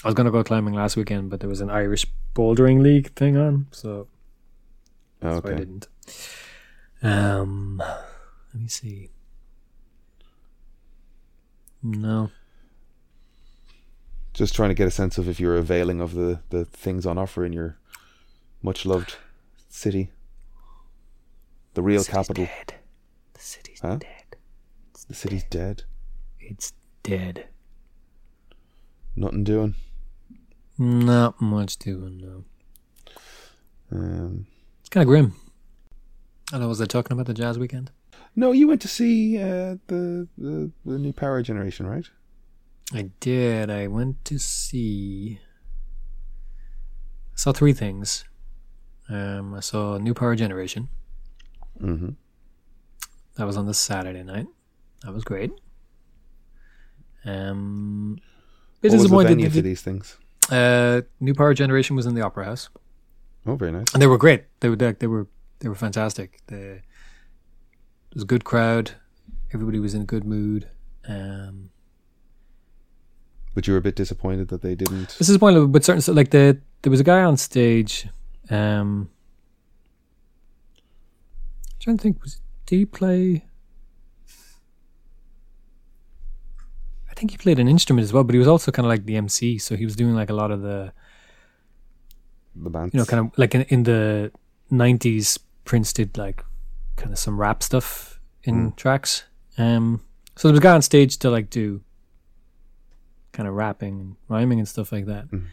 I 0.02 0.08
was 0.08 0.14
gonna 0.14 0.30
go 0.30 0.44
climbing 0.44 0.74
last 0.74 0.96
weekend, 0.96 1.30
but 1.30 1.40
there 1.40 1.48
was 1.48 1.60
an 1.60 1.70
Irish 1.70 2.06
bouldering 2.34 2.82
league 2.82 3.12
thing 3.14 3.36
on, 3.36 3.66
so 3.70 4.08
Oh, 5.22 5.40
so 5.40 5.48
I 5.48 5.54
didn't. 5.54 5.88
Um, 7.02 7.78
let 7.78 8.62
me 8.62 8.68
see. 8.68 9.10
No, 11.82 12.30
Just 14.32 14.54
trying 14.54 14.70
to 14.70 14.74
get 14.74 14.88
a 14.88 14.90
sense 14.90 15.18
of 15.18 15.28
if 15.28 15.38
you're 15.38 15.56
availing 15.56 16.00
of 16.00 16.14
the 16.14 16.40
the 16.48 16.64
things 16.64 17.04
on 17.04 17.18
offer 17.18 17.44
in 17.44 17.52
your 17.52 17.76
much 18.62 18.86
loved 18.86 19.16
city, 19.68 20.10
the 21.74 21.82
real 21.82 22.00
city's 22.02 22.14
capital. 22.14 22.44
Dead. 22.46 22.74
The 23.34 23.40
city's 23.40 23.80
Huh? 23.80 23.96
dead. 23.96 24.36
The 25.08 25.14
city's 25.14 25.44
dead. 25.44 25.82
It's 26.40 26.72
dead. 27.02 27.48
Nothing 29.16 29.44
doing. 29.44 29.74
Not 30.78 31.40
much 31.40 31.76
doing 31.76 32.18
now. 32.18 32.44
Um, 33.96 34.46
It's 34.80 34.88
kind 34.88 35.02
of 35.02 35.08
grim. 35.08 35.34
I 36.48 36.52
don't 36.52 36.62
know. 36.62 36.68
Was 36.68 36.80
I 36.80 36.86
talking 36.86 37.12
about 37.14 37.26
the 37.26 37.34
jazz 37.34 37.58
weekend? 37.58 37.90
no, 38.36 38.50
you 38.50 38.66
went 38.66 38.80
to 38.82 38.88
see 38.88 39.38
uh, 39.38 39.76
the, 39.86 40.26
the 40.36 40.70
the 40.84 40.98
new 40.98 41.12
Power 41.12 41.40
Generation, 41.42 41.86
right? 41.86 42.08
I 42.92 43.10
did. 43.20 43.70
I 43.70 43.86
went 43.86 44.24
to 44.26 44.38
see. 44.38 45.38
I 47.32 47.36
saw 47.36 47.52
three 47.52 47.72
things. 47.72 48.24
Um, 49.08 49.54
I 49.54 49.60
saw 49.60 49.98
New 49.98 50.14
Power 50.14 50.34
Generation. 50.34 50.88
Mm-hmm. 51.80 52.10
That 53.36 53.46
was 53.46 53.56
on 53.56 53.66
the 53.66 53.74
Saturday 53.74 54.22
night. 54.22 54.46
That 55.02 55.12
was 55.12 55.24
great. 55.24 55.50
Um, 57.24 58.18
bit 58.80 58.90
What 58.92 58.96
was 58.96 59.02
the 59.02 59.08
disappointed. 59.08 59.28
venue 59.30 59.50
for 59.50 59.60
these 59.62 59.82
things? 59.82 60.18
uh, 60.50 61.02
New 61.20 61.34
Power 61.34 61.54
Generation 61.54 61.96
was 61.96 62.04
in 62.06 62.14
the 62.14 62.20
Opera 62.20 62.44
House, 62.44 62.68
Oh, 63.46 63.56
very 63.56 63.72
nice. 63.72 63.86
and 63.94 64.02
they 64.02 64.06
were 64.06 64.18
great. 64.18 64.44
They 64.60 64.68
were 64.68 64.76
they 64.76 65.06
were 65.06 65.26
they 65.60 65.68
were 65.68 65.74
fantastic. 65.74 66.40
They, 66.48 66.56
it 66.56 68.14
was 68.14 68.22
a 68.22 68.26
good 68.26 68.44
crowd. 68.44 68.92
Everybody 69.52 69.78
was 69.78 69.94
in 69.94 70.02
a 70.02 70.04
good 70.04 70.24
mood. 70.24 70.68
Um, 71.08 71.70
But 73.54 73.66
you 73.66 73.72
were 73.72 73.78
a 73.78 73.82
bit 73.82 73.96
disappointed 73.96 74.48
that 74.48 74.60
they 74.62 74.74
didn't. 74.74 75.16
This 75.18 75.28
is 75.28 75.38
point 75.38 75.70
with 75.70 75.84
certain. 75.84 76.14
Like 76.14 76.30
the 76.30 76.60
there 76.82 76.90
was 76.90 77.00
a 77.00 77.04
guy 77.04 77.22
on 77.24 77.36
stage. 77.38 78.06
Um, 78.50 79.08
trying 81.84 81.96
to 81.98 82.02
think, 82.02 82.22
was 82.22 82.40
did 82.66 82.76
he 82.78 82.86
play? 82.86 83.44
I 87.10 87.14
think 87.14 87.30
he 87.30 87.36
played 87.36 87.58
an 87.60 87.68
instrument 87.68 88.02
as 88.04 88.12
well, 88.12 88.24
but 88.24 88.32
he 88.34 88.38
was 88.38 88.48
also 88.48 88.72
kind 88.72 88.86
of 88.86 88.88
like 88.90 89.04
the 89.06 89.16
MC. 89.16 89.58
So 89.58 89.76
he 89.76 89.84
was 89.84 89.94
doing 89.94 90.14
like 90.14 90.30
a 90.30 90.34
lot 90.34 90.50
of 90.50 90.62
the, 90.62 90.92
The 92.56 92.70
band. 92.70 92.92
you 92.92 92.98
know, 92.98 93.06
kind 93.06 93.26
of 93.26 93.38
like 93.38 93.54
in, 93.54 93.62
in 93.62 93.82
the 93.84 94.32
'90s. 94.72 95.38
Prince 95.64 95.92
did 95.94 96.18
like 96.18 96.44
kind 96.96 97.10
of 97.12 97.18
some 97.18 97.40
rap 97.40 97.62
stuff 97.62 98.20
in 98.42 98.72
tracks. 98.76 99.24
Um, 99.56 100.02
so 100.36 100.48
there 100.48 100.52
was 100.52 100.58
a 100.58 100.62
guy 100.62 100.74
on 100.74 100.82
stage 100.82 101.16
to 101.18 101.30
like 101.30 101.48
do 101.48 101.80
kind 103.32 103.48
of 103.48 103.54
rapping 103.54 103.98
and 104.00 104.16
rhyming 104.28 104.58
and 104.58 104.68
stuff 104.68 104.92
like 104.92 105.06
that. 105.06 105.30
Mhm. 105.30 105.46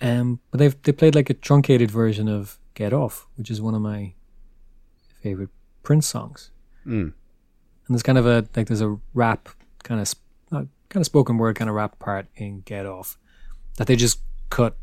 Um, 0.00 0.40
but 0.50 0.58
they 0.58 0.68
they 0.68 0.92
played 0.92 1.14
like 1.14 1.28
a 1.30 1.34
truncated 1.34 1.90
version 1.90 2.28
of 2.28 2.58
"Get 2.74 2.92
Off," 2.94 3.26
which 3.36 3.50
is 3.50 3.60
one 3.60 3.74
of 3.74 3.82
my 3.82 4.14
favorite 5.26 5.50
Prince 5.82 6.06
songs. 6.06 6.50
Mm. 6.86 7.12
And 7.12 7.90
there's 7.94 8.02
kind 8.02 8.18
of 8.18 8.26
a 8.26 8.46
like 8.56 8.66
there's 8.68 8.80
a 8.80 8.96
rap 9.14 9.48
kind 9.82 10.00
of 10.00 10.06
sp- 10.06 10.22
uh, 10.52 10.64
kind 10.88 11.00
of 11.02 11.06
spoken 11.06 11.36
word 11.38 11.56
kind 11.56 11.68
of 11.68 11.74
rap 11.76 11.98
part 11.98 12.26
in 12.36 12.60
"Get 12.60 12.86
Off" 12.86 13.18
that 13.76 13.86
they 13.88 13.96
just 13.96 14.20
cut 14.50 14.76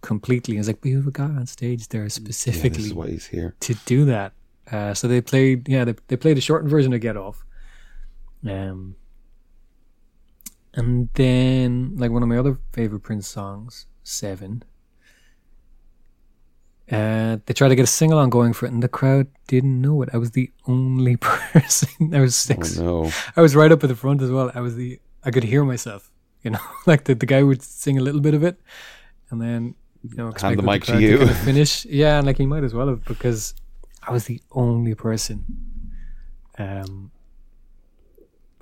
completely. 0.00 0.56
It's 0.56 0.68
like 0.68 0.82
we 0.82 0.92
have 0.92 1.06
a 1.06 1.10
guy 1.10 1.24
on 1.40 1.46
stage 1.46 1.88
there 1.88 2.02
Yeah, 2.02 2.08
specifically 2.08 2.70
this 2.82 2.86
is 2.86 2.94
why 2.94 3.08
he's 3.08 3.26
here. 3.26 3.54
to 3.60 3.74
do 3.86 4.04
that. 4.06 4.32
Uh, 4.70 4.94
so 4.94 5.06
they 5.08 5.20
played, 5.20 5.68
yeah, 5.68 5.84
they, 5.84 5.94
they 6.08 6.16
played 6.16 6.36
a 6.38 6.40
shortened 6.40 6.70
version 6.70 6.92
of 6.92 7.00
Get 7.00 7.16
Off. 7.16 7.44
Um, 8.44 8.96
and 10.74 11.08
then, 11.14 11.96
like 11.96 12.10
one 12.10 12.22
of 12.22 12.28
my 12.28 12.36
other 12.38 12.58
favorite 12.72 13.00
Prince 13.00 13.28
songs, 13.28 13.86
Seven. 14.02 14.62
Uh, 16.90 17.38
they 17.46 17.54
tried 17.54 17.68
to 17.70 17.74
get 17.74 17.82
a 17.82 17.86
sing 17.86 18.12
along 18.12 18.30
going 18.30 18.52
for 18.52 18.66
it, 18.66 18.72
and 18.72 18.82
the 18.82 18.88
crowd 18.88 19.26
didn't 19.48 19.80
know 19.80 20.02
it. 20.02 20.08
I 20.12 20.18
was 20.18 20.30
the 20.32 20.50
only 20.66 21.16
person. 21.30 22.14
I 22.14 22.20
was 22.20 22.34
Oh 22.34 22.54
six. 22.54 22.76
no. 22.78 23.10
I 23.36 23.40
was 23.40 23.56
right 23.56 23.72
up 23.72 23.82
at 23.82 23.88
the 23.88 23.96
front 23.96 24.22
as 24.22 24.30
well. 24.30 24.52
I 24.54 24.60
was 24.60 24.76
the. 24.76 25.00
I 25.24 25.30
could 25.32 25.42
hear 25.44 25.64
myself. 25.64 26.10
You 26.42 26.50
know, 26.50 26.60
like 26.86 27.04
the 27.04 27.14
the 27.16 27.26
guy 27.26 27.42
would 27.42 27.60
sing 27.62 27.98
a 27.98 28.00
little 28.02 28.20
bit 28.20 28.34
of 28.34 28.44
it, 28.44 28.60
and 29.30 29.40
then 29.42 29.74
you 30.08 30.16
know 30.16 30.32
Hand 30.40 30.58
the 30.58 30.62
mic 30.62 30.84
to 30.84 30.92
crowd 30.92 31.02
you. 31.02 31.18
kind 31.18 31.30
of 31.30 31.38
finish. 31.38 31.84
Yeah, 31.86 32.18
and 32.18 32.26
like 32.26 32.38
he 32.38 32.46
might 32.46 32.62
as 32.62 32.72
well 32.72 32.86
have 32.88 33.04
because 33.04 33.54
I 34.06 34.12
was 34.12 34.26
the 34.26 34.40
only 34.52 34.94
person. 34.94 35.44
Um, 36.58 37.10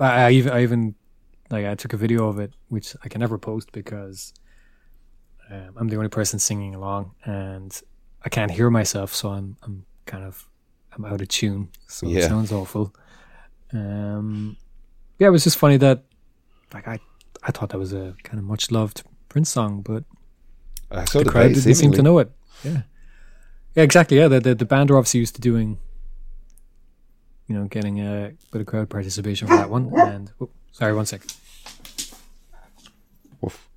I, 0.01 0.25
I 0.27 0.31
even 0.31 0.53
I 0.53 0.63
even 0.63 0.95
like 1.51 1.67
I 1.67 1.75
took 1.75 1.93
a 1.93 1.99
video 1.99 2.27
of 2.29 2.39
it, 2.39 2.55
which 2.69 2.97
I 3.05 3.09
can 3.09 3.21
never 3.21 3.37
post 3.37 3.71
because 3.73 4.33
um, 5.51 5.75
I'm 5.77 5.89
the 5.89 5.97
only 5.97 6.09
person 6.09 6.39
singing 6.39 6.75
along, 6.75 7.13
and 7.27 7.79
I 8.25 8.29
can't 8.29 8.51
hear 8.51 8.71
myself, 8.71 9.15
so 9.15 9.31
I'm 9.31 9.57
I'm 9.63 9.85
kind 10.07 10.25
of 10.25 10.49
I'm 10.93 11.05
out 11.05 11.21
of 11.21 11.29
tune, 11.29 11.69
so 11.87 12.07
Yeah. 12.07 12.21
it 12.21 12.29
sounds 12.29 12.53
awful. 12.53 12.95
Um, 13.73 14.57
yeah, 15.19 15.29
it 15.29 15.31
was 15.31 15.45
just 15.45 15.59
funny 15.59 15.77
that 15.79 16.05
like 16.73 16.89
I 16.89 16.99
I 17.43 17.51
thought 17.51 17.69
that 17.71 17.79
was 17.79 17.93
a 17.93 18.15
kind 18.23 18.39
of 18.39 18.45
much 18.45 18.71
loved 18.71 19.03
Prince 19.29 19.51
song, 19.51 19.83
but 19.83 20.05
Uh, 20.91 21.05
so 21.05 21.19
the 21.19 21.25
did 21.25 21.31
crowd 21.33 21.51
they, 21.51 21.55
didn't 21.55 21.75
seem 21.75 21.93
to 21.93 22.03
know 22.03 22.19
it. 22.19 22.31
Yeah, 22.65 22.83
yeah, 23.75 23.83
exactly. 23.83 24.17
Yeah, 24.19 24.29
the 24.29 24.41
the, 24.41 24.55
the 24.55 24.65
band 24.65 24.91
are 24.91 24.97
obviously 24.97 25.21
used 25.21 25.35
to 25.35 25.41
doing, 25.41 25.79
you 27.47 27.55
know, 27.57 27.67
getting 27.67 28.01
a 28.01 28.33
bit 28.53 28.61
of 28.61 28.67
crowd 28.67 28.89
participation 28.89 29.49
for 29.49 29.57
that 29.57 29.71
one. 29.71 29.91
And 30.15 30.31
oh, 30.41 30.49
sorry, 30.73 30.95
one 30.95 31.07
sec. 31.07 31.23
Woof. 33.41 33.69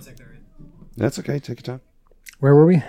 one 0.00 0.06
sec 0.06 0.16
there. 0.16 0.38
That's 1.00 1.18
okay. 1.18 1.38
Take 1.38 1.66
your 1.66 1.78
time. 1.78 1.80
Where 2.40 2.54
were 2.54 2.66
we? 2.66 2.82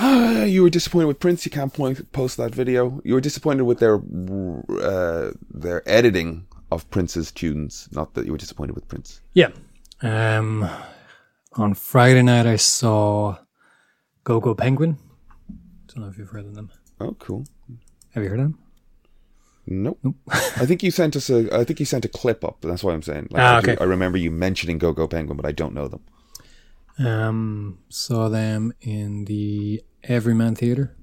you 0.46 0.62
were 0.62 0.70
disappointed 0.70 1.08
with 1.08 1.20
Prince. 1.20 1.44
You 1.44 1.50
can't 1.50 1.74
point, 1.74 2.10
post 2.12 2.38
that 2.38 2.54
video. 2.54 3.02
You 3.04 3.12
were 3.12 3.20
disappointed 3.20 3.64
with 3.64 3.78
their 3.78 3.96
uh, 3.96 5.32
their 5.50 5.86
editing 5.86 6.46
of 6.70 6.88
Prince's 6.90 7.30
tunes. 7.30 7.86
Not 7.92 8.14
that 8.14 8.24
you 8.24 8.32
were 8.32 8.38
disappointed 8.38 8.74
with 8.74 8.88
Prince. 8.88 9.20
Yeah. 9.34 9.50
Um, 10.00 10.66
on 11.52 11.74
Friday 11.74 12.22
night, 12.22 12.46
I 12.46 12.56
saw 12.56 13.36
Go 14.24 14.40
Go 14.40 14.54
Penguin. 14.54 14.96
Don't 15.88 16.04
know 16.04 16.08
if 16.08 16.16
you've 16.16 16.30
heard 16.30 16.46
of 16.46 16.54
them. 16.54 16.70
Oh, 16.98 17.14
cool. 17.18 17.44
Have 18.14 18.22
you 18.24 18.30
heard 18.30 18.40
of 18.40 18.46
them? 18.46 18.58
Nope. 19.66 19.98
I 20.28 20.66
think 20.66 20.82
you 20.82 20.90
sent 20.90 21.14
us 21.16 21.30
a. 21.30 21.48
I 21.56 21.64
think 21.64 21.78
you 21.80 21.86
sent 21.86 22.04
a 22.04 22.08
clip 22.08 22.44
up. 22.44 22.58
That's 22.62 22.82
what 22.82 22.94
I'm 22.94 23.02
saying. 23.02 23.28
Like, 23.30 23.42
Ah, 23.42 23.56
I, 23.56 23.60
do- 23.60 23.70
okay. 23.72 23.80
I 23.82 23.86
remember 23.86 24.18
you 24.18 24.30
mentioning 24.30 24.78
Go 24.78 24.92
Go 24.92 25.06
Penguin, 25.06 25.36
but 25.36 25.46
I 25.46 25.52
don't 25.52 25.72
know 25.74 25.88
them. 25.88 26.00
Um, 26.98 27.78
saw 27.88 28.28
them 28.28 28.72
in 28.80 29.24
the 29.26 29.82
Everyman 30.04 30.54
Theatre. 30.56 30.96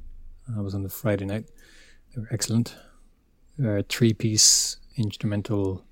I 0.55 0.61
was 0.61 0.75
on 0.75 0.83
the 0.83 0.89
Friday 0.89 1.25
night. 1.25 1.45
They 2.13 2.21
were 2.21 2.27
excellent. 2.31 2.75
They're 3.57 3.77
a 3.77 3.83
three-piece 3.83 4.77
instrumental 4.97 5.83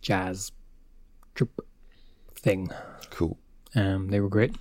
jazz 0.00 0.52
troupe 1.34 1.66
thing. 2.34 2.70
Cool. 3.10 3.38
Um, 3.74 4.08
they 4.08 4.20
were 4.20 4.28
great. 4.28 4.54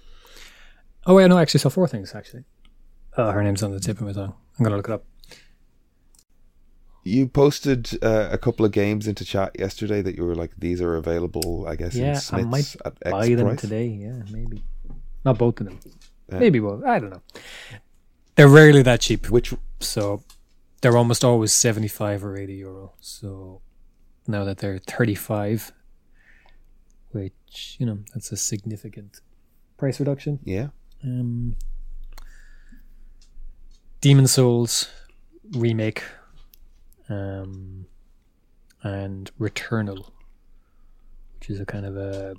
Oh 1.05 1.15
wait, 1.15 1.27
no, 1.27 1.37
I 1.37 1.41
actually 1.41 1.59
saw 1.59 1.69
four 1.69 1.87
things 1.87 2.15
actually. 2.15 2.43
Oh, 3.17 3.31
her 3.31 3.43
name's 3.43 3.61
on 3.63 3.71
the 3.71 3.79
tip 3.79 3.97
of 3.99 4.05
my 4.07 4.13
tongue. 4.13 4.33
I'm 4.57 4.63
gonna 4.63 4.77
look 4.77 4.87
it 4.89 4.93
up. 4.93 5.03
You 7.05 7.27
posted 7.27 8.01
uh, 8.01 8.29
a 8.31 8.37
couple 8.37 8.65
of 8.65 8.71
games 8.71 9.07
into 9.07 9.25
chat 9.25 9.51
yesterday 9.59 10.01
that 10.01 10.15
you 10.15 10.23
were 10.23 10.35
like, 10.35 10.51
these 10.57 10.79
are 10.81 10.95
available, 10.95 11.65
I 11.67 11.75
guess, 11.75 11.95
in 11.95 12.05
Yeah, 12.05 12.19
I 12.31 12.43
might 12.43 12.75
at 12.85 12.93
X 13.01 13.11
Buy 13.11 13.35
them 13.35 13.47
price. 13.47 13.59
today, 13.61 13.87
yeah, 13.87 14.21
maybe. 14.31 14.63
Not 15.25 15.37
both 15.37 15.59
of 15.59 15.67
them. 15.67 15.79
Yeah. 16.31 16.39
Maybe 16.39 16.59
both. 16.59 16.83
I 16.85 16.99
don't 16.99 17.09
know. 17.09 17.21
They're 18.35 18.47
rarely 18.47 18.81
that 18.83 19.01
cheap, 19.01 19.29
Which 19.29 19.53
so 19.79 20.23
they're 20.81 20.97
almost 20.97 21.23
always 21.25 21.51
seventy-five 21.53 22.23
or 22.23 22.37
eighty 22.37 22.55
euro. 22.55 22.93
So 23.01 23.61
now 24.27 24.43
that 24.45 24.57
they're 24.59 24.79
thirty-five, 24.79 25.71
which 27.11 27.75
you 27.79 27.85
know 27.85 27.99
that's 28.13 28.31
a 28.31 28.37
significant 28.37 29.19
price 29.77 29.99
reduction. 29.99 30.39
yeah, 30.45 30.69
Um, 31.03 31.55
Demon 34.01 34.27
Souls 34.27 34.89
remake, 35.51 36.03
um, 37.09 37.85
and 38.83 39.31
Returnal, 39.39 40.09
which 41.35 41.49
is 41.49 41.59
a 41.59 41.65
kind 41.65 41.85
of 41.85 41.97
a 41.97 42.35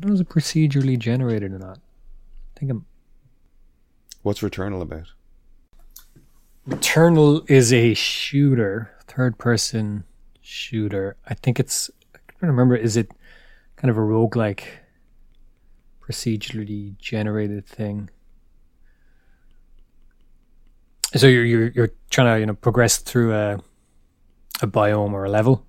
I 0.00 0.02
don't 0.02 0.14
know 0.14 0.14
if 0.14 0.22
it's 0.22 0.32
procedurally 0.32 0.98
generated 0.98 1.52
or 1.52 1.58
not. 1.58 1.76
I 1.76 2.58
think 2.58 2.70
I'm, 2.70 2.86
what's 4.22 4.40
Returnal 4.40 4.80
about? 4.80 5.08
Returnal 6.66 7.48
is 7.50 7.70
a 7.70 7.92
shooter, 7.92 8.96
third 9.06 9.36
person 9.36 10.04
shooter. 10.40 11.16
I 11.26 11.34
think 11.34 11.60
it's 11.60 11.90
I 12.14 12.18
can't 12.28 12.50
remember. 12.50 12.76
Is 12.76 12.96
it 12.96 13.10
kind 13.76 13.90
of 13.90 13.98
a 13.98 14.00
roguelike 14.00 14.64
procedurally 16.02 16.96
generated 16.96 17.66
thing? 17.66 18.08
So 21.16 21.26
you're 21.26 21.44
you're 21.44 21.68
you're 21.68 21.90
trying 22.10 22.34
to 22.34 22.40
you 22.40 22.46
know 22.46 22.54
progress 22.54 22.98
through 22.98 23.34
a 23.34 23.58
a 24.62 24.66
biome 24.66 25.12
or 25.12 25.24
a 25.24 25.30
level, 25.30 25.64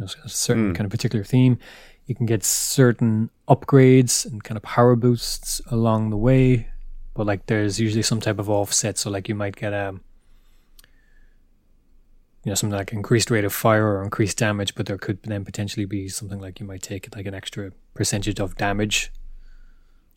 a 0.00 0.28
certain 0.28 0.72
Mm. 0.72 0.76
kind 0.76 0.84
of 0.86 0.90
particular 0.90 1.24
theme. 1.24 1.58
You 2.06 2.14
can 2.14 2.26
get 2.26 2.44
certain 2.44 3.30
upgrades 3.48 4.24
and 4.30 4.44
kind 4.44 4.56
of 4.56 4.62
power 4.62 4.94
boosts 4.94 5.60
along 5.70 6.10
the 6.10 6.16
way, 6.16 6.68
but 7.14 7.26
like 7.26 7.46
there's 7.46 7.80
usually 7.80 8.02
some 8.02 8.20
type 8.20 8.38
of 8.38 8.48
offset. 8.48 8.96
So 8.98 9.10
like 9.10 9.28
you 9.28 9.34
might 9.34 9.56
get 9.56 9.72
a 9.72 9.94
you 12.44 12.50
know 12.50 12.54
something 12.54 12.78
like 12.78 12.92
increased 12.92 13.30
rate 13.30 13.44
of 13.44 13.52
fire 13.52 13.88
or 13.96 14.04
increased 14.04 14.38
damage, 14.38 14.74
but 14.76 14.86
there 14.86 14.98
could 14.98 15.20
then 15.24 15.44
potentially 15.44 15.84
be 15.86 16.08
something 16.08 16.38
like 16.40 16.60
you 16.60 16.66
might 16.66 16.82
take 16.82 17.14
like 17.16 17.26
an 17.26 17.34
extra 17.34 17.72
percentage 17.94 18.38
of 18.38 18.56
damage. 18.56 19.10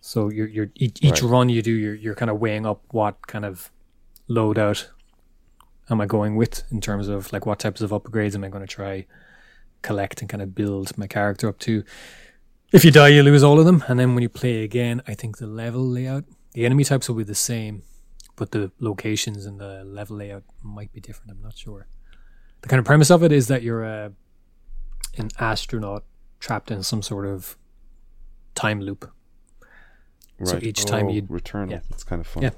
So 0.01 0.29
you're 0.29 0.47
you're 0.47 0.69
each, 0.75 0.99
each 1.01 1.21
Right. 1.23 1.31
run 1.31 1.49
you 1.49 1.61
do, 1.63 1.71
you're 1.71 1.95
you're 1.95 2.15
kind 2.15 2.29
of 2.29 2.39
weighing 2.39 2.65
up 2.67 2.83
what 2.91 3.25
kind 3.27 3.45
of 3.45 3.71
loadout 4.29 4.87
am 5.89 5.99
I 6.01 6.05
going 6.05 6.35
with 6.35 6.63
in 6.71 6.81
terms 6.81 7.07
of 7.07 7.33
like 7.33 7.45
what 7.45 7.59
types 7.59 7.81
of 7.81 7.91
upgrades 7.91 8.35
am 8.35 8.43
I 8.43 8.49
going 8.49 8.65
to 8.65 8.67
try 8.67 9.05
collect 9.81 10.21
and 10.21 10.29
kind 10.29 10.41
of 10.41 10.55
build 10.55 10.97
my 10.97 11.07
character 11.07 11.47
up 11.47 11.59
to. 11.59 11.83
If 12.71 12.85
you 12.85 12.91
die, 12.91 13.09
you 13.09 13.23
lose 13.23 13.43
all 13.43 13.59
of 13.59 13.65
them, 13.65 13.83
and 13.87 13.99
then 13.99 14.13
when 14.13 14.21
you 14.21 14.29
play 14.29 14.63
again, 14.63 15.01
I 15.07 15.15
think 15.15 15.37
the 15.37 15.47
level 15.47 15.81
layout, 15.81 16.25
the 16.53 16.65
enemy 16.65 16.83
types 16.83 17.09
will 17.09 17.15
be 17.15 17.23
the 17.23 17.35
same, 17.35 17.83
but 18.35 18.51
the 18.51 18.71
locations 18.79 19.45
and 19.45 19.59
the 19.59 19.83
level 19.83 20.17
layout 20.17 20.43
might 20.61 20.91
be 20.93 20.99
different. 20.99 21.31
I'm 21.31 21.41
not 21.41 21.57
sure. 21.57 21.87
The 22.61 22.67
kind 22.67 22.79
of 22.79 22.85
premise 22.85 23.09
of 23.09 23.23
it 23.23 23.31
is 23.31 23.47
that 23.47 23.63
you're 23.63 23.83
a 23.83 24.11
an 25.17 25.29
astronaut 25.39 26.03
trapped 26.39 26.69
in 26.69 26.83
some 26.83 27.01
sort 27.01 27.25
of 27.25 27.57
time 28.53 28.81
loop. 28.81 29.09
Right. 30.37 30.47
So 30.47 30.59
each 30.61 30.85
time 30.85 31.07
oh, 31.07 31.11
you 31.11 31.25
return, 31.27 31.69
yeah. 31.71 31.79
That's 31.89 32.03
kind 32.03 32.19
of 32.19 32.27
fun. 32.27 32.43
Yeah. 32.43 32.51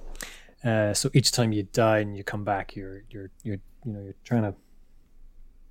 Uh, 0.64 0.94
so 0.94 1.10
each 1.14 1.32
time 1.32 1.52
you 1.52 1.64
die 1.64 2.00
and 2.00 2.16
you 2.16 2.24
come 2.24 2.44
back, 2.44 2.76
you're 2.76 3.04
you're 3.10 3.32
you're 3.44 3.58
you 3.86 3.94
know 3.94 4.02
you're 4.02 4.16
trying 4.24 4.44
to 4.44 4.54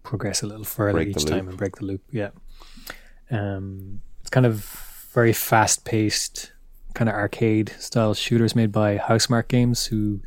progress 0.02 0.42
a 0.42 0.46
little 0.46 0.64
further 0.64 0.94
Break 0.94 1.08
each 1.08 1.24
time 1.24 1.48
and 1.48 1.56
break 1.56 1.76
the 1.76 1.84
loop. 1.84 2.02
Yeah. 2.10 2.30
Um, 3.30 4.00
it's 4.20 4.30
kind 4.30 4.46
of 4.46 4.64
very 5.12 5.32
fast 5.32 5.84
paced, 5.84 6.52
kind 6.94 7.08
of 7.08 7.14
arcade 7.14 7.70
style 7.78 8.14
shooters 8.14 8.56
made 8.56 8.72
by 8.72 8.98
Housemarque 8.98 9.48
Games, 9.48 9.86
who 9.86 10.20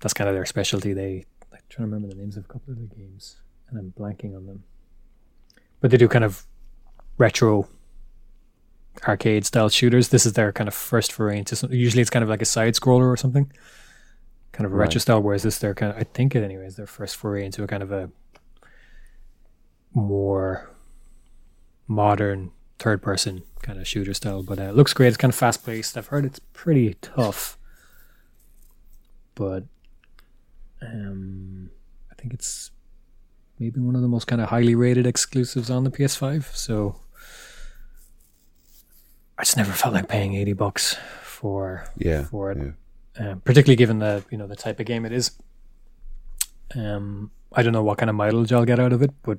that's 0.00 0.14
kind 0.14 0.28
of 0.28 0.34
their 0.34 0.46
specialty. 0.46 0.92
They 0.92 1.26
I'm 1.52 1.58
trying 1.68 1.88
to 1.88 1.94
remember 1.94 2.08
the 2.08 2.20
names 2.20 2.36
of 2.36 2.44
a 2.44 2.48
couple 2.48 2.72
of 2.72 2.78
their 2.78 2.86
games, 2.86 3.36
and 3.68 3.78
I'm 3.78 3.92
blanking 3.98 4.36
on 4.36 4.46
them. 4.46 4.64
But 5.80 5.90
they 5.90 5.96
do 5.96 6.08
kind 6.08 6.24
of 6.24 6.46
retro 7.18 7.68
arcade 9.06 9.44
style 9.44 9.68
shooters. 9.68 10.08
This 10.10 10.24
is 10.26 10.34
their 10.34 10.52
kind 10.52 10.68
of 10.68 10.74
first 10.74 11.12
foray 11.12 11.38
into 11.38 11.56
something. 11.56 11.78
Usually 11.78 12.00
it's 12.00 12.10
kind 12.10 12.22
of 12.22 12.28
like 12.28 12.42
a 12.42 12.46
side 12.46 12.74
scroller 12.74 13.06
or 13.12 13.16
something, 13.16 13.50
kind 14.52 14.64
of 14.66 14.72
a 14.72 14.76
retro 14.76 14.94
Right. 14.94 15.02
style. 15.02 15.22
Whereas 15.22 15.42
this, 15.42 15.58
their 15.58 15.74
kind 15.74 15.92
of, 15.92 15.98
I 15.98 16.04
think 16.04 16.34
it 16.34 16.42
anyways, 16.44 16.76
their 16.76 16.86
first 16.86 17.16
foray 17.16 17.44
into 17.44 17.62
a 17.62 17.66
kind 17.66 17.82
of 17.82 17.90
a 17.92 18.10
more 19.92 20.70
modern 21.86 22.50
third 22.78 23.02
person 23.02 23.42
kind 23.62 23.78
of 23.78 23.86
shooter 23.86 24.14
style. 24.14 24.42
But 24.42 24.58
uh, 24.58 24.62
it 24.64 24.74
looks 24.74 24.92
great. 24.92 25.08
It's 25.08 25.16
kind 25.16 25.32
of 25.32 25.36
fast 25.36 25.64
paced. 25.64 25.96
I've 25.96 26.08
heard 26.08 26.24
it's 26.24 26.38
pretty 26.52 26.94
tough, 27.02 27.58
but 29.34 29.64
um, 30.82 31.70
I 32.10 32.14
think 32.14 32.32
it's 32.34 32.70
maybe 33.58 33.80
one 33.80 33.94
of 33.94 34.02
the 34.02 34.08
most 34.08 34.26
kind 34.26 34.40
of 34.40 34.48
highly 34.48 34.74
rated 34.74 35.06
exclusives 35.06 35.70
on 35.70 35.84
the 35.84 35.90
PS5. 35.90 36.54
So 36.54 36.96
just 39.44 39.56
never 39.56 39.72
felt 39.72 39.94
like 39.94 40.08
paying 40.08 40.34
eighty 40.34 40.52
bucks 40.54 40.96
for 41.22 41.86
Yeah. 41.96 42.24
for 42.24 42.50
it, 42.50 42.58
yeah. 42.58 43.30
um, 43.30 43.40
particularly 43.40 43.76
given 43.76 43.98
the 43.98 44.24
you 44.30 44.38
know 44.38 44.46
the 44.46 44.56
type 44.56 44.80
of 44.80 44.86
game 44.86 45.04
it 45.04 45.12
is. 45.12 45.32
Um, 46.74 47.30
I 47.52 47.62
don't 47.62 47.72
know 47.72 47.82
what 47.84 47.98
kind 47.98 48.10
of 48.10 48.16
mileage 48.16 48.52
I'll 48.52 48.64
get 48.64 48.80
out 48.80 48.92
of 48.92 49.02
it, 49.02 49.10
but 49.22 49.38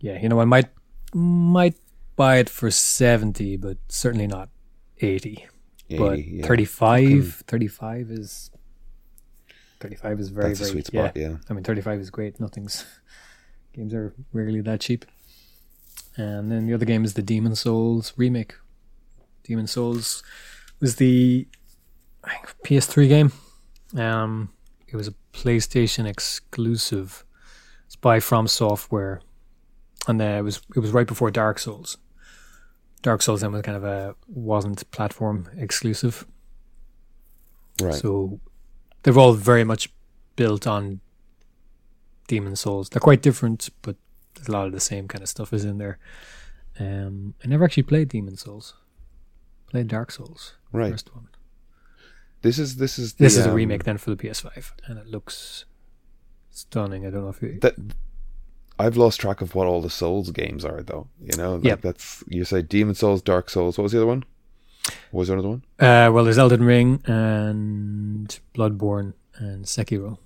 yeah, 0.00 0.20
you 0.20 0.28
know, 0.28 0.40
I 0.40 0.44
might 0.44 0.68
might 1.12 1.76
buy 2.16 2.36
it 2.38 2.48
for 2.48 2.70
seventy, 2.70 3.56
but 3.56 3.76
certainly 3.88 4.26
not 4.26 4.48
eighty. 5.00 5.46
but 5.90 6.14
80, 6.18 6.22
yeah. 6.40 6.46
35, 6.46 7.42
35 7.46 8.10
is 8.10 8.50
35 9.80 10.20
is 10.20 10.28
very 10.30 10.48
That's 10.48 10.60
very 10.60 10.70
sweet 10.70 10.86
spot, 10.86 11.12
yeah. 11.16 11.36
I 11.50 11.52
mean, 11.52 11.62
35 11.62 12.00
is 12.00 12.10
great. 12.10 12.40
Nothing's 12.40 12.86
games 13.74 13.92
are 13.92 14.14
rarely 14.32 14.60
that 14.62 14.80
cheap. 14.80 15.04
And 16.16 16.50
then 16.50 16.66
the 16.66 16.74
other 16.74 16.84
game 16.84 17.04
is 17.04 17.14
the 17.14 17.22
Demon 17.22 17.56
Souls 17.56 18.12
remake. 18.16 18.54
Demon 19.42 19.66
Souls 19.66 20.22
was 20.80 20.96
the 20.96 21.46
think, 22.26 22.54
PS3 22.64 23.08
game. 23.08 23.32
Um, 23.96 24.50
it 24.88 24.96
was 24.96 25.08
a 25.08 25.14
PlayStation 25.32 26.06
exclusive. 26.06 27.24
It's 27.86 27.96
by 27.96 28.20
From 28.20 28.46
Software, 28.46 29.20
and 30.06 30.20
uh, 30.20 30.24
it 30.24 30.42
was 30.42 30.60
it 30.74 30.80
was 30.80 30.92
right 30.92 31.06
before 31.06 31.30
Dark 31.30 31.58
Souls. 31.58 31.98
Dark 33.02 33.20
Souls 33.20 33.42
then 33.42 33.52
was 33.52 33.62
kind 33.62 33.76
of 33.76 33.84
a 33.84 34.14
wasn't 34.26 34.90
platform 34.90 35.48
exclusive. 35.56 36.26
Right. 37.80 37.94
So 37.94 38.40
they're 39.02 39.18
all 39.18 39.34
very 39.34 39.64
much 39.64 39.90
built 40.36 40.66
on 40.66 41.00
Demon 42.28 42.56
Souls. 42.56 42.88
They're 42.88 43.00
quite 43.00 43.20
different, 43.20 43.68
but 43.82 43.96
a 44.46 44.50
lot 44.50 44.66
of 44.66 44.72
the 44.72 44.80
same 44.80 45.08
kind 45.08 45.22
of 45.22 45.28
stuff 45.28 45.52
is 45.52 45.64
in 45.64 45.78
there. 45.78 45.98
Um, 46.78 47.34
I 47.44 47.48
never 47.48 47.64
actually 47.64 47.84
played 47.84 48.08
Demon 48.08 48.36
Souls. 48.36 48.74
Played 49.68 49.88
Dark 49.88 50.10
Souls, 50.10 50.54
right. 50.72 50.90
first 50.90 51.14
one. 51.14 51.28
This 52.42 52.58
is 52.58 52.76
this 52.76 52.98
is 52.98 53.14
the, 53.14 53.24
This 53.24 53.36
is 53.36 53.46
a 53.46 53.50
um, 53.50 53.56
remake 53.56 53.84
then 53.84 53.98
for 53.98 54.10
the 54.10 54.16
PS5, 54.16 54.72
and 54.86 54.98
it 54.98 55.06
looks 55.06 55.64
stunning. 56.50 57.06
I 57.06 57.10
don't 57.10 57.22
know 57.22 57.30
if 57.30 57.42
you. 57.42 57.58
That 57.60 57.74
I've 58.78 58.96
lost 58.96 59.20
track 59.20 59.40
of 59.40 59.54
what 59.54 59.66
all 59.66 59.80
the 59.80 59.90
Souls 59.90 60.30
games 60.30 60.64
are, 60.64 60.82
though. 60.82 61.08
You 61.20 61.36
know, 61.36 61.54
like 61.56 61.64
Yep. 61.64 61.80
that's 61.82 62.24
you 62.28 62.44
say 62.44 62.62
Demon 62.62 62.94
Souls, 62.94 63.22
Dark 63.22 63.48
Souls. 63.50 63.78
What 63.78 63.84
was 63.84 63.92
the 63.92 63.98
other 63.98 64.06
one? 64.06 64.24
What 65.10 65.20
was 65.20 65.28
there 65.28 65.36
another 65.38 65.48
one? 65.48 65.64
Uh, 65.78 66.10
well, 66.12 66.24
there's 66.24 66.38
Elden 66.38 66.62
Ring 66.64 67.00
and 67.06 68.38
Bloodborne 68.54 69.14
and 69.36 69.64
Sekiro. 69.64 70.18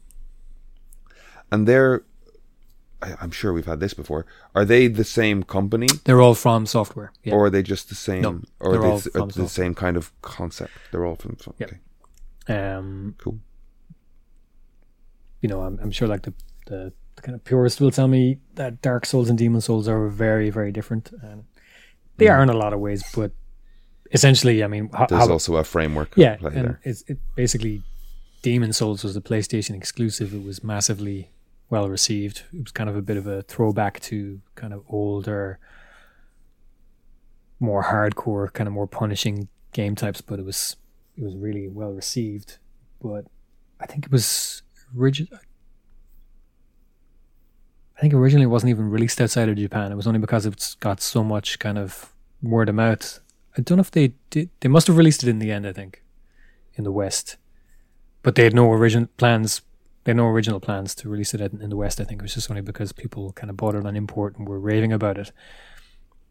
And 1.51 1.67
they're, 1.67 2.03
I, 3.01 3.15
I'm 3.21 3.31
sure 3.31 3.53
we've 3.53 3.67
had 3.67 3.81
this 3.81 3.95
before. 3.95 4.27
Are 4.55 4.65
they 4.65 4.89
the 4.89 5.05
same 5.05 5.43
company, 5.45 5.89
They're 6.05 6.21
all 6.21 6.35
from 6.35 6.67
software. 6.67 7.13
Yeah. 7.25 7.35
or 7.35 7.47
are 7.47 7.51
they 7.51 7.63
just 7.63 7.89
the 7.89 7.95
same, 7.95 8.23
No, 8.23 8.41
or 8.61 8.73
they're 8.73 8.81
are 8.81 8.83
they 8.83 8.89
all 9.21 9.29
from 9.29 9.29
the 9.43 9.49
same 9.49 9.75
kind 9.75 9.97
of 9.97 10.11
concept? 10.23 10.73
They're 10.91 11.05
all 11.07 11.17
from. 11.17 11.37
so- 11.41 11.55
Yep. 11.59 11.71
Okay, 12.49 12.59
um, 12.75 13.15
cool. 13.19 13.39
you 15.41 15.49
know, 15.49 15.63
I'm, 15.63 15.79
I'm 15.83 15.91
sure 15.91 16.09
like 16.09 16.23
the, 16.23 16.35
the 16.67 16.93
the 17.17 17.23
kind 17.23 17.35
of 17.35 17.43
purist 17.45 17.81
will 17.81 17.91
tell 17.91 18.07
me 18.09 18.39
that 18.55 18.81
Dark 18.81 19.05
Souls 19.05 19.29
and 19.29 19.37
Demon 19.39 19.61
Souls 19.61 19.89
are 19.89 20.09
very 20.09 20.51
very 20.51 20.73
different, 20.73 21.11
and 21.23 21.45
they 22.17 22.27
Mm. 22.27 22.31
are 22.33 22.43
in 22.43 22.49
a 22.49 22.57
lot 22.57 22.73
of 22.73 22.81
ways. 22.81 23.03
But 23.15 23.33
essentially, 24.13 24.63
I 24.65 24.67
mean, 24.69 24.89
There's 25.09 25.11
how- 25.27 25.31
also 25.31 25.57
a 25.57 25.65
framework. 25.65 26.13
yeah, 26.17 26.37
and 26.43 26.55
there. 26.55 26.81
it's 26.85 27.03
it 27.09 27.19
basically 27.35 27.83
Demon 28.43 28.73
Souls 28.73 29.03
was 29.05 29.17
a 29.17 29.21
PlayStation 29.21 29.75
exclusive. 29.77 30.33
It 30.35 30.45
was 30.45 30.63
massively 30.65 31.31
well 31.71 31.89
received. 31.89 32.45
It 32.53 32.63
was 32.63 32.73
kind 32.73 32.89
of 32.89 32.97
a 32.97 33.03
bit 33.03 33.17
of 33.17 33.27
a 33.27 33.43
throwback 33.43 34.01
to 34.01 34.41
kind 34.55 34.73
of 34.73 34.83
older 34.89 35.59
more 37.61 37.85
hardcore, 37.85 38.53
kind 38.53 38.69
of 38.69 38.73
more 38.73 38.87
punishing 38.87 39.49
game 39.73 39.95
types, 39.95 40.21
but 40.21 40.39
it 40.39 40.45
was 40.45 40.77
it 41.17 41.25
was 41.25 41.37
really 41.37 41.69
well 41.69 41.91
received. 41.91 42.59
But 43.01 43.27
I 43.81 43.87
think 43.87 44.07
it 44.07 44.13
was 44.13 44.63
original. 44.97 45.39
I 47.97 48.01
think 48.01 48.15
originally 48.15 48.45
it 48.45 48.49
wasn't 48.49 48.71
even 48.71 48.91
released 48.91 49.21
outside 49.21 49.49
of 49.49 49.57
Japan. 49.57 49.91
It 49.91 49.97
was 49.97 50.07
only 50.07 50.21
because 50.21 50.47
it's 50.47 50.77
got 50.77 51.01
so 51.01 51.25
much 51.25 51.59
kind 51.59 51.79
of 51.79 52.15
word 52.41 52.69
of 52.69 52.77
mouth. 52.77 53.21
I 53.57 53.61
don't 53.61 53.79
know 53.79 53.83
if 53.83 53.91
they 53.91 54.15
did. 54.31 54.51
They 54.61 54.69
must 54.69 54.87
have 54.87 54.97
released 54.97 55.25
it 55.25 55.29
in 55.29 55.41
the 55.41 55.51
end. 55.51 55.67
I 55.67 55.73
think 55.73 56.03
in 56.75 56.85
the 56.85 56.93
West, 56.93 57.37
but 58.23 58.37
they 58.37 58.45
had 58.45 58.55
no 58.55 58.71
original 58.73 59.09
plans. 59.17 59.63
They 60.09 60.13
had 60.13 60.17
no 60.17 60.29
original 60.29 60.59
plans 60.59 60.95
to 60.95 61.09
release 61.11 61.35
it 61.35 61.43
in 61.43 61.69
the 61.69 61.77
West. 61.77 62.01
I 62.01 62.05
think 62.05 62.23
it 62.23 62.25
was 62.25 62.33
just 62.33 62.51
only 62.51 62.63
because 62.63 62.93
people 62.93 63.31
kind 63.33 63.51
of 63.51 63.59
bought 63.59 63.75
it 63.75 63.85
on 63.85 63.95
import 63.95 64.39
and 64.39 64.49
were 64.49 64.59
raving 64.59 64.91
about 64.91 65.19
it. 65.19 65.33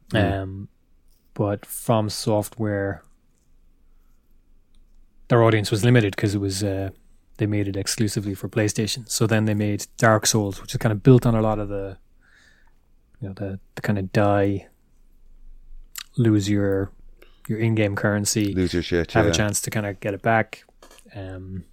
Mm. 0.10 0.42
Um, 0.42 0.68
but 1.36 1.64
From 1.64 2.10
Software, 2.10 3.04
their 5.28 5.44
audience 5.44 5.70
was 5.70 5.86
limited 5.86 6.16
because 6.16 6.34
it 6.34 6.40
was 6.40 6.64
uh, 6.64 6.90
they 7.38 7.46
made 7.46 7.68
it 7.68 7.78
exclusively 7.78 8.34
for 8.34 8.50
PlayStation. 8.50 9.08
So 9.08 9.28
then 9.28 9.46
they 9.46 9.54
made 9.54 9.86
Dark 9.98 10.26
Souls, 10.26 10.60
which 10.60 10.74
is 10.74 10.80
kind 10.80 10.92
of 10.92 11.04
built 11.04 11.28
on 11.28 11.36
a 11.36 11.42
lot 11.44 11.60
of 11.60 11.70
the, 11.70 12.00
you 13.22 13.28
know, 13.28 13.36
the 13.36 13.60
the 13.76 13.84
kind 13.84 14.00
of 14.00 14.12
die, 14.12 14.70
lose 16.18 16.50
your 16.50 16.92
your 17.48 17.60
in-game 17.60 17.96
currency, 17.96 18.56
lose 18.56 18.74
your 18.74 18.82
shit, 18.82 19.12
have 19.12 19.26
yeah. 19.26 19.32
a 19.32 19.36
chance 19.36 19.62
to 19.62 19.70
kind 19.70 19.86
of 19.86 20.00
get 20.00 20.16
it 20.16 20.24
back. 20.24 20.64
Um, 21.14 21.66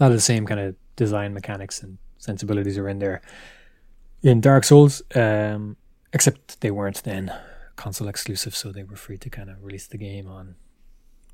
a 0.00 0.04
lot 0.04 0.10
of 0.10 0.16
the 0.16 0.22
same 0.22 0.46
kind 0.46 0.58
of 0.58 0.74
design 0.96 1.34
mechanics 1.34 1.82
and 1.82 1.98
sensibilities 2.18 2.78
are 2.78 2.88
in 2.88 2.98
there 2.98 3.20
in 4.22 4.40
Dark 4.40 4.64
Souls, 4.64 5.02
um, 5.14 5.76
except 6.12 6.60
they 6.60 6.70
weren't 6.70 7.02
then 7.04 7.32
console 7.76 8.08
exclusive, 8.08 8.54
so 8.54 8.72
they 8.72 8.82
were 8.82 8.96
free 8.96 9.16
to 9.18 9.30
kind 9.30 9.48
of 9.48 9.62
release 9.62 9.86
the 9.86 9.96
game 9.96 10.26
on 10.28 10.56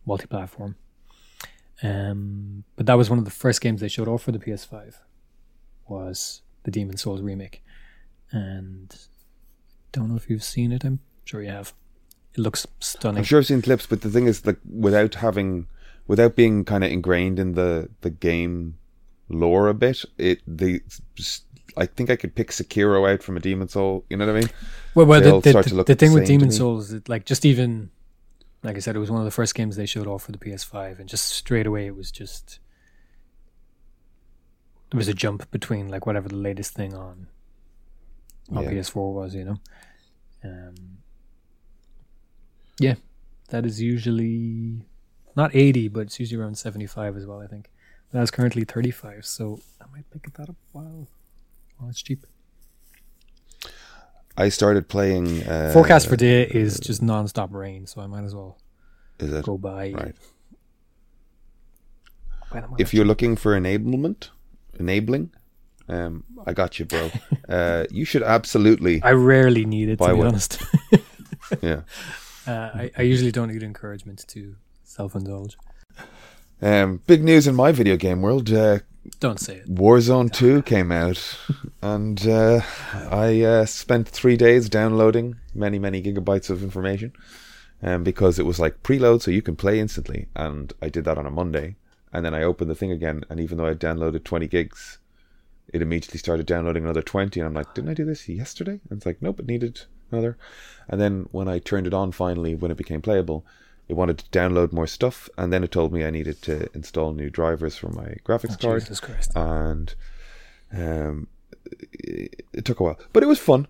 multi-platform. 0.05 0.77
Um, 1.83 2.65
but 2.77 2.87
that 2.87 2.97
was 2.97 3.11
one 3.11 3.19
of 3.19 3.25
the 3.25 3.31
first 3.31 3.61
games 3.61 3.81
they 3.81 3.89
showed 3.89 4.09
off 4.09 4.23
for 4.23 4.33
the 4.33 4.39
PS5. 4.39 4.95
Was 5.89 6.43
the 6.65 6.71
Demon 6.71 6.97
Souls 6.97 7.21
remake, 7.21 7.63
and 8.33 8.97
don't 9.93 10.09
know 10.09 10.17
if 10.17 10.29
you've 10.29 10.43
seen 10.43 10.73
it. 10.73 10.85
I'm 10.85 11.01
sure 11.25 11.43
you 11.43 11.51
have. 11.51 11.73
It 12.35 12.41
looks 12.41 12.67
stunning. 12.81 13.19
I'm 13.19 13.25
sure 13.25 13.39
I've 13.39 13.47
seen 13.47 13.63
clips, 13.63 13.87
but 13.87 14.01
the 14.03 14.11
thing 14.11 14.27
is, 14.27 14.45
like, 14.45 14.59
without 14.69 15.15
having, 15.15 15.67
without 16.07 16.37
being 16.37 16.65
kind 16.65 16.85
of 16.85 16.91
ingrained 16.91 17.39
in 17.39 17.53
the 17.53 17.89
the 18.01 18.11
game 18.11 18.79
lore 19.29 19.69
a 19.69 19.75
bit, 19.75 20.05
it 20.19 20.41
the 20.47 20.83
I 21.77 21.87
think 21.87 22.11
I 22.11 22.17
could 22.17 22.35
pick 22.35 22.51
Sekiro 22.51 23.11
out 23.11 23.23
from 23.23 23.37
a 23.37 23.41
Demon 23.41 23.69
Soul. 23.69 24.05
You 24.09 24.17
know 24.17 24.27
what 24.27 24.37
I 24.37 24.41
mean? 24.41 24.51
Well, 24.95 25.07
well, 25.07 25.21
the, 25.21 25.53
the, 25.53 25.63
the, 25.63 25.85
the 25.85 25.95
thing 25.95 26.13
with 26.15 26.27
Demon 26.27 26.51
Souls, 26.51 26.93
is 26.93 27.09
like 27.09 27.27
just 27.27 27.45
even 27.45 27.91
like 28.63 28.77
I 28.77 28.81
said, 28.81 28.97
it 28.97 28.99
was 28.99 29.11
one 29.11 29.21
of 29.21 29.25
the 29.25 29.31
first 29.31 29.55
games 29.55 29.77
they 29.77 29.87
showed 29.87 30.07
off 30.07 30.25
for 30.25 30.33
the 30.33 30.39
PS5, 30.39 30.99
and 30.99 31.09
just 31.09 31.29
straight 31.29 31.67
away 31.67 31.87
it 31.87 31.95
was 31.95 32.11
just 32.11 32.59
there 34.91 34.99
was 34.99 35.09
a 35.09 35.15
jump 35.15 35.51
between 35.51 35.89
like 35.89 36.07
whatever 36.07 36.29
the 36.29 36.37
latest 36.37 36.75
thing 36.75 36.95
on 36.95 37.29
on 38.55 38.65
yeah. 38.65 38.71
PS4 38.71 39.13
was, 39.13 39.35
you 39.35 39.45
know. 39.45 39.57
Um, 40.45 40.75
yeah, 42.79 42.95
that 43.49 43.67
is 43.67 43.81
usually 43.81 44.83
not 45.37 45.55
80, 45.55 45.89
but 45.89 46.01
it's 46.01 46.19
usually 46.19 46.41
around 46.41 46.57
75 46.57 47.17
as 47.17 47.27
well. 47.27 47.41
I 47.41 47.47
think 47.47 47.71
that's 48.13 48.31
currently 48.31 48.65
35, 48.65 49.27
so 49.27 49.61
I 49.81 49.85
might 49.93 50.09
pick 50.11 50.33
that 50.35 50.49
up 50.49 50.57
while 50.73 51.09
while 51.77 51.91
it's 51.91 52.03
cheap. 52.03 52.27
I 54.37 54.49
started 54.49 54.89
playing. 54.89 55.45
Uh, 55.45 55.73
Forecast 55.73 56.09
for 56.09 56.17
day 56.17 56.43
is 56.43 56.79
just 56.79 57.03
non-stop 57.03 57.53
rain, 57.53 57.87
so 57.87 58.01
I 58.01 58.07
might 58.07 58.25
as 58.25 58.35
well 58.35 58.59
is 59.19 59.33
it? 59.33 59.45
go 59.45 59.57
by. 59.57 59.93
Right. 59.93 60.15
If 62.79 62.95
you're 62.95 63.05
looking 63.05 63.37
for 63.37 63.59
enablement, 63.59 64.31
enabling, 64.79 65.31
um, 65.89 66.25
I 66.47 66.53
got 66.53 66.79
you, 66.79 66.85
bro. 66.85 67.11
uh, 67.49 67.85
you 67.91 68.05
should 68.05 68.23
absolutely. 68.23 69.03
I 69.03 69.13
rarely 69.13 69.65
need 69.65 69.89
it 69.89 69.99
to 69.99 70.07
be 70.07 70.13
one. 70.13 70.29
honest. 70.29 70.63
yeah. 71.63 71.83
Uh, 72.47 72.71
I, 72.75 72.91
I 72.97 73.03
usually 73.03 73.33
don't 73.33 73.53
need 73.53 73.63
encouragement 73.63 74.25
to 74.29 74.57
self-indulge. 74.87 75.59
Um, 76.63 77.03
big 77.07 77.23
news 77.23 77.47
in 77.47 77.55
my 77.55 77.73
video 77.73 77.97
game 77.97 78.23
world. 78.23 78.51
Uh, 78.51 78.79
don't 79.21 79.39
say 79.39 79.57
it. 79.57 79.73
Warzone 79.73 80.33
2 80.33 80.63
came 80.63 80.91
out, 80.91 81.39
and 81.83 82.27
uh, 82.27 82.61
I 83.11 83.43
uh, 83.43 83.67
spent 83.67 84.09
three 84.09 84.37
days 84.37 84.69
downloading 84.69 85.37
many, 85.55 85.79
many 85.79 86.03
gigabytes 86.03 86.51
of 86.51 86.63
information 86.63 87.13
um, 87.83 88.05
because 88.05 88.39
it 88.39 88.47
was 88.47 88.59
like 88.59 88.83
preload, 88.83 89.23
so 89.23 89.31
you 89.31 89.43
can 89.43 89.57
play 89.57 89.79
instantly. 89.79 90.29
And 90.35 90.73
I 90.81 90.89
did 90.89 91.05
that 91.05 91.19
on 91.19 91.27
a 91.27 91.31
Monday, 91.31 91.77
and 92.13 92.25
then 92.25 92.35
I 92.35 92.43
opened 92.43 92.71
the 92.71 92.75
thing 92.75 92.91
again, 92.91 93.25
and 93.29 93.39
even 93.39 93.59
though 93.59 93.67
I 93.67 93.75
downloaded 93.75 94.25
20 94.25 94.47
gigs, 94.49 94.99
it 95.73 95.83
immediately 95.83 96.19
started 96.19 96.47
downloading 96.47 96.85
another 96.85 97.03
20, 97.03 97.39
and 97.39 97.47
I'm 97.47 97.55
like, 97.55 97.75
didn't 97.75 97.91
I 97.91 97.95
do 97.95 98.05
this 98.05 98.29
yesterday? 98.29 98.81
And 98.89 98.99
it's 98.99 99.07
like, 99.07 99.21
nope, 99.21 99.41
it 99.41 99.47
needed 99.47 99.83
another. 100.11 100.39
And 100.89 101.01
then 101.01 101.29
when 101.33 101.49
I 101.49 101.59
turned 101.59 101.87
it 101.87 101.95
on 101.95 102.13
finally, 102.13 102.55
when 102.55 102.71
it 102.71 102.77
became 102.77 103.03
playable, 103.03 103.45
it 103.89 103.95
wanted 103.95 104.19
to 104.19 104.31
download 104.31 104.73
more 104.73 104.87
stuff, 104.87 105.29
and 105.39 105.53
then 105.53 105.63
it 105.63 105.71
told 105.71 105.93
me 105.93 106.05
I 106.05 106.11
needed 106.11 106.43
to 106.43 106.69
install 106.75 107.13
new 107.13 107.31
drivers 107.31 107.77
for 107.77 107.91
my 107.91 108.17
graphics 108.25 108.55
oh, 108.55 108.57
card. 108.57 108.83
And 109.35 109.95
um, 110.73 111.29
it, 111.93 112.45
it, 112.53 112.65
took 112.65 112.81
a 112.81 112.83
while, 112.83 112.99
but 113.13 113.23
it 113.23 113.27
was 113.27 113.39
fun. 113.39 113.69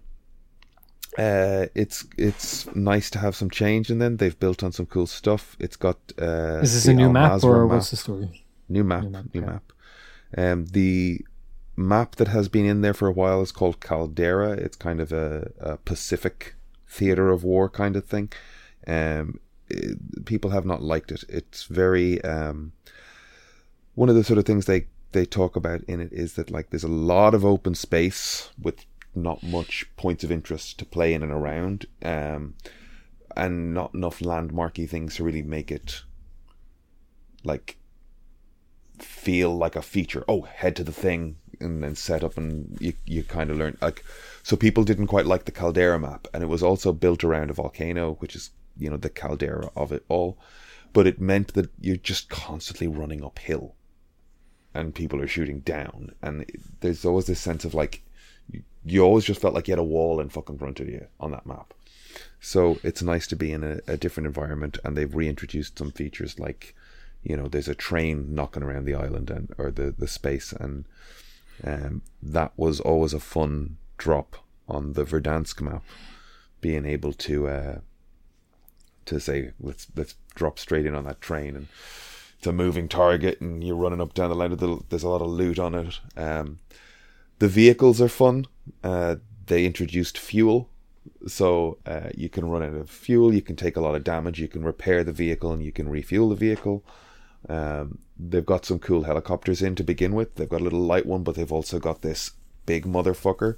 Uh, 1.19 1.67
it's 1.75 2.07
it's 2.19 2.75
nice 2.75 3.11
to 3.11 3.19
have 3.19 3.37
some 3.37 3.51
change, 3.51 3.91
and 3.91 4.01
then 4.01 4.17
they've 4.17 4.39
built 4.39 4.63
on 4.63 4.73
some 4.73 4.87
cool 4.87 5.07
stuff. 5.07 5.57
It's 5.59 5.77
got 5.77 5.99
uh, 6.21 6.61
is 6.63 6.75
this 6.75 6.87
a 6.87 6.95
new 6.95 7.11
map 7.11 7.43
or 7.45 7.67
map. 7.67 7.75
what's 7.75 7.91
the 7.91 7.97
story? 7.97 8.45
New 8.69 8.85
map, 8.85 9.05
new 9.05 9.11
map. 9.11 9.25
New 9.35 9.41
map. 9.43 9.73
Um, 10.37 10.67
the 10.67 11.21
map 11.77 12.17
that 12.17 12.29
has 12.29 12.49
been 12.49 12.65
in 12.65 12.81
there 12.81 12.95
for 12.95 13.09
a 13.09 13.13
while 13.13 13.43
is 13.43 13.53
called 13.53 13.81
Caldera. 13.81 14.53
It's 14.53 14.77
kind 14.77 15.01
of 15.01 15.13
a, 15.13 15.53
a 15.61 15.77
Pacific 15.79 16.55
theater 16.89 17.31
of 17.31 17.45
war 17.45 17.69
kind 17.69 17.97
of 17.97 18.05
thing. 18.07 18.33
Um, 18.87 19.41
it, 19.69 20.25
people 20.25 20.51
have 20.51 20.65
not 20.65 20.83
liked 20.83 21.13
it. 21.13 21.25
It's 21.29 21.65
very 21.65 22.23
um, 22.23 22.73
one 23.95 24.09
of 24.09 24.15
the 24.15 24.25
sort 24.25 24.39
of 24.39 24.45
things 24.45 24.67
they 24.67 24.87
they 25.13 25.25
talk 25.25 25.57
about 25.57 25.83
in 25.85 26.01
it 26.01 26.13
is 26.13 26.35
that 26.35 26.51
like 26.51 26.71
there's 26.71 26.85
a 26.85 26.89
lot 26.89 27.35
of 27.35 27.45
open 27.45 27.75
space 27.75 28.51
with 28.61 28.85
not 29.15 29.43
much 29.43 29.87
points 29.97 30.23
of 30.25 30.31
interest 30.31 30.79
to 30.79 30.85
play 30.85 31.15
in 31.15 31.23
and 31.23 31.33
around, 31.33 31.87
um, 32.05 32.55
and 33.37 33.73
not 33.73 33.95
enough 33.95 34.21
landmarky 34.21 34.89
things 34.89 35.17
to 35.17 35.25
really 35.25 35.43
make 35.43 35.71
it 35.71 36.03
like 37.45 37.79
feel 38.99 39.57
like 39.57 39.77
a 39.77 39.83
feature. 39.83 40.25
Oh, 40.29 40.43
head 40.43 40.77
to 40.77 40.85
the 40.85 40.93
thing 40.93 41.37
and 41.61 41.83
then 41.83 41.95
set 41.95 42.23
up, 42.23 42.37
and 42.37 42.77
you 42.81 42.93
you 43.07 43.23
kind 43.23 43.51
of 43.51 43.57
learn 43.57 43.79
like. 43.81 44.05
So 44.43 44.57
people 44.57 44.85
didn't 44.85 45.09
quite 45.09 45.27
like 45.27 45.45
the 45.45 45.53
Caldera 45.53 45.99
map, 45.99 46.29
and 46.35 46.43
it 46.43 46.49
was 46.49 46.63
also 46.63 46.93
built 46.93 47.25
around 47.25 47.51
a 47.51 47.55
volcano, 47.55 48.15
which 48.21 48.37
is 48.37 48.51
you 48.79 48.91
know 48.91 48.97
the 48.97 49.11
caldera 49.11 49.71
of 49.77 49.93
it 49.93 50.05
all 50.09 50.39
but 50.93 51.07
it 51.07 51.21
meant 51.21 51.53
that 51.55 51.71
you're 51.81 51.97
just 51.97 52.31
constantly 52.31 52.87
running 52.87 53.23
uphill 53.23 53.75
and 54.77 54.95
people 54.95 55.21
are 55.21 55.27
shooting 55.27 55.61
down. 55.61 56.15
And 56.23 56.45
there's 56.81 57.05
always 57.05 57.27
this 57.27 57.41
sense 57.41 57.65
of 57.65 57.75
like 57.75 58.03
you, 58.51 58.63
you 58.85 59.03
always 59.03 59.25
just 59.25 59.41
felt 59.41 59.55
like 59.55 59.69
you 59.69 59.73
had 59.73 59.79
a 59.79 59.85
wall 59.85 60.21
in 60.21 60.29
fucking 60.29 60.59
front 60.59 60.81
of 60.81 60.89
you 60.89 61.07
on 61.19 61.33
that 61.33 61.47
map. 61.47 61.75
So 62.41 62.79
it's 62.83 63.03
nice 63.03 63.27
to 63.29 63.37
be 63.37 63.53
in 63.53 63.65
a, 63.65 63.81
a 63.87 63.97
different 63.97 64.27
environment 64.27 64.79
and 64.85 64.97
they've 64.97 65.15
reintroduced 65.15 65.79
some 65.79 65.91
features 65.91 66.39
like 66.39 66.75
you 67.23 67.37
know 67.37 67.49
there's 67.49 67.69
a 67.69 67.75
train 67.75 68.35
knocking 68.35 68.63
around 68.63 68.85
the 68.85 68.95
island 68.95 69.31
and 69.31 69.53
or 69.59 69.71
the 69.71 69.95
the 69.99 70.07
space 70.07 70.53
and 70.53 70.85
um, 71.65 72.03
that 72.23 72.53
was 72.57 72.81
always 72.81 73.13
a 73.13 73.21
fun 73.21 73.77
drop 73.99 74.37
on 74.69 74.93
the 74.93 75.05
Verdansk 75.05 75.61
map 75.61 75.83
being 76.61 76.87
able 76.87 77.13
to 77.13 77.49
uh, 77.49 77.79
to 79.07 79.21
say 79.21 79.53
let's 79.61 79.87
let's 79.97 80.15
drop 80.35 80.59
straight 80.59 80.87
in 80.87 80.95
on 80.95 81.05
that 81.05 81.21
train 81.21 81.57
and 81.57 81.69
it's 82.39 82.47
a 82.47 82.53
moving 82.53 82.89
target 82.89 83.41
and 83.41 83.65
you're 83.65 83.77
running 83.77 84.01
up 84.01 84.15
down 84.15 84.29
the 84.29 84.37
line. 84.37 84.55
There's 84.89 85.03
a 85.03 85.09
lot 85.09 85.23
of 85.23 85.29
loot 85.29 85.59
on 85.59 85.75
it. 85.75 86.01
Um, 86.17 86.59
the 87.39 87.49
vehicles 87.49 88.01
are 88.01 88.09
fun. 88.09 88.47
Uh, 88.85 89.17
they 89.47 89.65
introduced 89.65 90.19
fuel, 90.19 90.69
so 91.27 91.79
uh, 91.87 92.11
you 92.15 92.29
can 92.29 92.49
run 92.49 92.63
out 92.63 92.75
of 92.75 92.91
fuel. 92.91 93.33
You 93.33 93.43
can 93.43 93.57
take 93.57 93.77
a 93.77 93.81
lot 93.81 93.95
of 93.95 94.05
damage. 94.05 94.41
You 94.41 94.49
can 94.49 94.65
repair 94.65 95.05
the 95.05 95.13
vehicle 95.13 95.53
and 95.53 95.63
you 95.63 95.73
can 95.73 95.89
refuel 95.89 96.29
the 96.29 96.35
vehicle. 96.35 96.85
Um, 97.49 97.99
they've 98.19 98.45
got 98.45 98.65
some 98.65 98.79
cool 98.79 99.05
helicopters 99.05 99.63
in 99.63 99.75
to 99.77 99.85
begin 99.85 100.15
with. 100.15 100.35
They've 100.35 100.49
got 100.49 100.61
a 100.61 100.65
little 100.65 100.81
light 100.81 101.07
one, 101.07 101.23
but 101.23 101.37
they've 101.37 101.53
also 101.53 101.79
got 101.79 102.03
this 102.03 102.33
big 102.65 102.85
motherfucker 102.85 103.57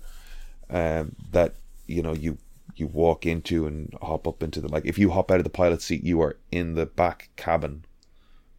um, 0.71 1.17
that 1.33 1.55
you 1.87 2.03
know 2.03 2.13
you 2.13 2.39
you 2.79 2.87
walk 2.87 3.27
into 3.27 3.67
and 3.67 3.93
hop 4.03 4.27
up 4.27 4.43
into 4.43 4.61
them. 4.61 4.71
like 4.71 4.87
if 4.87 4.99
you 4.99 5.11
hop 5.11 5.31
out 5.31 5.39
of 5.39 5.45
the 5.45 5.51
pilot 5.51 5.83
seat 5.83 6.05
you 6.05 6.21
are 6.21 6.37
in 6.51 6.75
the 6.75 6.87
back 6.87 7.31
cabin 7.37 7.85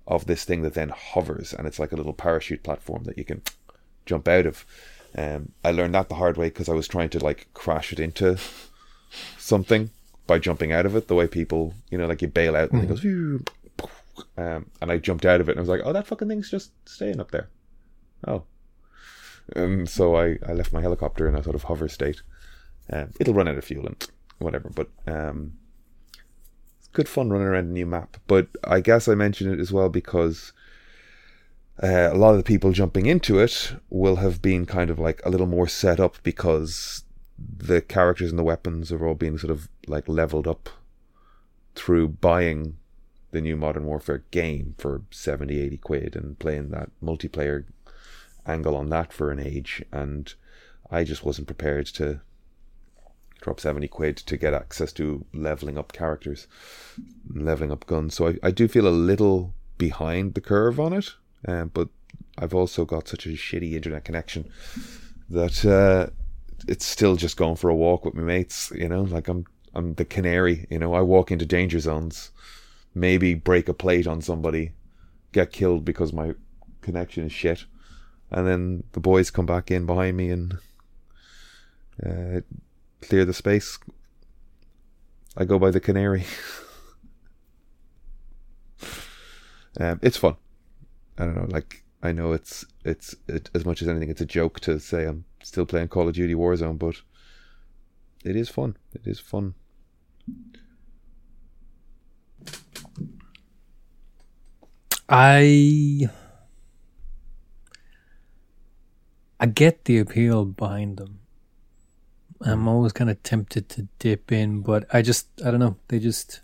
of 0.08 0.26
this 0.26 0.44
thing 0.44 0.62
that 0.62 0.74
then 0.74 0.90
hovers 0.90 1.54
and 1.54 1.68
it's 1.68 1.80
like 1.80 1.91
a 1.91 1.96
little 1.96 2.14
parachute 2.14 2.64
platform 2.64 3.04
that 3.04 3.18
you 3.18 3.24
can 3.24 3.41
jump 4.06 4.28
out 4.28 4.46
of 4.46 4.66
um, 5.18 5.52
i 5.64 5.72
learned 5.72 5.94
that 5.94 6.10
the 6.10 6.16
hard 6.16 6.38
way 6.38 6.48
because 6.48 6.70
i 6.70 6.74
was 6.74 6.88
trying 6.88 7.10
to 7.10 7.20
like 7.20 7.48
crash 7.54 7.94
it 7.94 8.00
into 8.00 8.38
something 9.38 9.90
by 10.30 10.40
jumping 10.40 10.72
out 10.72 10.86
of 10.86 10.96
it. 10.96 11.08
The 11.08 11.16
way 11.16 11.28
people, 11.28 11.74
you 11.90 11.98
know, 11.98 12.06
like 12.06 12.22
you 12.22 12.28
bail 12.28 12.56
out 12.56 12.72
and 12.72 12.84
it 12.84 12.88
goes, 12.88 13.02
"Phew," 13.02 13.44
um, 14.38 14.68
and 14.80 14.91
I 14.91 14.98
jumped 14.98 15.26
out 15.26 15.41
of 15.41 15.50
it 15.50 15.54
and 15.54 15.60
I 15.60 15.62
was 15.62 15.70
like, 15.70 15.82
oh, 15.84 15.91
that 15.91 16.08
fucking 16.08 16.28
thing's 16.28 16.52
just 16.52 16.72
staying 16.88 17.20
up 17.20 17.32
there. 17.32 17.50
Oh, 18.28 18.44
and 19.56 19.90
so 19.90 20.16
I 20.16 20.38
I 20.48 20.54
left 20.54 20.72
my 20.72 20.82
helicopter 20.82 21.28
in 21.28 21.36
a 21.36 21.44
sort 21.44 21.56
of 21.56 21.64
hover 21.64 21.88
state. 21.90 22.22
Um, 22.91 23.11
it'll 23.20 23.34
run 23.34 23.48
out 23.48 23.57
of 23.57 23.66
fuel 23.66 23.86
and 23.86 24.07
whatever, 24.40 24.70
but 24.70 24.90
um, 25.07 25.53
it's 26.78 26.88
good 26.88 27.10
fun 27.10 27.30
running 27.30 27.48
around 27.48 27.66
a 27.66 27.72
new 27.72 27.86
map. 27.86 28.18
But 28.28 28.48
I 28.64 28.80
guess 28.80 29.07
I 29.07 29.16
mention 29.16 29.52
it 29.52 29.60
as 29.60 29.72
well 29.72 29.90
because 29.90 30.53
uh, 31.82 32.10
a 32.11 32.18
lot 32.18 32.32
of 32.32 32.38
the 32.38 32.44
people 32.44 32.72
jumping 32.72 33.06
into 33.06 33.40
it 33.40 33.74
will 33.90 34.18
have 34.18 34.41
been 34.41 34.66
kind 34.66 34.90
of 34.90 34.99
like 34.99 35.22
a 35.26 35.30
little 35.30 35.48
more 35.48 35.68
set 35.68 35.99
up 35.99 36.18
because 36.24 37.03
the 37.38 37.82
characters 37.82 38.32
and 38.32 38.40
the 38.40 38.44
weapons 38.44 38.91
are 38.91 39.07
all 39.07 39.16
being 39.16 39.38
sort 39.38 39.52
of 39.52 39.70
like 39.88 40.07
leveled 40.10 40.48
up 40.48 40.70
through 41.76 42.10
buying 42.10 42.78
the 43.32 43.41
new 43.41 43.56
Modern 43.56 43.86
Warfare 43.86 44.24
game 44.32 44.76
for 44.78 45.03
70, 45.11 45.60
80 45.60 45.78
quid 45.78 46.16
and 46.16 46.40
playing 46.40 46.72
that 46.72 46.90
multiplayer 47.02 47.66
angle 48.45 48.76
on 48.76 48.90
that 48.90 49.14
for 49.14 49.32
an 49.32 49.40
age. 49.40 49.84
And 49.91 50.34
I 50.91 51.03
just 51.03 51.24
wasn't 51.24 51.48
prepared 51.48 51.86
to 51.88 52.22
drop 53.41 53.60
70 53.60 53.88
quid 53.88 54.18
to 54.18 54.38
get 54.38 54.53
access 54.53 54.91
to 54.94 55.26
leveling 55.34 55.78
up 55.78 55.94
characters, 55.94 56.48
leveling 57.34 57.72
up 57.72 57.86
guns. 57.86 58.16
So 58.16 58.30
I, 58.30 58.36
I 58.44 58.52
do 58.52 58.68
feel 58.68 58.88
a 58.88 58.90
little 58.90 59.53
behind 59.78 60.34
the 60.34 60.41
curve 60.41 60.80
on 60.80 60.94
it. 60.94 61.14
Um, 61.48 61.72
but 61.74 61.90
I've 62.38 62.53
also 62.53 62.86
got 62.86 63.07
such 63.07 63.26
a 63.26 63.30
shitty 63.30 63.74
internet 63.74 64.06
connection 64.06 64.49
that 65.30 65.66
uh, 65.66 66.11
it's 66.68 66.86
still 66.86 67.16
just 67.16 67.38
going 67.38 67.56
for 67.56 67.70
a 67.70 67.76
walk 67.76 68.06
with 68.06 68.14
my 68.14 68.24
mates. 68.24 68.72
You 68.76 68.90
know, 68.90 69.02
like 69.02 69.28
I'm 69.28 69.45
I'm 69.74 69.95
the 69.95 70.06
canary. 70.06 70.68
You 70.70 70.80
know, 70.80 70.94
I 70.94 71.02
walk 71.02 71.32
into 71.32 71.45
danger 71.45 71.80
zones, 71.80 72.32
maybe 72.94 73.34
break 73.34 73.70
a 73.70 73.74
plate 73.74 74.07
on 74.07 74.22
somebody, 74.22 74.72
get 75.32 75.52
killed 75.52 75.86
because 75.86 76.14
my 76.14 76.34
connection 76.82 77.26
is 77.26 77.32
shit, 77.32 77.66
and 78.32 78.48
then 78.48 78.84
the 78.94 78.99
boys 78.99 79.32
come 79.32 79.45
back 79.45 79.72
in 79.72 79.86
behind 79.86 80.18
me 80.18 80.30
and 80.30 80.57
uh, 82.06 82.41
clear 83.02 83.26
the 83.26 83.34
space. 83.34 83.80
I 85.38 85.46
go 85.46 85.60
by 85.60 85.72
the 85.72 85.80
canary. 85.80 86.26
um, 89.80 90.00
it's 90.02 90.18
fun. 90.18 90.36
I 91.18 91.26
don't 91.26 91.36
know, 91.36 91.48
like 91.50 91.84
I 92.02 92.12
know 92.12 92.32
it's 92.32 92.66
it's 92.86 93.16
it, 93.28 93.50
as 93.54 93.66
much 93.66 93.82
as 93.82 93.88
anything, 93.88 94.10
it's 94.10 94.22
a 94.22 94.26
joke 94.26 94.60
to 94.62 94.80
say 94.80 95.06
I'm 95.06 95.26
still 95.44 95.66
playing 95.66 95.90
Call 95.90 96.08
of 96.08 96.14
Duty 96.14 96.34
Warzone, 96.34 96.80
but 96.80 97.02
it 98.24 98.36
is 98.36 98.50
fun. 98.50 98.78
It 98.94 99.06
is 99.06 99.20
fun. 99.20 99.54
I 105.10 106.10
I 109.40 109.46
get 109.46 109.86
the 109.86 110.00
appeal 110.00 110.46
behind 110.46 110.98
them. 110.98 111.20
I'm 112.41 112.68
always 112.68 112.94
kind 112.94 113.10
of 113.10 113.22
tempted 113.24 113.68
to 113.70 113.88
dip 113.99 114.32
in, 114.32 114.61
but 114.61 114.86
I 114.94 115.02
just 115.02 115.28
I 115.45 115.52
don't 115.52 115.60
know. 115.60 115.76
They 115.90 115.99
just 115.99 116.41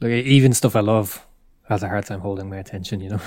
like 0.00 0.10
even 0.10 0.52
stuff 0.52 0.74
I 0.74 0.80
love 0.80 1.24
has 1.68 1.82
a 1.82 1.88
hard 1.88 2.06
time 2.06 2.20
holding 2.20 2.50
my 2.50 2.56
attention. 2.56 3.00
You 3.00 3.10
know, 3.10 3.20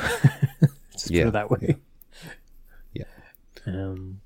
just 0.91 1.09
Yeah. 1.09 1.23
put 1.23 1.27
it 1.29 1.33
that 1.33 1.51
way. 1.51 1.77
Yeah. 2.93 3.05
Um, 3.65 4.21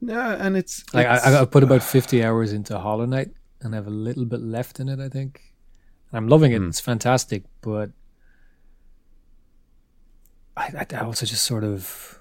Yeah, 0.00 0.36
and 0.38 0.56
it's 0.56 0.84
like 0.94 1.06
I, 1.06 1.16
it's- 1.16 1.34
I 1.34 1.44
put 1.46 1.62
about 1.62 1.82
fifty 1.96 2.22
hours 2.24 2.52
into 2.52 2.78
Hollow 2.78 3.06
Knight, 3.06 3.30
and 3.60 3.74
I 3.74 3.76
have 3.76 3.86
a 3.86 3.90
little 3.90 4.24
bit 4.24 4.40
left 4.40 4.78
in 4.80 4.88
it. 4.88 5.00
I 5.00 5.08
think 5.08 5.40
I'm 6.12 6.28
loving 6.28 6.52
it. 6.52 6.58
Hmm. 6.58 6.68
It's 6.68 6.80
fantastic, 6.80 7.44
but 7.60 7.90
I, 10.56 10.86
I 10.90 10.98
also 11.00 11.26
just 11.26 11.44
sort 11.44 11.64
of 11.64 12.18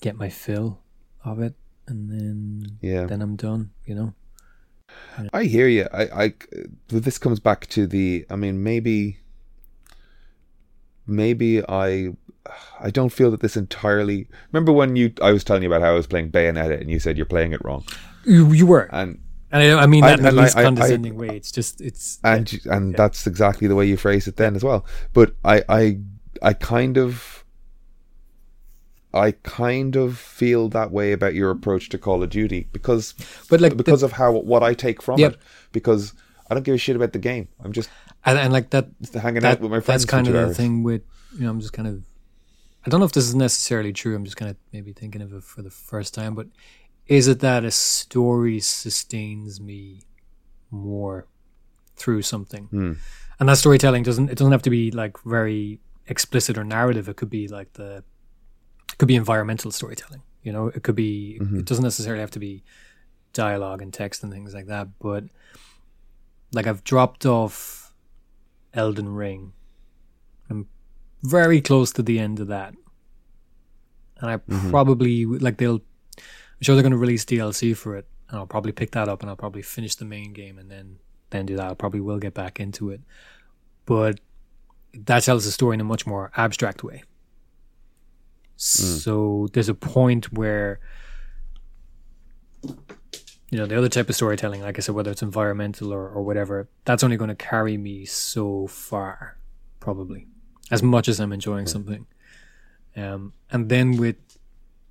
get 0.00 0.16
my 0.16 0.28
fill 0.28 0.80
of 1.24 1.40
it, 1.40 1.54
and 1.86 2.10
then 2.10 2.78
yeah. 2.80 3.04
then 3.04 3.22
I'm 3.22 3.36
done. 3.36 3.70
You 3.84 3.94
know. 3.94 4.14
I 5.32 5.44
hear 5.44 5.68
you. 5.68 5.88
I, 5.92 6.24
I, 6.24 6.34
this 6.88 7.18
comes 7.18 7.40
back 7.40 7.66
to 7.68 7.86
the. 7.86 8.24
I 8.30 8.36
mean, 8.36 8.62
maybe, 8.62 9.18
maybe 11.06 11.62
I, 11.68 12.10
I 12.80 12.90
don't 12.90 13.10
feel 13.10 13.30
that 13.30 13.40
this 13.40 13.56
entirely. 13.56 14.28
Remember 14.52 14.72
when 14.72 14.96
you? 14.96 15.12
I 15.22 15.32
was 15.32 15.44
telling 15.44 15.62
you 15.62 15.68
about 15.68 15.82
how 15.82 15.90
I 15.90 15.94
was 15.94 16.06
playing 16.06 16.30
Bayonetta, 16.30 16.80
and 16.80 16.90
you 16.90 16.98
said 16.98 17.16
you're 17.16 17.26
playing 17.26 17.52
it 17.52 17.64
wrong, 17.64 17.84
You, 18.24 18.52
you 18.52 18.66
were, 18.66 18.88
and 18.92 19.20
and 19.50 19.62
I, 19.62 19.82
I 19.82 19.86
mean 19.86 20.04
I- 20.04 20.10
that 20.10 20.18
in 20.18 20.24
the 20.24 20.40
I- 20.40 20.44
least 20.44 20.56
I- 20.56 20.60
I- 20.60 20.64
condescending 20.64 21.16
way. 21.16 21.28
It's 21.28 21.52
just 21.52 21.80
it's 21.80 22.18
and 22.24 22.60
and 22.66 22.94
that's 22.96 23.26
exactly 23.26 23.68
the 23.68 23.74
way 23.74 23.86
you 23.86 23.96
phrased 23.96 24.28
it 24.28 24.36
then 24.36 24.56
as 24.56 24.64
well. 24.64 24.86
But 25.12 25.34
I, 25.44 25.62
I, 25.68 25.98
I 26.42 26.52
kind 26.52 26.96
of. 26.96 27.35
I 29.16 29.32
kind 29.42 29.96
of 29.96 30.18
feel 30.18 30.68
that 30.70 30.90
way 30.92 31.12
about 31.12 31.34
your 31.34 31.50
approach 31.50 31.88
to 31.90 31.98
Call 31.98 32.22
of 32.22 32.30
Duty 32.30 32.68
because, 32.72 33.14
But, 33.50 33.60
like, 33.60 33.72
the- 33.72 33.76
because 33.76 34.02
of 34.02 34.12
how 34.12 34.32
what 34.32 34.62
I 34.62 34.74
take 34.74 35.02
from 35.02 35.18
Yep. 35.18 35.32
it. 35.34 35.38
Because 35.72 36.12
I 36.48 36.54
don't 36.54 36.62
give 36.62 36.74
a 36.74 36.78
shit 36.78 36.96
about 36.96 37.12
the 37.12 37.18
game. 37.18 37.48
I'm 37.64 37.72
just 37.72 37.88
and, 38.24 38.38
and 38.38 38.52
like 38.52 38.70
that 38.70 38.88
hanging 39.14 39.42
that, 39.42 39.58
out 39.58 39.60
with 39.60 39.70
my 39.70 39.80
friends. 39.80 40.02
That's 40.02 40.10
kind 40.10 40.26
of 40.26 40.32
the 40.32 40.46
hours. 40.46 40.56
thing 40.56 40.82
with 40.82 41.02
you 41.34 41.40
know. 41.44 41.50
I'm 41.50 41.60
just 41.60 41.72
kind 41.72 41.88
of. 41.88 42.02
I 42.84 42.90
don't 42.90 43.00
know 43.00 43.06
if 43.06 43.12
this 43.12 43.24
is 43.26 43.34
necessarily 43.34 43.92
true. 43.92 44.14
I'm 44.14 44.24
just 44.24 44.36
kind 44.36 44.50
of 44.50 44.56
maybe 44.72 44.92
thinking 44.92 45.22
of 45.22 45.32
it 45.32 45.42
for 45.42 45.62
the 45.62 45.70
first 45.70 46.14
time, 46.14 46.34
but 46.34 46.46
is 47.08 47.26
it 47.28 47.40
that 47.40 47.64
a 47.64 47.70
story 47.70 48.58
sustains 48.60 49.60
me 49.60 50.02
more 50.70 51.26
through 51.96 52.22
something, 52.22 52.64
Hmm. 52.66 52.92
and 53.40 53.48
that 53.48 53.58
storytelling 53.58 54.02
doesn't 54.02 54.28
it 54.30 54.38
doesn't 54.38 54.52
have 54.52 54.62
to 54.62 54.70
be 54.70 54.90
like 54.90 55.18
very 55.24 55.80
explicit 56.08 56.56
or 56.58 56.64
narrative. 56.64 57.08
It 57.08 57.16
could 57.16 57.30
be 57.30 57.48
like 57.48 57.72
the 57.74 58.04
it 58.96 58.98
could 58.98 59.08
be 59.08 59.16
environmental 59.16 59.70
storytelling. 59.70 60.22
You 60.42 60.52
know, 60.52 60.68
it 60.68 60.82
could 60.82 60.96
be. 60.96 61.38
Mm-hmm. 61.40 61.58
It 61.58 61.64
doesn't 61.66 61.84
necessarily 61.84 62.20
have 62.20 62.30
to 62.30 62.38
be 62.38 62.62
dialogue 63.34 63.82
and 63.82 63.92
text 63.92 64.22
and 64.22 64.32
things 64.32 64.54
like 64.54 64.66
that, 64.66 64.88
but 64.98 65.24
like 66.52 66.66
I've 66.66 66.82
dropped 66.82 67.26
off 67.26 67.92
Elden 68.72 69.14
Ring. 69.14 69.52
I'm 70.48 70.66
very 71.22 71.60
close 71.60 71.92
to 71.92 72.02
the 72.02 72.18
end 72.18 72.40
of 72.40 72.48
that. 72.48 72.74
And 74.18 74.30
I 74.30 74.38
probably 74.70 75.26
like 75.26 75.58
they'll 75.58 75.82
I'm 76.16 76.62
sure 76.62 76.74
they're 76.74 76.82
gonna 76.82 76.96
release 76.96 77.26
DLC 77.26 77.76
for 77.76 77.96
it 77.96 78.06
and 78.30 78.38
I'll 78.38 78.46
probably 78.46 78.72
pick 78.72 78.92
that 78.92 79.08
up 79.08 79.20
and 79.20 79.28
I'll 79.28 79.36
probably 79.36 79.60
finish 79.60 79.94
the 79.94 80.06
main 80.06 80.32
game 80.32 80.58
and 80.58 80.70
then 80.70 80.98
then 81.28 81.44
do 81.44 81.56
that. 81.56 81.70
I 81.70 81.74
probably 81.74 82.00
will 82.00 82.18
get 82.18 82.32
back 82.32 82.58
into 82.58 82.88
it. 82.88 83.02
But 83.84 84.20
that 84.94 85.24
tells 85.24 85.44
the 85.44 85.50
story 85.50 85.74
in 85.74 85.80
a 85.82 85.84
much 85.84 86.06
more 86.06 86.30
abstract 86.36 86.82
way. 86.82 87.02
Mm. 88.56 88.98
So 89.00 89.48
there's 89.52 89.68
a 89.68 89.74
point 89.74 90.32
where 90.32 90.80
you 93.50 93.58
know 93.58 93.66
the 93.66 93.76
other 93.76 93.88
type 93.88 94.08
of 94.08 94.16
storytelling 94.16 94.60
like 94.60 94.76
i 94.76 94.80
said 94.80 94.94
whether 94.94 95.10
it's 95.12 95.22
environmental 95.22 95.92
or, 95.92 96.08
or 96.08 96.22
whatever 96.22 96.68
that's 96.84 97.04
only 97.04 97.16
going 97.16 97.28
to 97.28 97.36
carry 97.36 97.76
me 97.76 98.04
so 98.04 98.66
far 98.66 99.36
probably 99.78 100.26
as 100.72 100.82
much 100.82 101.06
as 101.06 101.20
i'm 101.20 101.32
enjoying 101.32 101.64
mm. 101.64 101.68
something. 101.68 102.06
Um, 102.96 103.34
and 103.50 103.68
then 103.68 103.98
with 103.98 104.16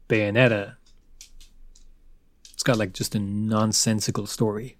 bayonetta 0.07 0.75
it's 2.53 2.63
got 2.63 2.77
like 2.77 2.93
just 2.93 3.15
a 3.15 3.19
nonsensical 3.19 4.25
story. 4.27 4.77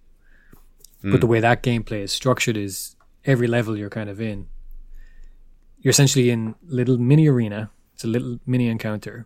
But 1.01 1.21
the 1.21 1.27
mm. 1.27 1.31
way 1.31 1.39
that 1.41 1.61
gameplay 1.61 2.01
is 2.03 2.13
structured 2.13 2.57
is 2.57 2.95
every 3.25 3.47
level 3.47 3.77
you're 3.77 3.89
kind 3.89 4.09
of 4.09 4.21
in 4.21 4.47
you're 5.85 5.91
essentially 5.91 6.31
in 6.31 6.55
little 6.65 6.97
mini 6.97 7.27
arena 7.27 7.69
it's 7.95 8.03
a 8.03 8.07
little 8.07 8.39
mini 8.45 8.67
encounter 8.67 9.26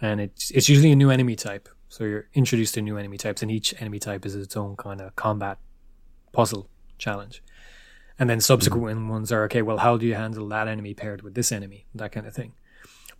and 0.00 0.20
it's 0.20 0.50
it's 0.50 0.68
usually 0.68 0.92
a 0.92 0.96
new 0.96 1.10
enemy 1.10 1.34
type. 1.34 1.68
So 1.88 2.04
you're 2.04 2.28
introduced 2.34 2.74
to 2.74 2.82
new 2.82 2.98
enemy 2.98 3.16
types, 3.16 3.42
and 3.42 3.50
each 3.50 3.74
enemy 3.80 3.98
type 3.98 4.24
is 4.24 4.34
its 4.36 4.56
own 4.56 4.76
kind 4.76 5.00
of 5.00 5.16
combat 5.16 5.58
puzzle 6.32 6.68
challenge. 6.98 7.42
And 8.18 8.28
then 8.28 8.40
subsequent 8.40 8.98
mm-hmm. 8.98 9.08
ones 9.08 9.32
are 9.32 9.44
okay. 9.44 9.62
Well, 9.62 9.78
how 9.78 9.96
do 9.96 10.06
you 10.06 10.14
handle 10.14 10.46
that 10.48 10.68
enemy 10.68 10.94
paired 10.94 11.22
with 11.22 11.34
this 11.34 11.50
enemy? 11.50 11.86
That 11.94 12.12
kind 12.12 12.26
of 12.26 12.34
thing. 12.34 12.52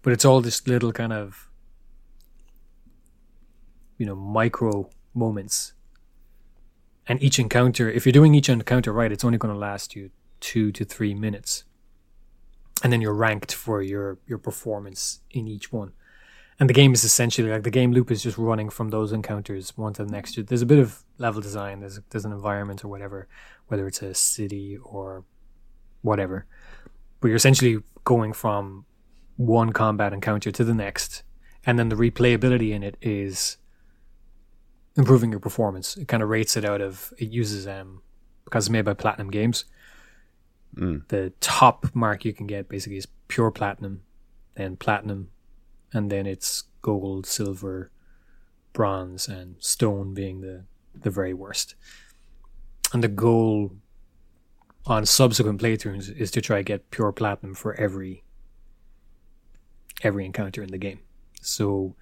But 0.03 0.13
it's 0.13 0.25
all 0.25 0.43
just 0.43 0.69
little 0.69 0.93
kind 0.93 1.13
of 1.13 1.51
you 3.99 4.07
know 4.07 4.15
micro 4.15 4.91
moments. 5.15 5.73
And 7.07 7.21
each 7.23 7.39
encounter, 7.39 7.91
if 7.91 8.07
you're 8.07 8.13
doing 8.13 8.35
each 8.35 8.49
encounter 8.49 8.93
right, 8.93 9.11
it's 9.11 9.25
only 9.25 9.39
going 9.39 9.53
to 9.53 9.59
last 9.59 9.97
you 9.97 10.11
two 10.39 10.71
to 10.73 10.85
three 10.85 11.15
minutes. 11.15 11.65
And 12.83 12.93
then 12.93 13.01
you're 13.01 13.15
ranked 13.15 13.53
for 13.53 13.83
your 13.83 14.19
your 14.27 14.39
performance 14.39 15.21
in 15.31 15.47
each 15.47 15.73
one 15.73 15.93
and 16.61 16.69
the 16.69 16.75
game 16.75 16.93
is 16.93 17.05
essentially 17.05 17.51
like 17.51 17.63
the 17.63 17.71
game 17.71 17.93
loop 17.93 18.11
is 18.11 18.23
just 18.23 18.37
running 18.37 18.69
from 18.69 18.91
those 18.91 19.13
encounters 19.13 19.77
one 19.79 19.95
to 19.95 20.05
the 20.05 20.13
next. 20.13 20.39
There's 20.47 20.61
a 20.61 20.67
bit 20.67 20.79
of 20.79 21.03
level 21.17 21.41
design. 21.41 21.81
There's 21.81 22.01
there's 22.11 22.27
an 22.27 22.33
environment 22.33 22.85
or 22.85 22.89
whatever, 22.89 23.27
whether 23.69 23.87
it's 23.87 24.03
a 24.03 24.13
city 24.13 24.77
or 24.77 25.25
whatever. 26.03 26.45
But 27.21 27.29
you're 27.29 27.37
essentially 27.37 27.79
going 28.05 28.35
from 28.35 28.85
one 29.37 29.73
combat 29.73 30.13
encounter 30.13 30.53
to 30.53 30.63
the 30.63 30.75
next, 30.75 31.23
and 31.65 31.79
then 31.79 31.89
the 31.89 31.97
replayability 31.97 32.73
in 32.73 32.83
it 32.83 32.99
is 33.01 33.57
improving 34.99 35.31
your 35.31 35.41
performance. 35.41 35.97
It 35.97 36.09
kind 36.09 36.23
of 36.23 36.29
rates 36.29 36.59
it 36.59 36.65
out 36.67 36.83
of 36.83 37.15
it 37.17 37.31
uses 37.31 37.67
um 37.67 38.03
because 38.45 38.67
it's 38.67 38.71
made 38.71 38.85
by 38.85 38.93
Platinum 38.93 39.31
Games. 39.31 39.65
Mm. 40.77 41.07
The 41.09 41.33
top 41.41 41.87
mark 41.95 42.25
you 42.25 42.33
can 42.33 42.47
get 42.47 42.69
basically 42.69 42.97
is 42.97 43.09
pure 43.29 43.51
platinum, 43.51 44.03
then 44.55 44.77
platinum, 44.77 45.31
and 45.93 46.11
then 46.11 46.27
it's 46.27 46.65
gold, 46.83 47.27
silver, 47.27 47.91
bronze, 48.73 49.29
and 49.29 49.57
stone 49.59 50.15
being 50.15 50.41
the 50.41 50.65
the 50.95 51.11
very 51.11 51.35
worst. 51.35 51.75
And 52.93 53.03
the 53.03 53.09
goal 53.09 53.73
on 54.87 55.07
subsequent 55.07 55.61
playthroughs 55.61 56.15
is 56.17 56.31
to 56.33 56.41
try 56.41 56.59
to 56.59 56.63
get 56.63 56.91
pure 56.91 57.13
platinum 57.13 57.55
for 57.55 57.75
every 57.75 58.25
every 60.03 60.25
encounter 60.25 60.63
in 60.63 60.71
the 60.71 60.79
game. 60.79 61.01
So 61.43 61.95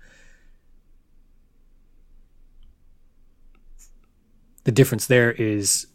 the 4.64 4.72
difference 4.72 5.06
there 5.06 5.32
is 5.32 5.86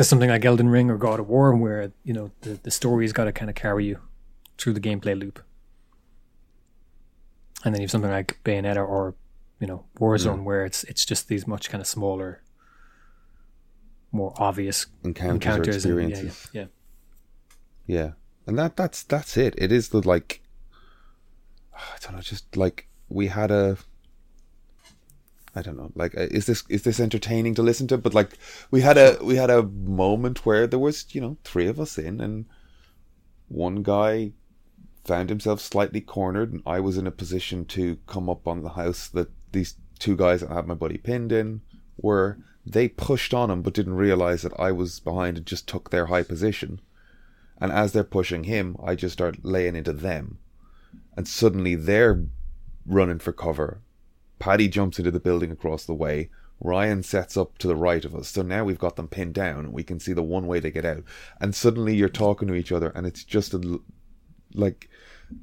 there's 0.00 0.08
something 0.08 0.30
like 0.30 0.46
Elden 0.46 0.70
Ring 0.70 0.90
or 0.90 0.96
God 0.96 1.20
of 1.20 1.28
War 1.28 1.54
where 1.54 1.92
you 2.04 2.14
know 2.14 2.30
the, 2.40 2.58
the 2.62 2.70
story's 2.70 3.12
got 3.12 3.24
to 3.24 3.32
kind 3.32 3.50
of 3.50 3.54
carry 3.54 3.84
you 3.84 3.98
through 4.56 4.72
the 4.72 4.80
gameplay 4.80 5.14
loop. 5.20 5.42
And 7.62 7.74
then 7.74 7.82
you 7.82 7.84
have 7.84 7.90
something 7.90 8.10
like 8.10 8.40
Bayonetta 8.42 8.76
or 8.76 9.14
you 9.60 9.66
know 9.66 9.84
Warzone 9.98 10.44
where 10.44 10.64
it's 10.64 10.84
it's 10.84 11.04
just 11.04 11.28
these 11.28 11.46
much 11.46 11.68
kind 11.68 11.82
of 11.82 11.86
smaller 11.86 12.42
more 14.10 14.32
obvious 14.38 14.86
Encounters, 15.04 15.34
encounters 15.34 15.84
or 15.84 16.00
and, 16.00 16.10
experiences. 16.12 16.50
yeah, 16.54 16.64
yeah, 17.86 17.96
Yeah, 17.98 18.10
and 18.46 18.58
that 18.58 18.76
that's 18.78 19.02
that's 19.02 19.36
it. 19.36 19.54
It 19.58 19.70
is 19.70 19.90
the 19.90 20.00
like, 20.00 20.40
I 21.74 21.98
don't 22.00 22.14
know, 22.14 22.22
just 22.22 22.56
like 22.56 22.88
we 23.10 23.26
had 23.26 23.50
a. 23.50 23.76
I 25.54 25.62
don't 25.62 25.76
know. 25.76 25.90
Like, 25.94 26.16
uh, 26.16 26.28
is 26.30 26.46
this 26.46 26.62
is 26.68 26.82
this 26.82 27.00
entertaining 27.00 27.54
to 27.56 27.62
listen 27.62 27.86
to? 27.88 27.98
But 27.98 28.14
like, 28.14 28.38
we 28.70 28.82
had 28.82 28.96
a 28.96 29.18
we 29.22 29.36
had 29.36 29.50
a 29.50 29.62
moment 29.62 30.46
where 30.46 30.66
there 30.66 30.78
was 30.78 31.06
you 31.14 31.20
know 31.20 31.36
three 31.44 31.66
of 31.66 31.80
us 31.80 31.98
in, 31.98 32.20
and 32.20 32.46
one 33.48 33.82
guy 33.82 34.32
found 35.04 35.28
himself 35.28 35.60
slightly 35.60 36.00
cornered, 36.00 36.52
and 36.52 36.62
I 36.66 36.78
was 36.80 36.96
in 36.96 37.06
a 37.06 37.10
position 37.10 37.64
to 37.66 37.98
come 38.06 38.30
up 38.30 38.46
on 38.46 38.62
the 38.62 38.70
house 38.70 39.08
that 39.08 39.30
these 39.52 39.74
two 39.98 40.16
guys 40.16 40.40
that 40.40 40.50
had 40.50 40.66
my 40.66 40.74
buddy 40.74 40.98
pinned 40.98 41.32
in 41.32 41.62
were. 42.00 42.38
They 42.66 42.88
pushed 42.88 43.32
on 43.32 43.50
him, 43.50 43.62
but 43.62 43.72
didn't 43.72 43.94
realize 43.94 44.42
that 44.42 44.52
I 44.60 44.70
was 44.70 45.00
behind 45.00 45.38
and 45.38 45.46
just 45.46 45.66
took 45.66 45.88
their 45.88 46.06
high 46.06 46.22
position. 46.22 46.80
And 47.58 47.72
as 47.72 47.92
they're 47.92 48.04
pushing 48.04 48.44
him, 48.44 48.76
I 48.84 48.94
just 48.94 49.14
start 49.14 49.44
laying 49.44 49.74
into 49.74 49.94
them. 49.94 50.38
And 51.16 51.26
suddenly 51.26 51.74
they're 51.74 52.26
running 52.86 53.18
for 53.18 53.32
cover. 53.32 53.80
Paddy 54.40 54.68
jumps 54.68 54.98
into 54.98 55.12
the 55.12 55.20
building 55.20 55.52
across 55.52 55.84
the 55.84 55.94
way. 55.94 56.30
Ryan 56.60 57.02
sets 57.02 57.36
up 57.36 57.58
to 57.58 57.68
the 57.68 57.76
right 57.76 58.04
of 58.04 58.14
us. 58.14 58.28
So 58.28 58.42
now 58.42 58.64
we've 58.64 58.78
got 58.78 58.96
them 58.96 59.06
pinned 59.06 59.34
down 59.34 59.60
and 59.66 59.72
we 59.72 59.84
can 59.84 60.00
see 60.00 60.12
the 60.12 60.22
one 60.22 60.46
way 60.46 60.60
to 60.60 60.70
get 60.70 60.84
out. 60.84 61.04
And 61.40 61.54
suddenly 61.54 61.94
you're 61.94 62.08
talking 62.08 62.48
to 62.48 62.54
each 62.54 62.72
other 62.72 62.90
and 62.94 63.06
it's 63.06 63.22
just 63.22 63.54
a, 63.54 63.80
like 64.52 64.88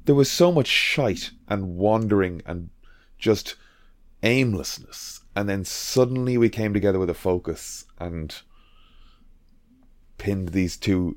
there 0.04 0.14
was 0.14 0.30
so 0.30 0.52
much 0.52 0.66
shite 0.66 1.30
and 1.48 1.76
wandering 1.76 2.42
and 2.44 2.70
just 3.18 3.54
aimlessness. 4.22 5.20
And 5.34 5.48
then 5.48 5.64
suddenly 5.64 6.36
we 6.36 6.48
came 6.48 6.74
together 6.74 6.98
with 6.98 7.10
a 7.10 7.14
focus 7.14 7.84
and 7.98 8.34
pinned 10.18 10.50
these 10.50 10.76
two 10.76 11.16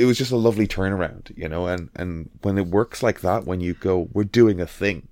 it 0.00 0.06
was 0.06 0.16
just 0.16 0.32
a 0.32 0.36
lovely 0.36 0.66
turnaround, 0.66 1.36
you 1.36 1.46
know, 1.46 1.66
and 1.66 1.90
and 1.94 2.30
when 2.40 2.56
it 2.56 2.68
works 2.68 3.02
like 3.02 3.20
that, 3.20 3.44
when 3.44 3.60
you 3.60 3.74
go, 3.74 4.08
we're 4.14 4.24
doing 4.24 4.58
a 4.58 4.66
thing, 4.66 5.08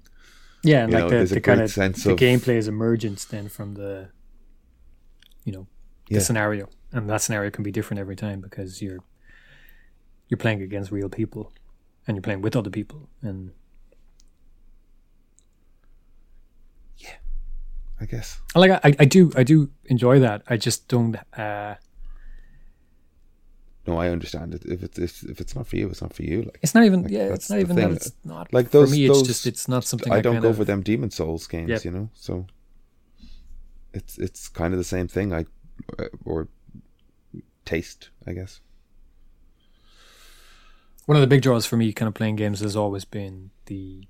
yeah. 0.70 0.82
And 0.84 0.90
You 0.92 0.96
like 0.98 1.04
know, 1.04 1.10
the, 1.10 1.16
there's 1.16 1.32
a 1.32 1.34
the 1.36 1.40
kind 1.50 1.60
of 1.66 1.70
sense 1.70 2.04
the 2.04 2.12
of- 2.12 2.18
gameplay 2.18 2.56
is 2.62 2.66
emergence 2.68 3.24
then 3.32 3.48
from 3.56 3.68
the 3.80 3.92
you 5.46 5.52
know 5.54 5.64
the 6.08 6.14
Yeah. 6.16 6.20
scenario, 6.28 6.64
and 6.92 7.08
that 7.10 7.20
scenario 7.24 7.50
can 7.50 7.62
be 7.68 7.72
different 7.78 7.98
every 8.04 8.16
time 8.16 8.38
because 8.40 8.70
you're 8.84 9.02
you're 10.28 10.38
playing 10.44 10.60
against 10.68 10.90
real 10.98 11.08
people 11.20 11.44
and 12.06 12.10
you're 12.16 12.26
playing 12.28 12.42
with 12.42 12.54
other 12.60 12.70
people, 12.70 13.00
and 13.28 13.40
yeah 17.04 17.16
I 18.00 18.04
guess. 18.12 18.40
I 18.54 18.58
like 18.58 18.70
I, 18.86 18.94
I 18.98 19.06
do 19.16 19.32
I 19.36 19.42
do 19.42 19.70
enjoy 19.86 20.20
that. 20.20 20.42
I 20.48 20.56
just 20.56 20.88
don't. 20.88 21.16
uh 21.44 21.74
No, 23.88 23.96
I 24.04 24.08
understand 24.16 24.54
it. 24.54 24.62
If 24.74 24.82
it's 24.86 24.98
if, 24.98 25.22
if 25.32 25.40
it's 25.42 25.54
not 25.56 25.66
for 25.66 25.76
you, 25.76 25.88
it's 25.88 26.02
not 26.02 26.12
for 26.12 26.22
you. 26.30 26.42
Like 26.42 26.58
It's 26.62 26.74
not 26.74 26.84
even 26.84 27.02
Like, 27.04 27.12
yeah. 27.18 27.32
It's 27.36 27.48
not 27.50 27.58
even 27.60 27.76
thing. 27.76 27.88
that 27.88 27.96
it's 28.06 28.12
not 28.24 28.52
Like 28.52 28.70
those- 28.70 28.90
for 28.90 28.96
me. 28.96 29.06
It's 29.08 29.22
just 29.22 29.46
it's 29.46 29.66
not 29.74 29.82
something 29.84 30.12
I 30.12 30.16
I, 30.18 30.20
don't 30.20 30.40
go 30.42 30.50
of, 30.50 30.56
for 30.58 30.64
them 30.64 30.82
Demon 30.82 31.10
Souls 31.10 31.46
games, 31.46 31.70
Yep. 31.70 31.84
you 31.86 31.90
know. 31.96 32.06
So 32.14 32.32
it's 33.98 34.18
it's 34.18 34.48
kind 34.48 34.74
of 34.74 34.78
the 34.78 34.84
same 34.96 35.08
thing. 35.08 35.32
I 35.32 35.46
uh, 35.98 36.04
or 36.24 36.48
taste, 37.64 38.10
I 38.26 38.32
guess. 38.38 38.60
One 41.06 41.16
of 41.16 41.22
the 41.22 41.26
big 41.26 41.42
draws 41.42 41.64
for 41.64 41.76
me, 41.76 41.92
kind 41.92 42.08
of 42.08 42.14
playing 42.14 42.36
games, 42.36 42.60
has 42.60 42.76
always 42.76 43.04
been 43.06 43.50
the 43.66 44.04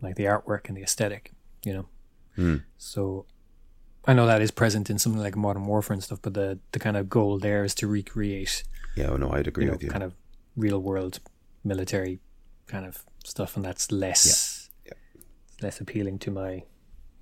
like 0.00 0.14
the 0.16 0.24
artwork 0.24 0.68
and 0.68 0.76
the 0.76 0.82
aesthetic. 0.82 1.32
You 1.64 1.72
know, 1.74 1.86
Hmm. 2.36 2.56
so 2.78 3.26
I 4.06 4.14
know 4.14 4.26
that 4.26 4.40
is 4.40 4.50
present 4.50 4.88
in 4.88 4.98
something 4.98 5.20
like 5.20 5.36
Modern 5.36 5.66
Warfare 5.66 5.94
and 5.94 6.02
stuff, 6.02 6.20
but 6.22 6.32
the 6.34 6.58
the 6.72 6.78
kind 6.78 6.96
of 6.96 7.08
goal 7.10 7.38
there 7.38 7.64
is 7.64 7.74
to 7.76 7.86
recreate 7.86 8.62
Yeah, 8.98 9.10
oh, 9.10 9.16
no, 9.16 9.30
I'd 9.30 9.46
agree 9.46 9.64
you 9.64 9.68
know 9.70 9.74
with 9.74 9.82
you. 9.84 9.90
kind 9.90 10.02
of 10.04 10.14
real 10.56 10.80
world 10.80 11.20
military 11.64 12.18
kind 12.66 12.84
of 12.86 13.04
stuff, 13.24 13.56
and 13.56 13.64
that's 13.64 13.90
less 13.92 14.70
Yeah. 14.86 14.92
less 15.62 15.80
appealing 15.80 16.18
to 16.20 16.30
my 16.30 16.64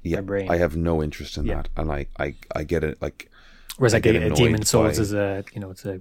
yeah, 0.03 0.21
brain. 0.21 0.51
I 0.51 0.57
have 0.59 0.77
no 0.77 1.03
interest 1.03 1.37
in 1.37 1.45
Yeah. 1.47 1.57
that, 1.63 1.69
and 1.77 1.91
I 1.93 2.07
I 2.19 2.35
I 2.55 2.65
get 2.65 2.83
it. 2.85 3.01
Like 3.03 3.31
Whereas 3.79 3.93
I 3.95 3.97
like 3.97 4.05
get 4.05 4.17
a, 4.17 4.31
Demon 4.31 4.65
Souls 4.65 4.97
by- 4.97 5.03
is 5.03 5.13
a 5.13 5.45
you 5.53 5.61
know 5.61 5.71
it's 5.71 5.85
a 5.85 6.01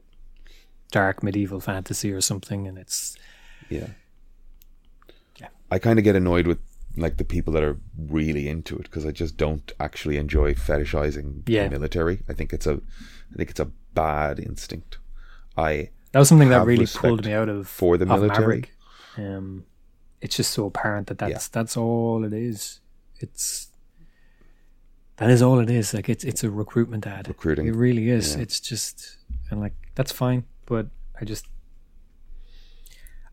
dark 0.91 1.23
medieval 1.23 1.59
fantasy 1.59 2.11
or 2.13 2.21
something, 2.21 2.67
and 2.67 2.77
it's 2.77 3.17
Yeah. 3.69 3.89
Yeah. 5.39 5.49
I 5.71 5.79
kind 5.79 5.99
of 5.99 6.05
get 6.05 6.15
annoyed 6.15 6.47
with 6.47 6.59
like 6.97 7.17
the 7.17 7.25
people 7.25 7.51
that 7.53 7.63
are 7.63 7.77
really 7.97 8.47
into 8.47 8.77
it 8.77 8.83
because 8.83 9.05
I 9.05 9.11
just 9.11 9.35
don't 9.35 9.69
actually 9.81 10.15
enjoy 10.17 10.53
fetishizing 10.53 11.43
Yeah. 11.47 11.65
the 11.65 11.71
military. 11.71 12.21
I 12.29 12.33
think 12.33 12.53
it's 12.53 12.67
a 12.67 12.75
I 13.33 13.35
think 13.35 13.49
it's 13.49 13.59
a 13.59 13.71
bad 13.93 14.39
instinct. 14.39 14.99
I 15.57 15.89
that 16.11 16.19
was 16.19 16.29
something 16.29 16.49
that 16.49 16.65
really 16.65 16.87
pulled 16.87 17.25
me 17.25 17.33
out 17.33 17.49
of 17.49 17.67
for 17.67 17.97
the 17.97 18.05
military. 18.05 18.65
Um, 19.17 19.65
it's 20.21 20.37
just 20.37 20.51
so 20.51 20.65
apparent 20.65 21.07
that 21.07 21.17
that's 21.17 21.47
that's 21.49 21.77
all 21.77 22.23
it 22.23 22.33
is. 22.33 22.79
It's 23.19 23.69
that 25.17 25.29
is 25.29 25.41
all 25.41 25.59
it 25.59 25.69
is. 25.69 25.93
Like 25.93 26.09
it's 26.09 26.23
it's 26.23 26.43
a 26.43 26.49
recruitment 26.49 27.07
ad. 27.07 27.27
Recruiting. 27.27 27.67
It 27.67 27.75
really 27.75 28.09
is. 28.09 28.35
Yeah. 28.35 28.41
It's 28.41 28.59
just 28.59 29.17
and 29.49 29.59
like 29.59 29.73
that's 29.95 30.11
fine, 30.11 30.45
but 30.65 30.87
I 31.19 31.25
just 31.25 31.47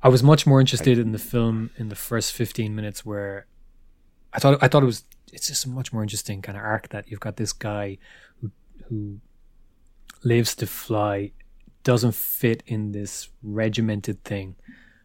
I 0.03 0.09
was 0.09 0.23
much 0.23 0.47
more 0.47 0.61
interested 0.61 0.99
in 0.99 1.13
the 1.13 1.19
film 1.19 1.71
in 1.77 1.89
the 1.89 1.97
first 1.97 2.33
fifteen 2.33 2.75
minutes 2.75 3.05
where 3.05 3.47
I 4.33 4.39
thought 4.39 4.63
I 4.63 4.69
thought 4.69 4.83
it 4.83 4.87
was 4.87 5.05
it's 5.33 5.49
just 5.49 5.65
a 5.65 5.69
much 5.69 5.93
more 5.93 6.03
interesting 6.03 6.43
kind 6.43 6.59
of 6.59 6.65
arc 6.65 6.89
that 6.91 7.11
you've 7.11 7.21
got 7.21 7.37
this 7.37 7.53
guy 7.53 7.99
who 8.41 8.51
who 8.89 9.21
lives 10.25 10.55
to 10.57 10.67
fly 10.67 11.33
doesn't 11.85 12.15
fit 12.15 12.63
in 12.67 12.93
this 12.93 13.29
regimented 13.43 14.23
thing. 14.25 14.57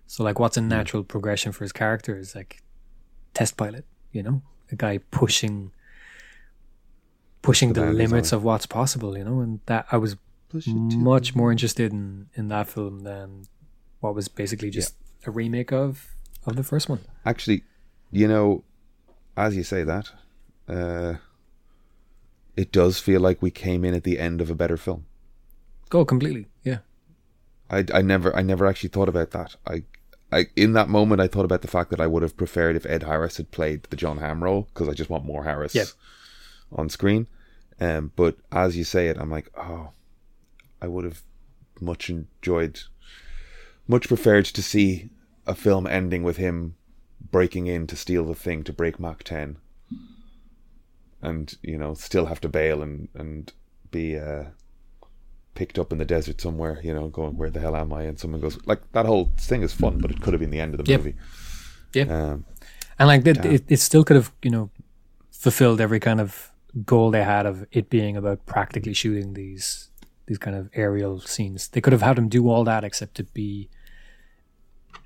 So 0.05 0.23
like 0.23 0.39
what's 0.39 0.57
a 0.57 0.61
Hmm. 0.61 0.69
natural 0.69 1.03
progression 1.03 1.51
for 1.51 1.63
his 1.63 1.71
character 1.71 2.17
is 2.17 2.35
like 2.35 2.61
test 3.33 3.57
pilot, 3.57 3.85
you 4.11 4.23
know? 4.23 4.41
A 4.71 4.75
guy 4.75 4.99
pushing 5.11 5.71
pushing 7.41 7.73
The 7.73 7.81
the, 7.81 7.93
limits 7.93 8.31
of 8.33 8.43
what's 8.43 8.65
possible, 8.65 9.17
you 9.17 9.23
know, 9.23 9.39
and 9.39 9.59
that 9.65 9.85
I 9.91 9.97
was 9.97 10.15
Push 10.49 10.67
it 10.67 10.71
to 10.91 10.97
much 10.97 11.35
more 11.35 11.51
interested 11.51 11.91
in 11.91 12.29
in 12.35 12.47
that 12.47 12.67
film 12.69 13.01
than 13.01 13.43
what 13.99 14.15
was 14.15 14.29
basically 14.29 14.69
just 14.69 14.95
a 15.25 15.31
remake 15.31 15.73
of 15.73 16.07
of 16.45 16.55
the 16.55 16.63
first 16.63 16.87
one. 16.89 16.99
Actually, 17.25 17.63
you 18.11 18.27
know, 18.29 18.63
as 19.35 19.57
you 19.57 19.63
say 19.63 19.83
that, 19.83 20.11
uh, 20.69 21.15
it 22.55 22.71
does 22.71 22.99
feel 22.99 23.19
like 23.19 23.41
we 23.41 23.51
came 23.51 23.83
in 23.83 23.93
at 23.93 24.03
the 24.03 24.19
end 24.19 24.39
of 24.41 24.49
a 24.49 24.55
better 24.55 24.77
film. 24.77 25.05
Go 25.89 26.03
completely, 26.05 26.47
yeah. 26.63 26.79
I, 27.69 27.85
I 27.93 28.01
never 28.01 28.35
I 28.35 28.41
never 28.41 28.65
actually 28.65 28.89
thought 28.89 29.09
about 29.09 29.31
that. 29.31 29.55
I 29.65 29.83
I 30.31 30.47
in 30.55 30.73
that 30.73 30.89
moment 30.89 31.21
I 31.21 31.27
thought 31.27 31.45
about 31.45 31.61
the 31.61 31.67
fact 31.67 31.89
that 31.91 32.01
I 32.01 32.07
would 32.07 32.23
have 32.23 32.37
preferred 32.37 32.75
if 32.75 32.85
Ed 32.85 33.03
Harris 33.03 33.37
had 33.37 33.51
played 33.51 33.83
the 33.83 33.95
Jon 33.97 34.17
Hamm 34.17 34.43
role 34.43 34.67
because 34.73 34.89
I 34.89 34.93
just 34.93 35.09
want 35.09 35.25
more 35.25 35.43
Harris 35.43 35.75
Yep. 35.75 35.87
on 36.71 36.89
screen. 36.89 37.27
Um, 37.79 38.11
but 38.15 38.37
as 38.51 38.75
you 38.75 38.83
say 38.83 39.07
it, 39.07 39.17
I'm 39.19 39.29
like, 39.29 39.51
oh, 39.57 39.91
I 40.81 40.87
would 40.87 41.05
have 41.05 41.21
much 41.79 42.09
enjoyed, 42.09 42.79
much 43.87 44.07
preferred 44.07 44.45
to 44.45 44.63
see 44.63 45.09
a 45.45 45.53
film 45.55 45.85
ending 45.87 46.23
with 46.23 46.37
him 46.37 46.75
breaking 47.31 47.67
in 47.67 47.85
to 47.87 47.95
steal 47.95 48.25
the 48.25 48.33
thing 48.35 48.63
to 48.63 48.73
break 48.73 48.99
Mach 48.99 49.23
10, 49.23 49.57
and 51.21 51.55
you 51.61 51.77
know 51.77 51.93
still 51.93 52.25
have 52.25 52.41
to 52.41 52.49
bail 52.49 52.81
and 52.81 53.09
and 53.13 53.53
be 53.91 54.17
uh, 54.17 54.45
picked 55.59 55.77
up 55.81 55.91
in 55.93 55.97
the 55.97 56.05
desert 56.15 56.37
somewhere, 56.41 56.75
you 56.87 56.93
know, 56.95 57.07
going 57.19 57.35
where 57.39 57.49
the 57.55 57.59
hell 57.59 57.75
am 57.75 57.91
I? 57.99 58.03
And 58.09 58.19
someone 58.19 58.41
goes 58.41 58.57
like 58.71 58.81
that 58.91 59.05
whole 59.11 59.25
thing 59.49 59.61
is 59.63 59.73
fun, 59.73 59.97
but 60.01 60.11
it 60.11 60.21
could 60.21 60.33
have 60.33 60.39
been 60.45 60.51
the 60.57 60.61
end 60.65 60.73
of 60.73 60.79
the 60.85 60.91
Yep. 60.91 60.99
movie. 60.99 61.15
Yeah. 61.93 62.07
Um, 62.17 62.45
And 62.99 63.07
like 63.13 63.23
that, 63.25 63.45
it, 63.45 63.63
it 63.75 63.79
still 63.79 64.03
could 64.03 64.15
have, 64.21 64.29
you 64.45 64.51
know, 64.55 64.69
fulfilled 65.31 65.79
every 65.81 65.99
kind 65.99 66.19
of 66.21 66.51
goal 66.85 67.11
they 67.11 67.23
had 67.23 67.45
of 67.45 67.65
it 67.71 67.89
being 67.89 68.17
about 68.17 68.45
practically 68.45 68.93
shooting 68.93 69.33
these 69.33 69.89
these 70.27 70.37
kind 70.45 70.55
of 70.57 70.69
aerial 70.73 71.19
scenes. 71.21 71.67
They 71.69 71.81
could 71.81 71.93
have 71.93 72.01
had 72.09 72.17
him 72.17 72.27
do 72.29 72.49
all 72.49 72.63
that 72.65 72.83
except 72.83 73.15
to 73.15 73.23
be, 73.23 73.69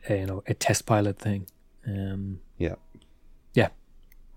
a, 0.10 0.14
you 0.22 0.26
know, 0.26 0.44
a 0.48 0.54
test 0.54 0.86
pilot 0.86 1.20
thing. 1.20 1.46
Um, 1.88 2.40
yeah. 2.58 2.76
yeah, 3.54 3.70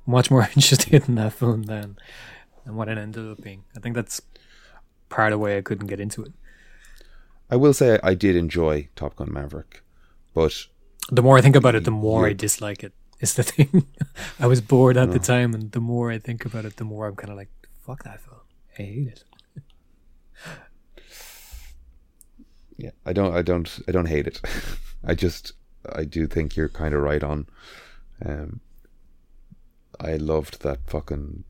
much 0.07 0.31
more 0.31 0.43
interested 0.57 1.09
in 1.09 1.15
that 1.16 1.32
film 1.32 1.62
than 1.65 1.97
than 2.65 2.77
what 2.77 2.89
it 2.89 2.99
ended 2.99 3.27
up 3.31 3.41
being. 3.43 3.65
I 3.77 3.81
think 3.81 3.95
that's 3.97 4.20
part 5.15 5.32
of 5.32 5.39
why 5.41 5.57
I 5.57 5.62
couldn't 5.62 5.86
get 5.86 6.01
into 6.01 6.23
it. 6.23 6.32
I 7.49 7.57
will 7.57 7.73
say 7.73 7.99
I 8.03 8.15
did 8.15 8.35
enjoy 8.36 8.89
Top 8.97 9.15
Gun 9.16 9.32
Maverick, 9.32 9.82
but 10.35 10.66
The 11.12 11.23
more 11.23 11.39
I 11.39 11.43
think 11.43 11.57
about 11.57 11.74
it, 11.74 11.85
the 11.85 11.91
more 11.91 12.27
I 12.27 12.32
dislike 12.32 12.82
it. 12.82 12.93
Is 13.20 13.35
the 13.35 13.43
thing. 13.53 13.86
I 14.41 14.47
was 14.47 14.61
bored 14.61 14.97
at 14.97 15.12
the 15.12 15.20
time, 15.20 15.55
and 15.55 15.70
the 15.70 15.81
more 15.81 16.11
I 16.11 16.19
think 16.19 16.45
about 16.45 16.65
it, 16.65 16.77
the 16.77 16.85
more 16.85 17.07
I'm 17.07 17.16
kind 17.16 17.31
of 17.31 17.36
like, 17.36 17.53
"Fuck 17.86 18.03
that 18.03 18.20
film. 18.20 18.41
I 18.78 18.82
hate 18.82 19.09
it." 19.15 19.24
yeah, 22.77 22.91
I 23.07 23.12
don't, 23.12 23.35
I 23.35 23.43
don't, 23.43 23.78
I 23.89 23.93
don't 23.93 24.09
hate 24.09 24.27
it. 24.27 24.41
I 25.05 25.15
just, 25.15 25.53
I 26.01 26.05
do 26.05 26.27
think 26.27 26.57
you're 26.57 26.69
kind 26.69 26.93
of 26.95 27.03
right 27.03 27.23
on. 27.23 27.47
Um, 28.24 28.61
I 30.01 30.16
loved 30.16 30.62
that 30.62 30.81
fucking 30.86 31.45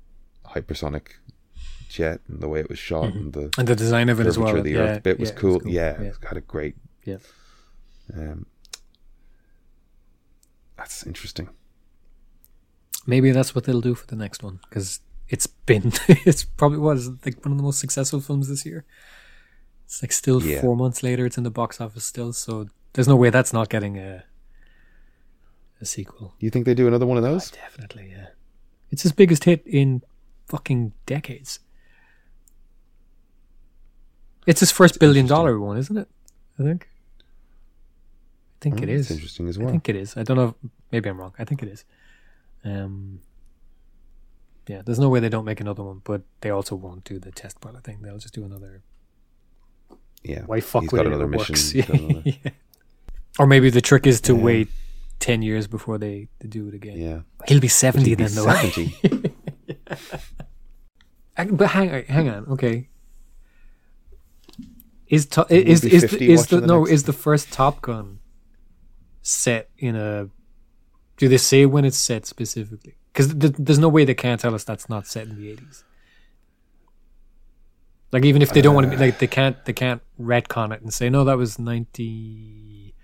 hypersonic 0.55 1.07
jet 1.95 2.21
and 2.29 2.41
the 2.41 2.49
way 2.49 2.61
it 2.61 2.69
was 2.69 2.79
shot 2.79 3.13
and 3.15 3.33
the 3.33 3.51
And 3.57 3.69
the 3.69 3.77
design 3.77 4.09
of 4.09 4.21
it 4.21 4.27
as 4.27 4.39
well. 4.39 4.61
the 4.63 4.71
yeah, 4.71 4.79
Earth 4.79 5.03
bit 5.03 5.21
was 5.21 5.31
yeah, 5.31 5.35
it 5.35 5.39
cool. 5.39 5.61
Yeah, 5.65 6.03
yeah. 6.03 6.09
it 6.09 6.17
had 6.29 6.37
a 6.37 6.41
great. 6.41 6.77
Yeah. 7.05 7.19
Um, 8.13 8.47
that's 10.77 11.07
interesting. 11.07 11.49
Maybe 13.07 13.31
that's 13.31 13.55
what 13.55 13.65
they'll 13.65 13.81
do 13.81 13.95
for 13.95 14.07
the 14.07 14.17
next 14.17 14.43
one 14.43 14.61
because 14.69 15.01
it's 15.29 15.47
been 15.47 15.93
it's 16.09 16.45
probably 16.45 16.79
was 16.79 17.09
like 17.25 17.45
one 17.45 17.53
of 17.53 17.59
the 17.59 17.65
most 17.65 17.79
successful 17.79 18.21
films 18.21 18.49
this 18.49 18.67
year. 18.67 18.85
It's 19.85 20.03
like 20.03 20.13
still 20.13 20.41
four 20.41 20.77
months 20.77 21.03
later. 21.03 21.27
It's 21.27 21.39
in 21.39 21.45
the 21.45 21.51
box 21.51 21.81
office 21.81 22.05
still, 22.05 22.33
so 22.33 22.69
there's 22.95 23.09
no 23.09 23.17
way 23.17 23.31
that's 23.31 23.53
not 23.53 23.69
getting 23.69 23.99
a 23.99 24.25
a 25.81 25.87
sequel. 25.87 26.35
You 26.41 26.51
think 26.51 26.65
they 26.67 26.75
do 26.75 26.89
another 26.89 27.07
one 27.07 27.19
of 27.19 27.23
those? 27.23 27.51
Definitely, 27.51 28.09
yeah. 28.11 28.29
It's 28.91 29.03
his 29.03 29.13
biggest 29.13 29.45
hit 29.45 29.63
in 29.67 30.03
fucking 30.47 30.93
decades. 31.07 31.61
It's 34.47 34.61
his 34.61 34.71
first 34.71 34.99
billion 35.01 35.27
dollar 35.27 35.59
one, 35.59 35.77
isn't 35.79 35.97
it? 35.97 36.09
I 36.59 36.63
think. 36.63 36.89
I 37.21 38.59
think 38.61 38.83
it 38.83 38.89
Oh, 38.89 38.93
is. 38.93 39.11
Interesting 39.11 39.49
as 39.49 39.59
well. 39.59 39.69
I 39.69 39.71
think 39.73 39.89
it 39.89 39.97
is. 39.97 40.17
I 40.17 40.23
don't 40.23 40.37
know. 40.37 40.49
If, 40.63 40.71
maybe 40.93 41.09
I'm 41.11 41.19
wrong. 41.21 41.35
I 41.39 41.45
think 41.45 41.63
it 41.63 41.69
is. 41.69 41.85
Um. 42.65 43.21
Yeah, 44.67 44.81
there's 44.85 44.99
no 44.99 45.11
way 45.11 45.21
they 45.21 45.29
don't 45.29 45.45
make 45.45 45.61
another 45.61 45.83
one, 45.83 46.01
but 46.05 46.23
they 46.41 46.49
also 46.49 46.75
won't 46.75 47.05
do 47.05 47.19
the 47.19 47.31
test 47.31 47.61
pilot 47.61 47.85
thing. 47.85 47.99
They'll 48.01 48.17
just 48.17 48.33
do 48.35 48.45
another. 48.45 48.83
yeah. 50.23 50.43
Why 50.47 50.61
fuck 50.61 50.83
He's 50.85 50.93
with 50.93 51.01
got 51.01 51.07
it? 51.07 51.13
another 51.13 51.25
It 51.25 51.29
mission. 51.29 51.85
another- 51.89 52.23
Yeah. 52.25 52.51
Or 53.39 53.47
maybe 53.49 53.69
the 53.69 53.81
trick 53.83 54.07
is 54.07 54.21
to 54.23 54.35
Yeah. 54.35 54.43
wait 54.43 54.69
ten 55.19 55.43
years 55.43 55.67
before 55.67 55.99
they, 55.99 56.29
they 56.39 56.47
do 56.49 56.69
it 56.69 56.75
again. 56.75 56.97
yeah. 56.99 57.21
He'll 57.49 57.61
be 57.61 57.69
seventy 57.69 58.15
be 58.15 58.23
then, 58.25 58.35
though. 58.35 58.47
70. 58.47 58.95
I- 61.37 61.45
But 61.47 61.67
hang, 61.71 62.05
hang 62.07 62.29
on, 62.29 62.47
okay. 62.53 62.89
Is 65.15 65.27
to, 65.35 65.47
He 65.49 65.59
is 65.75 65.85
is 65.85 66.03
50 66.03 66.17
the, 66.19 66.33
is 66.33 66.47
the 66.47 66.61
the 66.61 66.67
no 66.67 66.79
is 66.95 67.03
the 67.11 67.13
first 67.27 67.53
Top 67.53 67.77
Gun 67.83 68.19
set 69.23 69.65
in 69.79 69.95
a? 69.97 70.29
Do 71.19 71.29
they 71.29 71.37
say 71.51 71.67
when 71.75 71.85
it's 71.89 71.97
set 72.11 72.23
specifically? 72.27 72.95
Because 73.13 73.29
th- 73.43 73.55
there's 73.59 73.79
no 73.87 73.89
way 73.97 74.05
they 74.05 74.15
can't 74.15 74.41
tell 74.41 74.55
us 74.55 74.65
that's 74.65 74.89
not 74.89 75.07
set 75.07 75.27
in 75.29 75.37
the 75.41 75.47
eighties. 75.53 75.85
Like 78.13 78.25
even 78.25 78.43
if 78.43 78.53
they 78.53 78.63
don't 78.63 78.75
want 78.75 78.87
to, 78.87 78.91
be 78.91 78.97
like 78.97 79.19
they 79.19 79.27
can't 79.27 79.57
they 79.65 79.73
can't 79.73 80.01
retcon 80.21 80.73
it 80.75 80.81
and 80.83 80.93
say 80.93 81.11
no 81.11 81.25
that 81.25 81.37
was 81.37 81.59
ninety. 81.59 82.95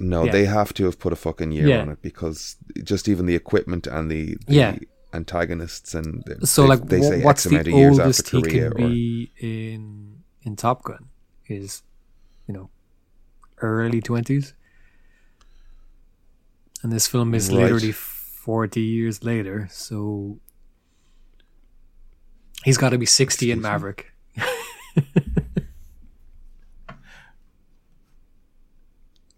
No, 0.00 0.24
Yeah. 0.24 0.32
they 0.32 0.44
have 0.46 0.72
to 0.74 0.84
have 0.86 0.98
put 0.98 1.12
a 1.12 1.16
fucking 1.16 1.52
year 1.52 1.68
Yeah. 1.68 1.82
on 1.82 1.88
it 1.90 2.00
because 2.02 2.56
just 2.82 3.06
even 3.06 3.26
the 3.26 3.34
equipment 3.34 3.86
and 3.86 4.10
the, 4.10 4.36
the 4.46 4.54
Yeah. 4.54 4.78
antagonists 5.12 5.94
and 5.94 6.24
So 6.44 6.62
they, 6.62 6.68
like, 6.68 6.86
they 6.88 7.00
say 7.02 7.22
what's 7.22 7.44
X 7.44 7.52
amount 7.52 7.64
the 7.66 7.72
of 7.72 7.78
years 7.78 7.98
oldest 7.98 8.20
after 8.26 8.36
he 8.38 8.42
Korea 8.42 8.70
can 8.70 8.72
or 8.82 8.88
be 8.88 9.32
in 9.38 10.22
in 10.42 10.56
Top 10.56 10.82
Gun? 10.84 11.09
Is 11.50 11.82
you 12.46 12.54
know 12.54 12.70
early 13.58 14.00
twenties, 14.00 14.54
and 16.82 16.92
this 16.92 17.06
film 17.08 17.34
is 17.34 17.48
Right. 17.48 17.62
literally 17.62 17.92
forty 17.92 18.82
years 18.82 19.24
later. 19.24 19.68
So 19.70 20.38
he's 22.64 22.78
got 22.78 22.90
to 22.90 22.98
be 22.98 23.06
sixty 23.06 23.50
in 23.50 23.58
Excuse 23.58 23.64
me? 23.64 23.70
Maverick. 23.72 24.12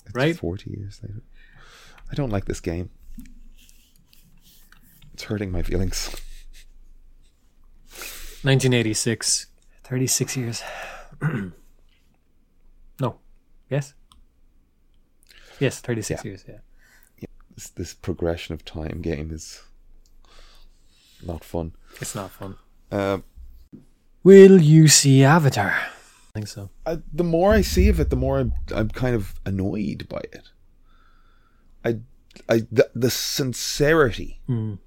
it's 0.07 0.15
right? 0.15 0.37
forty 0.37 0.71
years 0.71 1.01
later. 1.03 1.23
I 2.11 2.15
don't 2.15 2.31
like 2.31 2.45
this 2.45 2.61
game. 2.61 2.91
It's 5.15 5.25
hurting 5.25 5.51
my 5.51 5.63
feelings. 5.63 6.11
1986, 8.45 9.47
36 9.85 10.37
years. 10.37 10.63
no, 13.73 13.77
yes, 13.77 13.95
yes, 15.61 15.81
thirty 15.81 16.03
six 16.03 16.25
Yeah. 16.25 16.29
years. 16.31 16.45
Yeah. 16.49 16.59
This, 17.55 17.69
this 17.71 17.95
progression 17.95 18.55
of 18.55 18.65
time 18.65 19.01
game 19.03 19.31
is 19.31 19.63
not 21.27 21.45
fun. 21.45 21.73
It's 22.01 22.15
not 22.15 22.31
fun. 22.31 22.57
Um, 22.91 23.25
Will 24.25 24.61
you 24.63 24.89
see 24.89 25.25
Avatar? 25.25 25.71
I 25.71 26.33
think 26.35 26.49
so. 26.49 26.71
I, 26.87 26.99
the 27.13 27.25
more 27.25 27.53
I 27.53 27.61
see 27.61 27.89
of 27.89 28.01
it, 28.01 28.09
the 28.11 28.17
more 28.17 28.39
I'm, 28.39 28.53
I'm 28.75 28.89
kind 28.89 29.15
of 29.15 29.35
annoyed 29.45 30.07
by 30.09 30.21
it. 30.33 30.49
I, 31.85 31.99
I, 32.49 32.63
the, 32.71 32.89
the 32.95 33.11
sincerity 33.11 34.41
Mm. 34.49 34.79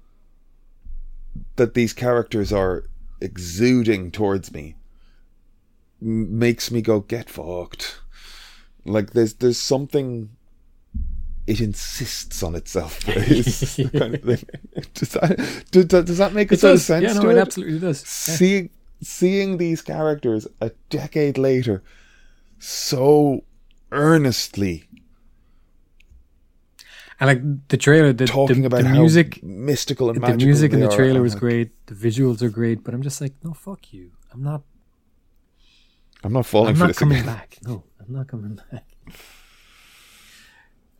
that 1.56 1.74
these 1.74 1.92
characters 1.92 2.52
are 2.52 2.84
exuding 3.20 4.10
towards 4.10 4.52
me 4.52 4.74
m- 6.02 6.38
makes 6.38 6.70
me 6.70 6.82
go 6.82 7.00
get 7.00 7.28
fucked. 7.30 8.00
Like 8.86 9.10
there's 9.12 9.34
there's 9.34 9.58
something. 9.58 10.30
It 11.46 11.60
insists 11.60 12.42
on 12.42 12.56
itself. 12.56 13.00
It's 13.08 13.76
kind 13.76 14.14
of 14.16 14.22
thing. 14.22 14.44
Does 14.94 15.10
that 15.10 15.64
does, 15.70 15.84
does 15.86 16.18
that 16.18 16.32
make 16.32 16.50
a 16.50 16.54
It 16.54 16.60
sort 16.60 16.74
of 16.74 16.80
sense 16.80 17.04
Yeah, 17.04 17.12
no, 17.12 17.28
it 17.30 17.36
it? 17.36 17.38
absolutely 17.38 17.78
does. 17.78 18.02
Yeah. 18.26 18.34
seeing 18.34 18.70
seeing 19.00 19.58
these 19.58 19.80
characters 19.82 20.48
a 20.60 20.70
decade 20.90 21.38
later 21.38 21.82
so 22.58 23.44
earnestly 23.92 24.88
And 27.20 27.28
like 27.28 27.68
the 27.68 27.76
trailer, 27.76 28.12
the, 28.12 28.26
talking 28.26 28.62
the, 28.62 28.66
about 28.66 28.82
the 28.82 28.88
how 28.88 28.94
music, 29.00 29.42
mystical 29.42 30.10
and 30.10 30.20
magical. 30.20 30.38
the 30.38 30.44
music 30.46 30.72
in 30.72 30.80
the 30.80 30.88
trailer 30.88 31.22
was 31.22 31.34
like, 31.34 31.40
great. 31.40 31.86
The 31.86 31.94
visuals 31.94 32.42
are 32.42 32.50
great, 32.50 32.82
but 32.84 32.92
I'm 32.94 33.02
just 33.02 33.20
like, 33.20 33.34
no, 33.44 33.52
fuck 33.54 33.92
you. 33.92 34.10
I'm 34.32 34.42
not. 34.42 34.62
I'm 36.24 36.32
not 36.32 36.44
falling 36.46 36.70
I'm 36.70 36.74
for 36.74 36.80
not 36.80 36.86
this 36.88 36.98
coming 36.98 37.18
again. 37.20 37.34
back. 37.34 37.58
No, 37.62 37.84
I'm 38.08 38.14
not 38.14 38.28
coming 38.28 38.58
back. 38.70 38.84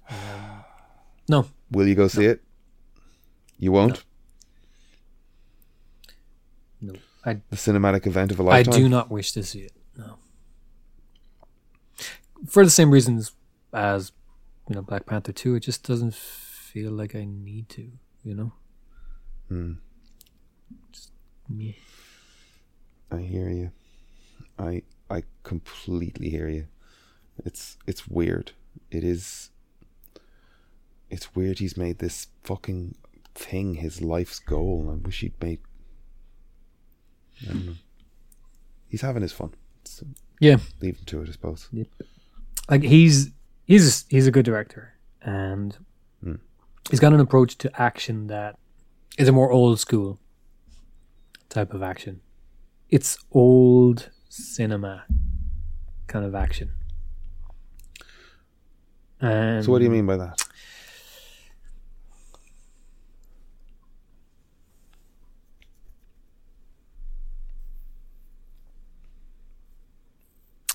Um, 0.08 0.64
no, 1.28 1.46
Will 1.70 1.86
you 1.86 1.94
go 1.94 2.08
see 2.08 2.26
it? 2.26 2.42
You 3.58 3.72
won't. 3.72 4.04
no, 6.80 6.94
I 7.24 7.34
The 7.50 7.56
cinematic 7.56 8.06
event 8.06 8.30
of 8.30 8.38
a 8.38 8.42
lifetime. 8.42 8.74
I 8.74 8.76
do 8.76 8.88
not 8.88 9.10
wish 9.10 9.32
to 9.32 9.42
see 9.42 9.60
it. 9.60 9.72
No. 9.96 10.18
For 12.46 12.64
the 12.64 12.70
same 12.70 12.90
reasons 12.90 13.32
as 13.72 14.12
you 14.68 14.74
know 14.74 14.82
Black 14.82 15.06
Panther 15.06 15.32
two, 15.32 15.54
it 15.54 15.60
just 15.60 15.86
doesn't 15.86 16.14
feel 16.14 16.92
like 16.92 17.14
I 17.14 17.24
need 17.24 17.68
to. 17.70 17.90
You 18.22 18.34
know. 18.34 18.52
Hmm. 19.48 19.72
Just, 20.92 21.10
meh. 21.48 21.72
I 23.10 23.20
hear 23.20 23.48
you. 23.48 23.70
I 24.58 24.82
I 25.10 25.22
completely 25.42 26.28
hear 26.28 26.48
you. 26.48 26.66
It's 27.44 27.76
it's 27.86 28.08
weird. 28.08 28.52
It 28.90 29.04
is. 29.04 29.50
It's 31.10 31.34
weird. 31.36 31.58
He's 31.60 31.76
made 31.76 31.98
this 31.98 32.28
fucking 32.42 32.94
thing 33.34 33.74
his 33.74 34.00
life's 34.02 34.38
goal. 34.38 34.88
I 34.90 34.94
wish 35.06 35.20
he'd 35.20 35.40
made. 35.42 35.60
I 37.42 37.46
don't 37.52 37.66
know. 37.66 37.72
He's 38.88 39.02
having 39.02 39.22
his 39.22 39.32
fun. 39.32 39.52
So 39.84 40.06
Yeah, 40.40 40.56
leave 40.80 40.96
him 40.98 41.04
to 41.06 41.22
it, 41.22 41.28
I 41.28 41.32
suppose. 41.32 41.68
like 42.68 42.82
he's 42.82 43.30
he's 43.64 44.04
he's 44.08 44.26
a 44.26 44.30
good 44.30 44.44
director, 44.44 44.94
and 45.22 45.76
Hmm. 46.22 46.36
he's 46.90 47.00
got 47.00 47.12
an 47.12 47.20
approach 47.20 47.58
to 47.58 47.80
action 47.80 48.26
that 48.28 48.58
is 49.18 49.28
a 49.28 49.32
more 49.32 49.50
old 49.52 49.78
school 49.78 50.18
type 51.48 51.72
of 51.74 51.82
action. 51.82 52.20
It's 52.88 53.18
old 53.32 54.10
cinema 54.28 55.04
kind 56.06 56.24
of 56.24 56.34
action. 56.34 56.72
Um, 59.20 59.62
so 59.62 59.72
what 59.72 59.78
do 59.78 59.84
you 59.84 59.90
um, 59.90 59.96
mean 59.96 60.06
by 60.06 60.16
that? 60.16 60.42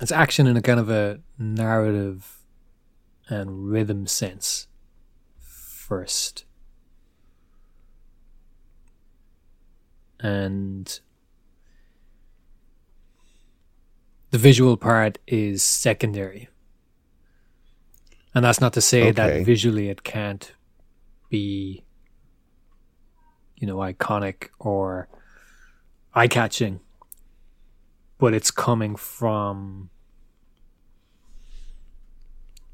It's 0.01 0.11
action 0.11 0.47
in 0.47 0.57
a 0.57 0.61
kind 0.63 0.79
of 0.79 0.89
a 0.89 1.19
narrative 1.37 2.39
and 3.29 3.69
rhythm 3.69 4.07
sense 4.07 4.67
first. 5.37 6.45
And 10.19 10.99
the 14.31 14.39
visual 14.39 14.75
part 14.75 15.19
is 15.27 15.63
secondary 15.63 16.49
and 18.33 18.45
that's 18.45 18.61
not 18.61 18.73
to 18.73 18.81
say 18.81 19.01
Okay. 19.03 19.11
that 19.11 19.45
visually 19.45 19.89
it 19.89 20.03
can't 20.03 20.53
be, 21.29 21.83
you 23.57 23.67
know, 23.67 23.77
iconic 23.77 24.49
or 24.59 25.09
eye 26.13 26.27
catching, 26.27 26.79
but 28.17 28.33
it's 28.33 28.51
coming 28.51 28.95
from 28.95 29.89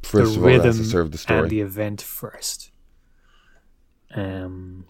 First 0.04 0.34
the 0.36 0.40
of 0.40 0.44
all, 0.46 0.50
has 0.52 0.64
rhythm 0.66 0.78
to 0.78 0.84
serve 0.90 1.12
the 1.12 1.18
story. 1.18 1.40
and 1.42 1.50
the 1.50 1.62
event 1.62 2.02
first. 2.02 2.72
Um, 4.16 4.86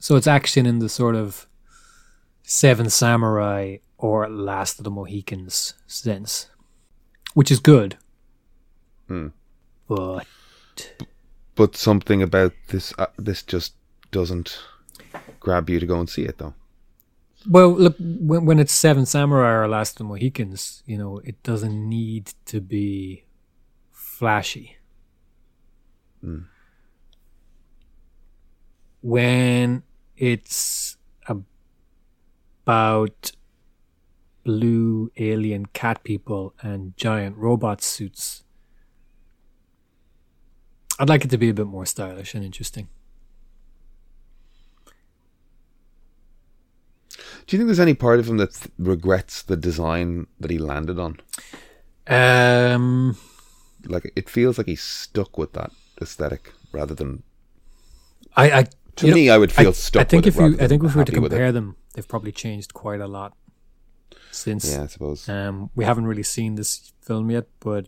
so 0.00 0.16
it's 0.16 0.26
action 0.26 0.66
in 0.66 0.78
the 0.80 0.88
sort 0.88 1.14
of 1.14 1.46
Seven 2.42 2.90
Samurai 2.90 3.78
or 3.96 4.28
Last 4.28 4.78
of 4.78 4.84
the 4.84 4.90
Mohicans 4.90 5.74
sense, 5.86 6.48
which 7.34 7.50
is 7.50 7.60
good. 7.60 7.96
Hmm. 9.08 9.28
But 9.88 10.26
but 11.54 11.76
something 11.76 12.22
about 12.22 12.52
this 12.68 12.94
uh, 12.98 13.06
this 13.18 13.42
just 13.42 13.74
doesn't 14.10 14.58
grab 15.40 15.68
you 15.68 15.80
to 15.80 15.86
go 15.86 15.98
and 15.98 16.08
see 16.08 16.22
it 16.22 16.38
though. 16.38 16.54
well, 17.48 17.70
look 17.72 17.96
when 17.98 18.44
when 18.46 18.58
it's 18.58 18.72
Seven 18.72 19.06
Samurai 19.06 19.52
or 19.52 19.68
Last 19.68 19.92
of 19.92 19.98
the 19.98 20.04
Mohicans, 20.04 20.82
you 20.86 20.96
know, 20.96 21.18
it 21.24 21.42
doesn't 21.42 21.88
need 21.88 22.32
to 22.46 22.60
be 22.60 23.24
flashy. 23.90 24.76
Hmm. 26.20 26.40
When 29.00 29.82
it's 30.16 30.96
about 32.66 33.32
blue 34.44 35.10
alien 35.16 35.66
cat 35.66 36.02
people 36.04 36.54
and 36.62 36.96
giant 36.96 37.36
robot 37.36 37.82
suits, 37.82 38.44
I'd 40.98 41.08
like 41.08 41.24
it 41.24 41.30
to 41.30 41.38
be 41.38 41.48
a 41.48 41.54
bit 41.54 41.66
more 41.66 41.86
stylish 41.86 42.34
and 42.34 42.44
interesting. 42.44 42.88
Do 47.46 47.56
you 47.56 47.58
think 47.58 47.66
there's 47.68 47.80
any 47.80 47.94
part 47.94 48.20
of 48.20 48.28
him 48.28 48.36
that 48.38 48.54
th- 48.54 48.70
regrets 48.78 49.42
the 49.42 49.56
design 49.56 50.26
that 50.40 50.50
he 50.50 50.58
landed 50.58 50.98
on? 50.98 51.20
Um, 52.06 53.16
Like 53.86 54.12
it 54.16 54.30
feels 54.30 54.58
like 54.58 54.66
he's 54.66 54.82
stuck 54.82 55.36
with 55.38 55.52
that 55.54 55.72
aesthetic 56.00 56.52
rather 56.72 56.94
than. 56.94 57.22
I, 58.36 58.50
I 58.60 58.62
To 58.96 59.06
you 59.06 59.10
know, 59.12 59.16
me, 59.16 59.30
I 59.30 59.38
would 59.38 59.52
feel 59.52 59.70
I, 59.70 59.72
stuck. 59.72 60.00
I 60.02 60.04
think 60.04 60.24
with 60.24 60.34
if 60.36 60.40
you, 60.40 60.56
I 60.60 60.68
think 60.68 60.82
if 60.84 60.94
we 60.94 60.98
were 60.98 61.04
to 61.04 61.12
happy 61.12 61.18
with 61.18 61.32
it. 61.32 61.36
compare 61.36 61.52
them, 61.52 61.76
they've 61.94 62.06
probably 62.08 62.32
changed 62.32 62.74
quite 62.74 63.00
a 63.00 63.06
lot 63.08 63.36
since. 64.32 64.70
yeah, 64.70 64.82
I 64.82 64.86
suppose. 64.86 65.28
Um, 65.28 65.70
we 65.76 65.84
haven't 65.84 66.06
really 66.06 66.22
seen 66.24 66.56
this 66.56 66.92
film 67.00 67.30
yet, 67.30 67.46
but 67.60 67.86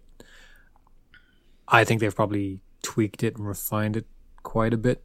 I 1.67 1.83
think 1.85 2.01
they've 2.01 2.15
probably 2.15 2.61
tweaked 2.83 3.23
it 3.25 3.37
and 3.37 3.47
refined 3.47 3.97
it 3.97 4.07
quite 4.43 4.73
a 4.73 4.77
bit. 4.79 5.03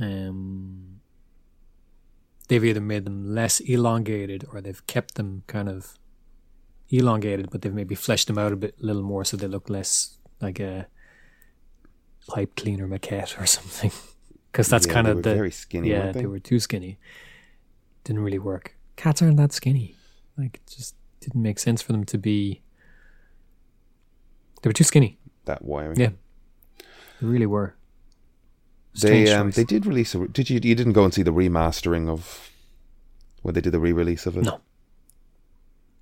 Um, 0.00 1.00
they've 2.48 2.64
either 2.64 2.80
made 2.80 3.04
them 3.04 3.34
less 3.34 3.60
elongated 3.60 4.44
or 4.52 4.60
they've 4.60 4.84
kept 4.86 5.14
them 5.14 5.42
kind 5.46 5.68
of 5.68 5.98
elongated, 6.90 7.50
but 7.50 7.62
they've 7.62 7.72
maybe 7.74 7.94
fleshed 7.94 8.26
them 8.26 8.38
out 8.38 8.52
a 8.52 8.56
bit, 8.56 8.74
a 8.82 8.86
little 8.86 9.02
more, 9.02 9.24
so 9.24 9.36
they 9.36 9.46
look 9.46 9.70
less 9.70 10.18
like 10.40 10.58
a 10.60 10.86
pipe 12.26 12.56
cleaner 12.56 12.88
maquette 12.88 13.40
or 13.40 13.46
something. 13.58 13.92
Because 14.50 14.68
that's 14.68 14.86
Yeah, 14.86 14.92
kind 14.92 15.06
of 15.06 15.22
the 15.22 15.34
very 15.34 15.50
skinny. 15.50 15.90
yeah, 15.90 16.12
they? 16.12 16.20
they 16.20 16.26
were 16.26 16.38
too 16.40 16.58
skinny. 16.60 16.98
Didn't 18.04 18.22
really 18.22 18.38
work. 18.38 18.76
Cats 18.96 19.22
aren't 19.22 19.36
that 19.36 19.52
skinny. 19.52 19.96
Like, 20.36 20.56
it 20.56 20.72
just 20.76 20.94
didn't 21.20 21.42
make 21.42 21.58
sense 21.58 21.82
for 21.82 21.92
them 21.92 22.04
to 22.04 22.18
be. 22.18 22.62
They 24.62 24.68
were 24.68 24.74
too 24.74 24.84
skinny. 24.84 25.18
that 25.44 25.64
wiring. 25.64 26.00
Yeah, 26.00 26.10
they 27.20 27.26
really 27.26 27.46
were. 27.46 27.74
They 29.00 29.32
um 29.32 29.48
choice. 29.48 29.56
they 29.56 29.64
did 29.64 29.86
release 29.86 30.14
a. 30.14 30.28
Did 30.28 30.48
you 30.50 30.60
you 30.62 30.74
didn't 30.74 30.92
go 30.92 31.04
and 31.04 31.12
see 31.12 31.22
the 31.22 31.32
remastering 31.32 32.08
of 32.08 32.50
when 33.42 33.54
they 33.54 33.60
did 33.60 33.72
the 33.72 33.80
re-release 33.80 34.24
of 34.26 34.36
it? 34.38 34.44
No. 34.44 34.60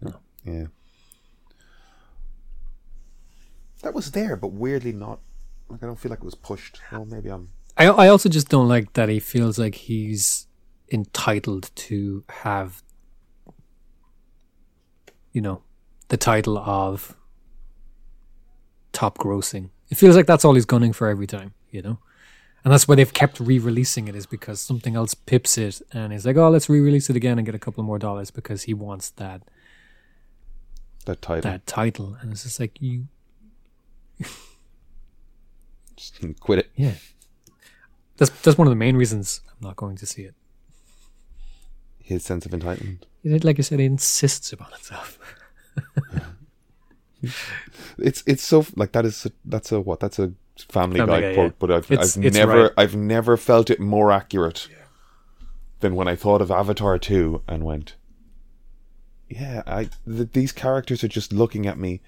No. 0.01 0.15
Yeah. 0.45 0.67
That 3.83 3.95
was 3.95 4.13
there, 4.13 4.37
but 4.37 4.53
weirdly 4.53 4.93
not. 4.93 5.21
Like 5.69 5.83
I 5.83 5.87
don't 5.87 5.99
feel 5.99 6.11
like 6.11 6.21
it 6.21 6.25
was 6.25 6.35
pushed. 6.35 6.81
Well, 6.93 7.05
maybe 7.07 7.31
I'm. 7.31 7.49
I 7.77 7.87
I 7.87 8.09
also 8.09 8.29
just 8.29 8.49
don't 8.49 8.69
like 8.69 8.93
that 8.93 9.09
he 9.09 9.19
feels 9.19 9.59
like 9.59 9.75
he's 9.75 10.47
entitled 10.93 11.71
to 11.75 12.25
have, 12.29 12.83
you 15.33 15.41
know, 15.41 15.63
the 16.09 16.17
title 16.17 16.59
of 16.59 17.17
top 18.93 19.19
grossing. 19.19 19.71
It 19.89 19.97
feels 19.97 20.17
like 20.17 20.27
that's 20.27 20.45
all 20.45 20.55
he's 20.55 20.65
gunning 20.67 20.93
for 20.93 21.09
every 21.09 21.27
time, 21.27 21.55
you 21.71 21.83
know. 21.83 21.99
And 22.65 22.73
that's 22.73 22.87
why 22.87 22.95
they've 22.95 23.13
kept 23.13 23.41
re-releasing 23.41 24.07
it 24.07 24.15
is 24.15 24.25
because 24.27 24.61
something 24.61 24.95
else 24.95 25.15
pips 25.15 25.59
it, 25.59 25.83
and 25.93 26.13
he's 26.13 26.25
like, 26.25 26.37
"Oh, 26.37 26.49
let's 26.49 26.69
re-release 26.69 27.11
it 27.11 27.17
again 27.17 27.39
and 27.39 27.45
get 27.45 27.55
a 27.57 27.59
couple 27.59 27.83
more 27.83 27.99
dollars 27.99 28.31
because 28.31 28.63
he 28.65 28.75
wants 28.75 29.11
that 29.11 29.43
That 31.07 31.21
title. 31.21 31.51
that 31.51 31.67
title." 31.67 32.17
And 32.21 32.31
it's 32.33 32.45
just 32.45 32.61
like 32.61 32.81
you, 32.81 33.09
Just 35.97 36.21
quit 36.41 36.61
it. 36.61 36.71
yeah. 36.77 36.95
That's 38.17 38.31
that's 38.43 38.57
one 38.59 38.67
of 38.69 38.71
the 38.71 38.77
main 38.77 38.97
reasons 38.97 39.41
I'm 39.51 39.67
not 39.67 39.77
going 39.77 39.97
to 39.97 40.07
see 40.07 40.23
it. 40.23 40.35
His 42.13 42.25
sense 42.25 42.47
of 42.47 42.53
entitlement. 42.53 43.03
It- 43.25 43.45
Like 43.45 43.59
I 43.59 43.63
said, 43.63 43.81
it 43.81 43.85
insists 43.85 44.53
upon 44.53 44.73
itself. 44.75 45.19
It's 47.99 48.23
it's 48.27 48.43
so 48.43 48.67
like 48.75 48.93
that 48.93 49.05
is 49.05 49.27
a, 49.27 49.33
that's 49.45 49.71
a 49.71 49.81
what 49.81 50.01
that's 50.01 50.19
a 50.19 50.33
Family, 50.69 50.99
Family 50.99 51.21
Guy 51.21 51.29
Guy, 51.29 51.35
quote, 51.35 51.53
yeah. 51.53 51.57
but 51.59 51.71
I've 51.71 51.91
It's- 51.91 52.17
I've 52.17 52.25
it's 52.25 52.37
never 52.37 52.63
right. 52.65 52.73
I've 52.77 52.97
never 52.97 53.37
felt 53.37 53.71
it 53.71 53.81
more 53.81 54.11
accurate 54.13 54.69
than 55.81 55.95
when 55.95 56.09
I 56.09 56.17
thought 56.17 56.41
of 56.43 56.51
Avatar 56.51 56.99
two 56.99 57.43
and 57.49 57.65
went, 57.65 57.95
yeah, 59.29 59.63
I 59.67 59.89
th- 60.07 60.29
these 60.33 60.53
characters 60.53 61.03
are 61.05 61.09
just 61.09 61.33
looking 61.33 61.67
at 61.67 61.79
me. 61.79 62.01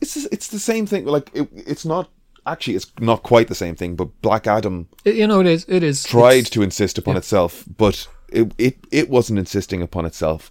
It's 0.00 0.16
it's 0.16 0.48
the 0.48 0.58
same 0.60 0.86
thing. 0.86 1.04
Like 1.04 1.30
it, 1.34 1.48
it's 1.54 1.84
not 1.84 2.08
actually 2.46 2.76
it's 2.76 2.90
not 3.00 3.22
quite 3.24 3.48
the 3.48 3.54
same 3.56 3.74
thing, 3.74 3.96
but 3.96 4.08
Black 4.22 4.46
Adam 4.46 4.88
It- 5.04 5.16
you 5.16 5.26
know, 5.26 5.40
it 5.40 5.46
is. 5.46 5.64
It 5.68 5.82
is. 5.82 6.04
tried 6.04 6.46
to 6.46 6.62
insist 6.62 6.96
upon 6.96 7.14
yeah. 7.14 7.18
itself, 7.18 7.64
but 7.76 8.06
it, 8.32 8.54
it 8.58 8.78
it 8.90 9.10
wasn't 9.10 9.38
insisting 9.38 9.82
upon 9.82 10.06
itself. 10.06 10.50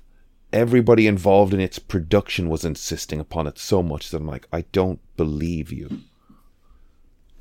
Everybody 0.54 1.08
involved 1.08 1.54
in 1.54 1.60
its 1.60 1.80
production 1.80 2.50
was 2.50 2.66
insisting 2.66 3.20
upon 3.20 3.48
it 3.48 3.58
so 3.58 3.82
much 3.82 4.10
that 4.10 4.18
I'm 4.18 4.28
like, 4.28 4.48
I 4.52 4.66
don't 4.72 5.00
believe 5.16 5.72
you. 5.72 6.02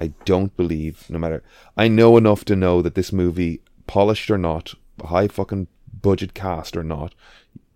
I 0.00 0.12
don't 0.24 0.56
believe, 0.56 1.10
no 1.10 1.18
matter. 1.18 1.42
I 1.76 1.88
know 1.88 2.16
enough 2.16 2.44
to 2.46 2.56
know 2.56 2.80
that 2.82 2.94
this 2.94 3.12
movie, 3.12 3.60
polished 3.86 4.30
or 4.30 4.38
not, 4.38 4.74
high 5.04 5.28
fucking 5.28 5.66
budget 6.00 6.32
cast 6.34 6.76
or 6.76 6.84
not, 6.84 7.14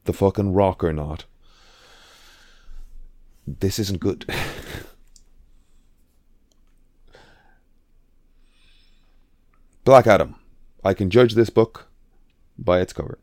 the 0.04 0.12
fucking 0.12 0.52
rock 0.52 0.84
or 0.84 0.92
not, 0.92 1.24
this 3.46 3.78
isn't 3.78 4.00
good. 4.00 4.24
Black 9.84 10.06
Adam. 10.06 10.36
I 10.82 10.94
can 10.94 11.10
judge 11.10 11.34
this 11.34 11.50
book 11.50 11.88
by 12.58 12.80
its 12.80 12.92
cover. 12.92 13.18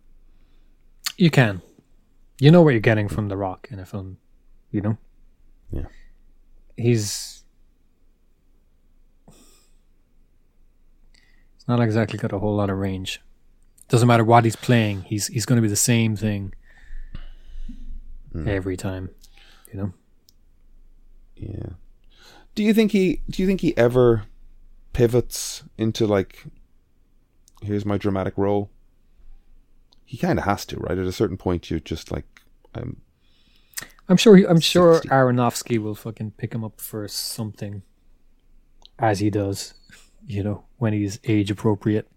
You 1.18 1.30
can. 1.30 1.62
You 2.40 2.52
know 2.52 2.62
what 2.62 2.72
you're 2.72 2.80
getting 2.80 3.08
from 3.08 3.28
The 3.28 3.38
Rock 3.38 3.68
in 3.72 3.80
a 3.80 3.86
film. 3.86 4.18
You 4.72 4.82
know. 4.82 4.98
Yeah. 5.72 5.86
He's. 6.76 7.44
It's 11.56 11.68
not 11.68 11.80
exactly 11.80 12.18
got 12.18 12.34
a 12.34 12.40
whole 12.40 12.56
lot 12.56 12.70
of 12.70 12.78
range. 12.78 13.22
Doesn't 13.90 14.08
matter 14.08 14.24
what 14.24 14.46
he's 14.46 14.56
playing. 14.56 15.04
He's 15.04 15.28
he's 15.28 15.46
going 15.46 15.58
to 15.58 15.62
be 15.62 15.68
the 15.68 15.76
same 15.76 16.16
thing 16.16 16.54
mm. 18.34 18.48
every 18.48 18.78
time. 18.78 19.10
You 19.72 19.80
know. 19.80 19.94
Yeah. 21.36 21.74
Do 22.56 22.64
you 22.64 22.74
think 22.74 22.92
he 22.92 23.22
do 23.30 23.42
you 23.42 23.48
think 23.48 23.62
he 23.62 23.76
ever 23.78 24.24
pivots 24.94 25.64
into 25.78 26.06
like 26.06 26.46
here's 27.62 27.86
my 27.86 27.98
dramatic 27.98 28.38
role? 28.38 28.70
He 30.12 30.18
kind 30.18 30.38
of 30.38 30.44
has 30.44 30.66
to, 30.66 30.76
right? 30.76 30.98
At 30.98 31.06
a 31.06 31.14
certain 31.14 31.38
point 31.38 31.70
you're 31.70 31.80
just 31.80 32.12
like 32.12 32.26
I'm 32.76 33.00
I'm 34.10 34.18
sure. 34.18 34.36
He, 34.36 34.46
I'm 34.46 34.60
sure 34.60 35.00
Aronofsky 35.04 35.82
will 35.82 35.96
fucking 35.96 36.32
pick 36.32 36.54
him 36.54 36.66
up 36.66 36.82
for 36.82 37.08
something, 37.08 37.82
as 39.00 39.20
he 39.20 39.30
does. 39.30 39.74
You 40.28 40.44
know, 40.44 40.66
when 40.80 40.92
he's 40.92 41.18
age 41.24 41.50
appropriate. 41.50 42.12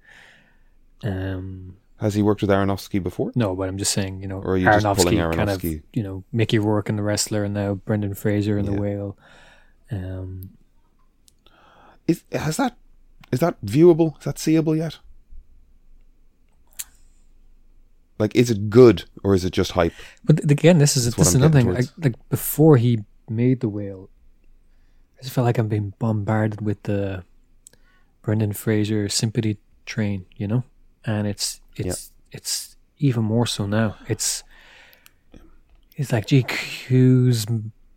Um. 1.05 1.77
Has 2.01 2.15
he 2.15 2.23
worked 2.23 2.41
with 2.41 2.51
Aronofsky 2.51 3.01
before? 3.01 3.31
No, 3.37 3.55
but 3.55 3.69
I'm 3.69 3.79
just 3.79 3.93
saying, 3.93 4.21
you 4.21 4.27
know, 4.27 4.39
Or 4.39 4.55
are 4.55 4.57
you 4.57 4.65
just 4.65 4.85
Aronofsky 4.85 5.37
kind 5.37 5.49
of, 5.49 5.63
you 5.63 6.03
know, 6.03 6.25
Mickey 6.33 6.59
Rourke 6.59 6.89
and 6.89 6.99
The 6.99 7.05
Wrestler, 7.05 7.45
and 7.45 7.55
now 7.55 7.75
Brendan 7.75 8.15
Fraser 8.15 8.59
and 8.59 8.67
Yeah. 8.67 8.75
The 8.75 8.81
Whale. 8.81 9.19
Um, 9.93 10.51
Is 12.09 12.25
has 12.33 12.57
that 12.57 12.77
is 13.31 13.39
that 13.39 13.65
viewable? 13.65 14.19
Is 14.19 14.25
that 14.25 14.41
seeable 14.41 14.75
yet? 14.75 14.99
Like, 18.19 18.35
is 18.37 18.51
it 18.51 18.71
good 18.71 19.05
or 19.25 19.35
is 19.35 19.45
it 19.45 19.53
just 19.53 19.73
hype? 19.73 19.93
but 20.25 20.39
again, 20.51 20.79
this 20.79 20.97
is 20.97 21.05
That's 21.05 21.17
this 21.17 21.29
is 21.29 21.35
another 21.35 21.59
thing. 21.59 21.73
Like, 21.75 21.87
like 21.99 22.15
before 22.29 22.77
he 22.77 23.01
made 23.29 23.61
The 23.61 23.69
Whale, 23.69 24.09
I 25.19 25.23
just 25.23 25.35
felt 25.35 25.45
like 25.47 25.59
I'm 25.59 25.69
being 25.69 25.95
bombarded 25.99 26.61
with 26.61 26.83
the 26.85 27.25
Brendan 28.23 28.53
Fraser 28.53 29.09
sympathy 29.09 29.59
train, 29.87 30.27
you 30.37 30.47
know, 30.47 30.63
and 31.05 31.27
it's 31.27 31.61
it's 31.77 32.13
it's 32.31 32.77
even 32.99 33.25
more 33.25 33.47
so 33.47 33.67
now. 33.67 33.97
It's 34.09 34.45
it's 35.97 36.13
like 36.13 36.27
GQ's. 36.27 37.47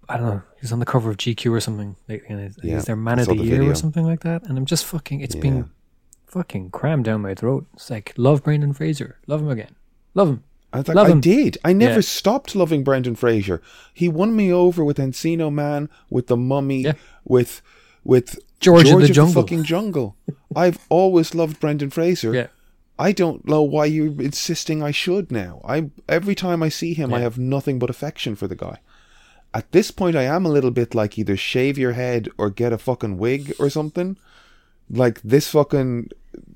I 0.09 0.17
don't 0.17 0.25
know. 0.27 0.41
He's 0.61 0.71
on 0.71 0.79
the 0.79 0.85
cover 0.85 1.09
of 1.09 1.17
GQ 1.17 1.51
or 1.51 1.59
something. 1.59 1.95
Like, 2.07 2.23
you 2.29 2.35
know, 2.37 2.49
Yeah, 2.63 2.75
he's 2.75 2.85
their 2.85 2.95
man 2.95 3.19
of 3.19 3.25
the 3.27 3.35
the 3.35 3.43
year 3.43 3.57
video. 3.57 3.71
or 3.71 3.75
something 3.75 4.05
like 4.05 4.21
that. 4.21 4.43
And 4.47 4.57
I'm 4.57 4.65
just 4.65 4.85
fucking. 4.85 5.19
It's 5.21 5.35
Yeah. 5.35 5.41
been 5.41 5.69
fucking 6.27 6.71
crammed 6.71 7.05
down 7.05 7.21
my 7.21 7.35
throat. 7.35 7.67
It's 7.73 7.89
like 7.89 8.13
love 8.17 8.43
Brendan 8.43 8.73
Fraser, 8.73 9.17
love 9.27 9.41
him 9.41 9.49
again, 9.49 9.75
love 10.17 10.29
him. 10.29 10.43
I 10.73 10.77
like, 10.79 10.89
Love 10.89 11.07
I 11.07 11.11
him. 11.11 11.21
did. 11.21 11.57
I 11.63 11.71
never 11.71 11.95
Yeah. 11.95 12.01
stopped 12.01 12.53
loving 12.55 12.83
Brendan 12.83 13.15
Fraser. 13.15 13.61
He 13.93 14.09
won 14.09 14.35
me 14.35 14.51
over 14.51 14.83
with 14.83 14.97
Encino 14.97 15.51
Man, 15.51 15.89
with 16.09 16.27
The 16.27 16.35
Mummy, 16.37 16.81
Yeah. 16.83 16.93
with 17.23 17.61
with 18.03 18.39
George 18.59 18.89
of 18.89 19.01
the 19.01 19.07
Jungle. 19.09 19.41
fucking 19.41 19.63
Jungle. 19.63 20.15
I've 20.55 20.79
always 20.89 21.33
loved 21.35 21.59
Brendan 21.61 21.89
Fraser. 21.89 22.33
Yeah, 22.33 22.47
I 22.99 23.11
don't 23.11 23.47
know 23.47 23.61
why 23.61 23.85
you're 23.85 24.21
insisting 24.21 24.83
I 24.83 24.91
should 24.91 25.31
now. 25.31 25.61
I 25.63 25.89
every 26.09 26.35
time 26.35 26.61
I 26.63 26.69
see 26.69 26.93
him, 26.93 27.13
I 27.13 27.19
have 27.19 27.37
nothing 27.37 27.79
but 27.79 27.89
affection 27.89 28.35
for 28.35 28.47
the 28.47 28.55
guy. 28.55 28.77
At 29.53 29.71
this 29.71 29.91
point, 29.91 30.15
I 30.17 30.23
am 30.23 30.45
a 30.45 30.49
little 30.49 30.71
bit 30.71 30.93
like 30.93 31.17
either 31.17 31.37
shave 31.37 31.77
your 31.77 31.93
head 31.93 32.27
or 32.37 32.49
get 32.49 32.73
a 32.73 32.77
fucking 32.77 33.17
wig 33.17 33.53
or 33.59 33.69
something. 33.69 34.17
Like 34.89 35.21
this 35.23 35.47
fucking 35.49 36.09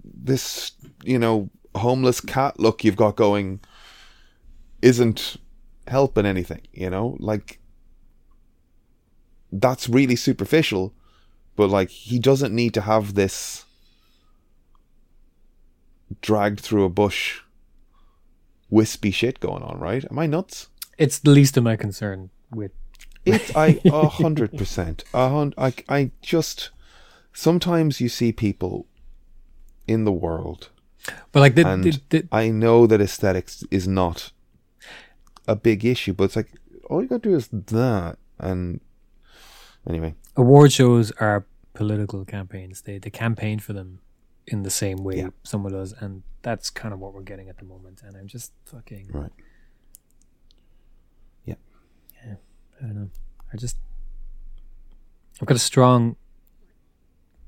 this 0.03 0.73
you 1.03 1.17
know 1.19 1.49
homeless 1.75 2.21
cat 2.21 2.59
look 2.59 2.83
you've 2.83 2.95
got 2.95 3.15
going 3.15 3.59
isn't 4.81 5.37
helping 5.87 6.25
anything. 6.25 6.61
You 6.73 6.89
know, 6.89 7.17
like 7.19 7.59
that's 9.51 9.89
really 9.89 10.15
superficial. 10.15 10.93
But 11.55 11.69
like 11.69 11.89
he 11.89 12.19
doesn't 12.19 12.53
need 12.55 12.73
to 12.75 12.81
have 12.81 13.13
this 13.13 13.65
dragged 16.21 16.59
through 16.59 16.83
a 16.85 16.89
bush 16.89 17.39
wispy 18.69 19.11
shit 19.11 19.39
going 19.39 19.63
on, 19.63 19.79
right? 19.79 20.05
Am 20.09 20.19
I 20.19 20.27
nuts? 20.27 20.67
it's 20.97 21.17
the 21.19 21.31
least 21.31 21.57
of 21.57 21.63
my 21.63 21.75
concern 21.75 22.29
with. 22.51 22.71
It 23.25 23.55
I 23.55 23.79
a 23.85 24.07
hundred 24.09 24.57
percent. 24.57 25.03
A 25.13 25.29
hun- 25.29 25.53
I 25.57 25.73
I 25.87 26.11
just 26.23 26.71
sometimes 27.33 28.01
you 28.01 28.09
see 28.09 28.31
people 28.31 28.87
in 29.87 30.05
the 30.05 30.11
world 30.11 30.69
But 31.31 31.39
like 31.39 31.55
the, 31.55 31.63
the, 31.63 32.01
the 32.09 32.27
I 32.31 32.49
know 32.49 32.85
that 32.87 33.01
aesthetics 33.01 33.63
is 33.71 33.87
not 33.87 34.31
a 35.47 35.55
big 35.55 35.83
issue, 35.85 36.13
but 36.13 36.25
it's 36.25 36.35
like 36.35 36.51
all 36.89 37.01
you 37.01 37.07
gotta 37.07 37.21
do 37.29 37.35
is 37.35 37.47
that 37.47 38.17
and 38.39 38.79
anyway. 39.87 40.13
award 40.35 40.71
shows 40.71 41.11
are 41.13 41.45
political 41.73 42.23
campaigns. 42.25 42.81
They 42.81 42.97
they 42.99 43.09
campaign 43.09 43.59
for 43.59 43.73
them 43.73 43.99
in 44.47 44.63
the 44.63 44.69
same 44.69 44.97
way 45.03 45.17
Yeah. 45.17 45.29
someone 45.43 45.71
does, 45.73 45.93
and 45.93 46.23
that's 46.43 46.69
kind 46.69 46.93
of 46.93 46.99
what 46.99 47.13
we're 47.13 47.21
getting 47.23 47.49
at 47.49 47.57
the 47.57 47.65
moment. 47.65 48.01
And 48.03 48.15
I'm 48.17 48.27
just 48.27 48.51
fucking 48.65 49.07
Right. 49.11 49.31
Yeah. 51.45 51.55
yeah. 52.25 52.35
I 52.79 52.85
don't 52.85 52.95
know. 52.95 53.09
I 53.53 53.57
just 53.57 53.77
I've 55.41 55.47
got 55.47 55.55
a 55.55 55.59
strong 55.59 56.15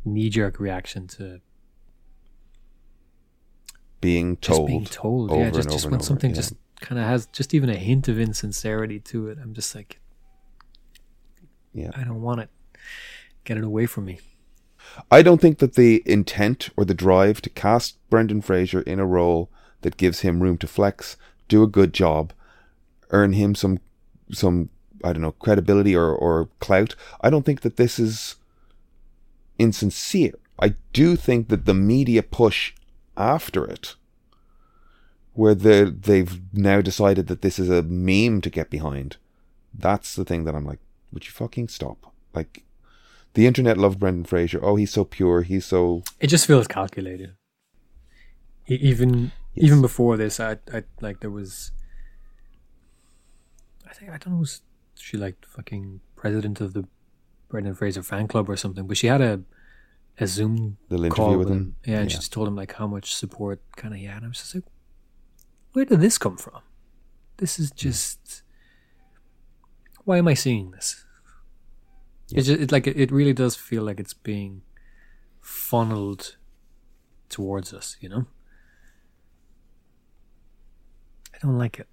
knee 0.06 0.30
jerk 0.30 0.60
reaction 0.60 1.08
to 1.08 1.40
Being 4.04 4.38
just 4.42 4.58
told. 4.58 4.68
being 4.68 4.86
told. 4.86 5.32
over 5.32 5.42
Yeah, 5.42 5.50
just 5.50 5.68
over 5.70 5.76
just 5.76 5.86
when 5.86 5.94
over, 5.96 6.04
something 6.04 6.30
yeah. 6.32 6.36
just 6.36 6.54
kind 6.82 7.00
of 7.00 7.08
has 7.08 7.26
just 7.28 7.54
even 7.54 7.70
a 7.70 7.76
hint 7.76 8.08
of 8.08 8.20
insincerity 8.20 9.00
to 9.00 9.30
it. 9.30 9.38
I'm 9.42 9.54
just 9.54 9.74
like, 9.74 10.00
Yeah. 11.74 11.92
I 11.96 12.04
don't 12.04 12.22
want 12.22 12.42
it. 12.42 12.50
Get 13.46 13.58
it 13.58 13.64
away 13.64 13.86
from 13.86 14.06
me. 14.06 14.20
I 15.10 15.22
don't 15.22 15.42
think 15.42 15.58
that 15.60 15.74
the 15.74 16.04
intent 16.06 16.70
or 16.78 16.86
the 16.86 16.94
drive 16.94 17.42
to 17.42 17.50
cast 17.50 17.98
Brendan 18.10 18.42
Fraser 18.42 18.82
in 18.82 19.00
a 19.00 19.06
role 19.06 19.50
that 19.82 19.98
gives 19.98 20.20
him 20.20 20.44
room 20.44 20.58
to 20.58 20.68
flex, 20.68 21.18
do 21.48 21.64
a 21.64 21.68
good 21.68 21.94
job, 21.94 22.34
earn 23.10 23.34
him 23.34 23.56
some 23.56 23.80
some 24.32 24.70
I 25.04 25.14
don't 25.14 25.22
know 25.22 25.32
credibility 25.32 25.96
or 25.96 26.14
or 26.14 26.50
clout. 26.60 26.96
I 27.22 27.30
don't 27.30 27.46
think 27.46 27.62
that 27.62 27.78
this 27.78 27.98
is 28.00 28.36
insincere. 29.58 30.34
I 30.60 30.76
do 30.94 31.16
think 31.16 31.48
that 31.50 31.66
the 31.66 31.74
media 31.74 32.22
push 32.24 32.74
after 33.18 33.66
it, 33.66 33.96
where 35.34 35.56
they 35.56 35.84
they've 35.86 36.42
now 36.54 36.82
decided 36.82 37.28
that 37.28 37.42
this 37.42 37.58
is 37.60 37.70
a 37.70 37.82
meme 37.84 38.42
to 38.42 38.50
get 38.50 38.70
behind, 38.70 39.18
that's 39.74 40.16
the 40.16 40.26
thing 40.26 40.44
that 40.46 40.56
I'm 40.56 40.66
like, 40.66 40.80
would 41.12 41.26
you 41.26 41.32
fucking 41.32 41.68
stop? 41.70 42.14
Like, 42.34 42.64
the 43.34 43.46
internet 43.48 43.78
loved 43.78 44.00
Brendan 44.00 44.26
Fraser. 44.26 44.60
Oh, 44.64 44.76
he's 44.76 44.92
so 44.92 45.04
pure. 45.04 45.42
He's 45.44 45.66
so 45.66 46.04
It 46.20 46.28
just 46.28 46.46
feels 46.48 46.68
calculated. 46.68 47.36
Even 48.68 49.32
Yes. 49.56 49.66
even 49.66 49.82
before 49.82 50.18
this, 50.18 50.40
I, 50.40 50.58
I 50.74 50.84
like 51.02 51.20
there 51.20 51.30
was. 51.30 51.72
I 53.90 53.94
think 53.94 54.12
I 54.12 54.18
don't 54.18 54.34
know. 54.34 54.40
Was 54.40 54.62
she 54.96 55.18
like 55.18 55.36
fucking 55.46 56.00
president 56.16 56.62
of 56.62 56.74
the 56.74 56.88
Brendan 57.50 57.76
Fraser 57.76 58.02
fan 58.04 58.28
club 58.28 58.50
or 58.50 58.56
something? 58.56 58.88
But 58.88 58.98
she 58.98 59.08
had 59.08 59.22
a 59.22 59.42
a 60.20 60.28
Zoom 60.28 60.78
little 60.90 61.10
call 61.10 61.28
interview 61.32 61.38
with 61.40 61.48
with 61.50 61.58
him. 61.58 61.64
him. 61.64 61.76
Yeah, 61.86 62.00
and 62.02 62.12
she 62.12 62.18
just 62.18 62.32
told 62.34 62.48
him 62.48 62.56
like 62.56 62.74
how 62.74 62.88
much 62.88 63.16
support 63.16 63.62
kind 63.76 63.94
of 63.94 64.00
he 64.00 64.06
had. 64.06 64.18
And 64.18 64.26
I 64.26 64.28
was 64.30 64.38
just 64.38 64.56
like, 64.56 64.64
where 65.74 65.86
did 65.86 66.00
this 66.02 66.18
come 66.18 66.38
from? 66.38 66.62
This 67.38 67.58
Hmm. 67.58 67.64
is 67.64 67.72
just. 67.72 68.44
Why 70.06 70.18
am 70.18 70.28
I 70.28 70.34
seeing 70.34 70.72
this? 70.72 71.06
It's 72.32 72.48
just 72.48 72.62
it, 72.62 72.72
like 72.72 72.88
it, 72.88 73.00
it 73.00 73.12
really 73.12 73.34
does 73.34 73.56
feel 73.56 73.84
like 73.84 74.00
it's 74.00 74.14
being 74.14 74.62
funneled 75.42 76.36
towards 77.30 77.74
us. 77.74 77.98
You 78.02 78.10
know. 78.10 78.26
I 81.34 81.38
don't 81.42 81.58
like 81.58 81.80
it. 81.80 81.88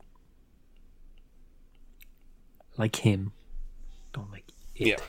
Like 2.77 2.97
him, 2.97 3.33
don't 4.13 4.31
like 4.31 4.45
it. 4.77 5.01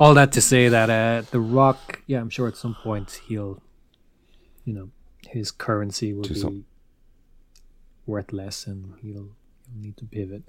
All 0.00 0.14
that 0.14 0.32
to 0.32 0.40
say 0.40 0.68
that 0.68 0.88
uh, 0.88 1.22
the 1.30 1.38
Rock, 1.40 2.00
yeah, 2.06 2.20
I'm 2.20 2.30
sure 2.30 2.48
at 2.48 2.56
some 2.56 2.74
point 2.74 3.20
he'll, 3.28 3.62
you 4.64 4.72
know, 4.72 4.90
his 5.28 5.50
currency 5.50 6.14
will 6.14 6.22
be 6.22 6.34
some- 6.34 6.64
worth 8.06 8.32
less, 8.32 8.66
and 8.66 8.94
he'll, 9.02 9.12
he'll 9.70 9.82
need 9.82 9.96
to 9.98 10.06
pivot. 10.06 10.42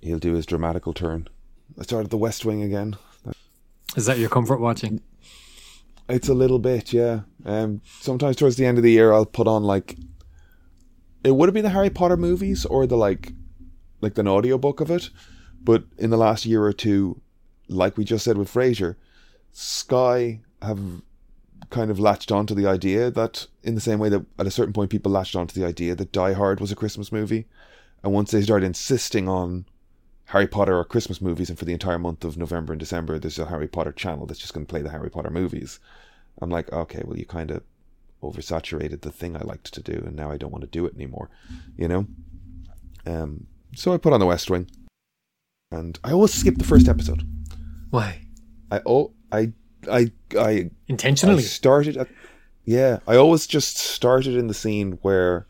He'll 0.00 0.18
do 0.18 0.32
his 0.32 0.46
dramatical 0.46 0.94
turn. 0.94 1.28
I 1.78 1.82
started 1.82 2.10
The 2.10 2.16
West 2.16 2.44
Wing 2.46 2.62
again. 2.62 2.96
Is 3.94 4.06
that 4.06 4.18
your 4.18 4.28
comfort 4.30 4.58
watching? 4.60 5.02
It's 6.08 6.28
a 6.28 6.34
little 6.34 6.58
bit, 6.58 6.92
yeah. 6.92 7.20
Um, 7.44 7.82
sometimes 8.00 8.36
towards 8.36 8.56
the 8.56 8.64
end 8.64 8.78
of 8.78 8.84
the 8.84 8.92
year, 8.92 9.12
I'll 9.12 9.26
put 9.26 9.46
on 9.46 9.64
like 9.64 9.96
it 11.24 11.32
would 11.32 11.48
have 11.48 11.54
been 11.54 11.64
the 11.64 11.70
Harry 11.70 11.90
Potter 11.90 12.16
movies 12.16 12.64
or 12.64 12.86
the 12.86 12.96
like, 12.96 13.32
like 14.00 14.16
an 14.16 14.28
audiobook 14.28 14.80
of 14.80 14.90
it. 14.90 15.10
But 15.62 15.84
in 15.98 16.10
the 16.10 16.16
last 16.16 16.46
year 16.46 16.62
or 16.64 16.72
two, 16.72 17.20
like 17.68 17.96
we 17.96 18.04
just 18.04 18.24
said 18.24 18.38
with 18.38 18.48
Fraser, 18.48 18.96
Sky 19.52 20.40
have 20.62 20.80
kind 21.70 21.90
of 21.90 21.98
latched 21.98 22.30
onto 22.30 22.54
the 22.54 22.66
idea 22.66 23.10
that, 23.10 23.46
in 23.62 23.74
the 23.74 23.80
same 23.80 23.98
way 23.98 24.08
that 24.08 24.24
at 24.38 24.46
a 24.46 24.50
certain 24.50 24.72
point 24.72 24.90
people 24.90 25.10
latched 25.10 25.34
onto 25.34 25.58
the 25.58 25.66
idea 25.66 25.94
that 25.94 26.12
Die 26.12 26.32
Hard 26.32 26.60
was 26.60 26.70
a 26.70 26.76
Christmas 26.76 27.10
movie, 27.10 27.46
and 28.02 28.12
once 28.12 28.30
they 28.30 28.42
started 28.42 28.66
insisting 28.66 29.28
on 29.28 29.64
Harry 30.26 30.46
Potter 30.46 30.78
or 30.78 30.84
Christmas 30.84 31.20
movies, 31.20 31.48
and 31.48 31.58
for 31.58 31.64
the 31.64 31.72
entire 31.72 31.98
month 31.98 32.24
of 32.24 32.36
November 32.36 32.72
and 32.72 32.80
December, 32.80 33.18
there's 33.18 33.38
a 33.38 33.46
Harry 33.46 33.68
Potter 33.68 33.92
channel 33.92 34.26
that's 34.26 34.40
just 34.40 34.54
going 34.54 34.66
to 34.66 34.70
play 34.70 34.82
the 34.82 34.90
Harry 34.90 35.10
Potter 35.10 35.30
movies. 35.30 35.80
I'm 36.40 36.50
like, 36.50 36.72
okay, 36.72 37.02
well, 37.04 37.16
you 37.16 37.24
kind 37.24 37.50
of 37.50 37.62
oversaturated 38.22 39.00
the 39.00 39.12
thing 39.12 39.36
I 39.36 39.42
liked 39.42 39.72
to 39.72 39.82
do, 39.82 40.02
and 40.06 40.14
now 40.14 40.30
I 40.30 40.36
don't 40.36 40.52
want 40.52 40.62
to 40.62 40.70
do 40.70 40.86
it 40.86 40.94
anymore, 40.94 41.30
you 41.76 41.88
know. 41.88 42.06
Um, 43.06 43.46
so 43.74 43.92
I 43.92 43.98
put 43.98 44.12
on 44.12 44.20
the 44.20 44.26
West 44.26 44.50
Wing, 44.50 44.68
and 45.70 45.98
I 46.04 46.12
always 46.12 46.32
skip 46.32 46.58
the 46.58 46.64
first 46.64 46.88
episode. 46.88 47.26
Why? 47.90 48.22
I 48.70 48.80
oh 48.86 49.12
I 49.32 49.52
I 49.90 50.10
I 50.38 50.40
I 50.40 50.70
Intentionally? 50.88 51.42
started 51.42 51.96
at 51.96 52.08
yeah. 52.64 52.98
I 53.06 53.16
always 53.16 53.46
just 53.46 53.76
started 53.76 54.34
in 54.36 54.46
the 54.48 54.54
scene 54.54 54.98
where 55.02 55.46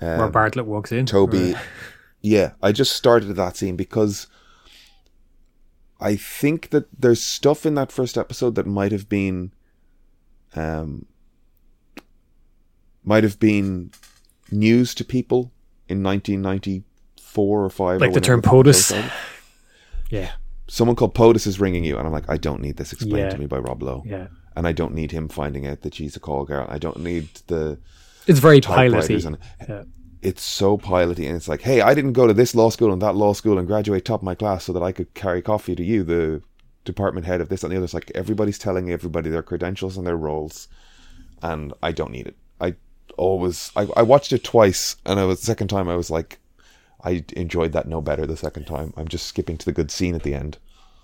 um, 0.00 0.18
Where 0.18 0.28
Bartlet 0.30 0.64
walks 0.64 0.92
in? 0.92 1.06
Toby. 1.06 1.54
Or- 1.54 1.60
Yeah, 2.24 2.52
I 2.62 2.70
just 2.70 2.92
started 2.94 3.30
at 3.30 3.36
that 3.36 3.56
scene 3.56 3.74
because 3.74 4.28
I 6.00 6.14
think 6.14 6.70
that 6.70 6.86
there's 6.96 7.20
stuff 7.20 7.66
in 7.66 7.74
that 7.74 7.90
first 7.90 8.16
episode 8.16 8.54
that 8.54 8.64
might 8.64 8.92
have 8.92 9.08
been 9.08 9.52
um 10.54 11.06
might 13.02 13.24
have 13.24 13.40
been 13.40 13.90
news 14.52 14.94
to 14.94 15.04
people 15.04 15.50
in 15.88 16.04
1994 16.04 17.64
or 17.64 17.68
five. 17.70 17.96
or 17.96 18.04
Like 18.06 18.12
the 18.14 18.20
term 18.20 18.40
POTUS. 18.40 18.92
Yeah, 20.12 20.30
Someone 20.68 20.94
called 20.96 21.14
POTUS 21.14 21.46
is 21.46 21.58
ringing 21.60 21.84
you, 21.84 21.98
and 21.98 22.06
I'm 22.06 22.12
like, 22.12 22.28
I 22.30 22.36
don't 22.36 22.60
need 22.62 22.76
this 22.76 22.92
explained 22.92 23.26
Yeah. 23.26 23.30
to 23.30 23.38
me 23.38 23.46
by 23.46 23.58
Rob 23.58 23.82
Lowe, 23.82 24.02
yeah. 24.06 24.28
and 24.56 24.66
I 24.66 24.72
don't 24.72 24.94
need 24.94 25.10
him 25.10 25.28
finding 25.28 25.66
out 25.66 25.80
that 25.82 25.94
she's 25.94 26.16
a 26.16 26.20
call 26.20 26.44
girl. 26.44 26.66
I 26.68 26.78
don't 26.78 27.00
need 27.00 27.28
the 27.48 27.78
It's 28.26 28.38
very 28.38 28.60
piloty. 28.60 29.24
and 29.26 29.38
Yeah. 29.68 29.82
it's 30.22 30.42
so 30.42 30.78
piloty 30.78 31.26
and 31.26 31.34
it's 31.36 31.48
like 31.48 31.62
hey 31.62 31.80
i 31.80 31.94
didn't 31.94 32.12
go 32.12 32.28
to 32.28 32.32
this 32.34 32.54
law 32.54 32.70
school 32.70 32.92
and 32.92 33.02
that 33.02 33.16
law 33.16 33.32
school 33.32 33.58
and 33.58 33.66
graduate 33.66 34.04
top 34.04 34.20
of 34.20 34.24
my 34.24 34.36
class 34.36 34.62
so 34.64 34.72
that 34.72 34.82
i 34.82 34.92
could 34.92 35.12
carry 35.14 35.42
coffee 35.42 35.74
to 35.74 35.82
you 35.82 36.04
the 36.04 36.40
department 36.84 37.26
head 37.26 37.40
of 37.40 37.48
this 37.48 37.64
and 37.64 37.72
the 37.72 37.76
other 37.76 37.82
it's 37.84 37.92
like 37.94 38.12
everybody's 38.14 38.56
telling 38.58 38.88
everybody 38.92 39.28
their 39.30 39.42
credentials 39.42 39.96
and 39.96 40.06
their 40.06 40.16
roles 40.16 40.68
and 41.42 41.72
i 41.82 41.90
don't 41.90 42.12
need 42.12 42.28
it 42.28 42.36
i 42.60 42.72
always 43.16 43.72
i, 43.74 43.82
I 43.96 44.02
watched 44.02 44.32
it 44.32 44.44
twice 44.44 44.94
and 45.04 45.18
I 45.18 45.24
was 45.24 45.40
the 45.40 45.46
second 45.46 45.66
time 45.68 45.88
i 45.88 45.96
was 45.96 46.08
like 46.08 46.38
i 47.04 47.24
enjoyed 47.36 47.72
that 47.72 47.86
no 47.88 48.00
better 48.00 48.26
the 48.26 48.36
second 48.36 48.66
time. 48.66 48.92
I'm 48.96 49.08
just 49.08 49.26
skipping 49.26 49.56
to 49.58 49.64
the 49.64 49.72
good 49.72 49.90
scene 49.90 50.14
at 50.14 50.22
the 50.22 50.34
end. 50.34 50.58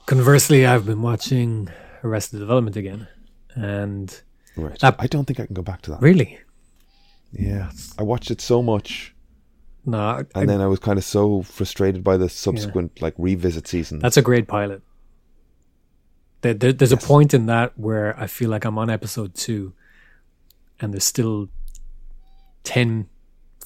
Conversely, 0.07 0.65
I've 0.67 0.87
been 0.87 1.03
watching 1.03 1.69
Arrested 2.05 2.39
Development 2.39 2.77
again, 2.77 3.09
and 3.55 4.21
right. 4.57 4.79
That- 4.81 4.97
i 4.99 5.07
don't 5.07 5.25
think 5.27 5.41
i 5.41 5.47
can 5.47 5.55
go 5.55 5.63
back 5.63 5.83
to 5.83 5.91
that. 5.91 6.01
Really, 6.01 6.39
yeah. 7.33 7.71
I 7.99 8.03
watched 8.05 8.31
it 8.31 8.41
so 8.41 8.63
much 8.63 9.15
no, 9.85 9.99
I- 9.99 10.25
and 10.35 10.49
then 10.49 10.61
i 10.61 10.67
was 10.67 10.79
kind 10.79 10.99
of 10.99 11.05
so 11.05 11.43
frustrated 11.43 12.05
by 12.05 12.17
the 12.17 12.29
subsequent 12.29 13.01
like 13.01 13.15
revisit 13.19 13.67
season. 13.67 13.99
That's 14.01 14.17
a 14.17 14.23
great 14.23 14.47
pilot. 14.49 14.83
There, 16.43 16.55
there, 16.55 16.73
there's 16.73 16.93
a 16.93 16.97
point 16.97 17.35
in 17.35 17.47
that 17.47 17.77
where 17.79 18.19
I 18.19 18.27
feel 18.29 18.49
like 18.51 18.65
I'm 18.65 18.79
on 18.79 18.91
episode 18.91 19.35
two, 19.35 19.73
and 20.79 20.93
there's 20.93 21.05
still 21.05 21.49
10, 22.63 23.09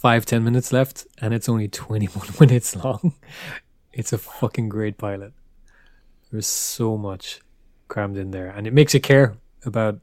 5, 0.03 0.27
10 0.27 0.43
minutes 0.43 0.73
left, 0.73 1.07
and 1.21 1.33
it's 1.33 1.49
only 1.49 1.69
21 1.87 2.27
minutes 2.41 2.75
long. 2.75 3.15
It's 3.93 4.13
a 4.13 4.19
fucking 4.19 4.69
great 4.69 4.99
pilot. 4.99 5.33
There's 6.33 6.47
so 6.49 6.97
much 6.99 7.41
crammed 7.87 8.17
in 8.17 8.33
there, 8.33 8.49
and 8.49 8.67
it 8.67 8.73
makes 8.73 8.95
you 8.95 9.01
care 9.01 9.37
about, 9.65 10.01